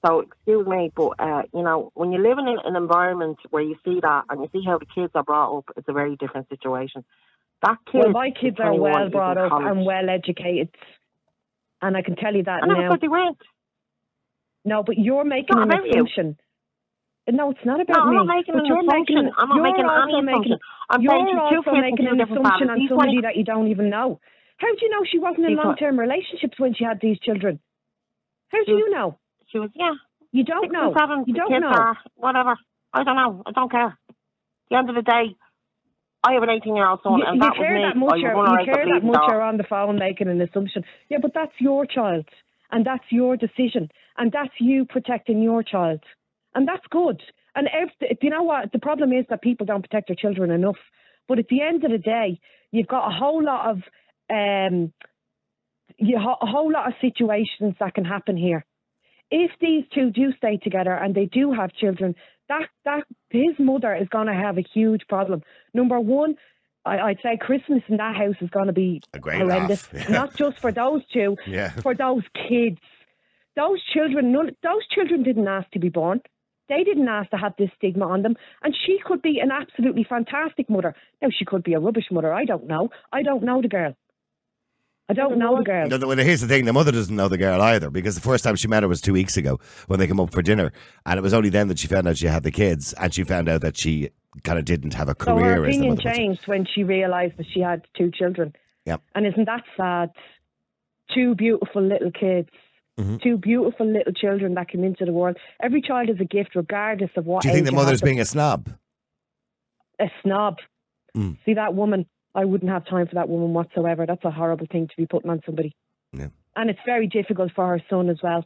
So 0.05 0.19
excuse 0.21 0.67
me, 0.67 0.91
but 0.95 1.11
uh, 1.19 1.43
you 1.53 1.63
know, 1.63 1.91
when 1.93 2.11
you 2.11 2.21
live 2.21 2.37
in 2.37 2.47
an, 2.47 2.57
an 2.65 2.75
environment 2.75 3.37
where 3.51 3.63
you 3.63 3.75
see 3.85 3.99
that 4.01 4.23
and 4.29 4.41
you 4.41 4.49
see 4.51 4.63
how 4.65 4.77
the 4.77 4.85
kids 4.85 5.11
are 5.15 5.23
brought 5.23 5.57
up, 5.57 5.65
it's 5.77 5.87
a 5.87 5.93
very 5.93 6.15
different 6.17 6.49
situation. 6.49 7.05
That 7.61 7.77
kid, 7.89 8.01
Well, 8.03 8.11
my 8.11 8.31
kids 8.31 8.57
are 8.59 8.73
well 8.73 9.09
brought 9.09 9.37
up 9.37 9.51
and 9.53 9.85
well 9.85 10.09
educated. 10.09 10.69
And 11.81 11.95
I 11.95 12.01
can 12.01 12.15
tell 12.15 12.35
you 12.35 12.43
that 12.43 12.61
now. 12.65 12.95
they 12.99 13.07
weren't. 13.07 13.37
No, 14.65 14.83
but 14.83 14.97
you're 14.97 15.23
making 15.25 15.57
an 15.57 15.63
about 15.63 15.83
you. 15.85 15.91
assumption. 15.91 16.37
No, 17.31 17.51
it's 17.51 17.59
not 17.65 17.79
about 17.79 17.95
No, 17.95 18.01
I'm 18.03 18.09
me. 18.11 18.15
not 18.17 18.27
making 18.35 18.53
but 18.55 18.59
an 18.59 18.65
you're 18.65 18.79
assumption. 18.83 19.15
Making, 19.15 19.31
I'm 19.37 19.49
not 19.49 19.61
making 19.63 19.85
making, 19.87 20.27
assumption. 20.27 20.59
I'm 20.89 21.01
you're 21.01 21.11
saying 21.13 21.27
she's 21.27 21.49
two 21.51 21.55
also 21.69 21.71
making 21.79 22.07
an 22.07 22.19
assumption 22.21 22.69
on 22.69 22.87
somebody 22.89 23.21
that 23.21 23.35
you 23.37 23.43
don't 23.45 23.67
even 23.69 23.89
know. 23.89 24.19
How 24.57 24.67
do 24.67 24.77
you 24.81 24.89
know 24.89 25.03
she 25.09 25.19
wasn't 25.19 25.45
in 25.45 25.55
long-term 25.55 25.99
relationships 25.99 26.59
when 26.59 26.73
she 26.73 26.83
had 26.83 26.99
these 27.01 27.19
children? 27.19 27.59
How 28.49 28.63
do 28.63 28.73
was- 28.73 28.79
you 28.79 28.89
know? 28.91 29.17
She 29.47 29.59
was, 29.59 29.69
yeah. 29.75 29.93
You 30.31 30.43
don't 30.43 30.63
six 30.63 30.73
know. 30.73 30.93
seven. 30.97 31.25
You 31.27 31.35
don't 31.35 31.61
know. 31.61 31.67
Are, 31.67 31.97
whatever. 32.15 32.57
I 32.91 33.03
don't 33.03 33.15
know. 33.15 33.43
I 33.45 33.51
don't 33.51 33.69
care. 33.71 33.87
At 34.09 34.15
the 34.69 34.77
end 34.77 34.89
of 34.89 34.95
the 34.95 35.03
day, 35.03 35.35
I 36.23 36.33
have 36.33 36.41
an 36.43 36.49
18 36.49 36.75
year 36.75 36.87
old 36.87 37.01
son, 37.03 37.19
you, 37.19 37.23
and 37.27 37.35
you 37.35 37.41
that 37.41 37.49
was 37.49 37.57
care 37.59 37.75
me. 37.75 37.81
that 37.83 37.95
I 37.95 37.99
much, 37.99 38.11
would 38.13 38.21
you're, 38.21 38.59
you 38.59 38.65
care 38.65 38.85
that 38.85 39.05
much 39.05 39.21
you're 39.27 39.41
on 39.41 39.57
the 39.57 39.63
phone 39.63 39.99
making 39.99 40.27
an 40.29 40.41
assumption. 40.41 40.83
Yeah, 41.09 41.19
but 41.21 41.33
that's 41.35 41.51
your 41.59 41.85
child, 41.85 42.25
and 42.71 42.83
that's 42.83 43.03
your 43.11 43.37
decision, 43.37 43.89
and 44.17 44.31
that's 44.31 44.53
you 44.59 44.85
protecting 44.85 45.43
your 45.43 45.61
child, 45.61 45.99
and 46.55 46.67
that's 46.67 46.85
good. 46.89 47.21
And 47.55 47.69
if, 47.71 48.17
you 48.23 48.29
know 48.31 48.41
what 48.43 48.71
the 48.71 48.79
problem 48.79 49.11
is 49.13 49.25
that 49.29 49.43
people 49.43 49.65
don't 49.67 49.83
protect 49.83 50.07
their 50.07 50.15
children 50.15 50.49
enough. 50.49 50.77
But 51.27 51.37
at 51.39 51.47
the 51.49 51.61
end 51.61 51.83
of 51.83 51.91
the 51.91 51.99
day, 51.99 52.39
you've 52.71 52.87
got 52.87 53.07
a 53.07 53.15
whole 53.15 53.43
lot 53.43 53.69
of 53.69 53.83
um, 54.29 54.93
you 55.97 56.17
ha- 56.17 56.37
a 56.41 56.45
whole 56.45 56.71
lot 56.71 56.87
of 56.87 56.93
situations 57.01 57.75
that 57.79 57.93
can 57.93 58.05
happen 58.05 58.35
here. 58.37 58.65
If 59.31 59.51
these 59.59 59.83
two 59.93 60.11
do 60.11 60.31
stay 60.37 60.57
together 60.57 60.91
and 60.93 61.15
they 61.15 61.25
do 61.25 61.51
have 61.53 61.73
children, 61.73 62.15
that 62.49 62.67
that 62.85 63.03
his 63.29 63.57
mother 63.59 63.95
is 63.95 64.07
going 64.09 64.27
to 64.27 64.33
have 64.33 64.57
a 64.57 64.63
huge 64.73 65.01
problem. 65.07 65.41
Number 65.73 65.99
one, 65.99 66.35
I, 66.85 66.99
I'd 66.99 67.19
say 67.23 67.37
Christmas 67.39 67.81
in 67.87 67.97
that 67.97 68.15
house 68.15 68.35
is 68.41 68.49
going 68.49 68.67
to 68.67 68.73
be 68.73 69.01
A 69.13 69.19
great 69.19 69.39
horrendous. 69.41 69.87
yeah. 69.93 70.09
Not 70.09 70.35
just 70.35 70.59
for 70.59 70.71
those 70.71 71.01
two, 71.13 71.37
Yeah. 71.47 71.69
for 71.69 71.95
those 71.95 72.23
kids. 72.47 72.77
Those 73.55 73.81
children, 73.93 74.31
none, 74.31 74.55
those 74.63 74.85
children 74.89 75.21
didn't 75.23 75.47
ask 75.47 75.69
to 75.71 75.79
be 75.79 75.89
born. 75.89 76.21
They 76.69 76.83
didn't 76.83 77.07
ask 77.07 77.29
to 77.31 77.37
have 77.37 77.53
this 77.57 77.69
stigma 77.77 78.07
on 78.07 78.23
them. 78.23 78.35
And 78.63 78.75
she 78.85 78.97
could 79.03 79.21
be 79.21 79.39
an 79.39 79.51
absolutely 79.51 80.03
fantastic 80.03 80.69
mother. 80.69 80.95
Now, 81.21 81.29
she 81.37 81.45
could 81.45 81.63
be 81.63 81.73
a 81.73 81.79
rubbish 81.79 82.05
mother. 82.11 82.33
I 82.33 82.45
don't 82.45 82.65
know. 82.67 82.89
I 83.11 83.21
don't 83.21 83.43
know 83.43 83.61
the 83.61 83.67
girl. 83.67 83.95
I 85.09 85.13
don't 85.13 85.37
know 85.37 85.57
the 85.57 85.63
girl. 85.63 85.87
No, 85.87 85.97
no, 85.97 86.07
well, 86.07 86.17
here's 86.17 86.41
the 86.41 86.47
thing: 86.47 86.65
the 86.65 86.73
mother 86.73 86.91
doesn't 86.91 87.15
know 87.15 87.27
the 87.27 87.37
girl 87.37 87.61
either 87.61 87.89
because 87.89 88.15
the 88.15 88.21
first 88.21 88.43
time 88.43 88.55
she 88.55 88.67
met 88.67 88.83
her 88.83 88.89
was 88.89 89.01
two 89.01 89.13
weeks 89.13 89.35
ago 89.37 89.59
when 89.87 89.99
they 89.99 90.07
came 90.07 90.19
up 90.19 90.31
for 90.31 90.41
dinner, 90.41 90.71
and 91.05 91.17
it 91.17 91.21
was 91.21 91.33
only 91.33 91.49
then 91.49 91.67
that 91.67 91.77
she 91.79 91.87
found 91.87 92.07
out 92.07 92.17
she 92.17 92.27
had 92.27 92.43
the 92.43 92.51
kids, 92.51 92.93
and 92.93 93.13
she 93.13 93.23
found 93.23 93.49
out 93.49 93.61
that 93.61 93.75
she 93.77 94.09
kind 94.43 94.57
of 94.57 94.65
didn't 94.65 94.93
have 94.93 95.09
a 95.09 95.15
So 95.19 95.25
career. 95.35 95.55
her 95.57 95.65
as 95.65 95.75
the 95.75 95.81
opinion 95.81 95.89
mother 95.89 96.01
puts 96.03 96.17
it. 96.17 96.17
changed 96.19 96.47
when 96.47 96.65
she 96.73 96.83
realised 96.83 97.37
that 97.37 97.45
she 97.53 97.59
had 97.59 97.83
two 97.97 98.11
children. 98.11 98.53
Yep. 98.85 99.01
And 99.15 99.27
isn't 99.27 99.45
that 99.45 99.63
sad? 99.77 100.09
Two 101.13 101.35
beautiful 101.35 101.81
little 101.81 102.11
kids. 102.11 102.49
Mhm. 102.99 103.21
Two 103.21 103.37
beautiful 103.37 103.85
little 103.85 104.13
children 104.13 104.53
that 104.53 104.69
came 104.69 104.83
into 104.83 105.03
the 105.05 105.11
world. 105.11 105.37
Every 105.61 105.81
child 105.81 106.09
is 106.09 106.17
a 106.21 106.25
gift, 106.25 106.55
regardless 106.55 107.11
of 107.17 107.25
what. 107.25 107.41
Do 107.41 107.49
you 107.49 107.53
think 107.53 107.65
age 107.67 107.71
the 107.71 107.75
mother's 107.75 108.01
being 108.01 108.19
a 108.19 108.25
snob? 108.25 108.69
a 109.99 110.09
snob? 110.23 110.57
Mm. 111.15 111.37
See 111.45 111.53
that 111.55 111.75
woman? 111.75 112.05
I 112.35 112.45
wouldn't 112.45 112.71
have 112.71 112.85
time 112.85 113.07
for 113.07 113.15
that 113.15 113.29
woman 113.29 113.53
whatsoever. 113.53 114.05
That's 114.05 114.23
a 114.25 114.31
horrible 114.31 114.67
thing 114.71 114.87
to 114.87 114.93
be 114.97 115.05
putting 115.05 115.29
on 115.29 115.41
somebody. 115.45 115.75
Yeah. 116.11 116.27
And 116.55 116.69
it's 116.69 116.79
very 116.85 117.07
difficult 117.07 117.51
for 117.55 117.67
her 117.67 117.81
son 117.89 118.09
as 118.09 118.17
well. 118.23 118.45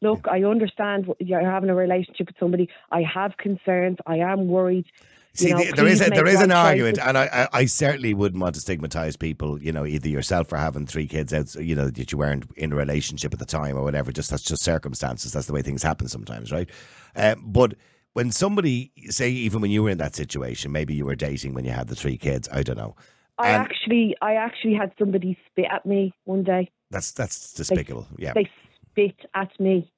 Look, 0.00 0.26
I 0.28 0.42
understand 0.42 1.06
you're 1.20 1.40
having 1.48 1.70
a 1.70 1.74
relationship 1.74 2.26
with 2.26 2.36
somebody. 2.40 2.68
I 2.90 3.02
have 3.02 3.36
concerns. 3.36 3.98
I 4.06 4.16
am 4.16 4.48
worried. 4.48 4.86
See, 5.34 5.48
you 5.48 5.54
know, 5.54 5.64
the- 5.64 5.72
there 5.72 5.86
is 5.86 6.00
a, 6.00 6.10
there 6.10 6.26
is 6.26 6.40
an 6.40 6.50
argument, 6.50 6.98
and 6.98 7.16
I, 7.16 7.48
I, 7.52 7.60
I 7.60 7.64
certainly 7.66 8.12
wouldn't 8.12 8.42
want 8.42 8.54
to 8.56 8.60
stigmatize 8.60 9.16
people. 9.16 9.62
You 9.62 9.72
know, 9.72 9.86
either 9.86 10.08
yourself 10.08 10.48
for 10.48 10.58
having 10.58 10.86
three 10.86 11.06
kids 11.06 11.32
out, 11.32 11.54
you 11.54 11.74
know, 11.74 11.88
that 11.88 12.12
you 12.12 12.18
weren't 12.18 12.50
in 12.56 12.72
a 12.72 12.76
relationship 12.76 13.32
at 13.32 13.38
the 13.38 13.46
time 13.46 13.76
or 13.78 13.82
whatever. 13.82 14.12
Just 14.12 14.28
that's 14.28 14.42
just 14.42 14.62
circumstances. 14.62 15.32
That's 15.32 15.46
the 15.46 15.52
way 15.54 15.62
things 15.62 15.82
happen 15.82 16.08
sometimes, 16.08 16.52
right? 16.52 16.68
Um, 17.16 17.44
but 17.46 17.74
when 18.12 18.30
somebody 18.30 18.92
say, 19.08 19.30
even 19.30 19.62
when 19.62 19.70
you 19.70 19.82
were 19.84 19.90
in 19.90 19.98
that 19.98 20.14
situation, 20.14 20.70
maybe 20.72 20.94
you 20.94 21.06
were 21.06 21.16
dating 21.16 21.54
when 21.54 21.64
you 21.64 21.70
had 21.70 21.88
the 21.88 21.96
three 21.96 22.18
kids. 22.18 22.48
I 22.52 22.62
don't 22.62 22.76
know. 22.76 22.94
I 23.38 23.50
and- 23.50 23.62
actually, 23.62 24.16
I 24.20 24.34
actually 24.34 24.74
had 24.74 24.92
somebody 24.98 25.38
spit 25.50 25.66
at 25.70 25.86
me 25.86 26.12
one 26.24 26.44
day. 26.44 26.70
That's 26.90 27.12
that's 27.12 27.54
despicable. 27.54 28.06
Yeah. 28.18 28.32
They 28.34 28.50
spit 28.90 29.16
at 29.34 29.58
me, 29.58 29.90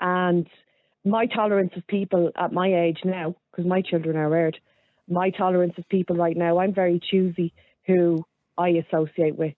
and 0.00 0.48
my 1.04 1.26
tolerance 1.26 1.72
of 1.76 1.86
people 1.86 2.30
at 2.36 2.52
my 2.52 2.72
age 2.72 2.98
now, 3.04 3.34
because 3.50 3.66
my 3.66 3.82
children 3.82 4.16
are 4.16 4.28
reared, 4.28 4.58
my 5.08 5.30
tolerance 5.30 5.74
of 5.78 5.88
people 5.88 6.16
right 6.16 6.36
now, 6.36 6.58
I'm 6.58 6.74
very 6.74 7.00
choosy 7.10 7.52
who 7.86 8.24
I 8.56 8.68
associate 8.68 9.36
with 9.36 9.54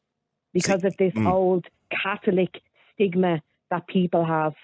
because 0.52 0.84
of 0.84 0.96
this 0.96 1.12
mm. 1.14 1.30
old 1.30 1.66
Catholic 2.02 2.60
stigma 2.94 3.42
that 3.70 3.86
people 3.88 4.24
have. 4.24 4.54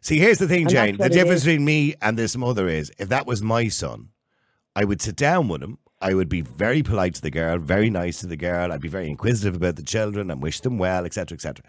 See, 0.00 0.18
here's 0.18 0.38
the 0.38 0.48
thing, 0.48 0.62
And 0.62 0.70
Jane. 0.70 0.96
The 0.98 1.08
difference 1.08 1.44
between 1.44 1.64
me 1.64 1.94
and 2.02 2.18
this 2.18 2.36
mother 2.36 2.68
is 2.68 2.92
if 2.98 3.08
that 3.08 3.26
was 3.26 3.42
my 3.42 3.68
son, 3.68 4.10
I 4.76 4.84
would 4.84 5.00
sit 5.00 5.16
down 5.16 5.48
with 5.48 5.62
him. 5.62 5.78
I 6.04 6.12
would 6.12 6.28
be 6.28 6.42
very 6.42 6.82
polite 6.82 7.14
to 7.14 7.22
the 7.22 7.30
girl, 7.30 7.58
very 7.58 7.88
nice 7.88 8.20
to 8.20 8.26
the 8.26 8.36
girl. 8.36 8.70
I'd 8.70 8.82
be 8.82 8.88
very 8.88 9.08
inquisitive 9.08 9.56
about 9.56 9.76
the 9.76 9.82
children 9.82 10.30
and 10.30 10.42
wish 10.42 10.60
them 10.60 10.76
well, 10.76 11.06
etc., 11.06 11.34
etc. 11.34 11.64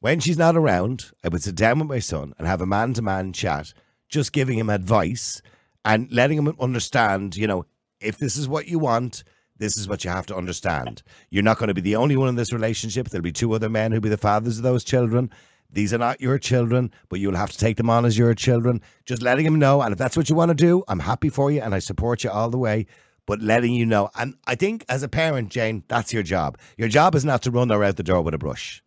When 0.00 0.20
she's 0.20 0.38
not 0.38 0.56
around, 0.56 1.10
I 1.22 1.28
would 1.28 1.42
sit 1.42 1.54
down 1.54 1.80
with 1.80 1.88
my 1.88 1.98
son 1.98 2.32
and 2.38 2.46
have 2.46 2.62
a 2.62 2.66
man 2.66 2.94
to 2.94 3.02
man 3.02 3.34
chat, 3.34 3.74
just 4.08 4.32
giving 4.32 4.58
him 4.58 4.70
advice 4.70 5.42
and 5.84 6.10
letting 6.10 6.38
him 6.38 6.56
understand, 6.58 7.36
you 7.36 7.46
know, 7.46 7.66
if 8.00 8.16
this 8.16 8.38
is 8.38 8.48
what 8.48 8.68
you 8.68 8.78
want, 8.78 9.22
this 9.58 9.76
is 9.76 9.86
what 9.86 10.02
you 10.02 10.10
have 10.10 10.24
to 10.26 10.36
understand. 10.36 11.02
You're 11.28 11.42
not 11.42 11.58
going 11.58 11.68
to 11.68 11.74
be 11.74 11.82
the 11.82 11.96
only 11.96 12.16
one 12.16 12.30
in 12.30 12.36
this 12.36 12.54
relationship. 12.54 13.10
There'll 13.10 13.22
be 13.22 13.32
two 13.32 13.52
other 13.52 13.68
men 13.68 13.92
who'll 13.92 14.00
be 14.00 14.08
the 14.08 14.16
fathers 14.16 14.56
of 14.56 14.64
those 14.64 14.82
children. 14.82 15.30
These 15.70 15.92
are 15.92 15.98
not 15.98 16.22
your 16.22 16.38
children, 16.38 16.90
but 17.10 17.20
you'll 17.20 17.36
have 17.36 17.52
to 17.52 17.58
take 17.58 17.76
them 17.76 17.90
on 17.90 18.06
as 18.06 18.16
your 18.16 18.34
children. 18.34 18.80
Just 19.04 19.20
letting 19.20 19.44
him 19.44 19.58
know. 19.58 19.82
And 19.82 19.92
if 19.92 19.98
that's 19.98 20.16
what 20.16 20.30
you 20.30 20.36
want 20.36 20.50
to 20.50 20.54
do, 20.54 20.84
I'm 20.88 21.00
happy 21.00 21.28
for 21.28 21.50
you 21.50 21.60
and 21.60 21.74
I 21.74 21.80
support 21.80 22.24
you 22.24 22.30
all 22.30 22.48
the 22.48 22.56
way. 22.56 22.86
But 23.26 23.40
letting 23.40 23.72
you 23.72 23.86
know. 23.86 24.10
And 24.16 24.34
I 24.46 24.54
think 24.54 24.84
as 24.88 25.02
a 25.02 25.08
parent, 25.08 25.48
Jane, 25.50 25.82
that's 25.88 26.12
your 26.12 26.22
job. 26.22 26.58
Your 26.76 26.88
job 26.88 27.14
is 27.14 27.24
not 27.24 27.42
to 27.42 27.50
run 27.50 27.70
her 27.70 27.82
out 27.82 27.96
the 27.96 28.02
door 28.02 28.20
with 28.22 28.34
a 28.34 28.38
brush. 28.38 28.82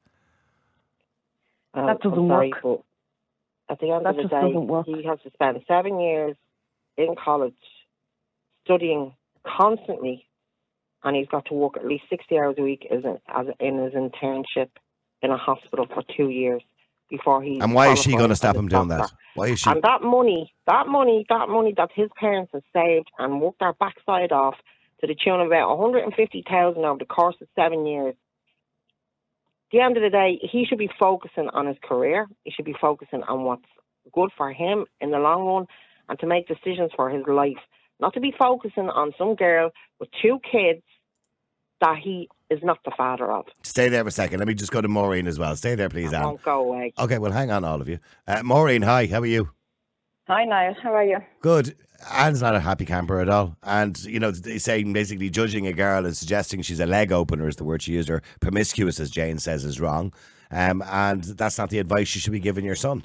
Um, 1.73 1.88
That 1.88 2.01
doesn't 2.01 2.19
I'm 2.19 2.27
sorry, 2.27 2.53
work. 2.63 2.81
At 3.69 3.79
the 3.79 3.91
end 3.91 4.05
That 4.05 4.11
of 4.11 4.15
the 4.17 4.21
just 4.23 4.31
day, 4.31 4.53
work. 4.53 4.85
he 4.85 5.03
has 5.05 5.19
to 5.23 5.31
spend 5.33 5.61
seven 5.67 5.99
years 5.99 6.35
in 6.97 7.15
college 7.23 7.53
studying 8.63 9.13
constantly, 9.45 10.25
and 11.03 11.15
he's 11.15 11.27
got 11.27 11.45
to 11.45 11.53
work 11.53 11.77
at 11.77 11.85
least 11.85 12.03
sixty 12.09 12.38
hours 12.38 12.55
a 12.57 12.61
week 12.61 12.88
as, 12.91 13.03
an, 13.03 13.17
as 13.27 13.47
in 13.59 13.77
his 13.83 13.93
internship 13.93 14.69
in 15.21 15.31
a 15.31 15.38
hospital 15.38 15.88
for 15.91 16.03
two 16.15 16.29
years 16.29 16.61
before 17.09 17.41
he. 17.41 17.59
And 17.59 17.73
why 17.73 17.91
is 17.91 17.99
she 17.99 18.15
going 18.15 18.29
to 18.29 18.35
stop 18.35 18.55
him 18.55 18.67
doing 18.67 18.89
that? 18.89 19.11
Why 19.35 19.47
is 19.47 19.59
she? 19.59 19.69
And 19.69 19.81
that 19.83 20.01
money, 20.01 20.53
that 20.65 20.87
money, 20.87 21.25
that 21.29 21.49
money 21.49 21.73
that 21.77 21.89
his 21.93 22.09
parents 22.19 22.51
have 22.53 22.63
saved 22.73 23.09
and 23.19 23.41
worked 23.41 23.59
their 23.59 23.73
backside 23.73 24.31
off 24.31 24.55
to 25.01 25.07
the 25.07 25.15
tune 25.15 25.39
of 25.39 25.47
about 25.47 25.77
150,000 25.77 26.83
over 26.83 26.97
the 26.97 27.05
course 27.05 27.35
of 27.41 27.47
seven 27.55 27.85
years. 27.85 28.15
At 29.67 29.71
the 29.71 29.79
end 29.81 29.97
of 29.97 30.03
the 30.03 30.09
day, 30.09 30.39
he 30.41 30.65
should 30.65 30.77
be 30.77 30.89
focusing 30.99 31.49
on 31.53 31.67
his 31.67 31.77
career. 31.83 32.27
He 32.43 32.51
should 32.51 32.65
be 32.65 32.75
focusing 32.79 33.23
on 33.23 33.43
what's 33.43 33.65
good 34.13 34.29
for 34.37 34.51
him 34.51 34.85
in 35.01 35.11
the 35.11 35.19
long 35.19 35.45
run 35.45 35.65
and 36.09 36.17
to 36.19 36.27
make 36.27 36.47
decisions 36.47 36.91
for 36.95 37.09
his 37.09 37.23
life. 37.27 37.57
Not 37.99 38.13
to 38.13 38.19
be 38.19 38.33
focusing 38.37 38.89
on 38.89 39.11
some 39.17 39.35
girl 39.35 39.71
with 39.99 40.09
two 40.21 40.39
kids 40.49 40.83
that 41.81 41.97
he 42.01 42.29
is 42.49 42.59
not 42.63 42.79
the 42.85 42.91
father 42.95 43.31
of. 43.31 43.45
Stay 43.63 43.89
there 43.89 44.03
for 44.03 44.09
a 44.09 44.11
second. 44.11 44.39
Let 44.39 44.47
me 44.47 44.53
just 44.53 44.71
go 44.71 44.81
to 44.81 44.87
Maureen 44.87 45.27
as 45.27 45.37
well. 45.37 45.55
Stay 45.55 45.75
there, 45.75 45.89
please, 45.89 46.13
I 46.13 46.19
Anne. 46.19 46.25
won't 46.25 46.43
go 46.43 46.59
away. 46.59 46.93
Okay, 46.97 47.17
well, 47.17 47.31
hang 47.31 47.51
on, 47.51 47.63
all 47.63 47.81
of 47.81 47.89
you. 47.89 47.99
Uh, 48.27 48.41
Maureen, 48.43 48.81
hi. 48.81 49.07
How 49.07 49.19
are 49.19 49.25
you? 49.25 49.49
Hi, 50.27 50.43
Niall. 50.43 50.75
How 50.81 50.93
are 50.93 51.05
you? 51.05 51.19
Good. 51.41 51.75
Anne's 52.11 52.41
not 52.41 52.53
a 52.53 52.59
happy 52.59 52.83
camper 52.85 53.21
at 53.21 53.29
all. 53.29 53.55
And, 53.63 53.97
you 54.03 54.19
know, 54.19 54.33
saying 54.33 54.91
basically 54.91 55.29
judging 55.29 55.67
a 55.67 55.73
girl 55.73 56.05
and 56.05 56.15
suggesting 56.15 56.61
she's 56.61 56.81
a 56.81 56.85
leg 56.85 57.13
opener 57.13 57.47
is 57.47 57.55
the 57.55 57.63
word 57.63 57.81
she 57.81 57.93
used, 57.93 58.09
or 58.09 58.21
promiscuous, 58.41 58.99
as 58.99 59.09
Jane 59.09 59.39
says, 59.39 59.63
is 59.63 59.79
wrong. 59.79 60.13
Um, 60.51 60.83
and 60.85 61.23
that's 61.23 61.57
not 61.57 61.69
the 61.69 61.79
advice 61.79 62.13
you 62.13 62.19
should 62.21 62.33
be 62.33 62.41
giving 62.41 62.65
your 62.65 62.75
son. 62.75 63.03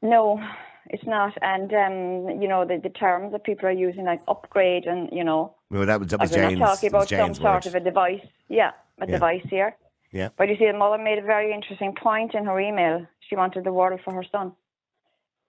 No, 0.00 0.40
it's 0.86 1.04
not. 1.04 1.32
And, 1.42 1.72
um, 1.74 2.40
you 2.40 2.46
know, 2.46 2.64
the, 2.64 2.78
the 2.80 2.88
terms 2.88 3.32
that 3.32 3.42
people 3.42 3.66
are 3.66 3.72
using, 3.72 4.04
like 4.04 4.22
upgrade 4.28 4.84
and, 4.86 5.08
you 5.10 5.24
know, 5.24 5.55
Well, 5.70 5.86
that 5.86 5.98
was, 6.00 6.08
that 6.10 6.20
was 6.20 6.30
like 6.30 6.40
we're 6.40 6.48
Jane's, 6.48 6.60
not 6.60 6.66
talking 6.76 6.90
that 6.90 6.98
was 6.98 7.12
about 7.12 7.18
some 7.18 7.26
Jane's 7.34 7.38
sort 7.38 7.66
of 7.66 7.74
a 7.74 7.80
device. 7.80 8.26
Yeah, 8.48 8.70
a 9.00 9.06
Yeah. 9.06 9.12
device 9.12 9.42
here. 9.50 9.76
Yeah. 10.12 10.28
But 10.36 10.48
you 10.48 10.56
see, 10.56 10.66
the 10.66 10.78
mother 10.78 10.98
made 10.98 11.18
a 11.18 11.22
very 11.22 11.52
interesting 11.52 11.94
point 11.94 12.34
in 12.34 12.44
her 12.46 12.58
email. 12.60 13.06
She 13.28 13.36
wanted 13.36 13.64
the 13.64 13.72
world 13.72 14.00
for 14.04 14.14
her 14.14 14.24
son. 14.30 14.52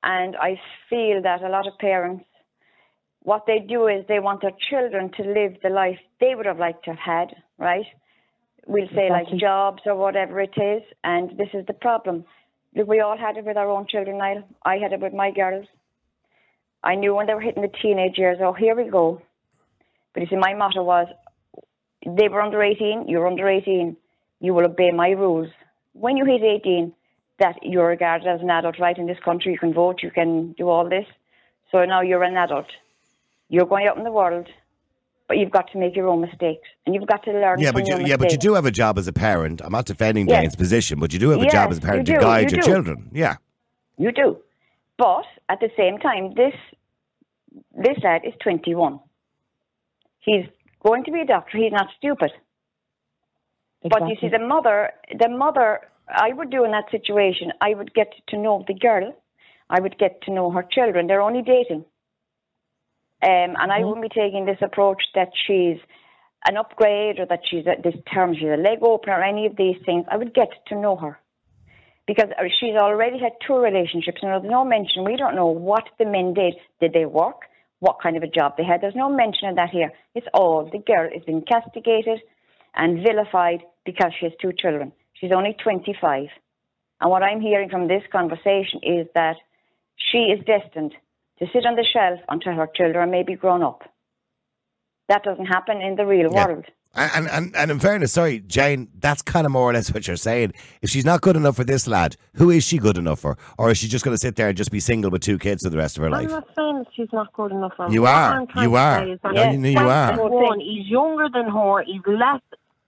And 0.04 0.36
I 0.36 0.60
feel 0.90 1.22
that 1.22 1.42
a 1.44 1.50
lot 1.50 1.68
of 1.68 1.78
parents, 1.78 2.26
what 3.22 3.46
they 3.46 3.60
do 3.60 3.88
is 3.88 4.06
they 4.08 4.20
want 4.20 4.42
their 4.42 4.56
children 4.70 5.12
to 5.18 5.24
live 5.24 5.58
the 5.62 5.70
life 5.70 6.00
they 6.20 6.34
would 6.36 6.46
have 6.46 6.60
liked 6.60 6.86
to 6.86 6.92
have 6.92 7.00
had, 7.00 7.36
right? 7.58 7.86
We'll 8.66 8.90
say 8.96 9.10
like 9.10 9.28
jobs 9.38 9.84
or 9.86 9.96
whatever 9.96 10.42
it 10.42 10.58
is. 10.58 10.84
And 11.04 11.38
this 11.38 11.50
is 11.54 11.66
the 11.68 11.74
problem. 11.74 12.26
Look, 12.76 12.88
we 12.88 13.00
all 13.00 13.18
had 13.18 13.38
it 13.38 13.46
with 13.46 13.58
our 13.58 13.70
own 13.70 13.88
children, 13.88 14.18
Niall. 14.18 14.44
I 14.66 14.78
had 14.78 14.94
it 14.94 15.00
with 15.00 15.14
my 15.14 15.32
girls. 15.32 15.68
I 16.84 16.96
knew 16.96 17.16
when 17.16 17.28
they 17.28 17.34
were 17.34 17.42
hitting 17.42 17.64
the 17.64 17.72
teenage 17.82 18.18
years, 18.18 18.38
oh, 18.42 18.54
here 18.54 18.76
we 18.76 18.90
go. 18.90 19.22
But 20.18 20.22
you 20.24 20.30
see, 20.32 20.36
my 20.36 20.56
motto 20.56 20.82
was, 20.82 21.08
they 22.04 22.28
were 22.28 22.42
under 22.42 22.64
18, 22.64 23.06
you're 23.08 23.28
under 23.28 23.48
18, 23.48 23.96
you 24.40 24.52
will 24.56 24.66
obey 24.66 24.90
my 24.90 25.10
rules. 25.10 25.48
When 25.94 26.18
you 26.18 26.26
hit 26.26 26.42
18, 26.42 26.92
that 27.38 27.58
you're 27.62 27.86
regarded 27.86 28.28
as 28.28 28.42
an 28.42 28.50
adult, 28.50 28.80
right? 28.80 28.98
In 28.98 29.06
this 29.06 29.20
country, 29.24 29.52
you 29.52 29.60
can 29.60 29.76
vote, 29.76 29.98
you 30.02 30.10
can 30.10 30.54
do 30.54 30.70
all 30.70 30.90
this. 30.90 31.06
So 31.72 31.86
now 31.86 32.02
you're 32.02 32.24
an 32.24 32.36
adult. 32.36 32.66
You're 33.48 33.68
going 33.68 33.86
out 33.86 34.00
in 34.00 34.06
the 34.06 34.12
world, 34.12 34.48
but 35.28 35.38
you've 35.38 35.52
got 35.52 35.72
to 35.74 35.78
make 35.78 35.96
your 35.96 36.08
own 36.08 36.22
mistakes, 36.22 36.68
and 36.88 36.96
you've 36.96 37.06
got 37.06 37.24
to 37.26 37.32
learn. 37.32 37.60
Yeah, 37.60 37.72
from 37.72 37.82
but 37.82 37.88
you, 37.88 38.00
yeah, 38.00 38.18
but 38.18 38.32
you 38.32 38.40
do 38.40 38.56
have 38.56 38.66
a 38.66 38.72
job 38.72 38.98
as 38.98 39.08
a 39.08 39.14
parent. 39.14 39.62
I'm 39.64 39.72
not 39.72 39.86
defending 39.86 40.28
Yes. 40.28 40.42
Jane's 40.42 40.56
position, 40.56 41.00
but 41.00 41.14
you 41.14 41.20
do 41.20 41.30
have 41.30 41.42
a 41.42 41.44
Yes, 41.44 41.52
job 41.52 41.70
as 41.70 41.78
a 41.78 41.82
parent 41.82 42.08
you 42.08 42.16
to 42.16 42.20
do, 42.20 42.26
guide 42.26 42.52
you 42.52 42.58
your 42.58 42.64
do. 42.66 42.72
children. 42.72 43.12
Yeah. 43.14 43.36
You 44.00 44.12
do. 44.12 44.40
But 44.98 45.26
at 45.48 45.60
the 45.60 45.70
same 45.78 46.00
time, 46.00 46.34
this 46.34 46.56
this 47.76 48.00
lad 48.04 48.22
is 48.26 48.34
21. 48.42 49.00
He's 50.28 50.46
going 50.84 51.06
to 51.06 51.12
be 51.12 51.22
a 51.22 51.26
doctor. 51.26 51.58
He's 51.58 51.72
not 51.72 51.88
stupid. 51.98 52.32
But 53.82 54.10
you 54.10 54.16
see, 54.20 54.28
the 54.28 54.46
mother, 54.46 54.92
the 55.18 55.30
mother, 55.30 55.80
I 56.10 56.34
would 56.34 56.50
do 56.50 56.66
in 56.66 56.72
that 56.72 56.92
situation. 56.92 57.54
I 57.62 57.74
would 57.74 57.94
get 57.94 58.12
to 58.30 58.38
know 58.38 58.66
the 58.68 58.74
girl. 58.74 59.16
I 59.70 59.80
would 59.80 59.98
get 59.98 60.22
to 60.24 60.34
know 60.34 60.52
her 60.52 60.66
children. 60.70 61.08
They're 61.08 61.22
only 61.22 61.44
dating, 61.44 61.86
um, 63.24 63.56
and 63.62 63.72
I 63.72 63.80
wouldn't 63.84 64.02
be 64.02 64.10
taking 64.10 64.46
this 64.46 64.58
approach 64.62 65.02
that 65.16 65.30
she's 65.46 65.78
an 66.48 66.58
upgrade 66.58 67.20
or 67.20 67.26
that 67.28 67.42
she's 67.50 67.66
a, 67.66 67.82
this 67.82 67.96
term 68.14 68.34
she's 68.34 68.50
a 68.50 68.62
leg 68.62 68.80
opener 68.82 69.20
or 69.20 69.24
any 69.24 69.46
of 69.46 69.56
these 69.56 69.78
things. 69.86 70.06
I 70.12 70.18
would 70.18 70.34
get 70.34 70.50
to 70.68 70.76
know 70.76 70.98
her 70.98 71.20
because 72.06 72.30
uh, 72.38 72.44
she's 72.60 72.76
already 72.76 73.20
had 73.20 73.34
two 73.46 73.58
relationships 73.58 74.20
and 74.22 74.32
there's 74.32 74.52
no 74.52 74.66
mention. 74.66 75.06
We 75.06 75.16
don't 75.16 75.36
know 75.36 75.48
what 75.48 75.84
the 76.00 76.06
men 76.06 76.34
did. 76.34 76.56
Did 76.82 76.94
they 76.94 77.06
work? 77.06 77.42
What 77.80 77.98
kind 78.02 78.18
of 78.18 78.24
a 78.24 78.28
job 78.28 78.56
they 78.58 78.64
had? 78.64 78.82
There's 78.82 78.96
no 78.96 79.10
mention 79.10 79.50
of 79.50 79.56
that 79.56 79.70
here. 79.70 79.92
It's 80.16 80.28
all 80.34 80.66
the 80.72 80.80
girl 80.80 81.10
is 81.14 81.24
being 81.26 81.44
castigated 81.44 82.22
and 82.76 83.06
vilified 83.06 83.64
because 83.86 84.12
she 84.20 84.26
has 84.26 84.34
two 84.42 84.52
children. 84.52 84.92
She's 85.14 85.32
only 85.32 85.56
25. 85.64 86.28
And 87.02 87.12
what 87.12 87.24
I'm 87.24 87.42
hearing 87.42 87.70
from 87.70 87.88
this 87.88 88.04
conversation 88.12 88.80
is 88.84 89.08
that 89.14 89.38
she 89.96 90.18
is 90.34 90.44
destined 90.46 90.94
to 91.40 91.46
sit 91.54 91.66
on 91.66 91.76
the 91.76 91.84
shelf 91.86 92.20
until 92.30 92.54
her 92.54 92.68
children 92.76 93.12
may 93.12 93.24
be 93.24 93.36
grown 93.36 93.62
up. 93.64 93.84
That 95.10 95.24
doesn't 95.24 95.46
happen 95.46 95.82
in 95.82 95.96
the 95.96 96.06
real 96.06 96.32
Yeah. 96.32 96.46
world. 96.48 96.66
And, 96.98 97.30
and 97.30 97.56
and 97.56 97.72
in 97.72 97.80
fairness, 97.80 98.12
sorry, 98.14 98.40
Jane, 98.40 98.88
that's 99.00 99.22
kind 99.22 99.46
of 99.46 99.52
more 99.52 99.70
or 99.70 99.74
less 99.74 99.94
what 99.94 100.08
you're 100.08 100.16
saying. 100.18 100.54
If 100.82 100.90
she's 100.90 101.06
not 101.06 101.22
good 101.22 101.36
enough 101.36 101.56
for 101.56 101.64
this 101.64 101.88
lad, 101.88 102.16
who 102.34 102.50
is 102.50 102.64
she 102.64 102.78
good 102.80 102.98
enough 102.98 103.20
for? 103.20 103.38
Or 103.58 103.70
is 103.72 103.78
she 103.78 103.88
just 103.88 104.04
going 104.04 104.14
to 104.16 104.20
sit 104.20 104.36
there 104.36 104.48
and 104.50 104.58
just 104.58 104.72
be 104.72 104.80
single 104.80 105.12
with 105.12 105.22
two 105.22 105.38
kids 105.38 105.64
for 105.64 105.70
the 105.70 105.78
rest 105.78 105.98
of 105.98 106.02
her 106.02 106.08
I'm 106.08 106.14
life? 106.14 106.30
not 106.30 106.48
saying 106.58 106.80
that 106.80 106.88
she's 106.96 107.10
not 107.14 107.32
good 107.34 107.52
enough 107.52 107.74
for 107.78 107.86
him. 107.86 107.94
You 107.94 108.02
What 108.02 108.14
are. 108.14 108.48
You 108.64 108.76
are. 108.76 109.06
No, 109.06 109.12
he's 109.52 109.64
you- 109.64 109.70
you 109.70 109.80
are. 109.90 110.16
21, 110.18 110.60
He's 110.60 110.88
younger 110.88 111.28
than 111.32 111.50
her. 111.50 111.84
He's 111.84 112.02
less 112.08 112.42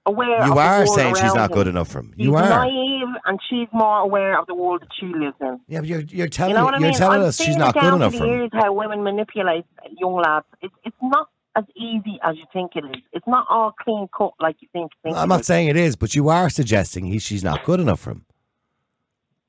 aware. 0.05 0.41
of 0.41 0.47
You 0.47 0.57
are 0.57 0.87
saying 0.87 1.15
she's 1.15 1.35
not 1.35 1.51
him. 1.51 1.55
good 1.57 1.67
enough 1.67 1.89
for 1.89 1.99
him. 1.99 2.13
He's 2.17 2.25
You 2.25 2.35
are. 2.35 2.49
naive, 2.49 3.07
and 3.25 3.39
she's 3.49 3.67
more 3.71 3.99
aware 3.99 4.39
of 4.39 4.47
the 4.47 4.55
world 4.55 4.81
that 4.81 4.89
she 4.99 5.05
lives 5.07 5.35
in. 5.39 5.59
Yeah, 5.67 5.79
but 5.81 5.87
you're 5.89 6.01
you're 6.01 6.27
telling 6.27 6.51
you 6.51 6.57
know 6.57 6.65
what 6.65 6.73
I 6.75 6.77
you're 6.79 6.89
mean? 6.89 6.97
telling 6.97 7.21
I'm 7.21 7.27
us 7.27 7.37
she's 7.37 7.57
not 7.57 7.73
good 7.75 7.93
enough 7.93 8.15
for 8.15 8.25
him. 8.25 8.49
how 8.53 8.73
women 8.73 9.03
manipulate 9.03 9.65
young 9.97 10.15
lads. 10.15 10.45
It's 10.61 10.73
it's 10.83 10.95
not 11.01 11.29
as 11.55 11.63
easy 11.75 12.19
as 12.23 12.35
you 12.37 12.45
think 12.53 12.75
it 12.75 12.85
is. 12.85 13.01
It's 13.11 13.27
not 13.27 13.45
all 13.49 13.71
clean 13.71 14.07
cut 14.15 14.33
like 14.39 14.57
you 14.59 14.67
think. 14.71 14.91
think 15.03 15.15
I'm 15.17 15.29
not 15.29 15.41
is. 15.41 15.47
saying 15.47 15.67
it 15.67 15.75
is, 15.77 15.95
but 15.95 16.15
you 16.15 16.29
are 16.29 16.49
suggesting 16.49 17.05
he, 17.05 17.19
she's 17.19 17.43
not 17.43 17.63
good 17.65 17.79
enough 17.79 17.99
for 18.01 18.11
him. 18.11 18.25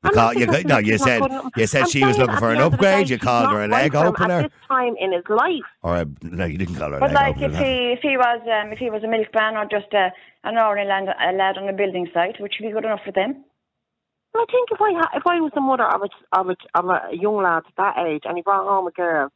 You 0.02 0.08
I'm 0.08 0.14
call, 0.14 0.24
not 0.28 0.34
you, 0.36 0.40
suggesting 0.42 0.68
no, 0.68 0.78
you 0.78 0.92
she's 0.92 1.00
not 1.00 1.06
said 1.06 1.50
you 1.56 1.66
said 1.66 1.82
I'm 1.82 1.88
she 1.90 2.04
was 2.06 2.16
looking 2.18 2.36
for 2.38 2.50
an 2.50 2.56
end 2.56 2.62
of 2.64 2.70
the 2.70 2.76
upgrade. 2.76 3.06
day, 3.08 3.12
You 3.14 3.18
called 3.18 3.50
her 3.50 3.56
a 3.62 3.68
right 3.68 3.70
leg 3.70 3.92
for 3.92 4.06
opener, 4.06 4.34
At 4.40 4.42
this 4.44 4.52
time 4.66 4.94
in 4.98 5.12
his 5.12 5.24
life. 5.28 5.68
or 5.82 5.96
a, 5.98 6.06
no, 6.22 6.46
you 6.46 6.56
didn't 6.56 6.76
call 6.76 6.90
her 6.90 6.96
a 6.96 7.00
But 7.00 7.12
leg 7.12 7.36
like 7.36 7.36
opener. 7.36 7.46
if 7.54 7.58
he 7.66 7.92
if 7.92 8.00
he 8.00 8.16
was 8.16 8.40
um, 8.48 8.72
if 8.72 8.78
he 8.78 8.88
was 8.88 9.04
a 9.04 9.08
milkman 9.08 9.56
or 9.56 9.66
just 9.66 9.92
a 9.92 10.10
an 10.44 10.56
ordinary 10.56 10.88
lad, 10.88 11.14
a 11.20 11.32
lad 11.36 11.58
on 11.58 11.68
a 11.68 11.72
building 11.74 12.08
site, 12.14 12.40
would 12.40 12.50
she 12.56 12.64
be 12.66 12.72
good 12.72 12.84
enough 12.86 13.00
for 13.04 13.12
them? 13.12 13.44
Well, 14.32 14.44
I 14.48 14.50
think 14.50 14.70
if 14.72 14.80
I 14.80 14.92
ha- 14.94 15.10
if 15.18 15.26
I 15.26 15.38
was 15.40 15.52
the 15.54 15.60
mother 15.60 15.84
of 15.84 16.00
a 16.02 16.08
of 16.40 16.48
a, 16.48 16.56
of 16.78 16.84
a 16.88 17.14
young 17.14 17.42
lad 17.42 17.64
at 17.68 17.76
that 17.76 17.98
age 18.06 18.22
and 18.24 18.38
he 18.38 18.42
brought 18.42 18.64
home 18.66 18.86
a 18.86 18.90
girl 18.92 19.28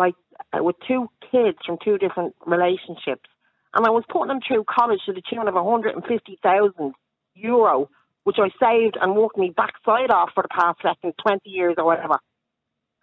like 0.00 0.16
uh, 0.52 0.62
with 0.66 0.76
two 0.88 1.02
kids 1.30 1.58
from 1.66 1.76
two 1.84 1.96
different 2.04 2.34
relationships, 2.46 3.28
and 3.74 3.86
I 3.86 3.90
was 3.90 4.04
putting 4.12 4.28
them 4.32 4.40
through 4.46 4.64
college 4.78 5.00
to 5.06 5.12
the 5.12 5.22
tune 5.30 5.46
of 5.48 5.54
one 5.54 5.70
hundred 5.74 5.94
and 5.96 6.04
fifty 6.04 6.38
thousand 6.42 6.94
euro, 7.34 7.88
which 8.24 8.38
I 8.46 8.48
saved 8.64 8.96
and 9.00 9.14
worked 9.14 9.38
me 9.38 9.52
backside 9.56 10.10
off 10.10 10.30
for 10.34 10.42
the 10.42 10.54
past 10.60 10.78
second 10.82 11.12
twenty 11.24 11.50
years 11.58 11.74
or 11.78 11.84
whatever, 11.84 12.18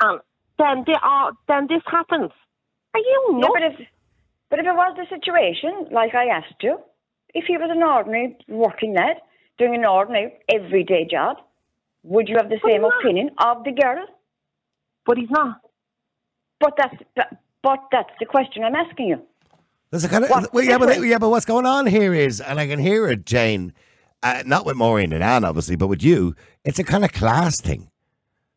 and 0.02 0.20
then 0.60 0.84
they 0.88 1.00
are 1.02 1.32
then 1.48 1.68
this 1.70 1.86
happens. 1.98 2.32
Are 2.96 3.00
you 3.12 3.22
Yeah, 3.42 3.50
but 3.54 3.64
if 3.70 3.76
but 4.50 4.60
if 4.60 4.66
it 4.66 4.76
was 4.84 4.94
the 4.98 5.08
situation, 5.16 5.74
like 5.92 6.16
I 6.16 6.26
asked 6.40 6.62
you, 6.62 6.80
if 7.34 7.46
he 7.48 7.58
was 7.58 7.70
an 7.72 7.84
ordinary 7.84 8.38
working 8.48 8.94
lad 8.96 9.18
doing 9.60 9.76
an 9.76 9.86
ordinary 9.86 10.34
everyday 10.50 11.06
job, 11.10 11.38
would 12.04 12.28
you 12.30 12.38
have 12.40 12.50
the 12.50 12.60
But 12.62 12.70
same 12.70 12.84
opinion 12.86 13.32
of 13.40 13.64
the 13.64 13.72
girl? 13.72 14.06
but 15.06 15.18
he's 15.18 15.30
not. 15.32 15.58
But 16.60 16.74
that's 16.78 16.96
but, 17.16 17.28
but 17.62 17.80
that's 17.92 18.10
the 18.20 18.26
question 18.26 18.64
I'm 18.64 18.76
asking 18.76 19.08
you. 19.08 19.22
There's 19.92 20.04
a 20.04 20.10
kind 20.10 20.24
of 20.24 20.30
What's 20.30 20.52
well, 20.52 20.64
yeah, 20.64 20.78
but 20.78 21.02
yeah, 21.02 21.18
but 21.18 21.30
what's 21.30 21.46
going 21.46 21.66
on 21.66 21.86
here 21.86 22.14
is, 22.14 22.42
and 22.42 22.60
I 22.60 22.68
can 22.68 22.80
hear 22.80 23.08
it, 23.08 23.26
Jane. 23.26 23.74
Uh, 24.24 24.42
not 24.46 24.66
with 24.66 24.76
Maureen 24.76 25.14
and 25.14 25.24
Anne, 25.24 25.46
obviously, 25.46 25.76
but 25.76 25.88
with 25.88 26.04
you, 26.04 26.36
it's 26.66 26.80
a 26.80 26.84
kind 26.84 27.06
of 27.06 27.14
class 27.14 27.62
thing. 27.62 27.90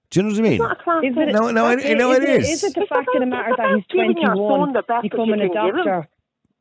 Do 0.09 0.19
you 0.19 0.25
know 0.25 0.31
what 0.31 0.39
I 0.39 0.43
mean? 0.43 0.53
It's 0.55 0.61
not 0.61 0.81
a 0.81 0.83
class 0.83 1.05
Is 1.05 1.13
it, 1.13 1.15
thing. 1.27 1.33
No, 1.35 1.51
no, 1.51 1.67
I- 1.67 1.73
I 1.73 1.95
know 1.95 2.13
is 2.13 2.19
it 2.19 2.29
is. 2.31 2.49
Is 2.51 2.65
it 2.65 2.75
the 2.75 2.81
It's 2.81 2.89
fact 2.89 3.09
of 3.15 3.21
the 3.21 3.27
matter 3.27 3.53
that 3.57 3.67
he's 3.77 3.85
about 3.85 3.89
giving 3.91 4.17
your 4.23 4.35
21, 4.35 4.61
son 4.61 4.73
the 4.73 4.79
best 4.81 4.89
that 4.89 5.05
you 5.05 5.11
becoming 5.11 5.41
a 5.41 5.49
give 5.49 5.53
him. 5.77 5.77
doctor? 5.85 6.09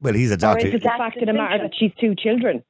Well, 0.02 0.14
he's 0.14 0.32
a 0.32 0.34
Or 0.34 0.38
doctor. 0.38 0.68
is 0.68 0.74
it 0.76 0.84
the 0.84 0.90
fact 0.90 1.18
of 1.18 1.26
the 1.26 1.34
matter 1.34 1.58
that 1.64 1.72
she's 1.80 1.92
two 2.00 2.14
children? 2.14 2.62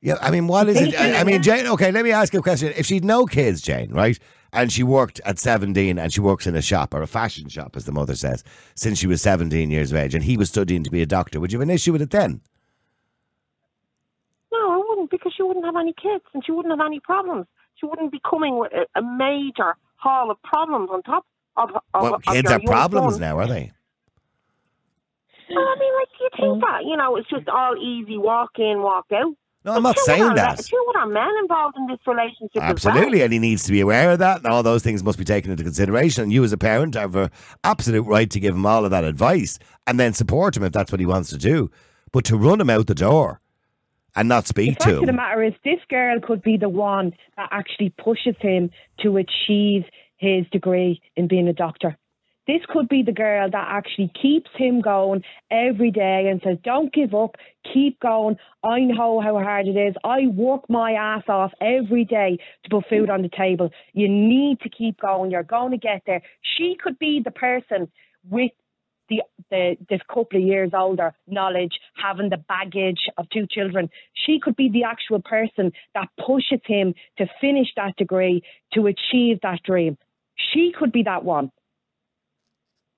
Yeah, 0.00 0.14
I 0.20 0.30
mean, 0.30 0.46
what 0.46 0.68
is 0.68 0.80
it? 0.80 0.94
I, 0.98 1.20
I 1.20 1.24
mean, 1.24 1.42
Jane. 1.42 1.66
Okay, 1.66 1.90
let 1.90 2.04
me 2.04 2.12
ask 2.12 2.32
you 2.32 2.40
a 2.40 2.42
question. 2.42 2.72
If 2.76 2.86
she'd 2.86 3.04
no 3.04 3.26
kids, 3.26 3.60
Jane, 3.60 3.92
right, 3.92 4.18
and 4.56 4.72
she 4.72 4.82
worked 4.82 5.20
at 5.24 5.38
seventeen, 5.38 5.98
and 5.98 6.12
she 6.12 6.20
works 6.20 6.46
in 6.46 6.56
a 6.56 6.62
shop 6.62 6.94
or 6.94 7.02
a 7.02 7.06
fashion 7.06 7.48
shop, 7.48 7.76
as 7.76 7.84
the 7.84 7.92
mother 7.92 8.16
says, 8.16 8.42
since 8.74 8.98
she 8.98 9.06
was 9.06 9.22
seventeen 9.22 9.70
years 9.70 9.92
of 9.92 9.98
age, 9.98 10.14
and 10.14 10.24
he 10.24 10.36
was 10.36 10.48
studying 10.48 10.82
to 10.82 10.90
be 10.90 11.02
a 11.02 11.06
doctor, 11.06 11.38
would 11.38 11.52
you 11.52 11.60
have 11.60 11.68
an 11.68 11.74
issue 11.74 11.92
with 11.92 12.02
it 12.02 12.10
then? 12.10 12.40
No, 14.50 14.72
I 14.72 14.76
wouldn't 14.88 15.10
because 15.10 15.32
she 15.36 15.42
wouldn't 15.42 15.64
have 15.64 15.76
any 15.76 15.92
kids 15.92 16.24
and 16.32 16.42
she 16.44 16.52
wouldn't 16.52 16.76
have 16.76 16.84
any 16.84 17.00
problems. 17.00 17.46
She 17.78 17.86
wouldn't 17.86 18.10
be 18.10 18.20
coming 18.28 18.58
with 18.58 18.72
a, 18.72 19.02
major 19.02 19.76
haul 19.96 20.30
of 20.30 20.42
problems 20.42 20.88
on 20.90 21.02
top 21.02 21.26
of, 21.56 21.70
of, 21.92 22.02
Well, 22.02 22.14
of 22.14 22.22
kids 22.22 22.50
are 22.50 22.60
problems 22.60 23.14
son. 23.14 23.20
now, 23.20 23.38
are 23.38 23.46
they? 23.46 23.72
Well, 25.50 25.64
I 25.64 25.76
mean, 25.78 25.92
like, 25.94 26.08
do 26.18 26.24
you 26.24 26.30
think 26.52 26.64
that, 26.64 26.84
you 26.84 26.96
know, 26.96 27.16
it's 27.16 27.28
just 27.28 27.48
all 27.48 27.76
easy, 27.76 28.16
walk 28.16 28.52
in, 28.58 28.80
walk 28.80 29.06
out? 29.12 29.34
No, 29.66 29.72
I'm 29.72 29.82
not 29.82 29.98
saying 29.98 30.34
that. 30.34 30.58
Two 30.64 30.92
other 30.94 31.12
men 31.12 31.28
involved 31.42 31.76
in 31.76 31.88
this 31.88 31.98
relationship 32.06 32.62
Absolutely, 32.62 33.22
and 33.22 33.32
he 33.32 33.40
needs 33.40 33.64
to 33.64 33.72
be 33.72 33.80
aware 33.80 34.12
of 34.12 34.20
that, 34.20 34.38
and 34.38 34.46
all 34.46 34.62
those 34.62 34.84
things 34.84 35.02
must 35.02 35.18
be 35.18 35.24
taken 35.24 35.50
into 35.50 35.64
consideration. 35.64 36.22
And 36.22 36.32
you, 36.32 36.44
as 36.44 36.52
a 36.52 36.56
parent, 36.56 36.94
have 36.94 37.16
an 37.16 37.30
absolute 37.64 38.04
right 38.04 38.30
to 38.30 38.38
give 38.38 38.54
him 38.54 38.64
all 38.64 38.84
of 38.84 38.92
that 38.92 39.02
advice, 39.02 39.58
and 39.88 39.98
then 39.98 40.12
support 40.12 40.56
him 40.56 40.62
if 40.62 40.70
that's 40.70 40.92
what 40.92 41.00
he 41.00 41.06
wants 41.06 41.30
to 41.30 41.36
do. 41.36 41.68
But 42.12 42.24
to 42.26 42.36
run 42.36 42.60
him 42.60 42.70
out 42.70 42.86
the 42.86 42.94
door 42.94 43.40
and 44.14 44.28
not 44.28 44.44
The 44.44 44.48
speak 44.48 44.68
fact 44.78 44.82
to 44.82 44.98
of 45.00 45.06
the 45.06 45.12
matter 45.12 45.42
is, 45.42 45.52
this 45.64 45.80
girl 45.90 46.20
could 46.20 46.42
be 46.42 46.56
the 46.56 46.68
one 46.68 47.12
that 47.36 47.48
actually 47.50 47.90
pushes 47.90 48.36
him 48.40 48.70
to 49.00 49.16
achieve 49.16 49.82
his 50.16 50.46
degree 50.52 51.02
in 51.16 51.26
being 51.26 51.48
a 51.48 51.52
doctor. 51.52 51.98
This 52.46 52.60
could 52.68 52.88
be 52.88 53.02
the 53.02 53.12
girl 53.12 53.50
that 53.50 53.66
actually 53.68 54.12
keeps 54.20 54.50
him 54.56 54.80
going 54.80 55.22
every 55.50 55.90
day 55.90 56.28
and 56.30 56.40
says, 56.44 56.58
Don't 56.62 56.92
give 56.92 57.14
up, 57.14 57.36
keep 57.72 57.98
going. 58.00 58.36
I 58.62 58.80
know 58.80 59.20
how 59.20 59.38
hard 59.40 59.66
it 59.66 59.76
is. 59.76 59.94
I 60.04 60.28
work 60.28 60.68
my 60.68 60.92
ass 60.92 61.24
off 61.28 61.52
every 61.60 62.04
day 62.04 62.38
to 62.64 62.70
put 62.70 62.88
food 62.88 63.10
on 63.10 63.22
the 63.22 63.30
table. 63.36 63.70
You 63.92 64.08
need 64.08 64.60
to 64.60 64.68
keep 64.68 65.00
going. 65.00 65.30
You're 65.30 65.42
going 65.42 65.72
to 65.72 65.78
get 65.78 66.02
there. 66.06 66.22
She 66.56 66.76
could 66.80 66.98
be 66.98 67.20
the 67.24 67.32
person 67.32 67.88
with 68.28 68.52
the, 69.08 69.22
the 69.50 69.76
this 69.88 70.00
couple 70.08 70.38
of 70.38 70.42
years 70.42 70.70
older 70.72 71.14
knowledge, 71.26 71.72
having 71.96 72.28
the 72.28 72.36
baggage 72.36 73.08
of 73.18 73.28
two 73.30 73.46
children. 73.50 73.88
She 74.26 74.38
could 74.40 74.56
be 74.56 74.68
the 74.68 74.84
actual 74.84 75.20
person 75.20 75.72
that 75.94 76.08
pushes 76.24 76.60
him 76.64 76.94
to 77.18 77.26
finish 77.40 77.68
that 77.76 77.96
degree, 77.96 78.42
to 78.74 78.86
achieve 78.86 79.38
that 79.42 79.62
dream. 79.64 79.98
She 80.52 80.72
could 80.76 80.92
be 80.92 81.04
that 81.04 81.24
one. 81.24 81.50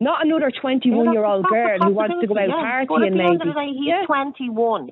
Not 0.01 0.25
another 0.25 0.51
21 0.51 1.13
year 1.13 1.25
old 1.25 1.45
girl 1.47 1.79
who 1.81 1.93
wants 1.93 2.15
to 2.21 2.27
go 2.27 2.39
out 2.39 2.49
yeah. 2.49 2.85
Partying, 2.87 3.17
the 3.17 3.23
end 3.23 3.43
of 3.43 3.49
maybe. 3.49 3.53
day, 3.55 3.73
he's 3.77 3.87
Yeah. 3.89 4.07
21. 4.07 4.91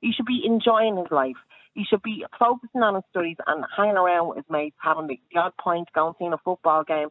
He 0.00 0.12
should 0.12 0.26
be 0.26 0.42
enjoying 0.44 0.96
his 0.96 1.10
life. 1.10 1.36
He 1.74 1.84
should 1.84 2.02
be 2.02 2.24
focusing 2.38 2.82
on 2.82 2.94
his 2.94 3.04
studies 3.10 3.36
and 3.48 3.64
hanging 3.76 3.96
around 3.96 4.28
with 4.28 4.36
his 4.38 4.46
mates, 4.50 4.76
having 4.80 5.08
the 5.08 5.18
the 5.32 5.40
odd 5.40 5.56
pint, 5.56 5.88
going 5.92 6.14
seeing 6.18 6.32
a 6.32 6.38
football 6.38 6.84
game, 6.84 7.08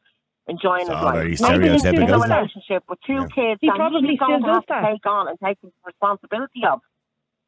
enjoying 0.48 0.82
It's 0.88 0.90
his 0.90 0.98
all 0.98 1.04
life. 1.06 1.16
very 1.16 1.36
Maybe 1.60 1.70
he's 1.74 1.84
in 1.84 1.98
a 2.02 2.04
isn't 2.06 2.22
relationship 2.22 2.84
with 2.88 3.00
two 3.06 3.14
Yeah. 3.14 3.28
kids 3.36 3.60
He 3.60 3.68
that 3.68 3.76
probably 3.76 4.10
he's 4.12 4.20
going 4.20 4.40
still 4.40 4.48
to 4.48 4.54
have 4.54 4.66
does 4.66 4.84
to 4.84 4.92
take 4.94 5.06
on 5.06 5.28
and 5.28 5.38
take 5.44 5.58
responsibility 5.86 6.64
of. 6.66 6.80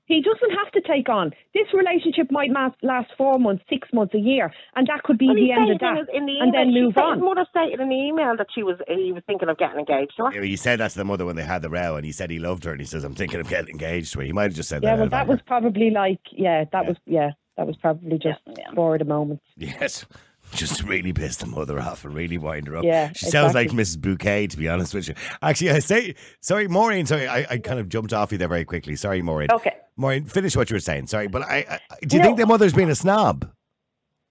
He 0.07 0.21
doesn't 0.21 0.51
have 0.63 0.71
to 0.73 0.81
take 0.81 1.09
on. 1.09 1.31
This 1.53 1.65
relationship 1.73 2.31
might 2.31 2.51
last, 2.51 2.75
last 2.83 3.09
four 3.17 3.39
months, 3.39 3.63
six 3.69 3.87
months, 3.91 4.13
a 4.13 4.19
year, 4.19 4.51
and 4.75 4.85
that 4.87 5.01
could 5.03 5.17
be 5.17 5.25
Well, 5.27 5.35
the 5.35 5.51
end 5.51 5.71
of 5.71 5.77
stated 5.77 5.81
in 5.81 5.95
that. 5.95 5.97
his- 5.97 6.07
in 6.13 6.25
the 6.27 6.39
and 6.41 6.53
then 6.53 6.71
she 6.73 6.81
move 6.81 6.93
said- 6.93 7.03
on. 7.03 7.13
His 7.17 7.23
mother 7.23 7.45
stated 7.49 7.79
in 7.79 7.89
the 7.89 7.95
email 7.95 8.37
that 8.37 8.47
she 8.53 8.61
was 8.63 8.77
he 8.87 9.11
was 9.11 9.23
thinking 9.25 9.49
of 9.49 9.57
getting 9.57 9.79
engaged 9.79 10.15
to 10.17 10.25
her. 10.25 10.33
Yeah, 10.33 10.41
he 10.41 10.55
said 10.55 10.79
that 10.79 10.91
to 10.91 10.97
the 10.97 11.05
mother 11.05 11.25
when 11.25 11.35
they 11.35 11.43
had 11.43 11.61
the 11.63 11.69
row, 11.69 11.95
and 11.95 12.05
he 12.05 12.11
said 12.11 12.29
he 12.29 12.39
loved 12.39 12.63
her, 12.65 12.71
and 12.71 12.79
he 12.79 12.85
says, 12.85 13.03
"I'm 13.03 13.15
thinking 13.15 13.39
of 13.39 13.49
getting 13.49 13.69
engaged 13.69 14.13
to 14.13 14.19
her." 14.19 14.25
He 14.25 14.31
might 14.33 14.43
have 14.43 14.53
just 14.53 14.69
said 14.69 14.83
Yeah, 14.83 14.91
that. 14.91 14.95
Yeah, 14.95 14.99
well, 15.01 15.09
that 15.09 15.21
anger. 15.21 15.31
was 15.33 15.41
probably 15.41 15.89
like, 15.89 16.19
yeah, 16.31 16.65
that 16.71 16.85
was, 16.85 16.97
yeah, 17.07 17.31
that 17.57 17.65
was 17.65 17.75
probably 17.77 18.19
just 18.19 18.39
for 18.75 18.97
the 18.97 19.05
moment. 19.05 19.41
Yes. 19.57 20.05
Just 20.51 20.83
really 20.83 21.11
piss 21.11 21.37
the 21.37 21.47
mother 21.47 21.79
off 21.79 22.05
and 22.05 22.13
really 22.15 22.37
wind 22.37 22.67
her 22.67 22.77
up. 22.77 22.83
Yeah, 22.85 23.11
she 23.13 23.25
sounds 23.25 23.53
like. 23.53 23.69
Mrs. 23.71 23.99
Bouquet, 23.99 24.47
to 24.47 24.57
be 24.57 24.69
honest 24.69 24.93
with 24.93 25.07
you. 25.09 25.15
Actually, 25.41 25.71
I 25.71 25.79
say, 25.79 26.15
sorry, 26.39 26.67
Maureen. 26.67 27.05
Sorry, 27.05 27.27
I, 27.27 27.45
I 27.49 27.57
kind 27.57 27.79
of 27.79 27.89
jumped 27.89 28.13
off 28.13 28.31
you 28.31 28.37
there 28.37 28.47
very 28.47 28.63
quickly. 28.63 28.95
Sorry, 28.95 29.21
Maureen. 29.21 29.49
Okay. 29.51 29.73
Maureen, 29.97 30.25
finish 30.25 30.55
what 30.55 30.69
you 30.69 30.75
were 30.75 30.79
saying. 30.79 31.07
Sorry, 31.07 31.27
but 31.27 31.41
I, 31.41 31.79
I 31.91 31.97
do 32.05 32.15
you 32.17 32.21
No. 32.21 32.27
think 32.27 32.37
the 32.37 32.45
mother's 32.45 32.73
being 32.73 32.89
a 32.89 32.95
snob? 32.95 33.49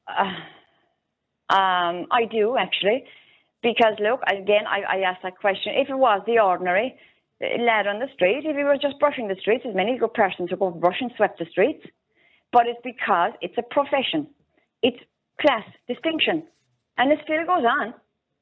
Uh, 0.08 0.22
um, 1.50 2.06
I 2.10 2.24
do 2.30 2.56
actually, 2.56 3.04
because 3.62 3.94
look 4.00 4.20
again. 4.26 4.64
I, 4.66 4.98
I 4.98 5.00
asked 5.00 5.22
that 5.24 5.36
question. 5.38 5.74
If 5.76 5.88
it 5.90 5.96
was 5.96 6.22
the 6.26 6.38
ordinary 6.38 6.94
uh, 7.42 7.62
lad 7.62 7.86
on 7.86 7.98
the 7.98 8.08
street, 8.14 8.44
if 8.44 8.56
he 8.56 8.64
was 8.64 8.78
just 8.80 8.98
brushing 8.98 9.28
the 9.28 9.36
streets, 9.40 9.64
as 9.68 9.74
many 9.74 9.98
good 9.98 10.14
persons 10.14 10.50
who 10.50 10.56
go 10.56 10.70
brush 10.70 10.98
and 11.00 11.10
sweep 11.16 11.32
the 11.38 11.46
streets, 11.50 11.84
but 12.52 12.66
it's 12.66 12.80
because 12.84 13.32
it's 13.42 13.58
a 13.58 13.62
profession. 13.62 14.28
It's 14.82 14.98
class 15.40 15.64
distinction, 15.88 16.44
and 16.98 17.12
it 17.12 17.18
still 17.24 17.44
goes 17.46 17.64
on. 17.64 17.94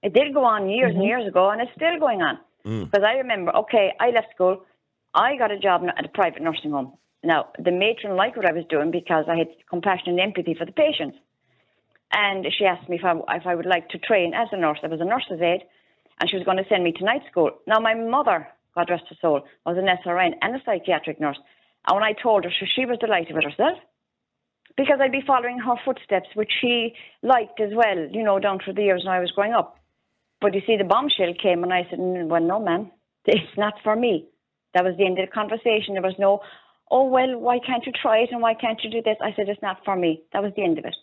It 0.03 0.13
did 0.15 0.35
go 0.35 0.45
on 0.45 0.69
years 0.69 0.91
and 0.91 0.99
mm-hmm. 0.99 1.07
years 1.07 1.29
ago, 1.29 1.51
and 1.51 1.61
it's 1.61 1.71
still 1.77 1.99
going 1.99 2.23
on. 2.23 2.39
Mm. 2.67 2.91
Because 2.91 3.05
I 3.07 3.15
remember, 3.15 3.55
okay, 3.57 3.93
I 4.01 4.11
left 4.11 4.29
school, 4.35 4.65
I 5.15 5.37
got 5.37 5.51
a 5.51 5.59
job 5.59 5.83
at 5.97 6.05
a 6.05 6.09
private 6.09 6.43
nursing 6.43 6.73
home. 6.73 6.95
Now, 7.25 7.51
the 7.59 7.71
matron 7.71 8.17
liked 8.17 8.37
what 8.37 8.47
I 8.47 8.53
was 8.53 8.65
doing 8.69 8.91
because 8.91 9.27
I 9.29 9.37
had 9.37 9.49
compassion 9.69 10.11
and 10.11 10.21
empathy 10.21 10.55
for 10.55 10.65
the 10.65 10.73
patients. 10.73 11.19
And 12.13 12.47
she 12.59 12.65
asked 12.65 12.89
me 12.89 12.97
if 12.97 13.05
I, 13.05 13.15
if 13.37 13.47
I 13.47 13.55
would 13.55 13.67
like 13.67 13.89
to 13.91 13.99
train 13.99 14.35
as 14.35 14.49
a 14.53 14.57
nurse. 14.57 14.81
I 14.83 14.89
was 14.89 15.01
a 15.01 15.05
nurse's 15.05 15.41
aide, 15.41 15.63
and 16.21 16.29
she 16.29 16.37
was 16.37 16.45
going 16.45 16.59
to 16.59 16.69
send 16.69 16.85
me 16.85 16.93
to 16.93 17.05
night 17.05 17.23
school. 17.31 17.53
Now, 17.67 17.79
my 17.79 17.95
mother, 17.95 18.49
God 18.75 18.91
rest 18.91 19.05
her 19.09 19.17
soul, 19.21 19.43
was 19.65 19.79
an 19.79 19.87
SRN 19.87 20.33
and 20.43 20.57
a 20.57 20.63
psychiatric 20.65 21.21
nurse. 21.21 21.39
And 21.87 21.95
when 21.95 22.05
I 22.05 22.13
told 22.13 22.45
her, 22.45 22.51
she 22.51 22.87
was 22.87 22.99
delighted 22.99 23.35
with 23.35 23.45
herself 23.45 23.79
because 24.77 24.99
I'd 25.01 25.13
be 25.13 25.23
following 25.27 25.59
her 25.59 25.75
footsteps, 25.85 26.29
which 26.35 26.51
she 26.61 26.95
liked 27.23 27.61
as 27.61 27.71
well, 27.75 27.99
you 28.11 28.23
know, 28.23 28.39
down 28.39 28.59
through 28.59 28.75
the 28.75 28.83
years 28.83 29.03
when 29.05 29.15
I 29.15 29.21
was 29.21 29.31
growing 29.33 29.53
up. 29.53 29.77
But 30.41 30.55
you 30.55 30.63
see, 30.67 30.77
the 30.77 30.85
bombshell 30.85 31.35
came, 31.41 31.63
and 31.63 31.73
I 31.73 31.87
said, 31.89 31.99
"Mm, 31.99 32.29
"Well, 32.29 32.43
no, 32.43 32.59
ma'am, 32.59 32.91
it's 33.27 33.57
not 33.57 33.75
for 33.83 33.95
me." 33.95 34.29
That 34.75 34.85
was 34.85 34.97
the 34.97 35.05
end 35.05 35.19
of 35.19 35.27
the 35.27 35.33
conversation. 35.33 35.95
There 35.95 36.03
was 36.03 36.19
no, 36.19 36.41
"Oh, 36.91 37.05
well, 37.05 37.39
why 37.39 37.59
can't 37.59 37.87
you 37.87 37.93
try 37.93 38.19
it 38.19 38.33
and 38.33 38.43
why 38.43 38.55
can't 38.55 38.83
you 38.83 38.91
do 38.91 39.03
this?" 39.03 39.19
I 39.21 39.33
said, 39.35 39.49
"It's 39.49 39.63
not 39.63 39.85
for 39.85 39.97
me." 39.97 40.23
That 40.33 40.43
was 40.43 40.53
the 40.57 40.65
end 40.65 40.79
of 40.79 40.85
it. 40.85 40.97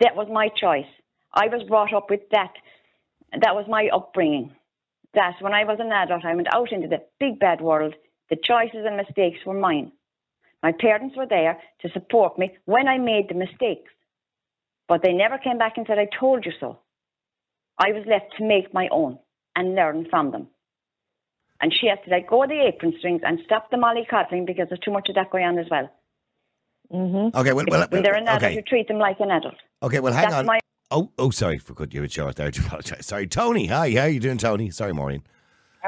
That 0.00 0.16
was 0.16 0.28
my 0.30 0.48
choice. 0.48 0.90
I 1.32 1.48
was 1.48 1.62
brought 1.68 1.92
up 1.94 2.10
with 2.10 2.28
that. 2.30 2.52
That 3.40 3.54
was 3.54 3.66
my 3.68 3.88
upbringing. 3.92 4.54
That 5.14 5.36
when 5.40 5.54
I 5.54 5.64
was 5.64 5.78
an 5.80 5.92
adult, 5.92 6.24
I 6.24 6.34
went 6.34 6.54
out 6.54 6.72
into 6.72 6.88
the 6.88 7.02
big 7.18 7.38
bad 7.38 7.60
world. 7.60 7.94
The 8.28 8.36
choices 8.36 8.84
and 8.84 8.96
mistakes 8.96 9.44
were 9.46 9.54
mine. 9.54 9.92
My 10.66 10.72
parents 10.72 11.14
were 11.16 11.28
there 11.30 11.60
to 11.82 11.88
support 11.90 12.40
me 12.40 12.50
when 12.64 12.88
I 12.88 12.98
made 12.98 13.26
the 13.28 13.36
mistakes, 13.36 13.92
but 14.88 15.00
they 15.00 15.12
never 15.12 15.38
came 15.38 15.58
back 15.58 15.74
and 15.76 15.86
said, 15.86 15.96
"I 15.96 16.08
told 16.18 16.44
you 16.44 16.50
so." 16.58 16.80
I 17.78 17.92
was 17.92 18.04
left 18.04 18.36
to 18.38 18.44
make 18.44 18.74
my 18.74 18.88
own 18.90 19.20
and 19.54 19.76
learn 19.76 20.08
from 20.10 20.32
them. 20.32 20.48
And 21.60 21.72
she 21.72 21.86
has 21.86 22.00
to 22.04 22.10
let 22.10 22.26
go 22.26 22.42
of 22.42 22.48
the 22.48 22.60
apron 22.66 22.94
strings 22.98 23.20
and 23.24 23.38
stop 23.44 23.70
the 23.70 23.76
mollycoddling 23.76 24.44
because 24.44 24.66
there's 24.68 24.80
too 24.80 24.90
much 24.90 25.08
of 25.08 25.14
that 25.14 25.30
going 25.30 25.44
on 25.44 25.56
as 25.56 25.70
well. 25.70 25.88
Mm-hmm. 26.92 27.38
Okay, 27.38 27.52
well, 27.52 27.64
well 27.70 27.86
when 27.88 28.02
they're 28.02 28.16
an 28.16 28.26
adult, 28.26 28.42
okay. 28.42 28.54
you 28.56 28.62
treat 28.62 28.88
them 28.88 28.98
like 28.98 29.20
an 29.20 29.30
adult. 29.30 29.60
Okay, 29.84 30.00
well, 30.00 30.12
hang 30.12 30.30
That's 30.30 30.34
on. 30.34 30.46
my- 30.46 30.58
Oh, 30.90 31.12
oh, 31.16 31.30
sorry 31.30 31.58
for 31.58 31.74
cutting 31.74 31.96
you 31.96 32.02
a 32.02 32.08
short 32.08 32.34
there. 32.36 32.46
I 32.46 32.50
apologize. 32.66 33.06
Sorry, 33.06 33.28
Tony. 33.28 33.66
Hi, 33.66 33.90
how 33.90 34.06
you 34.06 34.18
doing, 34.18 34.38
Tony? 34.38 34.70
Sorry, 34.70 34.92
Maureen. 34.92 35.22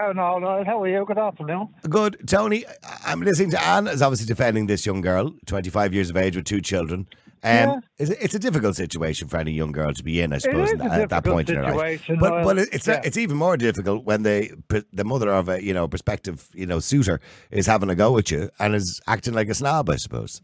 Oh, 0.00 0.12
no, 0.12 0.38
no. 0.38 0.62
How 0.64 0.82
are 0.82 0.88
you? 0.88 1.04
Good 1.06 1.18
afternoon. 1.18 1.68
Good, 1.88 2.18
Tony. 2.26 2.64
I'm 3.04 3.20
listening 3.20 3.50
to 3.50 3.60
Anne 3.62 3.88
is 3.88 4.00
obviously 4.02 4.26
defending 4.26 4.66
this 4.66 4.86
young 4.86 5.00
girl, 5.00 5.34
25 5.46 5.92
years 5.92 6.10
of 6.10 6.16
age 6.16 6.36
with 6.36 6.44
two 6.44 6.60
children. 6.60 7.08
Um, 7.42 7.50
Yeah. 7.50 7.80
it's, 7.98 8.10
a- 8.10 8.24
it's 8.24 8.34
a 8.34 8.38
difficult 8.38 8.76
situation 8.76 9.28
for 9.28 9.36
any 9.38 9.52
young 9.52 9.72
girl 9.72 9.92
to 9.92 10.02
be 10.02 10.20
in, 10.20 10.32
I 10.32 10.38
suppose, 10.38 10.72
a 10.72 10.84
at 10.84 11.08
that 11.10 11.24
point 11.24 11.48
in 11.50 11.56
her 11.56 11.74
life. 11.74 12.04
But 12.08 12.20
well, 12.20 12.44
but 12.44 12.58
it's 12.58 12.86
yeah. 12.86 13.00
it's 13.04 13.16
even 13.16 13.36
more 13.36 13.56
difficult 13.56 14.04
when 14.04 14.22
the 14.24 14.50
the 14.92 15.04
mother 15.04 15.30
of 15.30 15.48
a 15.48 15.62
you 15.62 15.72
know 15.72 15.86
prospective 15.86 16.48
you 16.52 16.66
know 16.66 16.80
suitor 16.80 17.20
is 17.52 17.66
having 17.66 17.90
a 17.90 17.94
go 17.94 18.18
at 18.18 18.30
you 18.32 18.50
and 18.58 18.74
is 18.74 19.00
acting 19.06 19.34
like 19.34 19.48
a 19.48 19.54
snob, 19.54 19.88
I 19.88 19.96
suppose. 19.96 20.42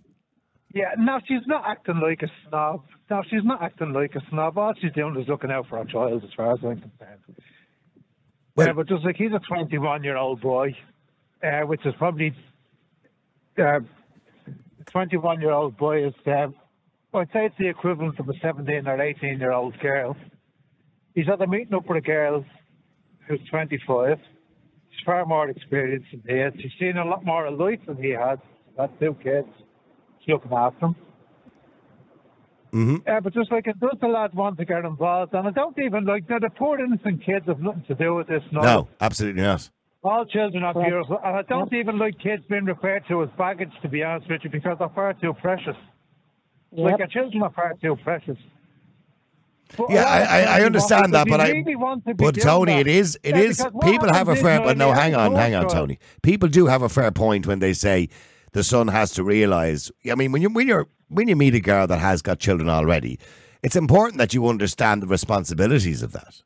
Yeah, 0.73 0.91
no, 0.97 1.19
she's 1.27 1.47
not 1.47 1.65
acting 1.67 2.01
like 2.01 2.23
a 2.23 2.31
snob. 2.49 2.85
No, 3.11 3.23
she's 3.29 3.45
not 3.45 3.61
acting 3.63 3.93
like 3.93 4.15
a 4.15 4.23
snob. 4.31 4.57
All 4.57 4.73
she's 4.81 4.93
doing 4.93 5.17
is 5.21 5.27
looking 5.29 5.51
out 5.51 5.67
for 5.69 5.79
her 5.79 5.85
child, 5.85 6.23
as 6.25 6.31
far 6.37 6.53
as 6.53 6.59
I'm 6.63 6.81
concerned. 6.81 7.21
Well- 8.57 8.67
yeah, 8.69 8.73
but 8.73 8.89
just 8.89 9.05
like 9.05 9.17
he's 9.17 9.33
a 9.33 9.41
21 9.41 10.05
year 10.05 10.17
old 10.17 10.41
boy, 10.41 10.77
uh, 11.43 11.61
which 11.63 11.85
is 11.85 11.95
probably 11.99 12.33
uh, 13.59 13.81
21 14.91 15.41
year 15.41 15.51
old 15.51 15.77
boy 15.77 16.07
is, 16.07 16.15
uh, 16.27 16.49
I'd 17.15 17.29
say 17.33 17.47
it's 17.47 17.55
the 17.59 17.69
equivalent 17.69 18.19
of 18.19 18.29
a 18.29 18.33
17 18.41 18.87
or 18.87 19.01
18 19.01 19.39
year 19.39 19.53
old 19.53 19.79
girl. 19.81 20.17
He's 21.15 21.29
at 21.29 21.41
a 21.41 21.47
meeting 21.47 21.75
up 21.75 21.89
with 21.89 21.99
a 21.99 22.01
girl 22.01 22.45
who's 23.29 23.41
25. 23.51 24.19
She's 24.91 25.05
far 25.05 25.25
more 25.25 25.49
experienced 25.49 26.09
than 26.13 26.23
he 26.27 26.41
is. 26.43 26.55
She's 26.61 26.73
seen 26.79 26.97
a 26.97 27.05
lot 27.05 27.25
more 27.25 27.47
of 27.47 27.59
life 27.59 27.81
than 27.87 27.97
he 27.97 28.11
has. 28.11 28.39
Got 28.77 28.99
two 29.01 29.17
kids. 29.23 29.49
She's 30.21 30.33
looking 30.33 30.53
after 30.53 30.87
him. 30.87 30.97
Mm-hmm. 32.75 32.97
Yeah, 33.07 33.21
but 33.21 33.33
just 33.35 33.53
like 33.53 33.67
it 33.69 33.79
does 33.79 33.97
the 34.01 34.09
lad 34.09 34.35
want 34.35 34.59
to 34.59 34.65
get 34.65 34.85
involved, 34.85 35.33
and 35.35 35.47
I 35.47 35.53
don't 35.53 35.79
even 35.79 36.05
like 36.05 36.29
now 36.29 36.41
the 36.41 36.51
poor 36.51 36.79
innocent 36.81 37.25
kids 37.25 37.47
have 37.47 37.61
nothing 37.61 37.85
to 37.89 37.95
do 37.95 38.15
with 38.17 38.27
this. 38.27 38.43
No, 38.51 38.61
No, 38.63 38.89
absolutely 39.01 39.43
not. 39.43 39.71
all 40.03 40.25
children 40.27 40.65
are 40.65 40.73
Correct. 40.73 40.91
beautiful, 40.91 41.21
and 41.25 41.37
I 41.37 41.43
don't 41.43 41.73
even 41.73 41.99
like 41.99 42.19
kids 42.19 42.43
being 42.49 42.65
referred 42.65 43.05
to 43.09 43.23
as 43.23 43.29
baggage. 43.39 43.71
To 43.83 43.89
be 43.89 44.03
honest 44.03 44.29
with 44.29 44.41
you, 44.43 44.51
because 44.51 44.77
they're 44.81 44.89
far 44.89 45.15
too 45.15 45.35
precious. 45.41 45.77
Like 46.73 46.99
Yep. 46.99 47.01
our 47.01 47.07
children 47.07 47.43
are 47.45 47.53
far 47.53 47.75
too 47.81 47.97
precious. 48.03 48.39
But 49.77 49.91
Yeah, 49.91 50.05
I, 50.05 50.21
I, 50.21 50.41
I 50.59 50.63
understand 50.65 51.15
that, 51.15 51.27
but 51.29 51.41
I, 51.41 51.51
really 51.51 51.75
to 52.07 52.15
but 52.15 52.35
Tony, 52.41 52.73
that. 52.73 52.81
it 52.81 52.87
is, 52.89 53.19
it 53.23 53.35
Yeah, 53.37 53.43
is. 53.43 53.67
People 53.83 54.13
have 54.13 54.29
a 54.29 54.37
fair, 54.37 54.61
but 54.61 54.77
no, 54.77 54.93
hang 54.93 55.15
on, 55.15 55.35
hang 55.35 55.55
on, 55.55 55.69
Tony. 55.69 55.99
People 56.23 56.49
do 56.49 56.67
have 56.67 56.83
a 56.83 56.89
fair 56.89 57.11
point 57.13 57.47
when 57.47 57.61
they 57.61 57.73
say 57.73 58.09
the 58.55 58.65
son 58.65 58.89
has 58.89 59.11
to 59.13 59.23
realize. 59.23 59.93
I 60.11 60.15
mean, 60.15 60.33
when 60.33 60.41
you 60.41 60.49
when 60.49 60.67
you're 60.67 60.87
when 61.09 61.29
you 61.29 61.37
meet 61.37 61.55
a 61.55 61.61
girl 61.61 61.87
that 61.87 61.99
has 61.99 62.23
got 62.23 62.39
children 62.39 62.71
already, 62.71 63.19
it's 63.63 63.77
important 63.77 64.19
that 64.19 64.33
you 64.33 64.49
understand 64.49 65.03
the 65.03 65.07
responsibilities 65.07 66.03
of 66.03 66.13
that. 66.13 66.43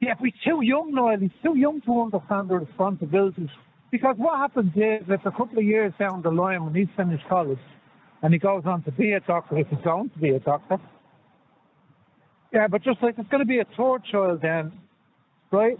Yeah, 0.00 0.14
but 0.14 0.24
he's 0.24 0.42
too 0.42 0.60
young 0.62 0.92
now. 0.94 1.16
He's 1.16 1.30
too 1.44 1.56
young 1.56 1.80
to 1.82 2.00
understand 2.00 2.48
the 2.48 2.58
responsibilities. 2.58 3.50
Because 3.90 4.16
what 4.16 4.38
happens 4.38 4.72
is, 4.74 5.06
if 5.08 5.26
a 5.26 5.30
couple 5.30 5.58
of 5.58 5.64
years 5.64 5.92
down 5.98 6.22
the 6.22 6.30
line, 6.30 6.64
when 6.64 6.74
he's 6.74 6.88
finished 6.96 7.24
college, 7.28 7.58
and 8.22 8.32
he 8.32 8.38
goes 8.38 8.62
on 8.64 8.82
to 8.84 8.92
be 8.92 9.12
a 9.12 9.20
doctor, 9.20 9.58
if 9.58 9.68
he's 9.68 9.84
going 9.84 10.10
to 10.10 10.18
be 10.18 10.30
a 10.30 10.40
doctor, 10.40 10.78
yeah, 12.52 12.66
but 12.68 12.82
just 12.82 13.02
like 13.02 13.16
there's 13.16 13.28
going 13.28 13.40
to 13.40 13.46
be 13.46 13.58
a 13.58 13.66
third 13.76 14.02
child 14.10 14.40
then, 14.42 14.72
right? 15.50 15.78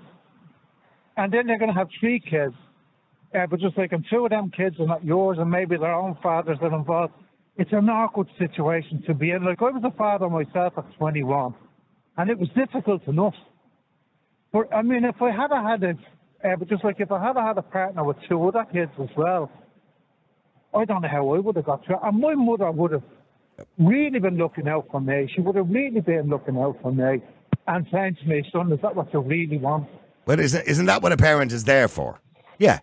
And 1.16 1.32
then 1.32 1.46
they're 1.46 1.58
going 1.58 1.72
to 1.72 1.78
have 1.78 1.88
three 1.98 2.20
kids. 2.20 2.54
But 3.32 3.60
just 3.60 3.78
like, 3.78 3.92
and 3.92 4.04
two 4.10 4.24
of 4.24 4.30
them 4.30 4.50
kids 4.50 4.76
are 4.80 4.86
not 4.86 5.04
yours, 5.04 5.38
and 5.38 5.50
maybe 5.50 5.76
their 5.76 5.94
own 5.94 6.16
fathers 6.22 6.58
are 6.60 6.74
involved. 6.74 7.12
It's 7.56 7.72
an 7.72 7.88
awkward 7.88 8.28
situation 8.38 9.02
to 9.06 9.14
be 9.14 9.30
in. 9.30 9.44
Like, 9.44 9.60
I 9.60 9.70
was 9.70 9.82
a 9.84 9.96
father 9.96 10.28
myself 10.28 10.74
at 10.76 10.84
21, 10.98 11.54
and 12.16 12.30
it 12.30 12.38
was 12.38 12.48
difficult 12.56 13.06
enough. 13.06 13.34
But 14.52 14.74
I 14.74 14.82
mean, 14.82 15.04
if 15.04 15.20
I 15.22 15.30
had 15.30 15.50
had 15.52 15.82
a, 15.84 15.90
uh, 16.48 16.56
but 16.56 16.68
just 16.68 16.82
like 16.84 16.96
if 16.98 17.12
I 17.12 17.24
had 17.24 17.36
had 17.36 17.58
a 17.58 17.62
partner 17.62 18.02
with 18.02 18.16
two 18.28 18.42
other 18.48 18.64
kids 18.72 18.90
as 19.00 19.08
well, 19.16 19.50
I 20.74 20.84
don't 20.84 21.02
know 21.02 21.08
how 21.08 21.34
I 21.34 21.38
would 21.38 21.56
have 21.56 21.64
got 21.64 21.84
through. 21.84 21.98
And 22.02 22.20
my 22.20 22.34
mother 22.34 22.70
would 22.70 22.92
have 22.92 23.02
really 23.78 24.18
been 24.18 24.36
looking 24.38 24.66
out 24.68 24.86
for 24.90 25.00
me. 25.00 25.30
She 25.34 25.40
would 25.40 25.56
have 25.56 25.68
really 25.68 26.00
been 26.00 26.28
looking 26.28 26.56
out 26.56 26.78
for 26.82 26.92
me 26.92 27.22
and 27.66 27.86
saying 27.92 28.16
to 28.22 28.28
me, 28.28 28.44
"Son, 28.52 28.72
is 28.72 28.80
that 28.82 28.96
what 28.96 29.12
you 29.12 29.20
really 29.20 29.58
want?" 29.58 29.88
But 30.24 30.40
isn't 30.40 30.66
isn't 30.66 30.86
that 30.86 31.02
what 31.02 31.12
a 31.12 31.16
parent 31.16 31.52
is 31.52 31.64
there 31.64 31.86
for? 31.86 32.20
Yeah. 32.58 32.80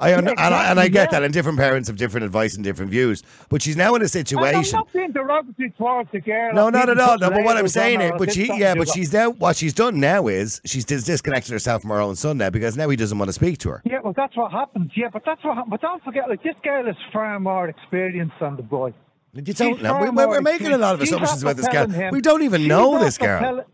I 0.00 0.14
under, 0.14 0.30
and, 0.30 0.40
I, 0.54 0.70
and 0.70 0.78
I 0.80 0.84
get 0.84 1.04
exactly, 1.04 1.16
that, 1.16 1.22
and 1.24 1.32
different 1.34 1.58
parents 1.58 1.88
have 1.88 1.96
different 1.96 2.24
advice 2.24 2.54
and 2.54 2.62
different 2.64 2.90
views. 2.90 3.22
But 3.48 3.62
she's 3.62 3.76
now 3.76 3.94
in 3.94 4.02
a 4.02 4.04
And 4.04 4.04
I'm 4.04 4.08
situation. 4.08 4.76
not 4.76 4.92
being 4.92 5.12
derogatory 5.12 5.70
towards 5.76 6.10
the 6.12 6.20
girl. 6.20 6.54
No, 6.54 6.66
or 6.66 6.70
not 6.70 6.88
at 6.88 6.98
all. 7.00 7.18
No, 7.18 7.30
but 7.30 7.42
what 7.44 7.56
I'm 7.56 7.68
saying 7.68 8.00
is, 8.00 8.12
but 8.18 8.32
she, 8.32 8.46
yeah, 8.58 8.74
but 8.74 8.88
she's 8.88 9.12
now 9.12 9.30
what 9.30 9.56
she's 9.56 9.72
done 9.74 9.98
now 10.00 10.28
is 10.28 10.60
she's 10.64 10.84
dis- 10.84 11.04
disconnected 11.04 11.52
herself 11.52 11.82
from 11.82 11.90
her 11.90 12.00
own 12.00 12.16
son 12.16 12.38
now 12.38 12.50
because 12.50 12.76
now 12.76 12.88
he 12.88 12.96
doesn't 12.96 13.18
want 13.18 13.28
to 13.28 13.32
speak 13.32 13.58
to 13.58 13.70
her. 13.70 13.82
Yeah, 13.84 13.98
well, 14.02 14.12
that's 14.16 14.36
what 14.36 14.52
happens. 14.52 14.92
Yeah, 14.96 15.08
but 15.12 15.22
that's 15.24 15.42
what 15.44 15.56
happens. 15.56 15.70
But 15.70 15.80
don't 15.80 16.02
forget, 16.04 16.28
like 16.28 16.42
this 16.42 16.54
girl 16.62 16.86
is 16.88 16.96
far 17.12 17.38
more 17.40 17.68
experienced 17.68 18.34
than 18.40 18.56
the 18.56 18.62
boy. 18.62 18.92
You 19.34 19.42
don't 19.42 19.82
know. 19.82 19.98
We, 20.00 20.10
we're, 20.10 20.28
we're 20.28 20.40
making 20.40 20.68
a 20.72 20.78
lot 20.78 20.94
of 20.94 21.02
assumptions 21.02 21.42
about 21.42 21.56
this 21.56 21.68
girl. 21.68 21.88
him- 21.88 22.12
We 22.12 22.20
don't 22.20 22.42
even 22.42 22.62
she's 22.62 22.68
know 22.68 22.98
this 22.98 23.18
girl. 23.18 23.64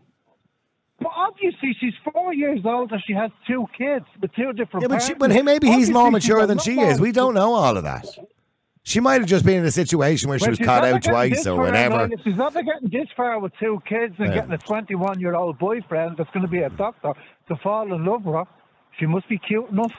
But 1.05 1.11
obviously, 1.17 1.75
she's 1.79 1.93
four 2.11 2.33
years 2.33 2.61
old 2.65 2.91
and 2.91 2.99
she 3.05 3.13
has 3.13 3.29
two 3.45 3.67
kids 3.77 4.05
with 4.19 4.33
two 4.33 4.53
different. 4.53 4.81
Yeah, 4.81 4.87
but, 4.87 5.03
she, 5.03 5.13
but 5.13 5.29
maybe 5.45 5.67
he's 5.67 5.91
more 5.91 6.07
Obviously, 6.07 6.33
mature 6.33 6.47
than 6.47 6.57
she 6.57 6.79
is. 6.79 6.99
We 6.99 7.11
don't 7.11 7.35
know 7.35 7.53
all 7.53 7.77
of 7.77 7.83
that. 7.83 8.07
She 8.81 8.99
might 8.99 9.21
have 9.21 9.29
just 9.29 9.45
been 9.45 9.59
in 9.59 9.65
a 9.65 9.71
situation 9.71 10.29
where 10.29 10.39
she 10.39 10.45
Well, 10.45 10.49
was 10.53 10.57
she's 10.57 10.65
caught 10.65 10.81
never 10.81 10.95
out 10.95 11.01
getting 11.03 11.13
twice 11.13 11.37
this 11.37 11.45
or 11.45 11.57
far, 11.57 11.65
whatever. 11.65 12.09
She's 12.23 12.35
never 12.35 12.63
getting 12.63 12.89
this 12.89 13.07
far 13.15 13.39
with 13.39 13.51
two 13.59 13.83
kids 13.87 14.15
and 14.17 14.29
Yeah. 14.29 14.33
getting 14.33 14.53
a 14.53 14.57
21 14.57 15.19
year 15.19 15.35
old 15.35 15.59
boyfriend 15.59 16.17
that's 16.17 16.29
going 16.31 16.41
to 16.43 16.51
be 16.51 16.61
a 16.63 16.71
doctor 16.71 17.13
to 17.49 17.55
fall 17.57 17.93
in 17.93 18.03
love 18.03 18.25
with 18.25 18.33
her, 18.33 18.45
she 18.99 19.05
must 19.05 19.29
be 19.29 19.37
cute 19.37 19.69
enough. 19.69 19.93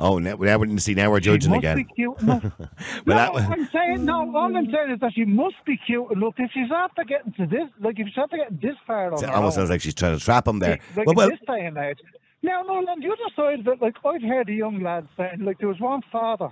Oh, 0.00 0.18
now, 0.18 0.34
now 0.34 0.56
we 0.56 0.78
see. 0.78 0.94
Now 0.94 1.10
we're 1.10 1.20
judging 1.20 1.52
again. 1.52 1.76
be 1.76 1.84
cute 1.84 2.18
enough. 2.22 2.42
But 2.58 3.06
no, 3.06 3.14
that- 3.14 3.34
I'm 3.50 3.68
saying 3.72 4.04
no. 4.04 4.34
All 4.34 4.56
I'm 4.56 4.64
saying 4.72 4.92
is 4.92 5.00
that 5.00 5.12
she 5.14 5.24
must 5.24 5.56
be 5.66 5.76
cute 5.76 6.10
enough. 6.10 6.34
If 6.38 6.50
she's 6.52 6.70
after 6.74 7.04
getting 7.04 7.32
to 7.34 7.46
this, 7.46 7.68
like 7.80 7.98
if 7.98 8.06
she's 8.08 8.18
after 8.18 8.38
getting 8.38 8.58
this 8.62 8.76
far 8.86 9.12
on 9.12 9.22
It 9.22 9.28
almost 9.28 9.56
own, 9.56 9.62
sounds 9.62 9.70
like 9.70 9.82
she's 9.82 9.94
trying 9.94 10.18
to 10.18 10.24
trap 10.24 10.48
him 10.48 10.58
there. 10.58 10.78
like 10.96 11.06
Well, 11.06 11.14
well, 11.14 11.28
this 11.30 11.38
day 11.46 11.66
and 11.66 11.76
age. 11.76 11.98
Now, 12.42 12.62
no, 12.62 12.74
on 12.78 12.84
the 13.00 13.06
other 13.06 13.16
side 13.36 13.60
of 13.60 13.68
it, 13.68 13.82
like 13.82 13.96
I've 14.04 14.22
heard 14.22 14.48
a 14.48 14.52
young 14.52 14.82
lad 14.82 15.06
saying, 15.16 15.40
like 15.44 15.58
there 15.58 15.68
was 15.68 15.78
one 15.80 16.00
father 16.10 16.48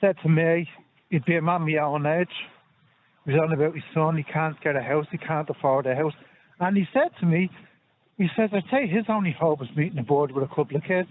said 0.00 0.16
to 0.22 0.28
me, 0.28 0.68
he'd 1.10 1.24
be 1.26 1.36
a 1.36 1.42
man 1.42 1.62
my 1.62 1.76
own 1.76 2.06
age. 2.06 2.28
He 3.26 3.32
was 3.32 3.40
on 3.42 3.52
about 3.52 3.74
his 3.74 3.84
son. 3.92 4.16
He 4.16 4.22
can't 4.22 4.58
get 4.62 4.76
a 4.76 4.82
house. 4.82 5.06
He 5.10 5.18
can't 5.18 5.48
afford 5.50 5.86
a 5.86 5.94
house. 5.94 6.12
And 6.60 6.76
he 6.76 6.86
said 6.94 7.08
to 7.20 7.26
me, 7.26 7.50
he 8.16 8.28
says, 8.36 8.50
I 8.52 8.60
tell 8.70 8.80
you, 8.80 8.94
his 8.96 9.04
only 9.08 9.32
hope 9.38 9.60
is 9.62 9.68
meeting 9.76 9.98
a 9.98 10.02
board 10.02 10.32
with 10.32 10.44
a 10.44 10.48
couple 10.54 10.76
of 10.76 10.84
kids. 10.84 11.10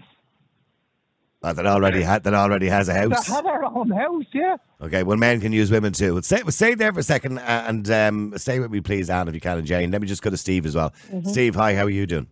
Uh, 1.42 1.52
that 1.52 1.66
already 1.66 2.02
had 2.02 2.24
that 2.24 2.34
already 2.34 2.68
has 2.68 2.88
a 2.88 2.92
That 2.92 3.12
house. 3.12 3.26
had 3.28 3.44
her 3.44 3.64
own 3.64 3.90
house, 3.90 4.24
yeah. 4.32 4.56
Okay, 4.80 5.02
well, 5.02 5.16
men 5.16 5.40
can 5.40 5.52
use 5.52 5.70
women 5.70 5.92
too. 5.92 6.20
Stay, 6.22 6.42
stay 6.48 6.74
there 6.74 6.92
for 6.92 7.00
a 7.00 7.02
second 7.02 7.38
uh, 7.38 7.64
and 7.68 7.90
um, 7.90 8.32
stay 8.36 8.58
with 8.58 8.70
me, 8.70 8.80
please, 8.80 9.08
Anne, 9.10 9.28
if 9.28 9.34
you 9.34 9.40
can, 9.40 9.58
and 9.58 9.66
Jane. 9.66 9.90
Let 9.90 10.00
me 10.00 10.08
just 10.08 10.22
go 10.22 10.30
to 10.30 10.36
Steve 10.36 10.66
as 10.66 10.74
well. 10.74 10.90
Mm-hmm. 11.12 11.28
Steve, 11.28 11.54
hi, 11.54 11.74
how 11.74 11.84
are 11.84 11.90
you 11.90 12.06
doing? 12.06 12.26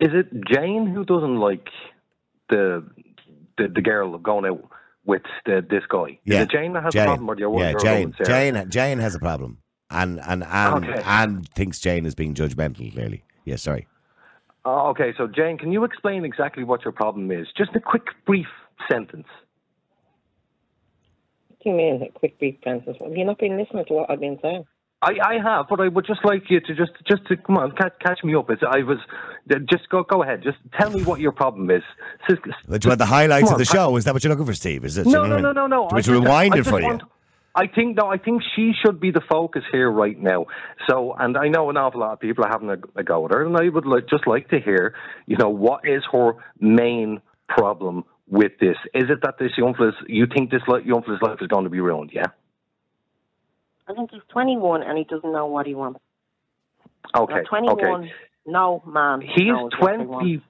Is 0.00 0.10
it 0.12 0.28
Jane 0.52 0.86
who 0.86 1.04
doesn't 1.04 1.36
like 1.38 1.68
the 2.50 2.86
the, 3.58 3.68
the 3.68 3.80
girl 3.82 4.16
going 4.18 4.46
out 4.46 4.64
with 5.04 5.22
the, 5.46 5.64
this 5.68 5.82
guy? 5.88 6.18
Yeah, 6.24 6.38
Is 6.38 6.42
it 6.44 6.50
Jane 6.50 6.72
that 6.74 6.84
has 6.84 6.92
Jane. 6.92 7.02
a 7.02 7.06
problem, 7.06 7.28
or 7.28 7.36
the 7.36 7.48
other 7.48 7.58
yeah, 7.58 7.72
Jane. 7.78 8.14
Jane. 8.24 8.70
Jane 8.70 8.98
has 8.98 9.14
a 9.14 9.18
problem, 9.18 9.58
and 9.90 10.20
and 10.20 10.44
Anne, 10.44 10.84
Okay. 10.84 11.02
Anne 11.04 11.42
thinks 11.54 11.80
Jane 11.80 12.06
is 12.06 12.14
being 12.14 12.34
judgmental. 12.34 12.92
Clearly, 12.92 13.24
yeah. 13.44 13.56
Sorry. 13.56 13.86
Oh, 14.70 14.88
okay, 14.90 15.14
so 15.16 15.26
Jane, 15.26 15.56
can 15.56 15.72
you 15.72 15.84
explain 15.84 16.26
exactly 16.26 16.62
what 16.62 16.84
your 16.84 16.92
problem 16.92 17.30
is? 17.30 17.46
Just 17.56 17.70
a 17.74 17.80
quick, 17.80 18.02
brief 18.26 18.48
sentence. 18.90 19.26
What 21.48 21.58
do 21.64 21.70
you 21.70 21.74
mean, 21.74 22.02
a 22.02 22.18
quick 22.18 22.38
brief 22.38 22.56
sentence? 22.62 22.98
Have 23.02 23.16
you 23.16 23.24
not 23.24 23.38
been 23.38 23.56
listening 23.56 23.86
to 23.86 23.94
what 23.94 24.10
I've 24.10 24.20
been 24.20 24.38
saying? 24.42 24.64
I, 25.00 25.12
I 25.24 25.34
have, 25.42 25.66
but 25.70 25.80
I 25.80 25.88
would 25.88 26.04
just 26.04 26.22
like 26.22 26.50
you 26.50 26.60
to 26.60 26.74
just 26.74 26.90
just 27.08 27.24
to 27.28 27.36
come 27.38 27.56
on, 27.56 27.70
catch, 27.76 27.94
catch 28.00 28.22
me 28.24 28.34
up. 28.34 28.50
It's, 28.50 28.62
I 28.68 28.82
was 28.82 28.98
uh, 29.50 29.54
just 29.70 29.88
go 29.88 30.02
go 30.02 30.22
ahead. 30.22 30.42
Just 30.42 30.58
tell 30.78 30.90
me 30.90 31.02
what 31.02 31.20
your 31.20 31.32
problem 31.32 31.70
is. 31.70 31.82
Just- 32.28 32.42
But 32.68 32.84
you 32.84 32.88
want 32.90 32.98
the 32.98 33.06
highlights 33.06 33.44
Come 33.44 33.54
of 33.54 33.58
the 33.66 33.70
on, 33.70 33.74
show? 33.90 33.96
Is 33.96 34.04
that 34.04 34.12
what 34.12 34.22
you're 34.22 34.32
looking 34.32 34.44
for, 34.44 34.54
Steve? 34.54 34.84
Is 34.84 34.98
it? 34.98 35.06
No, 35.06 35.22
you 35.22 35.30
no, 35.30 35.38
no, 35.38 35.52
no, 35.52 35.66
no. 35.66 35.88
Do 35.88 35.94
you 35.94 35.94
want 35.94 36.04
to 36.04 36.12
rewind 36.12 36.54
it 36.54 36.58
just 36.58 36.70
for 36.70 36.80
you? 36.82 36.98
I 37.58 37.66
think 37.66 37.96
no. 37.96 38.06
I 38.08 38.18
think 38.18 38.42
she 38.54 38.72
should 38.84 39.00
be 39.00 39.10
the 39.10 39.20
focus 39.30 39.62
here 39.72 39.90
right 39.90 40.18
now. 40.18 40.46
So, 40.88 41.14
and 41.18 41.36
I 41.36 41.48
know 41.48 41.68
an 41.70 41.76
awful 41.76 42.00
lot 42.00 42.12
of 42.12 42.20
people 42.20 42.44
are 42.44 42.50
having 42.50 42.70
a, 42.70 42.76
a 43.00 43.02
go 43.02 43.24
at 43.26 43.32
her, 43.32 43.44
and 43.44 43.56
I 43.56 43.68
would 43.68 43.86
like, 43.86 44.08
just 44.08 44.26
like 44.26 44.48
to 44.50 44.60
hear, 44.60 44.94
you 45.26 45.36
know, 45.36 45.48
what 45.50 45.80
is 45.84 46.02
her 46.12 46.34
main 46.60 47.20
problem 47.48 48.04
with 48.28 48.52
this? 48.60 48.76
Is 48.94 49.04
it 49.10 49.20
that 49.22 49.34
this 49.40 49.52
young 49.58 49.74
fella's, 49.74 49.94
you 50.06 50.26
think 50.32 50.50
this 50.50 50.62
li- 50.68 50.82
young 50.84 51.02
fella's 51.02 51.20
life 51.22 51.38
is 51.40 51.48
going 51.48 51.64
to 51.64 51.70
be 51.70 51.80
ruined? 51.80 52.10
Yeah. 52.12 52.26
I 53.88 53.94
think 53.94 54.10
he's 54.12 54.22
21 54.32 54.82
and 54.82 54.98
he 54.98 55.04
doesn't 55.04 55.32
know 55.32 55.46
what 55.46 55.66
he 55.66 55.74
wants. 55.74 56.00
Okay. 57.16 57.34
At 57.40 57.46
21, 57.48 57.78
Okay. 58.02 58.12
no 58.46 58.82
man. 58.86 59.20
He's 59.22 59.46
knows 59.48 59.70
what 59.78 59.98
he 59.98 60.06
wants. 60.06 60.24
twenty. 60.24 60.42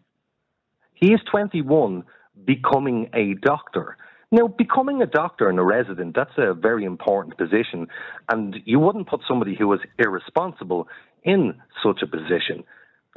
He 0.94 1.12
is 1.12 1.20
twenty-one, 1.30 2.02
becoming 2.44 3.10
a 3.14 3.34
doctor. 3.34 3.96
Now, 4.30 4.46
becoming 4.46 5.00
a 5.00 5.06
doctor 5.06 5.48
and 5.48 5.58
a 5.58 5.64
resident, 5.64 6.14
that's 6.14 6.36
a 6.36 6.52
very 6.52 6.84
important 6.84 7.38
position. 7.38 7.86
And 8.28 8.56
you 8.66 8.78
wouldn't 8.78 9.08
put 9.08 9.22
somebody 9.26 9.56
who 9.58 9.72
is 9.72 9.80
irresponsible 9.98 10.88
in 11.22 11.54
such 11.82 12.02
a 12.02 12.06
position. 12.06 12.64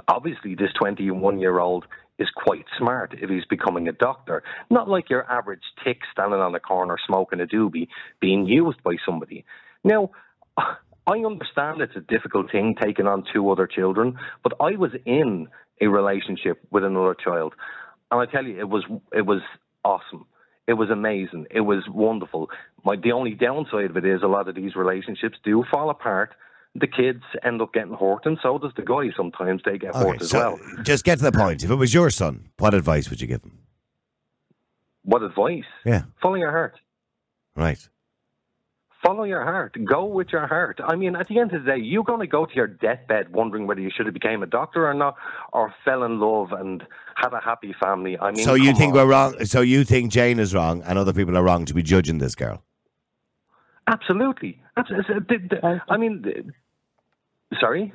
Obviously, 0.08 0.56
this 0.56 0.72
21 0.80 1.40
year 1.40 1.60
old 1.60 1.86
is 2.18 2.30
quite 2.36 2.66
smart 2.78 3.14
if 3.22 3.30
he's 3.30 3.46
becoming 3.50 3.88
a 3.88 3.92
doctor. 3.92 4.44
Not 4.70 4.88
like 4.88 5.10
your 5.10 5.30
average 5.30 5.64
tick 5.84 6.00
standing 6.12 6.40
on 6.40 6.54
the 6.54 6.60
corner 6.60 6.98
smoking 7.06 7.42
a 7.42 7.46
doobie 7.46 7.88
being 8.22 8.46
used 8.46 8.82
by 8.84 8.96
somebody. 9.06 9.44
Now, 9.84 10.12
I 10.58 11.18
understand 11.26 11.82
it's 11.82 11.96
a 11.96 12.02
difficult 12.02 12.52
thing 12.52 12.76
taking 12.82 13.08
on 13.08 13.26
two 13.34 13.50
other 13.50 13.68
children, 13.68 14.18
but 14.44 14.54
I 14.62 14.78
was 14.78 14.92
in 15.06 15.48
a 15.82 15.88
relationship 15.88 16.62
with 16.70 16.86
another 16.86 17.16
child. 17.16 17.54
And 18.12 18.22
I 18.22 18.32
tell 18.32 18.46
you, 18.46 18.60
it 18.60 18.70
was 18.70 18.84
it 19.12 19.26
was 19.26 19.42
awesome. 19.84 20.26
It 20.68 20.74
was 20.74 20.90
amazing. 20.90 21.48
It 21.52 21.62
was 21.62 21.84
wonderful. 21.90 22.50
My 22.86 22.96
the 22.96 23.12
only 23.12 23.32
downside 23.32 23.86
of 23.90 23.98
it 23.98 24.06
is 24.06 24.22
a 24.24 24.28
lot 24.28 24.48
of 24.48 24.56
these 24.56 24.76
relationships 24.76 25.38
do 25.44 25.64
fall 25.72 25.90
apart. 25.90 26.34
The 26.76 26.88
kids 26.88 27.24
end 27.44 27.62
up 27.62 27.74
getting 27.74 27.94
hurt, 27.94 28.26
and 28.26 28.38
so 28.42 28.58
does 28.58 28.72
the 28.78 28.84
guy. 28.84 29.12
Sometimes 29.18 29.62
they 29.66 29.78
get 29.78 29.90
Okay, 29.96 30.08
hurt 30.12 30.22
as 30.22 30.30
so 30.30 30.40
well. 30.40 30.60
just 30.84 31.04
get 31.04 31.18
to 31.18 31.24
the 31.26 31.32
point. 31.34 31.64
If 31.64 31.70
it 31.70 31.76
was 31.76 31.94
your 31.94 32.10
son, 32.10 32.50
what 32.60 32.74
advice 32.74 33.10
would 33.10 33.20
you 33.20 33.28
give 33.28 33.44
him? 33.44 33.58
What 35.04 35.24
advice? 35.24 35.66
Yeah, 35.84 36.04
Follow 36.22 36.36
your 36.36 36.52
heart. 36.52 36.80
right. 37.56 37.88
Follow 39.04 39.24
your 39.24 39.44
heart. 39.44 39.76
Go 39.84 40.06
with 40.06 40.28
your 40.32 40.46
heart. 40.46 40.80
I 40.84 40.96
mean, 40.96 41.16
at 41.16 41.28
the 41.28 41.40
end 41.40 41.54
of 41.54 41.64
the 41.66 41.72
day, 41.72 41.78
you're 41.78 42.04
going 42.04 42.20
to 42.20 42.28
go 42.28 42.46
to 42.46 42.54
your 42.56 42.68
deathbed 42.68 43.34
wondering 43.34 43.66
whether 43.66 43.82
you 43.82 43.90
should 43.96 44.06
have 44.06 44.14
became 44.14 44.44
a 44.44 44.46
doctor 44.46 44.88
or 44.88 44.94
not, 44.94 45.16
or 45.54 45.74
fell 45.84 46.04
in 46.04 46.20
love 46.20 46.52
and 46.52 46.84
had 47.16 47.34
a 47.34 47.40
happy 47.40 47.74
family. 47.84 48.18
I 48.20 48.32
mean, 48.32 48.44
so 48.46 48.54
you 48.54 48.76
think 48.76 48.94
on. 48.94 49.00
we're 49.00 49.12
wrong? 49.12 49.46
So 49.46 49.62
you 49.62 49.84
think 49.84 50.12
Jane 50.12 50.38
is 50.38 50.54
wrong, 50.54 50.84
and 50.84 51.00
other 51.00 51.14
people 51.14 51.36
are 51.36 51.42
wrong 51.44 51.66
to 51.66 51.74
be 51.74 51.82
judging 51.82 52.20
this 52.20 52.36
girl? 52.36 52.62
Absolutely. 53.88 54.62
That's, 54.76 54.90
that's, 54.90 55.10
uh, 55.10 55.20
the- 55.28 55.48
the- 55.50 55.82
I 55.90 55.98
mean, 55.98 56.54
sorry. 57.60 57.94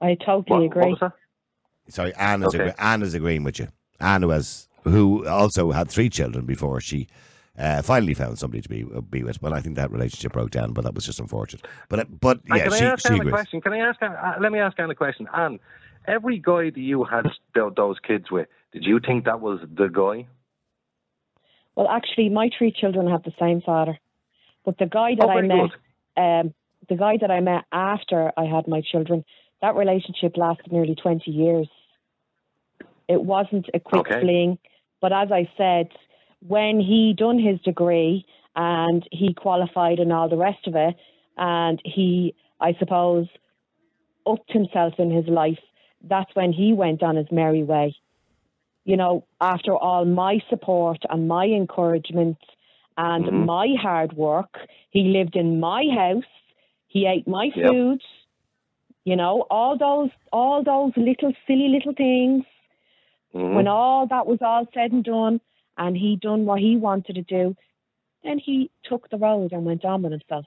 I 0.00 0.16
totally 0.16 0.66
What, 0.68 0.76
what 0.76 0.82
agree. 0.82 0.90
was 0.90 0.98
that? 1.00 1.12
Sorry, 1.88 2.12
Anne 2.14 2.42
is, 2.42 2.48
Okay. 2.48 2.58
agree- 2.58 2.72
Anne 2.78 3.02
is 3.02 3.14
agreeing 3.14 3.44
with 3.44 3.58
you. 3.60 3.68
Anne 4.00 4.22
who 4.22 4.30
has 4.30 4.68
who 4.82 5.26
also 5.26 5.70
had 5.70 5.88
three 5.88 6.10
children 6.10 6.44
before 6.44 6.78
she 6.80 7.06
uh, 7.58 7.82
finally 7.82 8.14
found 8.14 8.38
somebody 8.38 8.60
to 8.62 8.68
be 8.68 8.84
be 9.10 9.22
with. 9.22 9.40
Well, 9.42 9.54
I 9.54 9.60
think 9.60 9.76
that 9.76 9.90
relationship 9.90 10.32
broke 10.32 10.50
down, 10.50 10.72
but 10.72 10.84
that 10.84 10.94
was 10.94 11.04
just 11.06 11.20
unfortunate. 11.20 11.66
But 11.88 12.00
uh, 12.00 12.04
but 12.20 12.40
And 12.48 12.58
yeah, 12.58 12.64
can 12.64 12.72
she 12.72 12.84
I 12.84 12.90
ask 12.92 13.06
she 13.06 13.14
Anne 13.14 13.26
a 13.26 13.30
question? 13.30 13.60
Can 13.60 13.72
I 13.72 13.78
ask? 13.78 14.02
Anne- 14.02 14.12
Uh, 14.12 14.34
let 14.40 14.52
me 14.52 14.58
ask 14.58 14.78
Anne 14.78 14.90
a 14.90 14.94
question. 14.94 15.28
Anne, 15.34 15.58
every 16.06 16.38
guy 16.38 16.70
that 16.70 16.80
you 16.80 17.04
had 17.04 17.26
tho- 17.54 17.72
those 17.76 17.98
kids 18.00 18.30
with, 18.30 18.48
did 18.72 18.84
you 18.84 18.98
think 19.00 19.24
that 19.26 19.40
was 19.40 19.60
the 19.76 19.88
guy? 19.88 20.26
Well, 21.76 21.88
actually, 21.88 22.28
my 22.28 22.50
three 22.56 22.72
children 22.72 23.08
have 23.10 23.22
the 23.24 23.32
same 23.40 23.60
father, 23.60 23.98
but 24.64 24.78
the 24.78 24.86
guy 24.86 25.14
that 25.16 25.24
Oh, 25.26 25.30
I 25.30 25.42
met, 25.42 25.70
um, 26.16 26.54
the 26.88 26.96
guy 26.96 27.16
that 27.20 27.30
I 27.30 27.40
met 27.40 27.64
after 27.72 28.32
I 28.36 28.44
had 28.44 28.68
my 28.68 28.80
children, 28.80 29.24
that 29.60 29.74
relationship 29.74 30.36
lasted 30.36 30.72
nearly 30.72 30.94
twenty 30.94 31.30
years. 31.30 31.68
It 33.08 33.22
wasn't 33.22 33.66
a 33.74 33.80
quick 33.80 34.06
Okay. 34.08 34.20
fling, 34.20 34.58
but 35.00 35.12
as 35.12 35.30
I 35.30 35.48
said, 35.56 35.88
when 36.46 36.80
he 36.80 37.14
done 37.16 37.38
his 37.38 37.60
degree 37.60 38.26
and 38.56 39.06
he 39.10 39.34
qualified 39.34 39.98
and 39.98 40.12
all 40.12 40.28
the 40.28 40.36
rest 40.36 40.66
of 40.66 40.74
it, 40.76 40.94
and 41.36 41.80
he, 41.84 42.34
I 42.60 42.74
suppose, 42.78 43.26
upped 44.26 44.52
himself 44.52 44.94
in 44.98 45.10
his 45.10 45.26
life. 45.26 45.58
That's 46.02 46.34
when 46.34 46.52
he 46.52 46.72
went 46.72 47.02
on 47.02 47.16
his 47.16 47.30
merry 47.30 47.62
way 47.64 47.96
you 48.84 48.96
know, 48.96 49.26
after 49.40 49.74
all 49.74 50.04
my 50.04 50.40
support 50.48 50.98
and 51.08 51.26
my 51.26 51.46
encouragement 51.46 52.38
and 52.96 53.24
Mhm. 53.26 53.46
my 53.46 53.74
hard 53.80 54.12
work, 54.12 54.58
he 54.90 55.04
lived 55.04 55.36
in 55.36 55.58
my 55.58 55.84
house, 55.94 56.24
he 56.86 57.06
ate 57.06 57.26
my 57.26 57.50
Yep. 57.54 57.66
food, 57.66 58.02
you 59.04 59.16
know, 59.16 59.46
all 59.50 59.76
those 59.76 60.10
all 60.32 60.62
those 60.62 60.92
little 60.96 61.32
silly 61.46 61.68
little 61.68 61.94
things. 61.94 62.44
Mhm. 63.34 63.54
When 63.54 63.68
all 63.68 64.06
that 64.06 64.26
was 64.26 64.38
all 64.42 64.66
said 64.74 64.92
and 64.92 65.04
done 65.04 65.40
and 65.76 65.96
he 65.96 66.16
done 66.16 66.44
what 66.46 66.60
he 66.60 66.76
wanted 66.76 67.14
to 67.14 67.22
do, 67.22 67.56
then 68.22 68.38
he 68.38 68.70
took 68.84 69.10
the 69.10 69.16
road 69.18 69.52
and 69.52 69.64
went 69.64 69.84
on 69.84 70.02
with 70.02 70.12
himself. 70.12 70.46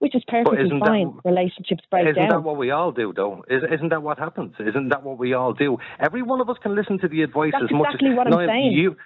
Which 0.00 0.14
is 0.14 0.22
perfectly 0.28 0.64
isn't 0.64 0.78
that- 0.78 0.86
fine. 0.86 1.18
Relationships 1.24 1.82
break 1.90 2.06
Isn't 2.06 2.14
down. 2.14 2.28
that 2.28 2.40
what 2.42 2.56
we 2.56 2.70
all 2.70 2.92
do, 2.92 3.12
though? 3.14 3.44
Is, 3.48 3.64
isn't 3.68 3.88
that 3.88 4.02
what 4.02 4.18
happens? 4.18 4.54
Isn't 4.60 4.90
that 4.90 5.02
what 5.02 5.18
we 5.18 5.34
all 5.34 5.52
do? 5.52 5.78
Every 5.98 6.22
one 6.22 6.40
of 6.40 6.48
us 6.48 6.56
can 6.62 6.76
listen 6.76 6.98
to 7.00 7.08
the 7.08 7.22
advice 7.22 7.50
That's 7.52 7.64
as 7.64 7.70
much 7.72 7.86
exactly 7.94 8.10
as 8.10 8.16
what 8.16 8.32
I'm 8.32 8.46
saying. 8.48 8.72
You, 8.72 8.96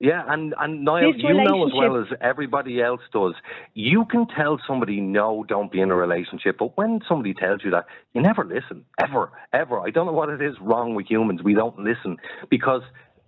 yeah, 0.00 0.22
and 0.28 0.54
and 0.58 0.84
Niall, 0.84 1.12
This 1.14 1.22
you 1.22 1.32
know 1.32 1.66
as 1.66 1.72
well 1.74 1.96
as 1.96 2.08
everybody 2.20 2.82
else 2.82 3.00
does. 3.10 3.34
You 3.72 4.04
can 4.04 4.26
tell 4.26 4.60
somebody 4.66 5.00
no, 5.00 5.44
don't 5.48 5.72
be 5.72 5.80
in 5.80 5.90
a 5.90 5.94
relationship, 5.96 6.56
but 6.58 6.76
when 6.76 7.00
somebody 7.08 7.32
tells 7.32 7.64
you 7.64 7.70
that, 7.70 7.86
you 8.12 8.20
never 8.20 8.44
listen, 8.44 8.84
ever, 9.00 9.30
ever. 9.54 9.80
I 9.80 9.88
don't 9.90 10.04
know 10.04 10.12
what 10.12 10.28
it 10.28 10.42
is 10.42 10.56
wrong 10.60 10.94
with 10.94 11.06
humans. 11.06 11.42
We 11.42 11.54
don't 11.54 11.78
listen 11.78 12.18
because 12.50 12.82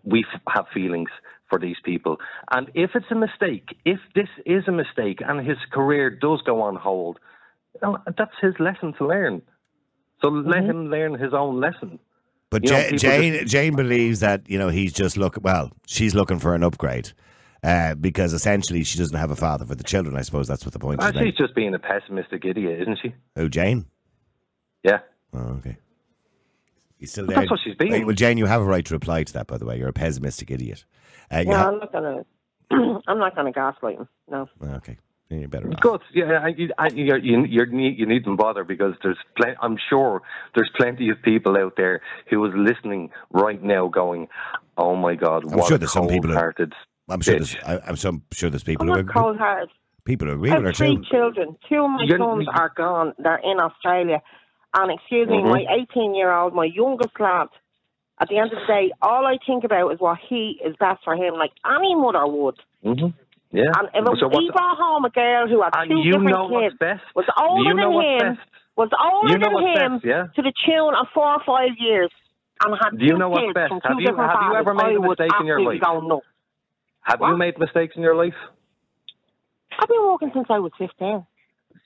we 0.07 0.25
f- 0.33 0.41
have 0.55 0.67
feelings 0.73 1.11
for 1.51 1.59
these 1.59 1.77
people. 1.85 2.17
And 2.51 2.71
if 2.75 2.91
it's 2.95 3.11
a 3.11 3.15
mistake, 3.15 3.77
if 3.85 3.99
this 4.15 4.29
is 4.47 4.65
a 4.67 4.73
mistake, 4.73 5.19
and 5.21 5.47
his 5.47 5.59
career 5.73 6.09
does 6.11 6.41
go 6.47 6.63
on 6.63 6.77
hold, 6.77 7.19
well, 7.83 8.03
that's 8.17 8.35
his 8.41 8.55
lesson 8.59 8.95
to 8.99 9.07
learn. 9.07 9.43
So 10.23 10.29
let 10.29 10.63
Mm-hmm. 10.63 10.71
him 10.71 10.91
learn 10.91 11.13
his 11.19 11.35
own 11.35 11.61
lesson. 11.61 11.99
But 12.51 12.65
You 12.65 12.71
know, 12.71 12.79
Ja- 12.79 12.97
Jane 12.97 13.33
just- 13.35 13.53
Jane 13.53 13.77
believes 13.77 14.21
that 14.21 14.49
you 14.49 14.59
know 14.59 14.69
he's 14.69 14.93
just 14.95 15.17
looking. 15.19 15.43
Well, 15.43 15.71
she's 15.87 16.15
looking 16.15 16.39
for 16.39 16.55
an 16.55 16.63
upgrade 16.63 17.13
uh, 17.63 17.95
because 17.97 18.33
essentially 18.33 18.83
she 18.85 18.97
doesn't 18.99 19.19
have 19.19 19.31
a 19.33 19.37
father 19.37 19.67
for 19.67 19.75
the 19.75 19.85
children. 19.85 20.17
I 20.17 20.23
suppose 20.23 20.47
that's 20.49 20.65
what 20.65 20.73
the 20.73 20.79
point 20.79 21.01
Ah, 21.03 21.09
is. 21.11 21.19
she's 21.19 21.35
just 21.37 21.55
being 21.55 21.75
a 21.75 21.79
pessimistic 21.79 22.45
idiot, 22.45 22.81
isn't 22.83 22.99
she? 23.03 23.15
Oh, 23.37 23.49
Jane. 23.49 23.87
Yeah. 24.85 25.01
Oh, 25.35 25.57
okay. 25.59 25.77
He's 26.99 27.13
still 27.13 27.27
But 27.27 27.35
there. 27.35 27.43
that's 27.43 27.51
what 27.51 27.61
she's 27.63 27.75
being. 27.77 27.93
Wait, 27.93 28.07
Well, 28.07 28.15
Jane, 28.15 28.39
you 28.39 28.47
have 28.47 28.63
a 28.63 28.65
right 28.65 28.85
to 28.87 28.95
reply 28.95 29.23
to 29.25 29.33
that. 29.35 29.47
By 29.47 29.59
the 29.59 29.67
way, 29.67 29.79
you're 29.79 29.89
a 29.89 29.93
pessimistic 29.93 30.51
idiot. 30.51 30.85
Uh, 31.33 31.39
you 31.39 31.47
No, 31.51 31.57
ha- 31.57 31.69
I'm 31.69 31.79
not 31.79 31.93
gonna. 31.93 32.25
I'm 33.07 33.19
not 33.19 33.35
gonna 33.37 33.53
gaslight 33.53 33.97
him. 33.99 34.09
No. 34.31 34.49
okay, 34.63 34.97
then 35.29 35.41
you're 35.41 35.49
better 35.49 35.69
off. 35.69 35.81
Good. 35.81 36.01
Yeah, 36.15 36.41
I, 36.43 36.55
I, 36.79 36.89
you, 36.89 37.15
you, 37.23 37.45
you, 37.45 37.67
need, 37.67 37.99
you 37.99 38.07
needn't 38.07 38.39
bother 38.39 38.65
because 38.65 38.95
there's 39.03 39.19
plen- 39.37 39.57
I'm 39.61 39.77
sure 39.91 40.23
there's 40.55 40.71
plenty 40.77 41.11
of 41.11 41.21
people 41.23 41.57
out 41.57 41.75
there 41.77 42.01
who 42.31 42.45
is 42.47 42.53
listening 42.57 43.11
right 43.31 43.63
now 43.63 43.89
going, 43.89 44.29
oh 44.79 44.97
my 44.97 45.15
God, 45.15 45.45
I'm 45.45 45.59
what 45.59 45.69
sure 45.69 45.79
there's 45.79 45.93
some 45.93 46.09
people. 46.09 46.29
Who, 46.31 46.35
cold-hearted 46.35 46.73
I'm 47.09 47.21
sure 47.21 47.35
bitch. 47.37 47.61
there's. 47.63 47.81
I, 47.83 47.89
I'm 47.89 47.97
some 47.97 48.23
sure 48.33 48.51
there's 48.51 48.65
people 48.65 48.83
I'm 48.85 48.89
who 48.89 48.95
not 48.95 49.01
agree, 49.01 49.13
cold 49.15 49.37
hearted. 49.39 49.69
people 50.05 50.29
who 50.29 50.35
agree 50.35 50.51
I 50.51 50.55
with 50.55 50.63
her 50.63 50.69
have 50.71 50.77
three 50.77 50.97
too. 50.97 51.05
children. 51.11 51.57
Two 51.69 51.77
of 51.85 51.91
my 51.91 52.05
You're- 52.05 52.19
sons 52.19 52.47
are 52.55 52.73
gone. 52.77 53.13
They're 53.19 53.41
in 53.45 53.61
Australia. 53.61 54.23
And 54.79 54.91
excuse 54.93 55.29
me, 55.29 55.39
Mhm. 55.43 55.51
my 55.51 55.65
18 55.71 56.15
year 56.15 56.33
old, 56.33 56.55
my 56.55 56.65
youngest 56.67 57.19
lad, 57.19 57.49
at 58.21 58.29
the 58.29 58.39
end 58.39 58.53
of 58.53 58.59
the 58.61 58.67
day, 58.67 58.93
all 59.03 59.27
I 59.27 59.39
think 59.47 59.65
about 59.65 59.91
is 59.93 60.01
what 60.01 60.19
he 60.19 60.61
is 60.65 60.77
best 60.77 61.03
for 61.05 61.15
him, 61.15 61.35
like 61.35 61.53
any 61.65 61.95
mother 61.95 62.27
would. 62.27 62.59
hmm 62.83 63.09
Yeah. 63.53 63.73
And 63.79 63.89
if 63.95 64.19
so 64.19 64.29
he 64.29 64.51
brought 64.51 64.77
home 64.77 65.05
a 65.05 65.11
girl 65.11 65.49
who 65.49 65.63
had 65.63 65.71
two 65.89 66.03
different 66.03 66.51
kids, 66.51 67.01
was 67.15 67.25
older 67.41 67.69
you 67.71 67.75
know 67.75 67.93
than 68.01 68.03
him, 68.21 68.35
best. 68.37 68.49
was 68.77 68.91
older 69.01 69.33
You 69.33 69.39
know 69.39 69.61
than 69.61 69.67
him 69.83 69.93
best, 69.99 70.05
yeah? 70.05 70.27
to 70.35 70.43
the 70.43 70.53
tune 70.65 70.95
of 70.95 71.09
four 71.15 71.29
or 71.29 71.41
five 71.47 71.71
years, 71.79 72.11
and 72.65 72.75
had 72.83 72.99
Do 72.99 73.05
you 73.05 73.13
two 73.13 73.19
know 73.19 73.29
what's 73.31 73.45
kids 73.47 73.55
best? 73.55 73.69
from 73.69 73.81
Have 73.85 74.01
you- 74.01 74.07
different 74.07 74.31
have 74.31 74.43
you 74.43 74.55
ever 74.57 74.75
made 74.75 74.85
I 74.85 74.93
a 74.93 75.01
mistake 75.01 75.33
in 75.41 75.47
your 75.47 75.61
life? 75.61 75.83
Have 77.03 77.21
you 77.21 77.37
made 77.37 77.59
mistakes 77.59 77.97
in 77.97 78.03
your 78.03 78.15
life? 78.17 78.37
I've 79.79 79.89
been 79.89 80.05
walking 80.05 80.33
since 80.33 80.47
I 80.51 80.59
was 80.59 80.73
15. 80.79 81.25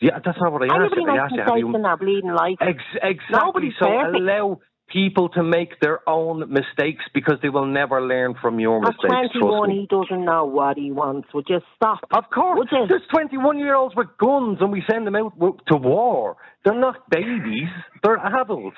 Yeah, 0.00 0.18
that's 0.24 0.38
not 0.40 0.52
what 0.52 0.62
I 0.62 0.66
asked. 0.74 0.94
You. 0.96 1.06
I 1.08 1.16
asked 1.16 1.34
you, 1.34 1.42
have 1.46 1.58
you 1.58 1.74
in 1.74 1.82
their 1.82 1.96
bleeding 1.96 2.32
life. 2.32 2.56
Ex- 2.60 2.78
exactly. 3.02 3.36
Nobody's 3.38 3.72
so 3.78 3.86
perfect. 3.86 4.16
allow 4.16 4.60
people 4.88 5.28
to 5.28 5.42
make 5.42 5.78
their 5.80 6.00
own 6.08 6.50
mistakes 6.52 7.04
because 7.14 7.34
they 7.42 7.48
will 7.48 7.66
never 7.66 8.00
learn 8.04 8.34
from 8.40 8.58
your 8.58 8.78
At 8.84 8.94
mistakes. 8.94 9.32
21, 9.38 9.70
he 9.70 9.86
doesn't 9.88 10.24
know 10.24 10.46
what 10.46 10.76
he 10.76 10.90
wants. 10.90 11.28
Would 11.32 11.46
you 11.48 11.60
stop? 11.76 12.00
Of 12.12 12.24
course, 12.34 12.66
there's 12.72 13.02
21 13.12 13.58
year 13.58 13.74
olds 13.76 13.94
with 13.94 14.08
guns 14.18 14.58
and 14.60 14.72
we 14.72 14.82
send 14.90 15.06
them 15.06 15.14
out 15.16 15.34
to 15.68 15.76
war. 15.76 16.36
They're 16.64 16.74
not 16.74 17.08
babies, 17.10 17.68
they're 18.02 18.16
adults. 18.40 18.76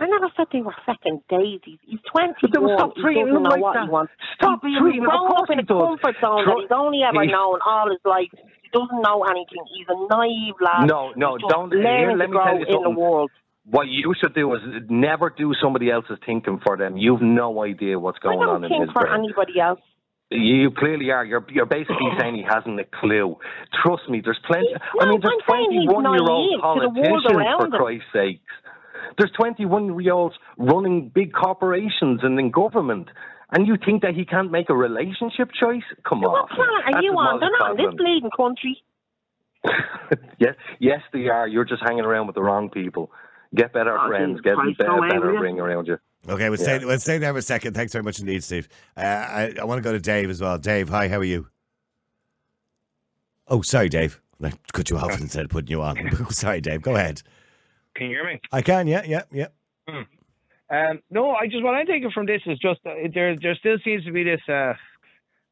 I 0.00 0.06
never 0.06 0.28
said 0.36 0.46
they 0.52 0.60
were 0.62 0.74
second 0.86 1.20
daisies. 1.28 1.78
He's 1.86 2.00
But 2.12 2.34
21. 2.50 2.50
then 2.50 2.76
stop 2.78 2.92
he 2.96 3.02
treating 3.02 3.26
doesn't 3.26 3.36
him 3.36 3.42
know 3.44 3.48
like 3.50 3.60
what 3.62 3.74
that. 3.74 3.84
he 3.84 3.90
wants. 3.90 4.12
Stop 4.34 4.60
treating 4.62 5.04
him. 5.04 5.04
Of 5.04 5.10
grown 5.10 5.28
course 5.30 5.42
up 5.46 5.50
in 5.54 5.58
he 5.60 5.64
does. 5.64 5.78
comfort 5.86 6.16
zone 6.20 6.44
that 6.46 6.56
he's 6.64 6.72
only 6.74 7.00
ever 7.06 7.24
known 7.26 7.58
all 7.64 7.86
his 7.90 8.00
life. 8.04 8.32
Doesn't 8.74 9.02
know 9.02 9.22
anything. 9.24 9.64
He's 9.74 9.86
a 9.88 9.96
naive 10.10 10.54
lad. 10.60 10.86
No, 10.86 11.12
no, 11.16 11.38
don't- 11.38 11.72
here, 11.72 12.12
let 12.16 12.28
me 12.30 12.36
tell 12.36 12.58
you 12.58 12.66
in 12.66 12.72
the 12.72 12.72
something. 12.84 12.94
world. 12.96 13.30
What 13.66 13.88
you 13.88 14.12
should 14.20 14.34
do 14.34 14.52
is 14.54 14.60
never 14.90 15.30
do 15.30 15.54
somebody 15.62 15.90
else's 15.90 16.18
thinking 16.26 16.60
for 16.66 16.76
them. 16.76 16.98
You've 16.98 17.22
no 17.22 17.64
idea 17.64 17.98
what's 17.98 18.18
going 18.18 18.40
on 18.40 18.62
in 18.64 18.70
his 18.70 18.70
brain. 18.70 18.82
I 18.82 18.84
don't 18.84 18.84
on 18.84 18.84
in 18.84 18.86
think 18.86 18.92
for 18.92 19.08
anybody 19.14 19.60
else. 19.60 19.80
You 20.30 20.70
clearly 20.76 21.10
are. 21.10 21.24
You're 21.24 21.46
you're 21.50 21.64
basically 21.66 22.10
saying 22.20 22.34
he 22.34 22.42
hasn't 22.42 22.78
a 22.80 22.84
clue. 23.00 23.36
Trust 23.82 24.08
me, 24.10 24.20
there's 24.22 24.38
plenty. 24.46 24.68
I 25.00 25.04
No, 25.04 25.12
mean, 25.12 25.20
there's 25.22 25.34
he's 25.70 25.86
21 25.86 26.04
year 26.12 26.22
old 26.28 26.50
naive 26.50 26.60
to 26.60 26.80
the 26.80 27.00
world 27.10 27.24
politicians, 27.24 27.56
for 27.58 27.64
him. 27.66 27.70
Christ's 27.72 28.06
sakes. 28.12 28.52
There's 29.16 29.30
21 29.38 29.98
year 30.00 30.12
olds 30.12 30.34
running 30.58 31.08
big 31.14 31.32
corporations 31.32 32.20
and 32.22 32.38
in 32.38 32.50
government. 32.50 33.08
And 33.50 33.66
you 33.66 33.76
think 33.84 34.02
that 34.02 34.14
he 34.14 34.24
can't 34.24 34.50
make 34.50 34.70
a 34.70 34.74
relationship 34.74 35.50
choice? 35.58 35.82
Come 36.08 36.24
on. 36.24 36.32
What 36.32 36.48
planet 36.50 36.94
are 36.96 37.02
you 37.02 37.12
on? 37.12 37.36
a 37.36 37.40
They're 37.40 37.50
not 37.58 37.70
in 37.72 37.76
this 37.76 37.84
modern 37.84 37.96
bleeding 37.96 38.30
country. 38.36 38.82
yes, 40.38 40.54
yes, 40.80 41.00
they 41.12 41.28
are. 41.28 41.46
You're 41.48 41.64
just 41.64 41.82
hanging 41.82 42.04
around 42.04 42.26
with 42.26 42.34
the 42.34 42.42
wrong 42.42 42.68
people. 42.70 43.10
Get 43.54 43.72
better 43.72 43.96
Oh, 43.98 44.08
friends. 44.08 44.40
Get 44.40 44.54
Christ, 44.56 44.78
better, 44.78 44.90
no 44.96 45.08
better 45.08 45.32
way, 45.34 45.38
ring 45.40 45.60
around 45.60 45.86
you. 45.86 45.98
Okay, 46.28 46.48
we'll 46.50 46.58
Yeah. 46.58 46.78
stay. 46.78 46.84
We'll 46.84 46.98
stay 46.98 47.18
there 47.18 47.32
for 47.32 47.38
a 47.38 47.42
second. 47.42 47.74
Thanks 47.74 47.92
very 47.92 48.02
much 48.02 48.18
indeed, 48.18 48.42
Steve. 48.42 48.68
Uh, 48.96 49.00
I, 49.02 49.54
I 49.60 49.64
want 49.64 49.78
to 49.78 49.82
go 49.82 49.92
to 49.92 50.00
Dave 50.00 50.28
as 50.30 50.40
well. 50.40 50.58
Dave, 50.58 50.88
hi. 50.88 51.08
How 51.08 51.18
are 51.18 51.24
you? 51.24 51.46
Oh, 53.46 53.62
sorry, 53.62 53.88
Dave. 53.88 54.20
I 54.42 54.52
cut 54.72 54.90
you 54.90 54.96
off 54.98 55.20
instead 55.20 55.44
of 55.44 55.50
putting 55.50 55.70
you 55.70 55.82
on. 55.82 55.96
sorry, 56.30 56.60
Dave. 56.60 56.82
Go 56.82 56.96
ahead. 56.96 57.22
Can 57.94 58.06
you 58.10 58.16
hear 58.16 58.24
me? 58.24 58.40
I 58.52 58.62
can. 58.62 58.86
Yeah, 58.88 59.02
yeah, 59.06 59.22
yeah. 59.30 59.48
Um, 60.70 61.00
no, 61.10 61.30
I 61.32 61.46
just 61.46 61.62
what 61.62 61.74
I'm 61.74 61.86
taking 61.86 62.10
from 62.10 62.26
this 62.26 62.40
is 62.46 62.58
just 62.58 62.80
uh, 62.86 62.90
there. 63.14 63.36
There 63.40 63.54
still 63.54 63.76
seems 63.84 64.04
to 64.04 64.12
be 64.12 64.24
this 64.24 64.40
uh, 64.48 64.72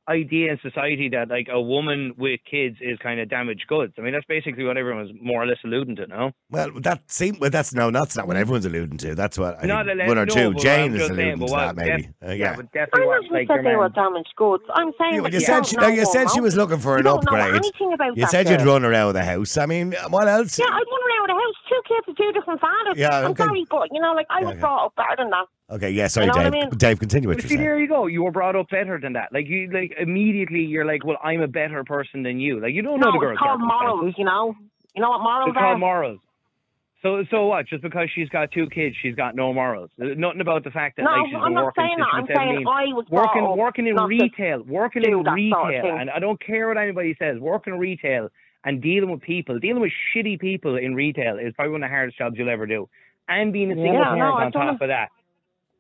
idea 0.09 0.51
in 0.51 0.59
society 0.63 1.09
that 1.11 1.29
like 1.29 1.47
a 1.51 1.61
woman 1.61 2.13
with 2.19 2.41
kids 2.51 2.77
is 2.81 2.99
kind 2.99 3.21
of 3.21 3.29
damaged 3.29 3.67
goods. 3.69 3.93
I 3.99 4.01
mean, 4.01 4.13
that's 4.15 4.25
basically 4.27 4.65
what 4.65 4.77
everyone's 4.77 5.13
more 5.23 5.43
or 5.43 5.47
less 5.47 5.59
alluding 5.65 5.95
to. 5.97 6.07
No, 6.09 6.33
Well, 6.51 6.71
that 6.81 7.03
seem. 7.11 7.39
Well, 7.39 7.51
that's 7.51 7.73
no. 7.75 7.91
That's 7.91 8.17
not 8.17 8.27
what 8.27 8.37
everyone's 8.37 8.65
alluding 8.67 8.97
to. 8.99 9.15
That's 9.15 9.39
what 9.39 9.63
I 9.63 9.67
Not 9.67 9.87
think 9.87 10.01
alle- 10.01 10.09
one 10.09 10.19
or 10.19 10.27
no, 10.27 10.35
two. 10.35 10.53
but 10.55 10.63
Jane 10.63 10.95
is 10.95 11.03
alluding 11.11 11.17
saying, 11.17 11.39
to 11.41 11.47
that. 11.55 11.77
Maybe. 11.77 12.03
def- 12.03 12.11
Uh, 12.23 12.27
yeah, 12.31 12.35
yeah. 12.35 12.57
but 12.57 12.65
I 12.65 12.69
definitely 12.73 13.07
what 13.07 13.23
never 13.23 13.35
like 13.35 13.49
said 13.49 13.65
they 13.67 13.77
were 13.77 13.89
damaged 13.91 14.33
goods. 14.37 14.65
I'm 14.75 14.93
saying 14.99 15.15
You, 15.15 15.23
that 15.23 15.33
you 15.33 15.39
you 15.39 15.45
said 15.45 15.53
don't 15.55 15.67
she, 15.67 15.77
know 15.77 15.87
you 15.89 16.07
said 16.07 16.31
she 16.31 16.41
was 16.41 16.57
looking 16.57 16.79
for 16.79 16.93
You 16.93 16.99
an 16.99 17.05
don't 17.05 17.25
know 17.31 17.37
upgrade. 17.39 17.55
anything 17.55 17.93
about 17.93 18.17
You 18.17 18.23
that 18.23 18.31
said 18.31 18.49
you'd 18.49 18.59
girl. 18.61 18.73
run 18.81 18.85
around 18.87 19.13
the 19.13 19.25
house. 19.25 19.57
I 19.59 19.67
mean, 19.67 19.95
what 20.09 20.27
else? 20.27 20.59
Yeah, 20.59 20.65
I'd 20.67 20.71
run 20.73 20.83
around 20.83 21.29
the 21.29 21.35
house. 21.35 21.41
Two 21.73 21.81
two 21.89 21.95
kids 21.95 22.07
with 22.07 22.16
two 22.16 22.33
different 22.33 22.61
fathers. 22.61 22.97
Yeah, 22.97 23.18
I'm 23.20 23.31
okay. 23.33 23.45
sorry, 23.45 23.66
but 23.70 23.89
you 23.93 24.01
know, 24.01 24.12
like 24.12 24.27
I 24.31 24.41
was 24.41 24.53
okay. 24.53 24.61
brought 24.61 24.87
up 24.87 24.95
better 24.97 25.16
than 25.18 25.31
that. 25.31 25.47
Okay, 25.70 25.91
yeah, 25.91 26.07
sorry, 26.07 26.27
You 26.27 26.33
know 26.33 26.37
what 26.39 26.47
I 26.47 26.51
Dave. 26.51 26.70
mean? 26.70 26.79
Dave, 26.79 26.99
continue 27.01 27.29
what 27.29 27.37
But 27.39 27.45
you're 27.45 27.49
see, 27.49 27.55
saying. 27.57 27.66
there 27.66 27.79
you 27.81 27.89
go. 27.89 28.07
You 28.07 28.23
were 28.25 28.31
brought 28.31 28.57
up 28.57 28.68
better 28.68 28.99
than 29.01 29.14
that. 29.14 29.33
Like 29.33 29.47
you, 29.49 29.70
like 29.73 29.95
immediately, 29.99 30.61
you're 30.61 30.85
like, 30.85 31.05
well, 31.05 31.16
I'm 31.25 31.41
a 31.41 31.49
better 31.49 31.83
person 31.85 32.23
than 32.23 32.39
you. 32.41 32.61
Like 32.61 32.75
you 32.75 32.83
don't 32.83 33.01
know 33.01 33.12
the 33.12 33.18
girl's 33.18 33.35
it's 33.35 33.41
called 33.41 33.61
morals. 33.61 34.14
You 34.18 34.25
know, 34.25 34.55
you 34.95 35.01
know 35.03 35.11
what 35.11 35.23
morals 35.23 35.49
It's 35.51 35.57
are. 35.57 35.61
called 35.61 35.81
morals. 35.81 36.20
So, 37.03 37.25
so 37.33 37.47
what? 37.47 37.66
Just 37.66 37.83
because 37.83 38.09
she's 38.14 38.29
got 38.29 38.53
two 38.53 38.68
kids, 38.68 38.95
she's 39.03 39.16
got 39.16 39.35
no 39.35 39.53
morals. 39.53 39.91
Uh, 40.01 40.14
nothing 40.16 40.41
about 40.41 40.62
the 40.62 40.70
fact 40.70 40.97
that 40.97 41.03
No, 41.03 41.11
like 41.11 41.27
she's 41.27 41.35
I'm 41.37 41.45
been 41.47 41.55
not 41.55 41.64
working 41.64 41.85
saying 41.85 41.97
that. 41.99 42.09
I'm 42.12 42.20
was 42.23 42.29
saying 42.29 42.64
I 42.68 42.95
was 42.95 43.07
working, 43.11 43.57
working 43.59 43.87
in 43.89 43.97
retail, 43.97 44.62
working 44.62 45.03
in 45.05 45.18
retail, 45.25 45.59
sort 45.62 45.75
of 45.95 46.01
and 46.01 46.11
I 46.11 46.20
don't 46.20 46.41
care 46.41 46.68
what 46.68 46.79
anybody 46.79 47.16
says. 47.18 47.39
Working 47.41 47.75
in 47.75 47.81
retail 47.81 48.29
and 48.65 48.81
dealing 48.83 49.11
with 49.11 49.21
people, 49.23 49.59
dealing 49.59 49.81
with 49.83 49.93
shitty 50.15 50.39
people 50.41 50.77
in 50.77 50.95
retail 50.95 51.39
is 51.39 51.53
probably 51.55 51.73
one 51.73 51.83
of 51.83 51.89
the 51.91 51.95
hardest 51.95 52.19
jobs 52.19 52.37
you'll 52.39 52.49
ever 52.49 52.67
do. 52.67 52.89
And 53.29 53.53
being 53.53 53.71
a 53.73 53.75
single 53.75 53.95
no, 54.05 54.15
parent 54.15 54.37
I've 54.37 54.47
on 54.47 54.53
top 54.53 54.77
it. 54.81 54.85
of 54.85 54.89
that. 54.89 55.09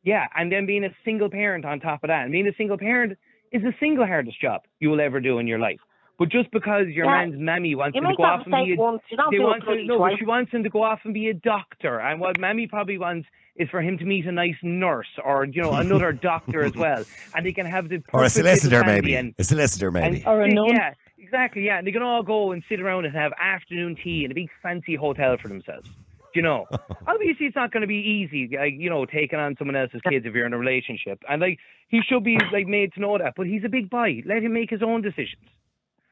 Yeah, 0.04 0.26
and 0.36 0.50
then 0.50 0.66
being 0.66 0.84
a 0.84 0.90
single 1.04 1.30
parent 1.30 1.64
on 1.64 1.80
top 1.80 2.02
of 2.02 2.08
that. 2.08 2.22
And 2.24 2.32
being 2.32 2.48
a 2.48 2.54
single 2.56 2.78
parent 2.78 3.16
is 3.52 3.62
the 3.62 3.72
single 3.78 4.06
hardest 4.06 4.40
job 4.40 4.62
you 4.80 4.90
will 4.90 5.00
ever 5.00 5.20
do 5.20 5.38
in 5.38 5.46
your 5.46 5.58
life. 5.58 5.78
But 6.18 6.28
just 6.28 6.50
because 6.50 6.86
your 6.88 7.06
Yeah. 7.06 7.26
man's 7.26 7.34
mammy 7.38 7.74
wants 7.74 7.94
You 7.96 8.02
him 8.02 8.10
to 8.10 8.16
go 8.16 8.22
off 8.24 8.42
and 8.46 8.66
be 8.66 8.72
a, 8.74 8.76
once, 8.76 9.02
they 9.30 9.38
want 9.38 9.64
to, 9.64 9.84
no, 9.84 9.98
but 9.98 10.18
she 10.18 10.24
wants 10.24 10.52
him 10.52 10.62
to 10.62 10.70
go 10.70 10.82
off 10.82 11.00
and 11.04 11.14
be 11.14 11.28
a 11.28 11.34
doctor. 11.34 12.00
And 12.00 12.20
what 12.20 12.38
mammy 12.38 12.66
probably 12.66 12.98
wants 12.98 13.28
is 13.56 13.68
for 13.70 13.80
him 13.80 13.98
to 13.98 14.04
meet 14.04 14.26
a 14.26 14.32
nice 14.32 14.56
nurse 14.62 15.08
or 15.24 15.44
you 15.46 15.62
know 15.62 15.72
another 15.74 16.12
doctor 16.30 16.64
as 16.64 16.74
well, 16.76 17.04
and 17.34 17.44
they 17.46 17.52
can 17.52 17.66
have 17.66 17.88
the 17.88 18.02
Or 18.12 18.24
a 18.24 18.30
solicitor, 18.30 18.82
maybe. 18.84 19.14
And, 19.14 19.34
A 19.38 19.44
solicitor, 19.44 19.90
maybe. 19.90 20.22
and 20.24 20.58
Yeah, 20.68 20.94
exactly. 21.22 21.64
Yeah, 21.64 21.78
and 21.78 21.86
they 21.86 21.92
can 21.92 22.02
all 22.02 22.22
go 22.22 22.52
and 22.52 22.62
sit 22.68 22.80
around 22.80 23.04
and 23.06 23.14
have 23.14 23.32
afternoon 23.40 23.96
tea 24.02 24.24
in 24.24 24.30
a 24.30 24.34
big 24.34 24.48
fancy 24.62 24.94
hotel 24.96 25.36
for 25.40 25.48
themselves. 25.48 25.88
You 26.34 26.42
know, 26.42 26.66
obviously 27.06 27.46
it's 27.46 27.56
not 27.56 27.72
going 27.72 27.82
to 27.82 27.86
be 27.86 27.96
easy, 27.96 28.56
like, 28.56 28.74
you 28.76 28.88
know, 28.90 29.04
taking 29.04 29.38
on 29.38 29.54
someone 29.58 29.76
else's 29.76 30.00
kids 30.08 30.24
if 30.26 30.34
you're 30.34 30.46
in 30.46 30.52
a 30.54 30.58
relationship. 30.58 31.20
And 31.28 31.40
like 31.40 31.58
he 31.88 32.00
should 32.06 32.24
be 32.24 32.38
like 32.52 32.66
made 32.66 32.92
to 32.94 33.00
know 33.00 33.18
that. 33.18 33.34
But 33.36 33.46
he's 33.46 33.64
a 33.64 33.68
big 33.68 33.90
boy. 33.90 34.22
Let 34.26 34.42
him 34.42 34.52
make 34.54 34.70
his 34.70 34.82
own 34.82 35.02
decisions. 35.02 35.48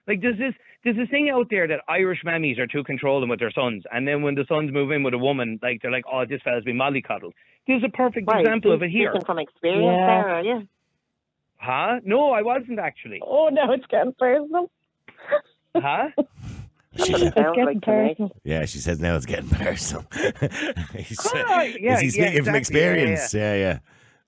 Like 0.06 0.20
there's 0.22 0.38
this 0.38 0.54
there's 0.84 0.96
this 0.96 1.08
thing 1.10 1.30
out 1.30 1.46
there 1.50 1.68
that 1.68 1.80
Irish 1.88 2.20
mammies 2.24 2.58
are 2.58 2.66
too 2.66 2.82
controlling 2.84 3.28
with 3.28 3.38
their 3.38 3.50
sons, 3.52 3.84
and 3.92 4.08
then 4.08 4.22
when 4.22 4.34
the 4.34 4.44
sons 4.48 4.72
move 4.72 4.90
in 4.90 5.02
with 5.02 5.14
a 5.14 5.18
woman, 5.18 5.58
like 5.62 5.80
they're 5.82 5.90
like, 5.90 6.04
oh, 6.10 6.24
this 6.28 6.40
fella's 6.42 6.64
been 6.64 6.76
mollycoddled. 6.78 7.32
There's 7.66 7.84
a 7.84 7.90
perfect 7.90 8.26
Right, 8.26 8.40
example 8.40 8.72
of 8.72 8.82
it 8.82 8.90
here. 8.90 9.12
from 9.26 9.38
experience 9.38 10.00
Yeah. 10.00 10.06
there, 10.06 10.28
are 10.30 10.42
you? 10.42 10.68
Huh? 11.58 12.00
No, 12.04 12.32
I 12.32 12.42
wasn't 12.42 12.78
actually. 12.78 13.20
Oh, 13.24 13.48
now 13.52 13.72
it's 13.72 13.84
getting 13.86 14.14
personal. 14.18 14.70
Huh? 15.76 16.10
She- 16.96 17.12
Sounds 17.14 17.56
like 17.56 17.80
to. 17.82 18.30
Yeah, 18.44 18.64
she 18.64 18.78
says 18.78 19.00
now 19.00 19.14
it's 19.16 19.26
getting 19.26 19.48
personal. 19.50 20.04
He's, 20.96 21.18
Oh, 21.32 21.62
yeah, 21.78 21.94
is 21.94 22.00
he 22.00 22.06
yeah, 22.20 22.26
speaking 22.28 22.44
from 22.44 22.54
exactly, 22.56 22.80
yeah, 22.80 22.86
experience? 22.90 23.34
Yeah, 23.34 23.54
yeah. 23.54 23.78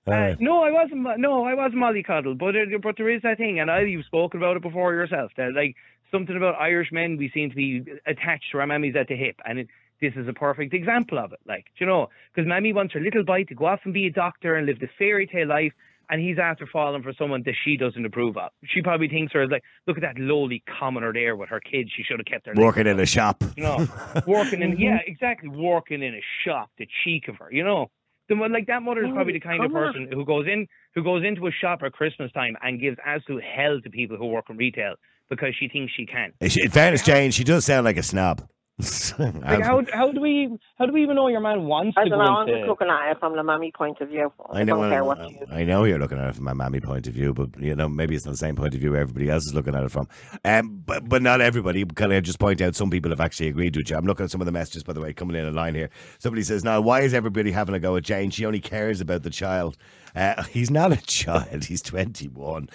All 0.07 0.13
Uh, 0.13 0.17
right. 0.17 0.39
no, 0.39 0.63
I 0.63 0.71
wasn't. 0.71 1.19
No, 1.19 1.45
I 1.45 1.53
wasn't 1.53 1.81
mollycoddled, 1.81 2.37
but 2.37 2.55
it, 2.55 2.81
but 2.81 2.95
there 2.97 3.09
is 3.09 3.21
that 3.23 3.37
thing, 3.37 3.59
and 3.59 3.69
I 3.69 3.81
you've 3.81 4.05
spoken 4.05 4.39
about 4.39 4.55
it 4.57 4.61
before 4.63 4.93
yourself. 4.93 5.31
That 5.37 5.53
like 5.53 5.75
something 6.11 6.35
about 6.37 6.55
Irish 6.59 6.91
men, 6.91 7.17
we 7.17 7.29
seem 7.33 7.49
to 7.49 7.55
be 7.55 7.83
attached 8.05 8.51
to 8.51 8.59
our 8.59 8.65
mammies 8.67 8.95
at 8.95 9.07
the 9.07 9.15
hip, 9.15 9.39
and 9.45 9.59
it, 9.59 9.67
this 10.01 10.13
is 10.15 10.27
a 10.27 10.33
perfect 10.33 10.73
example 10.73 11.19
of 11.19 11.31
it. 11.33 11.39
Like 11.45 11.65
do 11.77 11.83
you 11.83 11.85
know, 11.85 12.09
because 12.33 12.47
mammy 12.47 12.73
wants 12.73 12.93
her 12.93 12.99
little 13.01 13.23
boy 13.23 13.43
to 13.45 13.55
go 13.55 13.65
off 13.65 13.81
and 13.85 13.93
be 13.93 14.07
a 14.07 14.11
doctor 14.11 14.55
and 14.55 14.65
live 14.67 14.79
the 14.79 14.89
fairy 14.97 15.27
tale 15.27 15.47
life, 15.47 15.73
and 16.09 16.21
he's 16.21 16.37
after 16.39 16.67
falling 16.67 17.03
for 17.03 17.13
someone 17.17 17.43
that 17.45 17.55
she 17.63 17.77
doesn't 17.77 18.05
approve 18.05 18.37
of. 18.37 18.51
She 18.65 18.81
probably 18.81 19.07
thinks 19.07 19.33
her 19.33 19.47
like, 19.47 19.63
look 19.87 19.97
at 19.97 20.01
that 20.01 20.17
lowly 20.17 20.63
commoner 20.79 21.13
there 21.13 21.35
with 21.35 21.49
her 21.49 21.59
kids. 21.59 21.89
She 21.95 22.03
should 22.03 22.19
have 22.19 22.25
kept 22.25 22.47
her. 22.47 22.53
Working 22.55 22.87
in 22.87 22.99
a 22.99 23.05
shop. 23.05 23.43
You 23.55 23.63
know, 23.63 23.87
working 24.27 24.61
in 24.61 24.77
yeah, 24.79 24.99
exactly, 25.05 25.49
working 25.49 26.01
in 26.01 26.13
a 26.13 26.21
shop. 26.45 26.69
The 26.77 26.87
cheek 27.03 27.27
of 27.27 27.37
her, 27.37 27.49
you 27.51 27.63
know. 27.63 27.89
The 28.29 28.35
one 28.35 28.53
like 28.53 28.67
that 28.67 28.81
mother 28.81 29.03
is 29.03 29.11
probably 29.11 29.33
the 29.33 29.41
kind 29.41 29.61
of 29.63 29.71
come 29.71 29.75
on. 29.75 29.93
person 29.93 30.09
who 30.11 30.25
goes 30.25 30.47
in 30.47 30.65
who 30.95 31.03
goes 31.03 31.25
into 31.25 31.45
a 31.47 31.51
shop 31.51 31.81
at 31.85 31.91
Christmas 31.91 32.31
time 32.31 32.55
and 32.61 32.79
gives 32.79 32.97
absolute 33.05 33.43
hell 33.43 33.81
to 33.81 33.89
people 33.89 34.15
who 34.15 34.27
work 34.27 34.45
in 34.49 34.55
retail 34.55 34.95
because 35.29 35.53
she 35.59 35.67
thinks 35.67 35.91
she 35.95 36.05
can. 36.05 36.31
In 36.39 36.69
fairness, 36.69 37.03
Jane, 37.03 37.31
she 37.31 37.43
does 37.43 37.65
sound 37.65 37.85
like 37.85 37.97
a 37.97 38.03
snob. 38.03 38.47
Like 39.19 39.61
how 39.61 39.83
how 39.93 40.11
do 40.11 40.21
we 40.21 40.57
how 40.77 40.85
do 40.85 40.93
we 40.93 41.03
even 41.03 41.15
know 41.15 41.27
your 41.27 41.39
man 41.41 41.63
wants 41.65 41.95
I 41.97 42.05
to 42.05 42.09
don't 42.09 42.19
go 42.19 42.25
know. 42.25 42.31
I'm 42.39 42.47
into? 42.47 42.59
just 42.59 42.67
looking 42.67 42.89
at 42.89 43.11
it 43.11 43.19
from 43.19 43.35
the 43.35 43.43
mummy 43.43 43.71
point 43.71 43.99
of 44.01 44.09
view. 44.09 44.31
I, 44.51 44.61
I 44.61 44.63
know, 44.63 44.77
don't 44.77 44.89
care 44.89 44.99
I, 44.99 45.01
what 45.01 45.29
you. 45.29 45.45
I 45.51 45.63
know 45.63 45.83
you're 45.83 45.99
looking 45.99 46.17
at 46.19 46.29
it 46.29 46.35
from 46.35 46.45
my 46.45 46.53
mammy 46.53 46.79
point 46.79 47.07
of 47.07 47.13
view, 47.13 47.33
but 47.33 47.49
you 47.59 47.75
know 47.75 47.87
maybe 47.89 48.15
it's 48.15 48.25
not 48.25 48.31
the 48.31 48.37
same 48.37 48.55
point 48.55 48.73
of 48.75 48.81
view 48.81 48.95
everybody 48.95 49.29
else 49.29 49.45
is 49.45 49.53
looking 49.53 49.75
at 49.75 49.83
it 49.83 49.91
from. 49.91 50.07
Um, 50.45 50.81
but 50.85 51.07
but 51.07 51.21
not 51.21 51.41
everybody. 51.41 51.85
Can 51.85 52.11
I 52.11 52.19
just 52.19 52.39
point 52.39 52.61
out 52.61 52.75
some 52.75 52.89
people 52.89 53.11
have 53.11 53.21
actually 53.21 53.47
agreed 53.49 53.75
with 53.75 53.89
you? 53.89 53.95
I'm 53.97 54.05
looking 54.05 54.25
at 54.25 54.31
some 54.31 54.41
of 54.41 54.45
the 54.45 54.51
messages 54.51 54.83
by 54.83 54.93
the 54.93 55.01
way 55.01 55.13
coming 55.13 55.35
in 55.35 55.45
a 55.45 55.51
line 55.51 55.75
here. 55.75 55.89
Somebody 56.19 56.43
says, 56.43 56.63
"Now, 56.63 56.81
why 56.81 57.01
is 57.01 57.13
everybody 57.13 57.51
having 57.51 57.75
a 57.75 57.79
go 57.79 57.95
at 57.95 58.03
Jane? 58.03 58.29
She 58.31 58.45
only 58.45 58.59
cares 58.59 59.01
about 59.01 59.23
the 59.23 59.29
child." 59.29 59.77
Uh, 60.15 60.43
he's 60.43 60.69
not 60.69 60.91
a 60.91 60.97
child. 60.97 61.65
He's 61.65 61.81
21. 61.81 62.69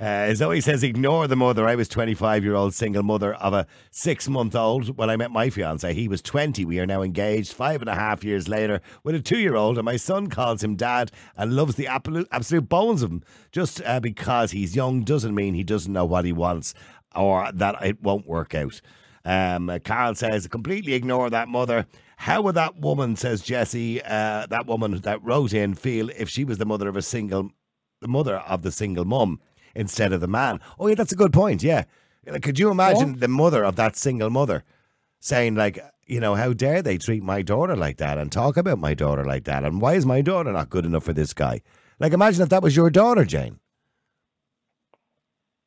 Uh, 0.00 0.34
Zoe 0.34 0.60
says, 0.60 0.82
"Ignore 0.82 1.26
the 1.26 1.36
mother. 1.36 1.66
I 1.66 1.74
was 1.74 1.88
25 1.88 2.44
year 2.44 2.54
old 2.54 2.72
single 2.74 3.02
mother 3.02 3.34
of 3.34 3.52
a 3.52 3.66
six 3.90 4.28
month 4.28 4.54
old 4.54 4.96
when 4.96 5.10
I 5.10 5.16
met 5.16 5.30
my 5.30 5.50
fiance. 5.50 5.92
He 5.92 6.08
was 6.08 6.22
20. 6.22 6.64
We 6.64 6.80
are 6.80 6.86
now 6.86 7.02
engaged. 7.02 7.52
Five 7.52 7.82
and 7.82 7.90
a 7.90 7.94
half 7.94 8.24
years 8.24 8.48
later 8.48 8.80
with 9.04 9.14
a 9.14 9.20
two 9.20 9.38
year 9.38 9.54
old, 9.54 9.76
and 9.76 9.84
my 9.84 9.96
son 9.96 10.28
calls 10.28 10.64
him 10.64 10.76
dad 10.76 11.10
and 11.36 11.54
loves 11.54 11.74
the 11.74 11.86
absolute, 11.86 12.68
bones 12.68 13.02
of 13.02 13.10
him. 13.10 13.22
Just 13.52 13.82
uh, 13.84 14.00
because 14.00 14.52
he's 14.52 14.74
young 14.74 15.02
doesn't 15.02 15.34
mean 15.34 15.54
he 15.54 15.64
doesn't 15.64 15.92
know 15.92 16.06
what 16.06 16.24
he 16.24 16.32
wants 16.32 16.74
or 17.14 17.50
that 17.52 17.76
it 17.84 18.02
won't 18.02 18.26
work 18.26 18.54
out." 18.54 18.80
Um, 19.24 19.70
Carl 19.84 20.14
says, 20.14 20.46
completely 20.46 20.94
ignore 20.94 21.28
that 21.28 21.48
mother. 21.48 21.86
How 22.18 22.42
would 22.42 22.56
that 22.56 22.80
woman, 22.80 23.14
says 23.14 23.42
Jesse, 23.42 24.02
uh, 24.02 24.46
that 24.46 24.66
woman 24.66 24.98
that 24.98 25.22
wrote 25.22 25.54
in, 25.54 25.74
feel 25.74 26.10
if 26.10 26.28
she 26.28 26.44
was 26.44 26.58
the 26.58 26.66
mother 26.66 26.88
of 26.88 26.96
a 26.96 27.00
single, 27.00 27.52
the 28.00 28.08
mother 28.08 28.38
of 28.38 28.62
the 28.62 28.72
single 28.72 29.04
mum 29.04 29.40
instead 29.76 30.12
of 30.12 30.20
the 30.20 30.26
man? 30.26 30.58
Oh, 30.80 30.88
yeah, 30.88 30.96
that's 30.96 31.12
a 31.12 31.16
good 31.16 31.32
point. 31.32 31.62
Yeah. 31.62 31.84
Like, 32.26 32.42
could 32.42 32.58
you 32.58 32.72
imagine 32.72 33.20
the 33.20 33.28
mother 33.28 33.64
of 33.64 33.76
that 33.76 33.94
single 33.94 34.30
mother 34.30 34.64
saying, 35.20 35.54
like, 35.54 35.78
you 36.06 36.18
know, 36.18 36.34
how 36.34 36.52
dare 36.52 36.82
they 36.82 36.98
treat 36.98 37.22
my 37.22 37.40
daughter 37.40 37.76
like 37.76 37.98
that 37.98 38.18
and 38.18 38.32
talk 38.32 38.56
about 38.56 38.80
my 38.80 38.94
daughter 38.94 39.24
like 39.24 39.44
that? 39.44 39.62
And 39.62 39.80
why 39.80 39.94
is 39.94 40.04
my 40.04 40.20
daughter 40.20 40.50
not 40.50 40.70
good 40.70 40.84
enough 40.84 41.04
for 41.04 41.12
this 41.12 41.32
guy? 41.32 41.62
Like, 42.00 42.12
imagine 42.12 42.42
if 42.42 42.48
that 42.48 42.64
was 42.64 42.74
your 42.74 42.90
daughter, 42.90 43.24
Jane. 43.24 43.60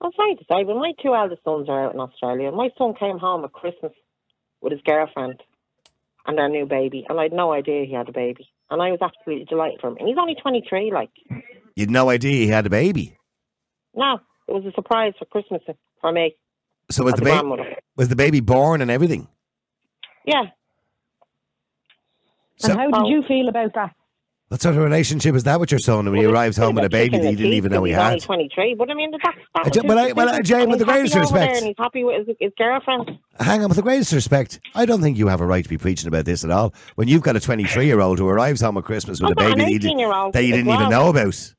I'm 0.01 0.11
sorry 0.17 0.35
to 0.35 0.43
say, 0.51 0.65
but 0.65 0.75
my 0.75 0.91
two 1.01 1.15
eldest 1.15 1.45
sons 1.45 1.69
are 1.69 1.85
out 1.85 1.93
in 1.93 1.99
Australia. 2.01 2.51
My 2.51 2.71
son 2.77 2.93
came 2.93 3.19
home 3.19 3.45
at 3.45 3.53
Christmas 3.53 3.93
with 4.59 4.73
his 4.73 4.81
girlfriend 4.81 5.41
and 6.27 6.37
their 6.37 6.49
new 6.49 6.65
baby, 6.65 7.05
and 7.09 7.19
I 7.19 7.23
had 7.23 7.33
no 7.33 7.51
idea 7.53 7.85
he 7.85 7.93
had 7.93 8.09
a 8.09 8.11
baby. 8.11 8.49
And 8.69 8.81
I 8.81 8.91
was 8.91 8.99
absolutely 9.01 9.45
delighted 9.45 9.81
for 9.81 9.87
him. 9.89 9.97
And 9.97 10.07
he's 10.07 10.17
only 10.19 10.35
23, 10.35 10.91
like, 10.93 11.09
You 11.75 11.81
had 11.83 11.89
no 11.89 12.09
idea 12.09 12.31
he 12.31 12.47
had 12.47 12.65
a 12.65 12.69
baby. 12.69 13.17
no, 13.95 14.19
it 14.47 14.53
was 14.53 14.65
a 14.65 14.71
surprise 14.73 15.13
for 15.19 15.25
Christmas 15.25 15.61
for 15.99 16.11
me. 16.11 16.35
So 16.89 17.03
was 17.03 17.13
the 17.15 17.21
a 17.21 17.43
baby 17.43 17.75
was 17.95 18.09
the 18.09 18.15
baby 18.15 18.39
born 18.39 18.81
and 18.81 18.91
everything? 18.91 19.27
Yeah. 20.25 20.45
So- 22.57 22.71
and 22.73 22.79
how 22.79 23.03
did 23.03 23.09
you 23.09 23.23
feel 23.27 23.47
about 23.49 23.73
that? 23.75 23.95
What 24.51 24.61
sort 24.61 24.75
of 24.75 24.83
relationship 24.83 25.33
is 25.33 25.45
that 25.45 25.61
with 25.61 25.71
your 25.71 25.79
son 25.79 26.03
when 26.11 26.19
he 26.19 26.25
arrives 26.25 26.57
home 26.57 26.75
with 26.75 26.83
a 26.83 26.89
baby 26.89 27.17
that 27.17 27.29
he 27.29 27.35
didn't 27.37 27.53
even 27.53 27.71
know 27.71 27.85
he 27.85 27.93
had? 27.93 28.19
23, 28.19 28.75
but 28.77 28.89
I 28.91 28.93
mean, 28.93 29.09
that's, 29.11 29.37
that's 29.55 29.77
well, 29.85 29.97
I- 29.97 30.11
well, 30.11 30.27
I- 30.27 30.41
Jane, 30.41 30.69
with 30.69 30.79
the 30.79 30.83
greatest 30.83 31.15
respect- 31.15 31.55
And 31.55 31.67
he's 31.67 31.75
happy 31.77 32.03
with 32.03 32.27
his, 32.27 32.35
his 32.37 32.51
girlfriend. 32.57 33.17
Hang 33.39 33.61
on, 33.63 33.69
with 33.69 33.77
the 33.77 33.81
greatest 33.81 34.11
respect, 34.11 34.59
I 34.75 34.85
don't 34.85 35.01
think 35.01 35.17
you 35.17 35.27
have 35.27 35.39
a 35.39 35.45
right 35.45 35.63
to 35.63 35.69
be 35.69 35.77
preaching 35.77 36.09
about 36.09 36.25
this 36.25 36.43
at 36.43 36.51
all. 36.51 36.73
When 36.95 37.07
you've 37.07 37.21
got 37.21 37.37
a 37.37 37.39
23 37.39 37.85
year 37.85 38.01
old 38.01 38.19
who 38.19 38.27
arrives 38.27 38.59
home 38.59 38.75
at 38.77 38.83
Christmas 38.83 39.21
with 39.21 39.39
I've 39.39 39.51
a 39.53 39.55
baby 39.55 39.61
that 39.63 39.71
you, 39.71 39.79
did- 39.79 39.91
18-year-old 39.91 40.33
that 40.33 40.43
you 40.43 40.51
didn't 40.51 40.73
even 40.73 40.89
know 40.89 41.07
about, 41.07 41.53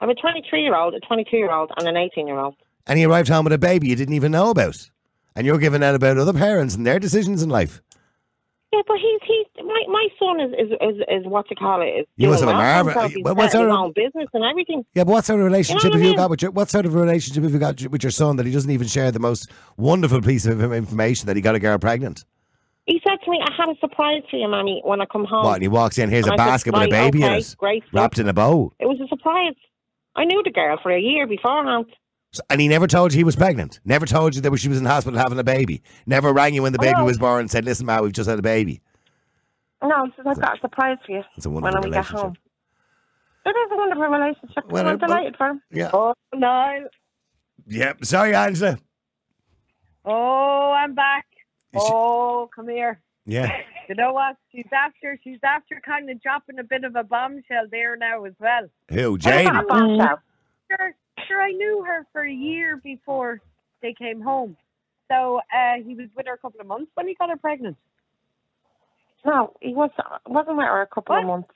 I'm 0.00 0.10
a 0.10 0.14
23 0.14 0.62
year 0.62 0.76
old, 0.76 0.94
a 0.94 1.00
22 1.00 1.36
year 1.36 1.50
old, 1.50 1.72
and 1.76 1.88
an 1.88 1.96
18 1.96 2.28
year 2.28 2.38
old. 2.38 2.54
and 2.86 3.00
he 3.00 3.04
arrived 3.04 3.28
home 3.30 3.42
with 3.42 3.52
a 3.52 3.58
baby 3.58 3.88
you 3.88 3.96
didn't 3.96 4.14
even 4.14 4.30
know 4.30 4.50
about, 4.50 4.88
and 5.34 5.44
you're 5.44 5.58
giving 5.58 5.82
out 5.82 5.96
about 5.96 6.18
other 6.18 6.32
parents 6.32 6.76
and 6.76 6.86
their 6.86 7.00
decisions 7.00 7.42
in 7.42 7.48
life. 7.48 7.82
Yeah, 8.72 8.82
but 8.86 8.98
he's 8.98 9.20
he's 9.26 9.64
my 9.64 9.82
my 9.88 10.08
son 10.18 10.40
is 10.40 10.52
is 10.52 10.72
is, 10.80 10.96
is 11.08 11.26
what 11.26 11.48
you 11.50 11.56
call 11.56 11.80
it. 11.80 11.86
Is 12.00 12.06
You 12.16 12.28
must 12.28 12.40
have 12.40 12.50
a 12.50 12.52
marvel- 12.52 12.92
himself. 12.92 13.12
He's 13.12 13.24
what 13.24 13.50
sort 13.50 13.70
of- 13.70 13.76
own 13.76 13.92
business 13.94 14.28
and 14.34 14.44
everything. 14.44 14.84
Yeah, 14.94 15.04
but 15.04 15.12
what 15.12 15.24
sort 15.24 15.40
of 15.40 15.46
relationship 15.46 15.84
what 15.84 15.94
I 15.94 15.96
have 15.96 16.02
you 16.04 16.08
mean? 16.10 16.16
got 16.16 16.30
with 16.30 16.42
your 16.42 16.50
what 16.50 16.68
sort 16.68 16.84
of 16.84 16.94
relationship 16.94 17.42
have 17.44 17.52
you 17.52 17.58
got 17.58 17.80
with 17.88 18.02
your 18.02 18.10
son 18.10 18.36
that 18.36 18.44
he 18.44 18.52
doesn't 18.52 18.70
even 18.70 18.86
share 18.86 19.10
the 19.10 19.20
most 19.20 19.50
wonderful 19.78 20.20
piece 20.20 20.44
of 20.44 20.60
information 20.72 21.26
that 21.28 21.36
he 21.36 21.40
got 21.42 21.54
a 21.54 21.58
girl 21.58 21.78
pregnant? 21.78 22.24
He 22.84 23.00
said 23.06 23.16
to 23.24 23.30
me, 23.30 23.40
"I 23.42 23.50
had 23.56 23.70
a 23.74 23.78
surprise 23.80 24.22
for 24.30 24.36
you, 24.36 24.48
mommy, 24.48 24.82
when 24.84 25.00
I 25.00 25.06
come 25.06 25.24
home." 25.24 25.44
What? 25.44 25.54
And 25.54 25.62
he 25.62 25.68
walks 25.68 25.96
in, 25.98 26.10
here's 26.10 26.26
And 26.26 26.32
a 26.38 26.42
I 26.42 26.44
said, 26.44 26.50
basket 26.50 26.72
with 26.74 26.82
a 26.82 26.84
"Right, 26.84 26.90
baby 27.12 27.22
in 27.22 27.32
it, 27.32 27.54
Great. 27.58 27.84
wrapped 27.92 28.18
in 28.18 28.28
a 28.28 28.34
bow. 28.34 28.72
It 28.78 28.86
was 28.86 29.00
a 29.00 29.08
surprise. 29.08 29.54
I 30.14 30.24
knew 30.24 30.42
the 30.44 30.50
girl 30.50 30.78
for 30.82 30.90
a 30.90 31.00
year 31.00 31.26
beforehand. 31.26 31.86
So- 32.32 32.42
And 32.50 32.60
he 32.60 32.68
never 32.68 32.86
told 32.86 33.12
you 33.12 33.18
he 33.18 33.24
was 33.24 33.36
pregnant. 33.36 33.80
Never 33.84 34.04
told 34.06 34.34
you 34.34 34.40
that 34.42 34.56
she 34.58 34.68
was 34.68 34.78
in 34.78 34.84
hospital 34.84 35.18
having 35.18 35.38
a 35.38 35.44
baby. 35.44 35.82
Never 36.06 36.32
rang 36.32 36.54
you 36.54 36.62
when 36.62 36.72
the 36.72 36.78
baby 36.78 36.98
No. 36.98 37.04
was 37.04 37.18
born 37.18 37.40
and 37.40 37.50
said, 37.50 37.64
"Listen, 37.64 37.86
Ma, 37.86 38.00
we've 38.00 38.12
just 38.12 38.28
had 38.28 38.38
a 38.38 38.42
baby." 38.42 38.82
No, 39.82 40.04
he 40.06 40.12
says, 40.16 40.26
"I've 40.26 40.40
got 40.40 40.58
a 40.58 40.60
surprise 40.60 40.98
for 41.06 41.12
you 41.12 41.22
It's 41.36 41.46
a 41.46 41.50
wonderful 41.50 41.80
when 41.80 41.90
we 41.90 41.94
get 41.94 42.04
home." 42.06 42.34
It 43.46 43.50
is 43.50 43.72
a 43.72 43.76
wonderful 43.76 44.06
relationship. 44.08 44.64
Well, 44.70 44.82
I'm 44.82 44.88
I- 44.88 44.94
well, 44.96 45.08
delighted 45.08 45.36
for 45.36 45.48
him. 45.48 45.62
yeah. 45.70 45.90
Oh 45.94 46.12
no. 46.34 46.88
Yep. 47.66 48.04
Sorry, 48.04 48.34
Angela. 48.34 48.78
Oh, 50.04 50.72
I'm 50.72 50.94
back. 50.94 51.26
Oh, 51.74 52.48
come 52.54 52.68
here. 52.68 53.00
Yeah. 53.26 53.50
You 53.88 53.94
know 53.94 54.12
what? 54.12 54.36
She's 54.52 54.66
after 54.72 55.18
she's 55.24 55.38
after 55.42 55.80
kind 55.84 56.10
of 56.10 56.20
dropping 56.22 56.58
a 56.58 56.62
bit 56.64 56.84
of 56.84 56.94
a 56.96 57.04
bombshell 57.04 57.68
there 57.70 57.96
now 57.96 58.24
as 58.24 58.34
well. 58.38 58.68
Who, 58.90 59.16
Jane? 59.18 59.48
Sure, 61.26 61.36
sure. 61.36 61.42
I 61.42 61.50
knew 61.52 61.84
her 61.86 62.06
for 62.12 62.22
a 62.22 62.32
year 62.32 62.76
before 62.76 63.40
they 63.82 63.94
came 63.94 64.20
home. 64.20 64.56
So 65.10 65.38
uh, 65.38 65.82
he 65.86 65.94
was 65.94 66.08
with 66.16 66.26
her 66.26 66.34
a 66.34 66.38
couple 66.38 66.60
of 66.60 66.66
months 66.66 66.90
when 66.94 67.08
he 67.08 67.14
got 67.14 67.30
her 67.30 67.36
pregnant. 67.36 67.76
No, 69.24 69.54
he 69.60 69.74
was 69.74 69.90
wasn't 70.26 70.56
with 70.56 70.66
her 70.66 70.82
a 70.82 70.86
couple 70.86 71.16
of 71.18 71.24
months. 71.24 71.48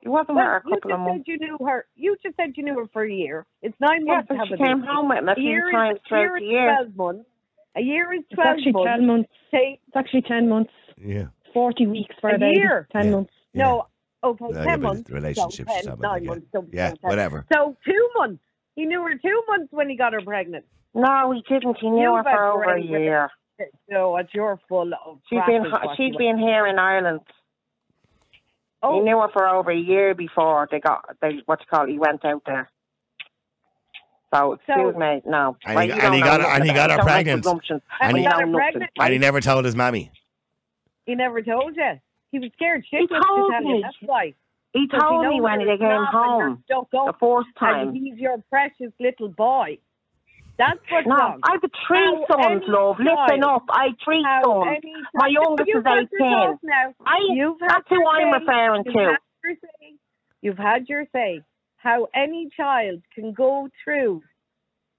He 0.00 0.08
wasn't 0.08 0.36
Well, 0.36 0.44
with 0.44 0.44
her 0.46 0.56
a 0.56 0.62
you 0.68 0.74
couple 0.74 0.90
just 0.90 0.94
of 0.94 1.00
months. 1.00 1.24
said 1.26 1.32
you 1.32 1.38
knew 1.38 1.66
her. 1.66 1.86
You 1.96 2.16
just 2.22 2.36
said 2.36 2.52
you 2.56 2.64
knew 2.64 2.74
her 2.78 2.86
for 2.92 3.04
a 3.04 3.10
year. 3.12 3.46
It's 3.62 3.74
nine 3.80 4.04
Yeah, 4.06 4.16
months 4.16 4.28
but 4.28 4.34
to 4.34 4.38
have 4.40 4.48
she 4.48 4.54
a 4.54 4.58
came 4.58 4.78
baby. 4.80 4.88
home 4.90 5.08
with 5.08 5.18
him 5.18 5.28
a 5.28 5.34
few 5.34 5.44
year 5.44 5.70
times 5.70 5.96
is, 5.96 6.02
throughout 6.08 6.20
year 6.20 6.36
the 6.38 6.44
is 6.44 6.50
year. 6.50 6.76
twelve 6.76 6.96
months. 6.96 7.28
A 7.76 7.80
year 7.80 8.12
is 8.12 8.22
twelve 8.34 8.58
It's 8.58 8.66
actually 8.66 8.72
months. 8.72 8.90
10 8.98 9.06
months. 9.06 9.30
Say 9.50 9.80
It's 9.88 9.96
actually 9.96 10.22
10 10.22 10.48
months. 10.48 10.70
Yeah. 10.98 11.26
40 11.52 11.86
weeks 11.86 12.14
for 12.20 12.30
a, 12.30 12.34
A 12.34 12.38
baby. 12.38 12.58
year. 12.58 12.88
10 12.92 13.10
months. 13.10 13.32
no. 13.54 13.86
Okay, 14.22 14.42
No, 14.52 14.64
ten 14.64 14.80
months. 14.80 15.06
the 15.10 15.14
relationship's 15.16 15.70
so 15.82 15.90
10, 15.90 16.00
nine 16.00 16.22
yeah. 16.24 16.28
months. 16.30 16.46
Don't 16.50 16.72
Yeah, 16.72 16.94
whatever. 17.02 17.44
So 17.52 17.76
two 17.86 18.08
months. 18.16 18.42
He 18.76 18.86
knew 18.86 19.02
her 19.02 19.14
two 19.16 19.42
months 19.48 19.72
when 19.72 19.88
he 19.88 19.96
got 19.96 20.12
her 20.12 20.20
pregnant. 20.20 20.64
No, 20.94 21.32
he 21.32 21.42
didn't. 21.48 21.76
He 21.80 21.90
knew 21.90 22.12
her 22.14 22.16
You've 22.18 22.24
for 22.24 22.44
over 22.52 22.74
a 22.74 22.80
year. 22.82 23.30
it. 23.58 23.72
No, 23.88 24.16
it's 24.16 24.32
your 24.34 24.58
full 24.68 24.90
of. 25.06 25.18
She's 25.28 25.36
crap 25.38 25.46
been 25.48 25.66
is 25.66 25.72
what 25.72 25.96
she's 25.96 26.12
you- 26.12 26.18
been 26.18 26.38
here 26.38 26.66
in 26.66 26.78
Ireland. 26.78 27.20
Oh. 28.82 28.94
He 28.98 29.00
knew 29.00 29.18
her 29.20 29.28
for 29.32 29.48
over 29.48 29.70
a 29.70 29.76
year 29.76 30.14
before 30.14 30.68
they 30.70 30.78
got 30.80 31.04
they 31.22 31.40
what 31.46 31.60
you 31.60 31.66
call 31.70 31.84
it, 31.84 31.90
he 31.90 31.98
went 31.98 32.24
out 32.24 32.42
there. 32.46 32.70
So 34.34 34.54
excuse 34.54 34.94
me, 34.96 35.22
no. 35.24 35.56
And 35.64 35.76
Right, 35.76 35.92
he- 35.92 36.00
and 36.00 36.14
he 36.14 36.20
got 36.20 36.40
her- 36.40 36.46
and 36.48 36.64
he 36.64 36.72
got 36.72 36.90
her 36.90 36.96
it. 36.96 36.98
Don't 36.98 37.06
make 37.06 37.12
pregnant. 37.14 37.42
presumptions 37.44 37.82
And 38.00 38.12
when 38.12 38.22
he 38.22 38.28
got 38.28 38.40
her 38.40 38.52
pregnant? 38.52 38.90
And 38.98 39.12
he 39.12 39.18
never 39.18 39.40
told 39.40 39.64
his 39.64 39.76
mammy. 39.76 40.10
He 41.06 41.14
never 41.14 41.40
told 41.42 41.76
you. 41.76 42.00
He 42.32 42.40
was 42.40 42.50
scared 42.54 42.84
He 42.90 42.96
shitless 42.96 43.08
to 43.20 43.26
told 43.28 43.52
tell 43.52 43.60
me. 43.62 43.76
you. 43.76 43.82
That's 43.82 43.96
why. 44.02 44.34
He 44.74 44.88
told 44.88 45.28
me 45.28 45.40
when 45.40 45.60
they 45.60 45.78
came 45.78 45.88
a 45.90 46.06
snob 46.10 46.14
and 46.22 46.34
you're 46.36 46.50
home 46.50 46.64
the 46.68 47.12
and 47.60 47.60
time. 47.60 47.94
he's 47.94 48.18
your 48.18 48.38
precious 48.50 48.92
little 49.00 49.28
boy. 49.30 49.78
That's 50.58 50.80
what's 50.90 51.06
No, 51.08 51.16
wrong. 51.16 51.40
I've 51.44 51.60
three 51.88 52.04
How 52.06 52.26
sons, 52.30 52.62
love. 52.68 52.96
Listen 53.00 53.44
up. 53.44 53.64
I 53.70 53.88
three 54.04 54.22
how 54.24 54.42
sons. 54.44 54.78
My 55.14 55.28
youngest 55.28 55.70
is 55.74 55.84
had 55.86 56.04
18. 56.20 56.58
Now. 56.62 56.94
I, 57.06 57.18
You've 57.34 57.60
had 57.60 57.70
that's 57.74 57.88
who 57.90 58.06
I'm 58.06 58.30
say. 58.30 58.40
referring 58.40 58.84
You've 58.84 58.94
to. 58.94 59.00
had 59.00 59.18
your 59.44 59.54
say. 59.62 59.94
You've 60.42 60.58
had 60.58 60.88
your 60.88 61.06
say. 61.14 61.42
How 61.76 62.08
any 62.14 62.50
child 62.56 63.02
can 63.14 63.32
go 63.32 63.68
through 63.84 64.22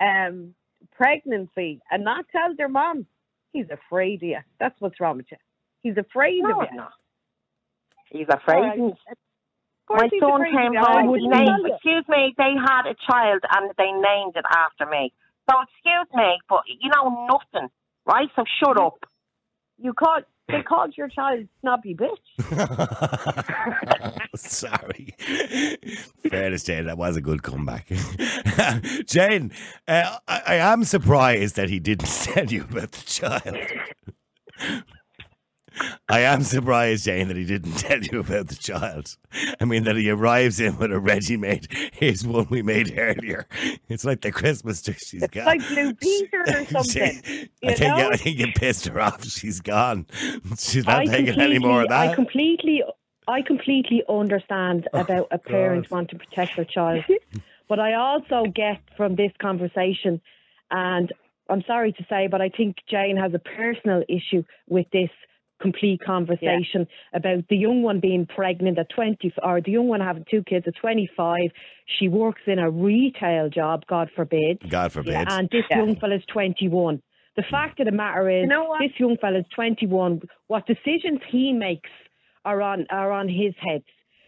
um, 0.02 0.56
pregnancy 0.98 1.82
and 1.92 2.04
not 2.04 2.26
tell 2.32 2.56
their 2.56 2.70
mom. 2.70 3.08
He's 3.54 3.68
afraid 3.72 4.18
of 4.24 4.30
you. 4.30 4.40
That's 4.60 4.76
what's 4.80 5.00
wrong 5.00 5.18
with 5.18 5.28
you. 5.32 5.38
He's 5.84 5.98
afraid 5.98 6.42
No, 6.44 6.62
of 6.62 6.68
you. 6.74 6.84
He's 8.12 8.28
afraid. 8.30 8.62
Right. 8.62 8.80
He's- 9.88 9.92
Of 9.92 9.98
course 9.98 10.02
My 10.02 10.10
he's 10.12 10.20
son 10.22 10.42
afraid 10.42 10.54
came 10.54 10.76
of 10.78 10.88
home. 10.88 11.08
wouldn't 11.08 11.32
Named, 11.32 11.48
tell 11.48 11.60
you. 11.68 11.74
excuse 11.76 12.06
me, 12.10 12.34
they 12.38 12.54
had 12.58 12.88
a 12.88 12.96
child 13.10 13.42
and 13.56 13.72
they 13.78 13.92
named 13.92 14.36
it 14.36 14.46
after 14.50 14.86
me. 14.90 15.14
So 15.50 15.56
excuse 15.62 16.08
me, 16.16 16.40
but 16.50 16.62
you 16.68 16.90
know 16.90 17.28
nothing, 17.30 17.70
right? 18.06 18.30
So 18.36 18.44
shut 18.60 18.80
up. 18.82 19.06
You 19.78 19.94
called. 19.94 20.24
They 20.48 20.62
called 20.62 20.94
your 20.96 21.08
child 21.08 21.48
snobby 21.62 21.96
bitch. 21.96 22.22
Sorry. 24.36 25.16
Fairness, 26.30 26.64
Jane, 26.64 26.86
that 26.86 26.98
was 27.00 27.18
a 27.18 27.22
good 27.22 27.42
comeback. 27.42 27.88
Jane, 29.08 29.52
uh, 29.88 30.18
I, 30.28 30.42
I 30.48 30.56
am 30.58 30.84
surprised 30.84 31.56
that 31.56 31.70
he 31.70 31.80
didn't 31.80 32.08
tell 32.24 32.46
you 32.46 32.62
about 32.62 32.92
the 32.92 33.06
child. 33.06 34.84
I 36.08 36.22
am 36.22 36.44
surprised, 36.44 37.06
Jane, 37.06 37.28
that 37.28 37.38
he 37.38 37.46
didn't 37.46 37.74
tell 37.78 38.02
you 38.02 38.20
about 38.20 38.48
the 38.48 38.56
child. 38.56 39.18
I 39.60 39.66
mean, 39.66 39.84
that 39.84 39.96
he 39.96 40.10
arrives 40.10 40.60
in 40.60 40.78
with 40.78 40.92
a 40.92 41.00
Reggie 41.00 41.38
made. 41.38 41.68
Here's 41.94 42.26
one 42.26 42.48
we 42.50 42.62
made 42.62 42.98
earlier. 42.98 43.48
It's 43.90 44.06
like 44.06 44.22
the 44.22 44.32
Christmas 44.32 44.82
tree. 44.82 44.96
She's 44.98 45.24
It's 45.24 45.34
gone. 45.34 45.46
like 45.46 45.68
Blue 45.68 45.94
Peter 46.02 46.42
or 46.48 46.66
something. 46.84 47.22
I 47.64 47.74
think, 47.74 47.80
know? 47.80 48.10
I 48.12 48.18
think 48.18 48.40
you 48.40 48.48
pissed 48.56 48.88
her 48.88 49.00
off. 49.00 49.24
She's 49.26 49.62
gone. 49.62 50.06
She's 50.58 50.86
not 50.86 51.02
I 51.02 51.06
taking 51.06 51.40
any 51.40 51.60
more 51.60 51.84
of 51.84 51.90
that. 51.90 52.10
I 52.10 52.16
completely, 52.16 52.84
I 53.28 53.42
completely 53.42 54.04
understand 54.08 54.88
oh, 54.94 55.02
about 55.02 55.28
a 55.32 55.38
parent 55.38 55.90
wanting 55.92 56.20
to 56.20 56.26
protect 56.26 56.56
their 56.56 56.66
child, 56.66 57.04
but 57.68 57.80
I 57.80 57.94
also 57.94 58.46
get 58.54 58.82
from 58.96 59.16
this 59.16 59.32
conversation, 59.42 60.22
and 60.72 61.12
I'm 61.50 61.64
sorry 61.68 61.92
to 61.94 62.06
say, 62.10 62.28
but 62.28 62.42
I 62.42 62.50
think 62.50 62.78
Jane 62.90 63.18
has 63.18 63.34
a 63.34 63.40
personal 63.40 64.04
issue 64.08 64.44
with 64.68 64.88
this 64.92 65.10
complete 65.66 66.00
conversation 66.06 66.88
about 67.14 67.44
the 67.50 67.58
young 67.58 67.82
one 67.82 68.00
being 68.00 68.26
pregnant 68.26 68.78
at 68.78 68.88
20 68.90 69.34
or 69.44 69.62
the 69.62 69.72
young 69.72 69.88
one 69.88 70.00
having 70.00 70.26
two 70.30 70.44
kids 70.44 70.66
at 70.68 70.76
25 70.80 71.38
she 71.98 72.08
works 72.08 72.42
in 72.48 72.60
a 72.60 72.70
retail 72.70 73.50
job 73.50 73.84
god 73.88 74.10
forbid 74.16 74.56
God 74.70 74.92
forbid. 74.92 75.16
and 75.16 75.50
this 75.52 75.64
young 75.70 75.96
fella's 76.00 76.24
21. 76.32 77.02
The 77.36 77.44
fact 77.52 77.80
of 77.82 77.86
the 77.86 77.92
matter 77.92 78.30
is, 78.30 78.44
You 78.44 78.48
know 78.48 78.76
this 78.80 78.92
young 78.98 79.18
fella's 79.20 79.46
21. 79.54 80.22
What 80.48 80.66
decisions 80.68 81.20
he 81.30 81.52
makes 81.52 81.90
are 82.46 82.62
on 82.62 82.86
are 82.90 83.12
on 83.12 83.28
his 83.28 83.54
head. 83.60 83.84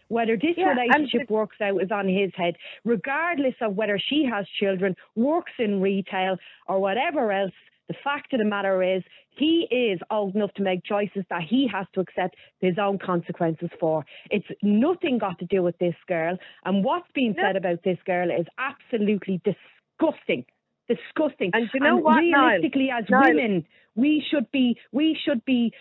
Whether 0.08 0.36
this 0.36 0.56
Yeah, 0.56 0.70
and 0.70 0.78
relationship 0.78 1.30
works 1.30 1.56
out 1.60 1.82
is 1.82 1.90
on 1.90 2.08
his 2.08 2.30
head, 2.34 2.54
regardless 2.84 3.54
of 3.60 3.76
whether 3.76 3.98
she 3.98 4.24
has 4.24 4.46
children, 4.60 4.94
works 5.14 5.52
in 5.58 5.80
retail, 5.80 6.36
or 6.66 6.80
whatever 6.80 7.32
else. 7.32 7.52
The 7.88 7.94
fact 8.04 8.32
of 8.34 8.38
the 8.38 8.44
matter 8.44 8.82
is, 8.82 9.02
he 9.30 9.66
is 9.70 9.98
old 10.10 10.34
enough 10.34 10.52
to 10.54 10.62
make 10.62 10.84
choices 10.84 11.24
that 11.30 11.42
he 11.42 11.68
has 11.72 11.86
to 11.94 12.00
accept 12.00 12.36
his 12.60 12.74
own 12.78 12.98
consequences 12.98 13.70
for. 13.80 14.04
It's 14.30 14.46
nothing 14.62 15.18
got 15.18 15.38
to 15.38 15.46
do 15.46 15.62
with 15.62 15.78
this 15.78 15.94
girl. 16.06 16.36
And 16.64 16.84
what's 16.84 17.08
being 17.14 17.34
said 17.40 17.56
about 17.56 17.82
this 17.84 17.98
girl 18.04 18.30
is 18.30 18.46
absolutely 18.58 19.40
disgusting. 19.44 20.44
Disgusting. 20.88 21.50
And 21.54 21.68
you 21.72 21.80
know 21.80 21.96
what, 21.96 22.20
Niall? 22.20 22.46
realistically, 22.46 22.90
as 22.90 23.04
Niall- 23.08 23.22
women, 23.28 23.66
we 23.94 24.24
should 24.30 24.50
be 24.50 24.78
we 24.92 25.18
should 25.24 25.44
be, 25.44 25.72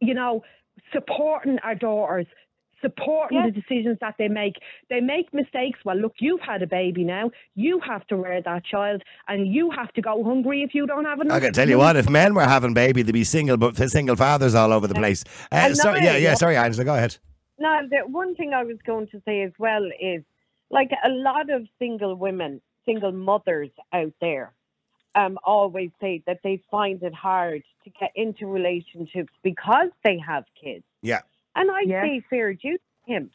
you 0.00 0.14
know, 0.14 0.42
supporting 0.92 1.58
our 1.60 1.74
daughters, 1.74 2.26
supporting 2.82 3.38
Yeah. 3.38 3.46
the 3.46 3.52
decisions 3.52 3.98
that 4.00 4.16
they 4.18 4.28
make. 4.28 4.56
They 4.90 5.00
make 5.00 5.32
mistakes. 5.32 5.78
Well, 5.84 5.96
look, 5.96 6.14
you've 6.18 6.40
had 6.40 6.62
a 6.62 6.66
baby 6.66 7.04
now. 7.04 7.30
You 7.54 7.80
have 7.80 8.06
to 8.08 8.16
rear 8.16 8.42
that 8.42 8.64
child, 8.64 9.02
and 9.28 9.46
you 9.46 9.70
have 9.70 9.92
to 9.94 10.02
go 10.02 10.22
hungry 10.22 10.62
if 10.62 10.74
you 10.74 10.86
don't 10.86 11.04
have 11.06 11.20
enough. 11.20 11.36
I 11.36 11.40
can 11.40 11.52
tell 11.52 11.68
you 11.68 11.78
what, 11.78 11.96
if 11.96 12.10
men 12.10 12.34
were 12.34 12.42
having 12.44 12.74
baby, 12.74 13.02
they'd 13.02 13.12
be 13.12 13.24
single, 13.24 13.56
but 13.56 13.76
single 13.76 14.16
fathers 14.16 14.54
all 14.54 14.72
over 14.72 14.86
the 14.86 14.94
place. 14.94 15.24
Uh, 15.50 15.72
so, 15.72 15.94
yeah, 15.94 16.02
yeah. 16.02 16.16
yeah. 16.16 16.34
Sorry, 16.34 16.56
Angela, 16.56 16.84
go 16.84 16.94
ahead. 16.94 17.16
Now, 17.58 17.80
the 17.88 17.98
one 18.08 18.34
thing 18.34 18.52
I 18.52 18.64
was 18.64 18.78
going 18.84 19.06
to 19.08 19.22
say 19.24 19.42
as 19.42 19.52
well 19.58 19.84
is, 20.00 20.22
like 20.70 20.90
a 21.04 21.08
lot 21.08 21.50
of 21.50 21.66
single 21.78 22.16
women, 22.16 22.60
single 22.84 23.12
mothers 23.12 23.70
out 23.92 24.12
there, 24.20 24.52
um, 25.14 25.38
always 25.44 25.90
say 26.00 26.22
that 26.26 26.40
they 26.42 26.62
find 26.70 27.02
it 27.02 27.14
hard 27.14 27.62
to 27.84 27.90
get 28.00 28.10
into 28.16 28.46
relationships 28.46 29.32
because 29.42 29.88
they 30.02 30.18
have 30.18 30.44
kids. 30.62 30.84
Yeah. 31.02 31.20
And 31.54 31.70
I 31.70 31.82
Yeah. 31.82 32.02
say 32.02 32.20
fair 32.30 32.54
due 32.54 32.78
to 32.78 33.12
him. 33.12 33.30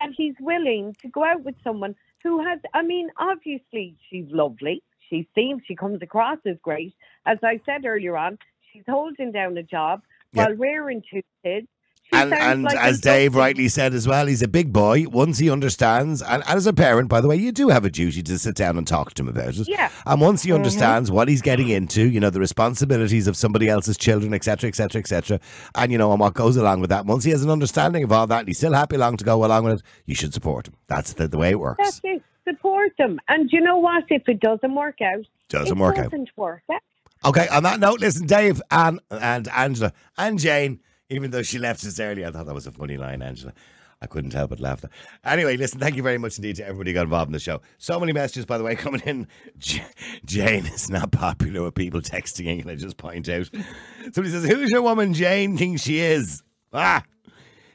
And 0.00 0.14
he's 0.16 0.34
willing 0.40 0.94
to 1.02 1.08
go 1.08 1.24
out 1.24 1.42
with 1.42 1.56
someone 1.62 1.94
who 2.22 2.42
has, 2.44 2.58
I 2.74 2.82
mean, 2.82 3.10
obviously 3.18 3.96
she's 4.08 4.26
lovely. 4.30 4.82
She 5.08 5.28
seems, 5.34 5.62
she 5.66 5.74
comes 5.76 6.00
across 6.02 6.38
as 6.46 6.56
great. 6.62 6.94
As 7.26 7.38
I 7.42 7.60
said 7.66 7.84
earlier 7.84 8.16
on, 8.16 8.38
she's 8.72 8.84
holding 8.88 9.32
down 9.32 9.58
a 9.58 9.62
job 9.62 10.02
Yeah. 10.32 10.44
while 10.46 10.54
rearing 10.56 11.02
two 11.10 11.22
kids. 11.44 11.68
And, 12.12 12.34
and 12.34 12.62
like 12.64 12.76
as 12.76 13.00
Dave 13.00 13.34
rightly 13.34 13.68
said 13.68 13.94
as 13.94 14.06
well, 14.08 14.26
he's 14.26 14.42
a 14.42 14.48
big 14.48 14.72
boy. 14.72 15.04
Once 15.08 15.38
he 15.38 15.48
understands, 15.50 16.22
and, 16.22 16.42
and 16.46 16.56
as 16.56 16.66
a 16.66 16.72
parent, 16.72 17.08
by 17.08 17.20
the 17.20 17.28
way, 17.28 17.36
you 17.36 17.52
do 17.52 17.68
have 17.68 17.84
a 17.84 17.90
duty 17.90 18.22
to 18.22 18.38
sit 18.38 18.56
down 18.56 18.76
and 18.76 18.86
talk 18.86 19.14
to 19.14 19.22
him 19.22 19.28
about 19.28 19.56
it. 19.56 19.68
Yeah. 19.68 19.90
And 20.06 20.20
once 20.20 20.42
he 20.42 20.50
Mhm. 20.50 20.56
understands 20.56 21.10
what 21.10 21.28
he's 21.28 21.40
getting 21.42 21.68
into, 21.68 22.02
you 22.08 22.18
know, 22.18 22.30
the 22.30 22.40
responsibilities 22.40 23.26
of 23.26 23.36
somebody 23.36 23.68
else's 23.68 23.96
children, 23.96 24.34
etc., 24.34 24.68
etc., 24.68 24.98
etc., 25.00 25.40
and 25.76 25.92
you 25.92 25.98
know, 25.98 26.10
and 26.10 26.20
what 26.20 26.34
goes 26.34 26.56
along 26.56 26.80
with 26.80 26.90
that. 26.90 27.06
Once 27.06 27.24
he 27.24 27.30
has 27.30 27.44
an 27.44 27.50
understanding 27.50 28.02
of 28.04 28.10
all 28.12 28.26
that, 28.26 28.40
and 28.40 28.48
he's 28.48 28.58
still 28.58 28.72
happy 28.74 28.96
along 28.96 29.16
to 29.18 29.24
go 29.24 29.44
along 29.44 29.64
with 29.64 29.74
it, 29.78 29.82
you 30.06 30.14
should 30.14 30.34
support 30.34 30.66
him. 30.68 30.74
That's 30.88 31.12
the, 31.12 31.28
the 31.28 31.38
way 31.38 31.50
it 31.50 31.60
works. 31.60 31.78
That's 31.82 32.00
it. 32.04 32.22
Support 32.48 32.92
them. 32.98 33.20
And 33.28 33.48
you 33.52 33.60
know 33.60 33.78
what? 33.78 34.04
If 34.08 34.28
it 34.28 34.40
doesn't 34.40 34.74
work 34.74 35.00
out, 35.00 35.24
Doesn't 35.48 35.76
it 35.76 35.80
work 35.80 35.98
out. 35.98 36.10
doesn't 36.10 36.30
work 36.36 36.62
out. 36.72 36.80
Okay, 37.24 37.46
on 37.48 37.62
that 37.64 37.78
note, 37.80 38.00
listen, 38.00 38.26
Dave 38.26 38.62
and 38.70 38.98
and 39.10 39.46
Angela 39.48 39.92
and 40.16 40.38
Jane, 40.38 40.80
even 41.10 41.30
though 41.30 41.42
she 41.42 41.58
left 41.58 41.84
us 41.84 42.00
early, 42.00 42.24
I 42.24 42.30
thought 42.30 42.46
that 42.46 42.54
was 42.54 42.66
a 42.66 42.72
funny 42.72 42.96
line, 42.96 43.22
Angela. 43.22 43.52
I 44.02 44.06
couldn't 44.06 44.32
help 44.32 44.50
but 44.50 44.60
laugh. 44.60 44.82
Anyway, 45.24 45.58
listen, 45.58 45.78
thank 45.78 45.94
you 45.94 46.02
very 46.02 46.16
much 46.16 46.38
indeed 46.38 46.56
to 46.56 46.64
everybody 46.64 46.90
who 46.90 46.94
got 46.94 47.02
involved 47.02 47.28
in 47.28 47.34
the 47.34 47.38
show. 47.38 47.60
So 47.76 48.00
many 48.00 48.12
messages, 48.12 48.46
by 48.46 48.56
the 48.56 48.64
way, 48.64 48.74
coming 48.76 49.02
in. 49.04 49.26
J- 49.58 49.84
Jane 50.24 50.64
is 50.66 50.88
not 50.88 51.12
popular 51.12 51.62
with 51.62 51.74
people 51.74 52.00
texting 52.00 52.46
in, 52.46 52.62
can 52.62 52.70
I 52.70 52.76
just 52.76 52.96
point 52.96 53.28
out? 53.28 53.50
Somebody 54.12 54.30
says, 54.30 54.44
Who's 54.44 54.70
your 54.70 54.82
woman 54.82 55.12
Jane 55.12 55.58
thinks 55.58 55.82
she 55.82 56.00
is? 56.00 56.42
Ah! 56.72 57.02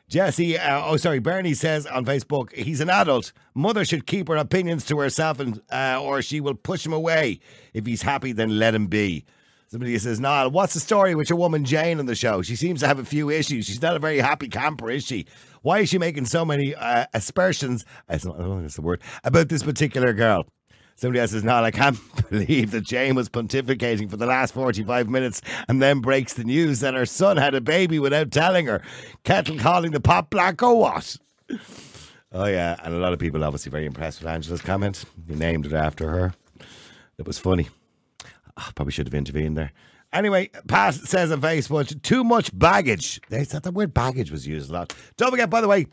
Jesse, 0.07 0.57
uh, 0.57 0.83
oh, 0.85 0.97
sorry, 0.97 1.17
Bernie 1.17 1.55
says 1.55 1.87
on 1.87 2.05
Facebook, 2.05 2.53
he's 2.53 2.79
an 2.79 2.91
adult. 2.91 3.33
Mother 3.55 3.83
should 3.83 4.05
keep 4.05 4.27
her 4.27 4.35
opinions 4.35 4.85
to 4.85 4.99
herself 4.99 5.39
and 5.39 5.61
uh, 5.71 5.99
or 5.99 6.21
she 6.21 6.39
will 6.39 6.53
push 6.53 6.85
him 6.85 6.93
away. 6.93 7.39
If 7.73 7.87
he's 7.87 8.03
happy, 8.03 8.31
then 8.31 8.59
let 8.59 8.75
him 8.75 8.85
be. 8.85 9.25
Somebody 9.75 9.97
says, 9.97 10.21
Niall, 10.21 10.51
what's 10.51 10.73
the 10.73 10.79
story 10.79 11.15
with 11.15 11.29
your 11.29 11.37
woman 11.37 11.65
Jane 11.65 11.99
on 11.99 12.05
the 12.05 12.15
show? 12.15 12.41
She 12.41 12.55
seems 12.55 12.79
to 12.79 12.87
have 12.87 12.97
a 12.97 13.03
few 13.03 13.29
issues. 13.29 13.65
She's 13.65 13.81
not 13.81 13.97
a 13.97 13.99
very 13.99 14.19
happy 14.19 14.47
camper, 14.47 14.89
is 14.89 15.05
she? 15.05 15.25
Why 15.63 15.79
is 15.79 15.89
she 15.89 15.97
making 15.97 16.27
so 16.27 16.45
many 16.45 16.73
uh, 16.73 17.07
aspersions? 17.13 17.83
I 18.07 18.15
don't 18.15 18.39
know 18.39 18.61
that's 18.61 18.75
the 18.75 18.81
word 18.81 19.01
about 19.25 19.49
this 19.49 19.63
particular 19.63 20.13
girl. 20.13 20.45
Somebody 20.95 21.19
else 21.19 21.31
says, 21.31 21.43
Niall, 21.43 21.65
I 21.65 21.71
can't 21.71 21.99
believe 22.29 22.71
that 22.71 22.85
Jane 22.85 23.15
was 23.15 23.27
pontificating 23.27 24.09
for 24.09 24.15
the 24.15 24.25
last 24.25 24.53
45 24.53 25.09
minutes 25.09 25.41
and 25.67 25.81
then 25.81 25.99
breaks 25.99 26.35
the 26.35 26.45
news 26.45 26.79
that 26.79 26.93
her 26.93 27.05
son 27.05 27.35
had 27.35 27.53
a 27.53 27.59
baby 27.59 27.99
without 27.99 28.31
telling 28.31 28.67
her. 28.67 28.81
Kettle 29.25 29.57
calling 29.59 29.91
the 29.91 29.99
pot 29.99 30.29
black 30.29 30.63
or 30.63 30.79
what? 30.79 31.17
Oh, 32.31 32.45
yeah. 32.45 32.77
And 32.81 32.93
a 32.93 32.97
lot 32.97 33.11
of 33.11 33.19
people 33.19 33.43
obviously 33.43 33.71
very 33.71 33.87
impressed 33.87 34.21
with 34.21 34.29
Angela's 34.29 34.61
comment. 34.61 35.03
He 35.27 35.35
named 35.35 35.65
it 35.65 35.73
after 35.73 36.09
her. 36.11 36.33
It 37.17 37.27
was 37.27 37.37
funny. 37.37 37.67
Oh, 38.57 38.69
probably 38.75 38.91
should 38.91 39.07
have 39.07 39.13
intervened 39.13 39.57
there. 39.57 39.71
Anyway, 40.13 40.49
Pat 40.67 40.93
says 40.93 41.31
on 41.31 41.41
Facebook, 41.41 42.01
too 42.01 42.23
much 42.23 42.57
baggage. 42.57 43.19
They 43.29 43.43
said 43.43 43.63
the 43.63 43.71
word 43.71 43.93
baggage 43.93 44.31
was 44.31 44.47
used 44.47 44.69
a 44.69 44.73
lot. 44.73 44.95
Don't 45.17 45.31
forget, 45.31 45.49
by 45.49 45.59
the 45.59 45.67
way, 45.67 45.87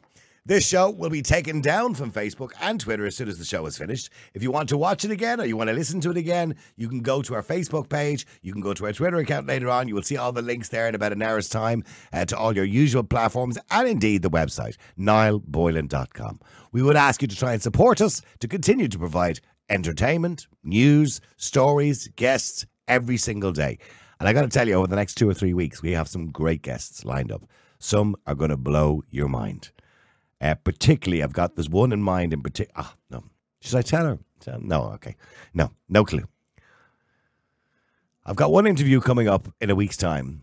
this 0.45 0.67
show 0.67 0.91
will 0.91 1.09
be 1.09 1.23
taken 1.23 1.61
down 1.61 1.95
from 1.95 2.11
Facebook 2.11 2.51
and 2.61 2.81
Twitter 2.81 3.07
as 3.07 3.15
soon 3.15 3.29
as 3.29 3.39
the 3.39 3.45
show 3.45 3.65
is 3.67 3.79
finished. 3.79 4.11
If 4.35 4.43
you 4.43 4.51
want 4.51 4.69
to 4.71 4.77
watch 4.77 5.05
it 5.05 5.13
again 5.13 5.41
or 5.41 5.45
you 5.45 5.57
want 5.57 5.69
to 5.69 5.75
listen 5.75 6.01
to 6.01 6.11
it 6.11 6.17
again, 6.17 6.57
you 6.77 6.89
can 6.89 6.99
go 6.99 7.23
to 7.23 7.35
our 7.35 7.45
Facebook 7.45 7.89
page. 7.89 8.27
You 8.43 8.53
can 8.53 8.61
go 8.61 8.75
to 8.75 8.87
our 8.87 8.93
Twitter 8.93 9.19
account 9.19 9.47
later 9.47 9.71
on. 9.71 9.87
You 9.87 9.95
will 9.95 10.03
see 10.03 10.17
all 10.17 10.33
the 10.33 10.43
links 10.43 10.69
there 10.69 10.89
in 10.89 10.97
about 10.97 11.13
an 11.13 11.23
hour's 11.23 11.49
time 11.49 11.85
uh, 12.13 12.25
to 12.25 12.37
all 12.37 12.57
your 12.57 12.65
usual 12.65 13.05
platforms 13.05 13.57
and 13.71 13.89
indeed 13.89 14.23
the 14.23 14.31
website, 14.31 14.77
niallboylan.com. 14.99 16.41
We 16.73 16.83
would 16.83 16.97
ask 16.97 17.23
you 17.23 17.29
to 17.29 17.37
try 17.37 17.53
and 17.53 17.63
support 17.63 18.01
us 18.01 18.21
to 18.41 18.49
continue 18.49 18.89
to 18.89 18.99
provide 18.99 19.39
entertainment, 19.71 20.49
news, 20.65 21.21
stories, 21.37 22.09
guests 22.17 22.67
every 22.89 23.17
single 23.17 23.53
day. 23.53 23.79
And 24.19 24.29
I 24.29 24.33
got 24.33 24.43
to 24.43 24.49
tell 24.49 24.67
you, 24.67 24.75
over 24.75 24.89
the 24.89 24.97
next 24.97 25.15
two 25.15 25.29
or 25.29 25.35
three 25.35 25.55
weeks, 25.55 25.83
we 25.83 25.93
have 25.93 26.09
some 26.09 26.31
great 26.31 26.63
guests 26.63 27.05
lined 27.05 27.31
up. 27.31 27.45
Some 27.79 28.17
are 28.27 28.35
going 28.35 28.51
to 28.51 28.57
blow 28.57 29.03
your 29.11 29.29
mind. 29.29 29.71
Uh, 30.43 30.57
particularly, 30.57 31.23
I've 31.23 31.33
got 31.33 31.55
this 31.55 31.69
one 31.69 31.93
in 31.93 32.03
mind 32.03 32.33
in 32.33 32.43
particular. 32.43 32.75
Ah, 32.77 32.95
no. 33.11 33.23
Should 33.61 33.79
I 33.79 33.83
tell 33.83 34.05
her? 34.05 34.19
No, 34.59 34.83
okay. 34.95 35.15
No, 35.55 35.71
no 35.89 36.05
clue. 36.05 36.27
I've 38.27 38.35
got 38.37 38.51
one 38.51 38.67
interview 38.67 39.01
coming 39.01 39.29
up 39.29 39.47
in 39.61 39.71
a 39.71 39.77
week's 39.77 39.97
time. 39.97 40.43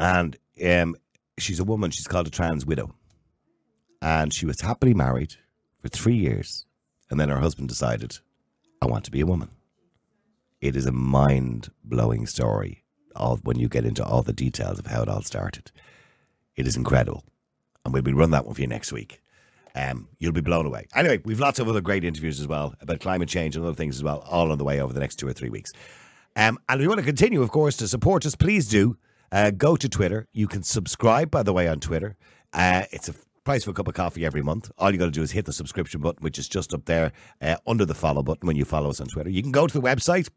And 0.00 0.36
um, 0.66 0.96
she's 1.38 1.60
a 1.60 1.64
woman. 1.64 1.92
She's 1.92 2.08
called 2.08 2.26
a 2.26 2.30
trans 2.30 2.66
widow. 2.66 2.92
And 4.02 4.34
she 4.34 4.46
was 4.46 4.60
happily 4.60 4.94
married 4.94 5.36
for 5.80 5.88
three 5.88 6.16
years. 6.16 6.66
And 7.08 7.20
then 7.20 7.28
her 7.28 7.38
husband 7.38 7.68
decided, 7.68 8.18
I 8.82 8.86
want 8.86 9.04
to 9.04 9.12
be 9.12 9.20
a 9.20 9.26
woman. 9.26 9.50
It 10.60 10.74
is 10.74 10.86
a 10.86 10.92
mind 10.92 11.70
blowing 11.84 12.26
story 12.26 12.82
of 13.14 13.44
when 13.44 13.60
you 13.60 13.68
get 13.68 13.84
into 13.84 14.04
all 14.04 14.22
the 14.22 14.32
details 14.32 14.80
of 14.80 14.86
how 14.86 15.02
it 15.02 15.08
all 15.08 15.22
started. 15.22 15.70
It 16.56 16.66
is 16.66 16.76
incredible. 16.76 17.22
And 17.84 17.94
we'll 17.94 18.02
be 18.02 18.12
run 18.12 18.30
that 18.30 18.44
one 18.44 18.54
for 18.54 18.60
you 18.60 18.66
next 18.66 18.92
week. 18.92 19.20
Um, 19.74 20.08
you'll 20.18 20.32
be 20.32 20.40
blown 20.40 20.66
away. 20.66 20.86
Anyway, 20.94 21.20
we've 21.24 21.40
lots 21.40 21.58
of 21.58 21.68
other 21.68 21.80
great 21.80 22.04
interviews 22.04 22.40
as 22.40 22.48
well 22.48 22.74
about 22.80 23.00
climate 23.00 23.28
change 23.28 23.54
and 23.54 23.64
other 23.64 23.74
things 23.74 23.96
as 23.96 24.02
well, 24.02 24.24
all 24.28 24.50
on 24.50 24.58
the 24.58 24.64
way 24.64 24.80
over 24.80 24.92
the 24.92 25.00
next 25.00 25.16
two 25.16 25.28
or 25.28 25.32
three 25.32 25.50
weeks. 25.50 25.72
Um, 26.36 26.58
and 26.68 26.80
if 26.80 26.82
you 26.82 26.88
want 26.88 27.00
to 27.00 27.06
continue, 27.06 27.42
of 27.42 27.50
course, 27.50 27.76
to 27.78 27.88
support 27.88 28.26
us, 28.26 28.34
please 28.34 28.68
do. 28.68 28.96
Uh, 29.30 29.50
go 29.50 29.76
to 29.76 29.88
Twitter. 29.88 30.26
You 30.32 30.48
can 30.48 30.62
subscribe, 30.62 31.30
by 31.30 31.42
the 31.42 31.52
way, 31.52 31.68
on 31.68 31.80
Twitter. 31.80 32.16
Uh, 32.52 32.84
it's 32.90 33.08
a 33.08 33.14
price 33.44 33.64
for 33.64 33.70
a 33.70 33.74
cup 33.74 33.88
of 33.88 33.94
coffee 33.94 34.24
every 34.24 34.42
month. 34.42 34.70
All 34.78 34.90
you 34.90 34.98
got 34.98 35.06
to 35.06 35.10
do 35.10 35.22
is 35.22 35.32
hit 35.32 35.44
the 35.44 35.52
subscription 35.52 36.00
button, 36.00 36.22
which 36.22 36.38
is 36.38 36.48
just 36.48 36.72
up 36.72 36.84
there 36.86 37.12
uh, 37.40 37.56
under 37.66 37.84
the 37.84 37.94
follow 37.94 38.22
button 38.22 38.46
when 38.46 38.56
you 38.56 38.64
follow 38.64 38.90
us 38.90 39.00
on 39.00 39.06
Twitter. 39.06 39.30
You 39.30 39.42
can 39.42 39.52
go 39.52 39.66
to 39.66 39.72
the 39.72 39.86
website. 39.86 40.28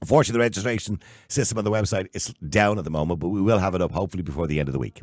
Unfortunately, 0.00 0.38
the 0.38 0.44
registration 0.44 1.00
system 1.28 1.58
on 1.58 1.64
the 1.64 1.70
website 1.70 2.08
is 2.14 2.32
down 2.48 2.78
at 2.78 2.84
the 2.84 2.90
moment, 2.90 3.20
but 3.20 3.28
we 3.28 3.40
will 3.40 3.58
have 3.58 3.74
it 3.74 3.82
up 3.82 3.92
hopefully 3.92 4.22
before 4.22 4.46
the 4.46 4.58
end 4.58 4.68
of 4.68 4.72
the 4.72 4.78
week. 4.78 5.02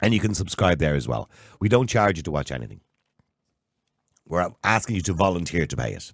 And 0.00 0.14
you 0.14 0.20
can 0.20 0.34
subscribe 0.34 0.78
there 0.78 0.94
as 0.94 1.06
well. 1.06 1.30
We 1.60 1.68
don't 1.68 1.88
charge 1.88 2.16
you 2.16 2.22
to 2.22 2.30
watch 2.30 2.50
anything. 2.50 2.80
We're 4.26 4.50
asking 4.62 4.96
you 4.96 5.02
to 5.02 5.12
volunteer 5.12 5.66
to 5.66 5.76
pay 5.76 5.94
us. 5.94 6.12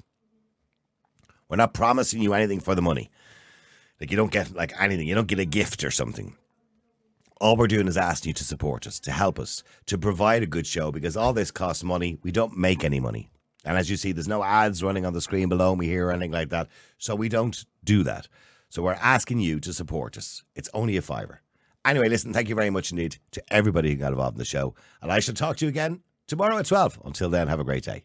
We're 1.48 1.56
not 1.56 1.74
promising 1.74 2.22
you 2.22 2.34
anything 2.34 2.60
for 2.60 2.74
the 2.74 2.82
money. 2.82 3.10
Like 4.00 4.10
you 4.10 4.16
don't 4.16 4.32
get 4.32 4.54
like 4.54 4.72
anything. 4.80 5.06
You 5.06 5.14
don't 5.14 5.28
get 5.28 5.38
a 5.38 5.44
gift 5.44 5.84
or 5.84 5.90
something. 5.90 6.34
All 7.40 7.56
we're 7.56 7.66
doing 7.66 7.86
is 7.86 7.98
asking 7.98 8.30
you 8.30 8.34
to 8.34 8.44
support 8.44 8.86
us, 8.86 8.98
to 9.00 9.12
help 9.12 9.38
us, 9.38 9.62
to 9.86 9.98
provide 9.98 10.42
a 10.42 10.46
good 10.46 10.66
show 10.66 10.90
because 10.90 11.16
all 11.16 11.34
this 11.34 11.50
costs 11.50 11.84
money. 11.84 12.18
We 12.22 12.32
don't 12.32 12.56
make 12.56 12.82
any 12.82 12.98
money. 12.98 13.30
And 13.64 13.76
as 13.76 13.90
you 13.90 13.96
see, 13.96 14.12
there's 14.12 14.28
no 14.28 14.42
ads 14.42 14.82
running 14.82 15.04
on 15.04 15.12
the 15.12 15.20
screen 15.20 15.48
below 15.48 15.76
me 15.76 15.86
here 15.86 16.08
or 16.08 16.12
anything 16.12 16.30
like 16.32 16.48
that. 16.50 16.68
So 16.98 17.14
we 17.14 17.28
don't 17.28 17.64
do 17.84 18.02
that. 18.04 18.28
So 18.70 18.82
we're 18.82 18.94
asking 18.94 19.40
you 19.40 19.60
to 19.60 19.72
support 19.72 20.16
us. 20.16 20.42
It's 20.54 20.70
only 20.72 20.96
a 20.96 21.02
fiver. 21.02 21.42
Anyway, 21.86 22.08
listen, 22.08 22.32
thank 22.32 22.48
you 22.48 22.56
very 22.56 22.68
much 22.68 22.90
indeed 22.90 23.16
to 23.30 23.42
everybody 23.48 23.90
who 23.90 23.96
got 23.96 24.12
involved 24.12 24.34
in 24.34 24.38
the 24.38 24.44
show. 24.44 24.74
And 25.00 25.12
I 25.12 25.20
shall 25.20 25.34
talk 25.34 25.56
to 25.58 25.64
you 25.64 25.68
again 25.68 26.00
tomorrow 26.26 26.58
at 26.58 26.66
12. 26.66 27.00
Until 27.04 27.30
then, 27.30 27.46
have 27.46 27.60
a 27.60 27.64
great 27.64 27.84
day. 27.84 28.04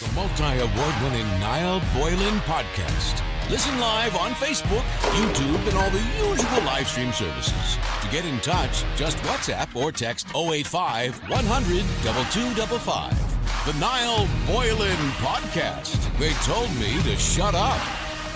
The 0.00 0.12
multi 0.12 0.44
award 0.44 0.94
winning 1.02 1.26
Niall 1.40 1.82
Boylan 1.94 2.38
podcast. 2.40 3.20
Listen 3.50 3.78
live 3.78 4.16
on 4.16 4.30
Facebook, 4.32 4.82
YouTube, 5.02 5.68
and 5.68 5.76
all 5.76 5.90
the 5.90 6.00
usual 6.30 6.64
live 6.64 6.88
stream 6.88 7.12
services. 7.12 7.76
To 8.00 8.08
get 8.10 8.24
in 8.24 8.38
touch, 8.40 8.84
just 8.96 9.18
WhatsApp 9.18 9.74
or 9.76 9.92
text 9.92 10.28
085 10.34 11.16
100 11.28 11.80
2255. 12.02 13.34
The 13.66 13.78
Niall 13.78 14.26
Boylan 14.46 14.96
Podcast. 15.18 15.98
They 16.18 16.32
told 16.44 16.74
me 16.76 17.02
to 17.02 17.16
shut 17.18 17.54
up. 17.54 17.80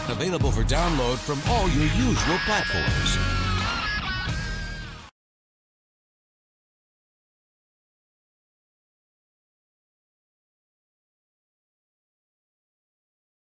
Available 0.09 0.51
for 0.53 0.63
download 0.65 1.19
from 1.19 1.41
all 1.51 1.69
your 1.71 1.87
usual 1.97 2.39
platforms. 2.45 3.48